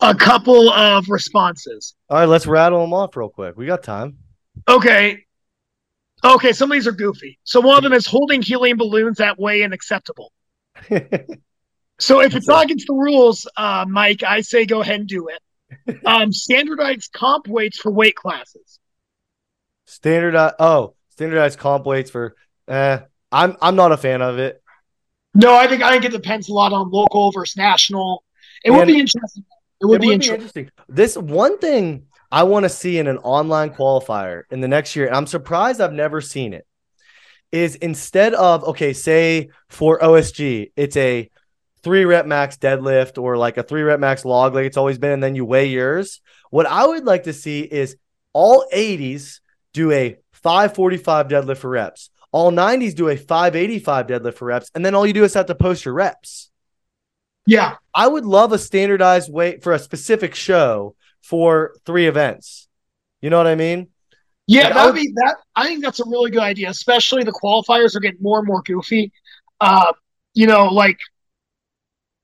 a 0.00 0.14
couple 0.14 0.70
of 0.70 1.08
responses. 1.08 1.94
All 2.08 2.18
right, 2.18 2.26
let's 2.26 2.46
rattle 2.46 2.80
them 2.80 2.92
off 2.92 3.16
real 3.16 3.30
quick. 3.30 3.56
We 3.56 3.66
got 3.66 3.82
time. 3.82 4.18
Okay. 4.68 5.24
Okay, 6.24 6.52
some 6.52 6.70
of 6.70 6.74
these 6.74 6.86
are 6.86 6.92
goofy. 6.92 7.38
So 7.44 7.60
one 7.60 7.76
of 7.76 7.82
them 7.84 7.92
is 7.92 8.06
holding 8.06 8.42
helium 8.42 8.76
balloons 8.78 9.18
that 9.18 9.38
way 9.38 9.62
and 9.62 9.72
acceptable. 9.72 10.32
So 12.00 12.20
if 12.20 12.36
it's 12.36 12.46
not 12.46 12.64
against 12.64 12.86
the 12.86 12.94
rules, 12.94 13.48
uh, 13.56 13.84
Mike, 13.88 14.22
I 14.22 14.40
say 14.42 14.66
go 14.66 14.80
ahead 14.80 15.00
and 15.00 15.08
do 15.08 15.28
it. 15.28 15.40
Um, 16.06 16.32
standardized 16.32 17.12
comp 17.12 17.46
weights 17.46 17.78
for 17.78 17.90
weight 17.90 18.14
classes. 18.14 18.78
Standardized. 19.84 20.54
Oh, 20.58 20.94
standardized 21.10 21.58
comp 21.58 21.86
weights 21.86 22.10
for. 22.10 22.36
Eh, 22.68 23.00
I'm 23.32 23.56
I'm 23.60 23.76
not 23.76 23.92
a 23.92 23.96
fan 23.96 24.22
of 24.22 24.38
it. 24.38 24.62
No, 25.34 25.54
I 25.54 25.66
think 25.66 25.82
I 25.82 25.90
think 25.90 26.04
it 26.04 26.12
depends 26.12 26.48
a 26.48 26.52
lot 26.52 26.72
on 26.72 26.90
local 26.90 27.32
versus 27.32 27.56
national. 27.56 28.24
It 28.64 28.70
would 28.70 28.86
be 28.86 28.98
interesting. 28.98 29.44
It 29.80 29.86
would 29.86 29.96
It 29.96 30.00
be 30.00 30.06
would 30.08 30.14
interesting. 30.14 30.36
interesting. 30.36 30.70
This 30.88 31.16
one 31.16 31.58
thing 31.58 32.06
I 32.30 32.42
want 32.44 32.64
to 32.64 32.68
see 32.68 32.98
in 32.98 33.06
an 33.06 33.18
online 33.18 33.70
qualifier 33.70 34.42
in 34.50 34.60
the 34.60 34.68
next 34.68 34.94
year, 34.96 35.06
and 35.06 35.16
I'm 35.16 35.26
surprised 35.26 35.80
I've 35.80 35.92
never 35.92 36.20
seen 36.20 36.52
it, 36.52 36.66
is 37.52 37.76
instead 37.76 38.34
of 38.34 38.64
okay, 38.64 38.92
say 38.92 39.48
for 39.68 39.98
OSG, 39.98 40.72
it's 40.76 40.96
a 40.96 41.30
three 41.82 42.04
rep 42.04 42.26
max 42.26 42.56
deadlift 42.56 43.20
or 43.22 43.36
like 43.36 43.56
a 43.56 43.62
three 43.62 43.82
rep 43.82 44.00
max 44.00 44.24
log, 44.24 44.54
like 44.54 44.66
it's 44.66 44.76
always 44.76 44.98
been, 44.98 45.12
and 45.12 45.22
then 45.22 45.34
you 45.34 45.44
weigh 45.44 45.66
yours. 45.66 46.20
What 46.50 46.66
I 46.66 46.86
would 46.86 47.04
like 47.04 47.24
to 47.24 47.32
see 47.32 47.60
is 47.60 47.96
all 48.32 48.66
80s 48.72 49.40
do 49.72 49.90
a 49.92 50.16
545 50.32 51.28
deadlift 51.28 51.58
for 51.58 51.70
reps. 51.70 52.10
All 52.30 52.52
90s 52.52 52.94
do 52.94 53.08
a 53.08 53.16
585 53.16 54.06
deadlift 54.06 54.34
for 54.34 54.44
reps, 54.46 54.70
and 54.74 54.84
then 54.84 54.94
all 54.94 55.06
you 55.06 55.14
do 55.14 55.24
is 55.24 55.34
have 55.34 55.46
to 55.46 55.54
post 55.54 55.84
your 55.84 55.94
reps. 55.94 56.50
Yeah, 57.46 57.76
I 57.94 58.06
would 58.06 58.26
love 58.26 58.52
a 58.52 58.58
standardized 58.58 59.32
weight 59.32 59.62
for 59.62 59.72
a 59.72 59.78
specific 59.78 60.34
show 60.34 60.94
for 61.28 61.74
three 61.84 62.06
events. 62.06 62.68
You 63.20 63.28
know 63.28 63.36
what 63.36 63.46
I 63.46 63.54
mean? 63.54 63.88
yeah, 64.46 64.68
I 64.68 64.72
that 64.72 64.84
would 64.86 64.94
would- 64.94 65.02
be 65.02 65.12
that. 65.16 65.36
I 65.54 65.66
think 65.66 65.84
that's 65.84 66.00
a 66.00 66.04
really 66.06 66.30
good 66.30 66.42
idea. 66.42 66.70
Especially 66.70 67.22
the 67.22 67.32
qualifiers 67.32 67.94
are 67.94 68.00
getting 68.00 68.22
more 68.22 68.38
and 68.38 68.48
more 68.48 68.62
goofy. 68.62 69.12
Uh, 69.60 69.92
you 70.32 70.46
know, 70.46 70.66
like 70.66 70.98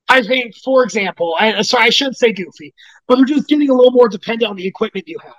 I 0.08 0.22
think, 0.22 0.56
for 0.56 0.84
example, 0.84 1.36
I, 1.38 1.60
sorry, 1.62 1.86
I 1.86 1.90
shouldn't 1.90 2.16
say 2.16 2.32
goofy, 2.32 2.72
but 3.06 3.16
they're 3.16 3.24
just 3.26 3.48
getting 3.48 3.68
a 3.68 3.74
little 3.74 3.92
more 3.92 4.08
dependent 4.08 4.48
on 4.48 4.56
the 4.56 4.66
equipment 4.66 5.06
you 5.06 5.18
have. 5.22 5.34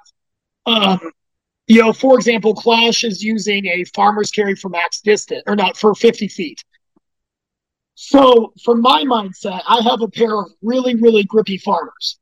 Um, 0.68 1.12
you 1.68 1.82
know, 1.82 1.94
for 1.94 2.16
example, 2.16 2.54
Clash 2.54 3.04
is 3.04 3.24
using 3.24 3.66
a 3.66 3.84
farmer's 3.96 4.30
carry 4.30 4.56
for 4.56 4.70
max 4.70 5.02
distance, 5.02 5.44
or 5.48 5.56
not 5.56 5.78
for 5.78 5.96
50 5.96 6.28
feet. 6.28 6.64
So, 7.96 8.54
from 8.64 8.82
my 8.82 9.04
mindset, 9.04 9.62
I 9.68 9.82
have 9.82 10.02
a 10.02 10.08
pair 10.08 10.38
of 10.40 10.52
really, 10.62 10.96
really 10.96 11.24
grippy 11.24 11.58
farmers 11.58 12.20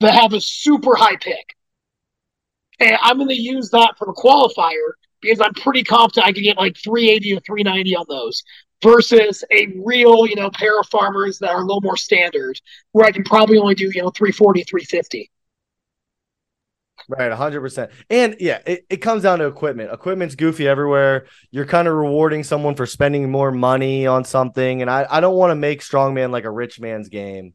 that 0.00 0.14
have 0.14 0.32
a 0.32 0.40
super 0.40 0.94
high 0.94 1.16
pick. 1.16 1.56
And 2.80 2.96
I'm 3.02 3.16
going 3.16 3.28
to 3.28 3.34
use 3.34 3.70
that 3.70 3.94
for 3.98 4.06
the 4.06 4.12
qualifier 4.12 4.92
because 5.20 5.40
I'm 5.40 5.54
pretty 5.54 5.82
confident 5.82 6.26
I 6.26 6.32
can 6.32 6.44
get 6.44 6.56
like 6.56 6.76
380 6.76 7.36
or 7.36 7.40
390 7.40 7.96
on 7.96 8.06
those 8.08 8.42
versus 8.82 9.44
a 9.50 9.68
real, 9.84 10.26
you 10.26 10.36
know, 10.36 10.50
pair 10.50 10.78
of 10.78 10.86
farmers 10.86 11.38
that 11.40 11.50
are 11.50 11.62
a 11.62 11.64
little 11.64 11.80
more 11.80 11.96
standard 11.96 12.60
where 12.92 13.06
I 13.06 13.10
can 13.10 13.24
probably 13.24 13.58
only 13.58 13.74
do, 13.74 13.90
you 13.92 14.02
know, 14.02 14.10
340, 14.10 14.62
350. 14.64 15.30
Right, 17.08 17.32
100%. 17.32 17.90
And 18.10 18.36
yeah, 18.38 18.60
it, 18.66 18.84
it 18.90 18.96
comes 18.98 19.22
down 19.22 19.38
to 19.38 19.46
equipment. 19.46 19.92
Equipment's 19.92 20.34
goofy 20.34 20.68
everywhere. 20.68 21.26
You're 21.50 21.64
kind 21.64 21.88
of 21.88 21.94
rewarding 21.94 22.44
someone 22.44 22.74
for 22.74 22.84
spending 22.84 23.30
more 23.30 23.50
money 23.50 24.06
on 24.06 24.24
something. 24.24 24.82
And 24.82 24.90
I, 24.90 25.06
I 25.08 25.20
don't 25.20 25.36
want 25.36 25.50
to 25.52 25.54
make 25.54 25.80
strongman 25.80 26.30
like 26.30 26.44
a 26.44 26.50
rich 26.50 26.78
man's 26.78 27.08
game. 27.08 27.54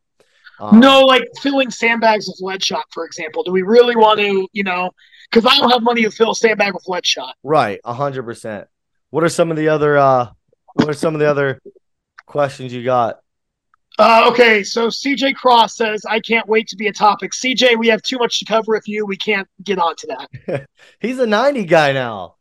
Um, 0.59 0.79
No, 0.79 1.01
like 1.01 1.23
filling 1.41 1.71
sandbags 1.71 2.27
with 2.27 2.39
lead 2.41 2.63
shot, 2.63 2.85
for 2.91 3.05
example. 3.05 3.43
Do 3.43 3.51
we 3.51 3.63
really 3.63 3.95
want 3.95 4.19
to, 4.19 4.47
you 4.53 4.63
know, 4.63 4.91
because 5.29 5.45
I 5.51 5.57
don't 5.57 5.71
have 5.71 5.83
money 5.83 6.03
to 6.03 6.11
fill 6.11 6.31
a 6.31 6.35
sandbag 6.35 6.73
with 6.73 6.87
lead 6.87 7.05
shot. 7.05 7.35
Right, 7.43 7.79
100%. 7.83 8.65
What 9.09 9.23
are 9.23 9.29
some 9.29 9.51
of 9.51 9.57
the 9.57 9.69
other, 9.69 9.97
uh, 9.97 10.29
what 10.73 10.89
are 10.89 10.93
some 10.93 11.15
of 11.15 11.19
the 11.19 11.29
other 11.29 11.61
questions 12.25 12.73
you 12.73 12.83
got? 12.83 13.19
Uh, 13.99 14.27
okay, 14.31 14.63
so 14.63 14.87
CJ 14.87 15.35
Cross 15.35 15.77
says, 15.77 16.03
I 16.09 16.19
can't 16.19 16.47
wait 16.47 16.67
to 16.69 16.75
be 16.75 16.87
a 16.87 16.93
topic. 16.93 17.31
CJ, 17.31 17.77
we 17.77 17.87
have 17.89 18.01
too 18.01 18.17
much 18.17 18.39
to 18.39 18.45
cover 18.45 18.71
with 18.73 18.87
you. 18.87 19.05
We 19.05 19.17
can't 19.17 19.47
get 19.63 19.77
on 19.77 19.95
to 19.97 20.07
that. 20.07 20.67
He's 20.99 21.19
a 21.19 21.27
90 21.27 21.65
guy 21.65 21.93
now. 21.93 22.35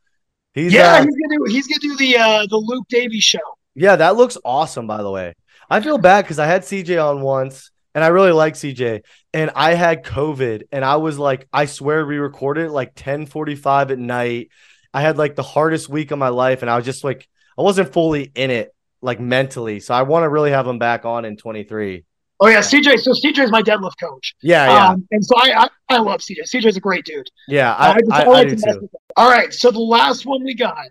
He's, 0.54 0.72
yeah, 0.72 0.96
uh, 0.96 1.04
he's 1.04 1.16
gonna 1.16 1.38
do 1.38 1.44
he's 1.50 1.66
gonna 1.66 1.80
do 1.80 1.96
the 1.96 2.18
uh 2.18 2.46
the 2.46 2.58
Luke 2.58 2.84
Davies 2.90 3.24
show. 3.24 3.38
Yeah, 3.74 3.96
that 3.96 4.16
looks 4.16 4.36
awesome, 4.44 4.86
by 4.86 5.02
the 5.02 5.10
way. 5.10 5.34
I 5.70 5.80
feel 5.80 5.96
bad 5.96 6.26
because 6.26 6.38
I 6.38 6.44
had 6.44 6.60
CJ 6.60 7.02
on 7.02 7.22
once 7.22 7.70
and 7.94 8.02
I 8.02 8.08
really 8.08 8.32
like 8.32 8.54
CJ. 8.54 9.02
And 9.34 9.50
I 9.54 9.74
had 9.74 10.04
COVID 10.04 10.64
and 10.72 10.84
I 10.84 10.96
was 10.96 11.18
like, 11.18 11.48
I 11.52 11.66
swear 11.66 12.04
we 12.06 12.16
recorded 12.16 12.70
like 12.70 12.90
1045 12.90 13.90
at 13.90 13.98
night. 13.98 14.48
I 14.94 15.00
had 15.02 15.18
like 15.18 15.36
the 15.36 15.42
hardest 15.42 15.88
week 15.88 16.10
of 16.10 16.18
my 16.18 16.28
life 16.28 16.62
and 16.62 16.70
I 16.70 16.76
was 16.76 16.84
just 16.84 17.04
like, 17.04 17.28
I 17.58 17.62
wasn't 17.62 17.92
fully 17.92 18.30
in 18.34 18.50
it 18.50 18.74
like 19.00 19.20
mentally. 19.20 19.80
So 19.80 19.94
I 19.94 20.02
want 20.02 20.24
to 20.24 20.28
really 20.28 20.50
have 20.50 20.66
him 20.66 20.78
back 20.78 21.04
on 21.04 21.24
in 21.24 21.36
23. 21.36 22.04
Oh 22.40 22.48
yeah, 22.48 22.58
CJ. 22.60 22.98
So 22.98 23.12
CJ 23.12 23.38
is 23.44 23.50
my 23.52 23.62
deadlift 23.62 24.00
coach. 24.00 24.34
Yeah, 24.42 24.66
yeah. 24.68 24.88
Um, 24.88 25.06
and 25.12 25.24
so 25.24 25.36
I, 25.36 25.64
I 25.64 25.68
I 25.90 25.98
love 25.98 26.20
CJ. 26.20 26.38
CJ's 26.52 26.76
a 26.76 26.80
great 26.80 27.04
dude. 27.04 27.28
yeah, 27.46 27.74
I, 27.78 27.92
just- 28.00 28.10
I, 28.10 28.22
I 28.22 28.26
like 28.26 28.48
do 28.48 28.56
too. 28.56 28.90
All 29.16 29.30
right, 29.30 29.52
so 29.52 29.70
the 29.70 29.78
last 29.78 30.26
one 30.26 30.42
we 30.42 30.54
got, 30.54 30.86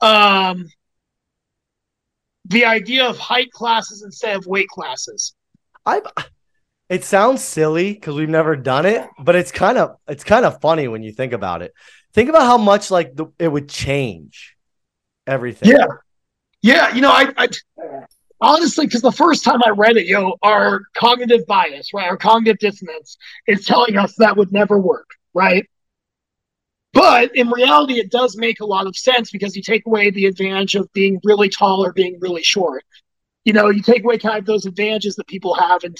um, 0.00 0.66
the 2.46 2.64
idea 2.64 3.04
of 3.08 3.16
height 3.18 3.50
classes 3.52 4.02
instead 4.02 4.36
of 4.36 4.46
weight 4.46 4.68
classes. 4.68 5.34
I 5.90 6.24
it 6.88 7.04
sounds 7.04 7.42
silly 7.42 7.92
because 7.92 8.16
we've 8.16 8.28
never 8.28 8.56
done 8.56 8.84
it, 8.84 9.08
but 9.18 9.36
it's 9.36 9.52
kind 9.52 9.78
of 9.78 9.96
it's 10.08 10.24
kind 10.24 10.44
of 10.44 10.60
funny 10.60 10.88
when 10.88 11.02
you 11.02 11.12
think 11.12 11.32
about 11.32 11.62
it. 11.62 11.72
Think 12.12 12.28
about 12.28 12.42
how 12.42 12.58
much 12.58 12.90
like 12.90 13.14
the, 13.14 13.26
it 13.38 13.48
would 13.48 13.68
change 13.68 14.56
everything. 15.26 15.70
Yeah. 15.70 15.86
Yeah, 16.62 16.94
you 16.94 17.00
know, 17.00 17.10
I, 17.10 17.32
I 17.38 17.48
honestly, 18.40 18.86
because 18.86 19.00
the 19.02 19.12
first 19.12 19.44
time 19.44 19.60
I 19.64 19.70
read 19.70 19.96
it, 19.96 20.06
you 20.06 20.14
know, 20.14 20.36
our 20.42 20.82
cognitive 20.94 21.46
bias, 21.46 21.94
right, 21.94 22.08
our 22.08 22.16
cognitive 22.16 22.58
dissonance 22.58 23.16
is 23.46 23.64
telling 23.64 23.96
us 23.96 24.14
that 24.18 24.36
would 24.36 24.52
never 24.52 24.78
work, 24.78 25.08
right? 25.32 25.66
But 26.92 27.34
in 27.36 27.48
reality, 27.50 27.94
it 27.94 28.10
does 28.10 28.36
make 28.36 28.60
a 28.60 28.66
lot 28.66 28.86
of 28.86 28.96
sense 28.96 29.30
because 29.30 29.56
you 29.56 29.62
take 29.62 29.86
away 29.86 30.10
the 30.10 30.26
advantage 30.26 30.74
of 30.74 30.92
being 30.92 31.20
really 31.22 31.48
tall 31.48 31.84
or 31.84 31.92
being 31.92 32.18
really 32.20 32.42
short. 32.42 32.84
You 33.44 33.52
know, 33.52 33.70
you 33.70 33.82
take 33.82 34.04
away 34.04 34.18
kind 34.18 34.38
of 34.38 34.46
those 34.46 34.66
advantages 34.66 35.16
that 35.16 35.26
people 35.26 35.54
have, 35.54 35.82
and 35.84 35.96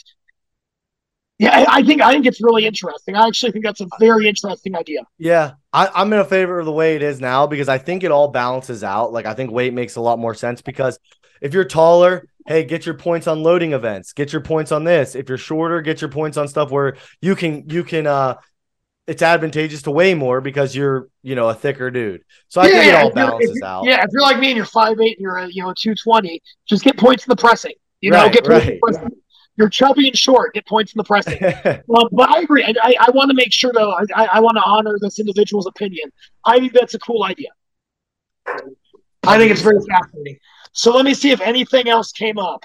Yeah, 1.39 1.65
I, 1.69 1.83
think 1.83 2.03
I 2.03 2.13
think 2.13 2.27
it's 2.27 2.43
really 2.43 2.67
interesting. 2.67 3.17
I 3.17 3.27
actually 3.27 3.53
think 3.53 3.65
that's 3.65 3.81
a 3.81 3.87
very 3.99 4.29
interesting 4.29 4.77
idea. 4.77 5.01
Yeah, 5.17 5.53
I, 5.73 5.89
I'm 5.95 6.13
in 6.13 6.19
a 6.19 6.25
favor 6.25 6.59
of 6.59 6.67
the 6.67 6.73
way 6.73 6.97
it 6.97 7.03
is 7.03 7.19
now 7.19 7.47
because 7.47 7.69
I 7.69 7.79
think 7.79 8.05
it 8.05 8.11
all 8.11 8.29
balances 8.29 8.85
out. 8.85 9.13
Like 9.13 9.25
I 9.25 9.33
think 9.33 9.51
weight 9.51 9.73
makes 9.73 9.97
a 9.97 10.03
lot 10.03 10.19
more 10.19 10.35
sense 10.35 10.61
because 10.61 10.99
if 11.41 11.55
you're 11.55 11.65
taller, 11.65 12.25
hey, 12.47 12.65
get 12.65 12.85
your 12.85 12.95
points 12.95 13.27
on 13.27 13.43
loading 13.43 13.73
events, 13.73 14.13
get 14.13 14.35
your 14.35 14.43
points 14.43 14.71
on 14.71 14.85
this. 14.85 15.15
If 15.15 15.31
you're 15.31 15.39
shorter, 15.39 15.81
get 15.81 16.03
your 16.03 16.11
points 16.11 16.37
on 16.37 16.47
stuff 16.47 16.71
where 16.71 16.99
you 17.23 17.35
can 17.35 17.67
you 17.71 17.85
can 17.85 18.07
uh 18.07 18.35
it's 19.11 19.23
advantageous 19.23 19.83
to 19.83 19.91
weigh 19.91 20.15
more 20.15 20.41
because 20.41 20.75
you're, 20.75 21.09
you 21.23 21.35
know, 21.35 21.49
a 21.49 21.55
thicker 21.55 21.91
dude. 21.91 22.23
So 22.49 22.61
I 22.61 22.69
think 22.71 22.87
it 22.87 22.95
all 22.95 23.07
if 23.07 23.09
if 23.11 23.15
balances 23.15 23.57
you- 23.61 23.67
out. 23.67 23.85
Yeah, 23.85 24.03
if 24.05 24.09
you're 24.13 24.23
like 24.23 24.39
me 24.39 24.49
and 24.49 24.57
you're 24.57 24.65
five 24.65 24.99
eight 25.01 25.19
and 25.19 25.23
you're 25.25 25.39
uh, 25.39 25.47
you 25.47 25.63
know 25.63 25.75
two 25.77 25.95
twenty, 25.95 26.41
just 26.67 26.85
get 26.85 26.97
points 26.97 27.27
in 27.27 27.31
the 27.31 27.37
pressing. 27.37 27.75
You 28.01 28.11
know, 28.13 28.23
Right, 28.25 28.33
get 28.33 28.45
points 28.45 28.67
in 28.67 28.67
the 28.67 28.73
right. 28.73 28.81
pressing. 28.95 29.17
You're 29.57 29.69
chubby 29.69 30.07
and 30.09 30.17
short, 30.17 30.55
get 30.55 30.67
points 30.67 30.95
in 30.95 30.99
the 30.99 31.05
pressing. 31.05 31.39
Um, 31.95 32.09
but 32.13 32.31
I 32.31 32.41
agree. 32.41 32.65
I, 32.65 32.73
I, 32.83 32.95
I 33.09 33.11
want 33.11 33.29
to 33.31 33.35
make 33.35 33.53
sure, 33.53 33.73
though, 33.75 33.91
I, 33.91 34.05
I, 34.15 34.25
I 34.35 34.41
want 34.41 34.57
to 34.57 34.63
honor 34.65 34.97
this 35.03 35.19
individual's 35.19 35.67
opinion. 35.67 36.11
I 36.47 36.59
think 36.61 36.73
that's 36.73 36.95
a 36.95 36.99
cool 37.01 37.25
idea. 37.25 37.49
I 39.27 39.37
think 39.37 39.51
it's 39.51 39.61
very 39.61 39.81
fascinating. 39.91 40.39
So 40.73 40.95
let 40.95 41.05
me 41.05 41.13
see 41.15 41.31
if 41.31 41.41
anything 41.43 41.89
else 41.89 42.11
came 42.13 42.39
up. 42.39 42.65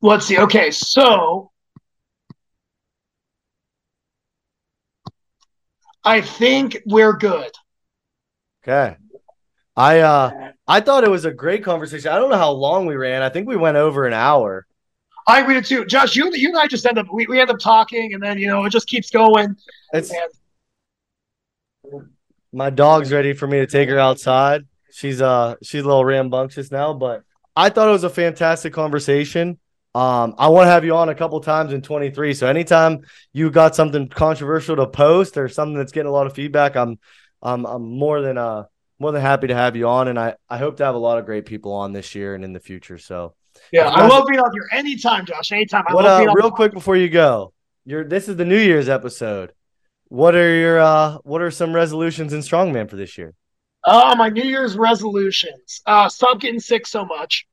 Let's 0.00 0.26
see. 0.26 0.38
Okay, 0.38 0.70
so 0.72 1.51
I 6.04 6.20
think 6.20 6.82
we're 6.86 7.16
good. 7.16 7.50
okay. 8.62 8.96
I 9.76 10.00
uh 10.00 10.52
I 10.66 10.80
thought 10.80 11.04
it 11.04 11.10
was 11.10 11.24
a 11.24 11.32
great 11.32 11.64
conversation. 11.64 12.12
I 12.12 12.16
don't 12.16 12.30
know 12.30 12.36
how 12.36 12.50
long 12.50 12.86
we 12.86 12.94
ran. 12.94 13.22
I 13.22 13.28
think 13.30 13.48
we 13.48 13.56
went 13.56 13.76
over 13.76 14.06
an 14.06 14.12
hour. 14.12 14.66
I 15.26 15.40
agree 15.40 15.54
with 15.54 15.66
too. 15.66 15.84
Josh, 15.86 16.16
you, 16.16 16.30
you 16.34 16.48
and 16.48 16.58
I 16.58 16.66
just 16.66 16.84
end 16.84 16.98
up 16.98 17.06
we, 17.12 17.26
we 17.26 17.40
end 17.40 17.50
up 17.50 17.58
talking, 17.58 18.12
and 18.12 18.22
then 18.22 18.38
you 18.38 18.48
know 18.48 18.64
it 18.64 18.70
just 18.70 18.88
keeps 18.88 19.10
going. 19.10 19.56
It's 19.92 20.10
And 20.10 22.08
my 22.52 22.70
dog's 22.70 23.12
ready 23.12 23.32
for 23.32 23.46
me 23.46 23.60
to 23.60 23.66
take 23.66 23.88
her 23.88 23.98
outside. 23.98 24.66
She's 24.90 25.22
uh 25.22 25.56
she's 25.62 25.82
a 25.82 25.86
little 25.86 26.04
rambunctious 26.04 26.70
now, 26.70 26.92
but 26.92 27.24
I 27.56 27.70
thought 27.70 27.88
it 27.88 27.92
was 27.92 28.04
a 28.04 28.10
fantastic 28.10 28.72
conversation. 28.72 29.58
Um, 29.94 30.34
I 30.38 30.48
want 30.48 30.66
to 30.66 30.70
have 30.70 30.84
you 30.84 30.96
on 30.96 31.10
a 31.10 31.14
couple 31.14 31.38
times 31.40 31.72
in 31.72 31.82
23. 31.82 32.32
So 32.34 32.46
anytime 32.46 33.02
you 33.32 33.50
got 33.50 33.76
something 33.76 34.08
controversial 34.08 34.76
to 34.76 34.86
post 34.86 35.36
or 35.36 35.48
something 35.48 35.76
that's 35.76 35.92
getting 35.92 36.08
a 36.08 36.12
lot 36.12 36.26
of 36.26 36.34
feedback, 36.34 36.76
I'm 36.76 36.98
I'm 37.42 37.66
I'm 37.66 37.82
more 37.82 38.22
than 38.22 38.38
uh 38.38 38.64
more 38.98 39.12
than 39.12 39.20
happy 39.20 39.48
to 39.48 39.54
have 39.54 39.76
you 39.76 39.88
on, 39.88 40.08
and 40.08 40.18
I 40.18 40.36
I 40.48 40.58
hope 40.58 40.78
to 40.78 40.84
have 40.84 40.94
a 40.94 40.98
lot 40.98 41.18
of 41.18 41.26
great 41.26 41.44
people 41.44 41.72
on 41.72 41.92
this 41.92 42.14
year 42.14 42.34
and 42.34 42.44
in 42.44 42.52
the 42.52 42.60
future. 42.60 42.96
So 42.98 43.34
yeah, 43.70 43.88
I 43.88 44.06
love 44.06 44.26
being 44.28 44.40
on 44.40 44.50
here 44.52 44.68
anytime, 44.72 45.26
Josh. 45.26 45.52
Anytime. 45.52 45.84
I 45.86 45.94
what 45.94 46.04
love 46.04 46.26
uh 46.26 46.32
real 46.32 46.50
quick 46.50 46.72
before 46.72 46.96
you 46.96 47.10
go, 47.10 47.52
your 47.84 48.04
this 48.04 48.28
is 48.28 48.36
the 48.36 48.46
New 48.46 48.58
Year's 48.58 48.88
episode. 48.88 49.52
What 50.08 50.34
are 50.34 50.54
your 50.54 50.80
uh 50.80 51.18
what 51.24 51.42
are 51.42 51.50
some 51.50 51.74
resolutions 51.74 52.32
in 52.32 52.40
strongman 52.40 52.88
for 52.88 52.96
this 52.96 53.18
year? 53.18 53.34
Uh, 53.84 54.14
my 54.16 54.28
New 54.28 54.44
Year's 54.44 54.76
resolutions. 54.76 55.82
Uh, 55.86 56.08
stop 56.08 56.40
getting 56.40 56.60
sick 56.60 56.86
so 56.86 57.04
much. 57.04 57.46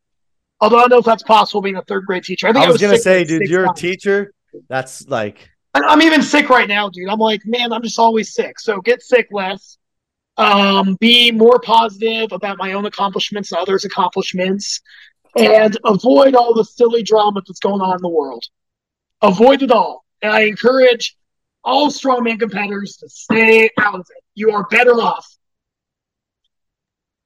Although 0.62 0.78
I 0.78 0.82
don't 0.82 0.90
know 0.92 0.98
if 0.98 1.06
that's 1.06 1.24
possible 1.24 1.62
being 1.62 1.78
a 1.78 1.82
third 1.84 2.06
grade 2.06 2.24
teacher. 2.24 2.48
I 2.48 2.54
think 2.54 2.66
I 2.66 2.70
was 2.70 2.82
gonna 2.82 2.98
say, 2.98 3.24
dude, 3.24 3.48
you're 3.48 3.70
a 3.70 3.74
teacher. 3.74 4.34
That's 4.68 5.08
like 5.08 5.50
I'm 5.74 6.02
even 6.02 6.22
sick 6.22 6.50
right 6.50 6.68
now, 6.68 6.90
dude. 6.90 7.10
I'm 7.10 7.20
like, 7.20 7.46
man, 7.46 7.72
I'm 7.72 7.82
just 7.82 8.00
always 8.00 8.34
sick. 8.34 8.60
So 8.60 8.82
get 8.82 9.02
sick 9.02 9.28
less. 9.32 9.78
Um, 10.38 10.96
be 11.00 11.32
more 11.32 11.60
positive 11.60 12.32
about 12.32 12.58
my 12.58 12.74
own 12.74 12.86
accomplishments 12.86 13.52
and 13.52 13.60
others' 13.60 13.86
accomplishments, 13.86 14.80
and 15.36 15.78
avoid 15.84 16.34
all 16.34 16.54
the 16.54 16.64
silly 16.64 17.04
drama 17.04 17.42
that's 17.46 17.60
going 17.60 17.82
on 17.82 17.96
in 17.96 18.02
the 18.02 18.10
world. 18.10 18.46
Avoid 19.22 19.64
it 19.64 19.72
all. 19.72 20.06
And 20.22 20.32
I 20.32 20.42
encourage 20.42 21.18
all 21.64 21.90
strongman 21.90 22.40
competitors 22.40 22.98
to 22.98 23.10
stay 23.10 23.70
out 23.78 23.96
of 23.96 24.08
it. 24.16 24.24
You 24.34 24.52
are 24.52 24.66
better 24.70 24.94
off. 24.94 25.28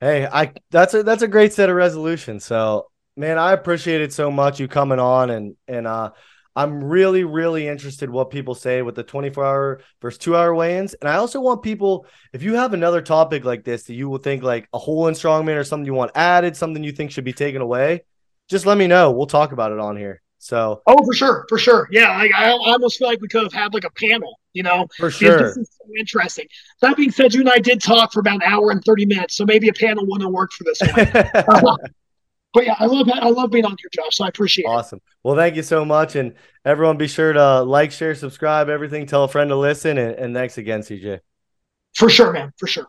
Hey, 0.02 0.26
I 0.26 0.52
that's 0.70 0.94
a 0.94 1.04
that's 1.04 1.22
a 1.22 1.28
great 1.28 1.54
set 1.54 1.70
of 1.70 1.76
resolutions. 1.76 2.44
So, 2.44 2.88
man, 3.16 3.38
I 3.38 3.54
appreciate 3.54 4.02
it 4.02 4.14
so 4.14 4.32
much 4.32 4.60
you 4.60 4.68
coming 4.68 5.00
on 5.00 5.30
and 5.30 5.56
and 5.68 5.88
uh 5.88 6.12
I'm 6.56 6.84
really 6.84 7.24
really 7.24 7.68
interested 7.68 8.10
what 8.10 8.30
people 8.30 8.54
say 8.54 8.84
with 8.84 8.96
the 8.96 9.04
24 9.04 9.44
hour 9.46 9.82
versus 10.02 10.20
2 10.20 10.36
hour 10.36 10.54
weigh-ins. 10.54 10.94
And 10.94 11.10
I 11.10 11.16
also 11.16 11.42
want 11.42 11.64
people 11.64 12.06
if 12.32 12.44
you 12.44 12.56
have 12.56 12.74
another 12.74 13.02
topic 13.02 13.44
like 13.44 13.64
this 13.64 13.84
that 13.84 13.96
you 13.96 14.10
will 14.10 14.20
think 14.20 14.44
like 14.44 14.68
a 14.74 14.78
hole 14.78 15.08
in 15.08 15.16
strongman 15.16 15.58
or 15.58 15.64
something 15.64 15.86
you 15.86 15.94
want 15.96 16.12
added, 16.16 16.56
something 16.56 16.84
you 16.84 16.92
think 16.92 17.12
should 17.12 17.24
be 17.24 17.34
taken 17.34 17.62
away, 17.62 18.04
just 18.50 18.66
let 18.66 18.78
me 18.78 18.88
know. 18.88 19.12
We'll 19.12 19.26
talk 19.26 19.52
about 19.52 19.72
it 19.72 19.80
on 19.80 19.98
here. 19.98 20.22
So, 20.38 20.82
Oh, 20.86 21.04
for 21.06 21.14
sure, 21.14 21.46
for 21.48 21.58
sure. 21.58 21.88
Yeah, 21.90 22.10
I, 22.10 22.30
I 22.36 22.50
almost 22.50 23.00
feel 23.00 23.08
like 23.08 23.22
we 23.22 23.30
could 23.30 23.44
have 23.44 23.54
had 23.54 23.74
like 23.74 23.86
a 23.86 23.90
panel, 23.92 24.38
you 24.52 24.62
know, 24.62 24.88
for 24.98 25.10
sure. 25.10 25.38
this 25.42 25.56
is 25.56 25.70
so 25.72 25.86
interesting. 25.98 26.46
That 26.82 26.98
being 26.98 27.12
said, 27.12 27.34
you 27.34 27.40
and 27.40 27.50
I 27.50 27.60
did 27.60 27.82
talk 27.82 28.12
for 28.12 28.20
about 28.20 28.36
an 28.36 28.42
hour 28.44 28.70
and 28.70 28.84
thirty 28.84 29.06
minutes, 29.06 29.38
so 29.38 29.46
maybe 29.46 29.70
a 29.70 29.74
panel 29.74 30.06
wouldn't 30.06 30.24
have 30.24 30.34
worked 30.34 30.54
for 30.54 30.66
this 30.66 30.82
one. 30.82 31.78
but 32.54 32.66
yeah, 32.66 32.76
I 32.80 32.86
love 32.86 33.10
I 33.12 33.30
love 33.30 33.50
being 33.50 33.66
on 33.66 33.76
here, 33.80 33.90
Josh. 33.92 34.18
So 34.18 34.26
I 34.26 34.28
appreciate 34.28 34.66
it. 34.66 34.70
Awesome. 34.70 35.02
Well, 35.24 35.36
thank 35.36 35.56
you 35.56 35.64
so 35.64 35.84
much. 35.84 36.16
And 36.16 36.36
everyone 36.64 36.98
be 36.98 37.08
sure 37.08 37.34
to 37.34 37.62
like, 37.64 37.92
share, 37.92 38.14
subscribe, 38.16 38.70
everything. 38.70 39.06
Tell 39.06 39.24
a 39.24 39.28
friend 39.28 39.50
to 39.50 39.56
listen. 39.56 39.98
And, 39.98 40.16
and 40.16 40.36
thanks 40.36 40.58
again, 40.58 40.82
CJ. 40.82 41.20
For 41.96 42.10
sure, 42.10 42.32
man. 42.32 42.52
For 42.58 42.68
sure. 42.68 42.88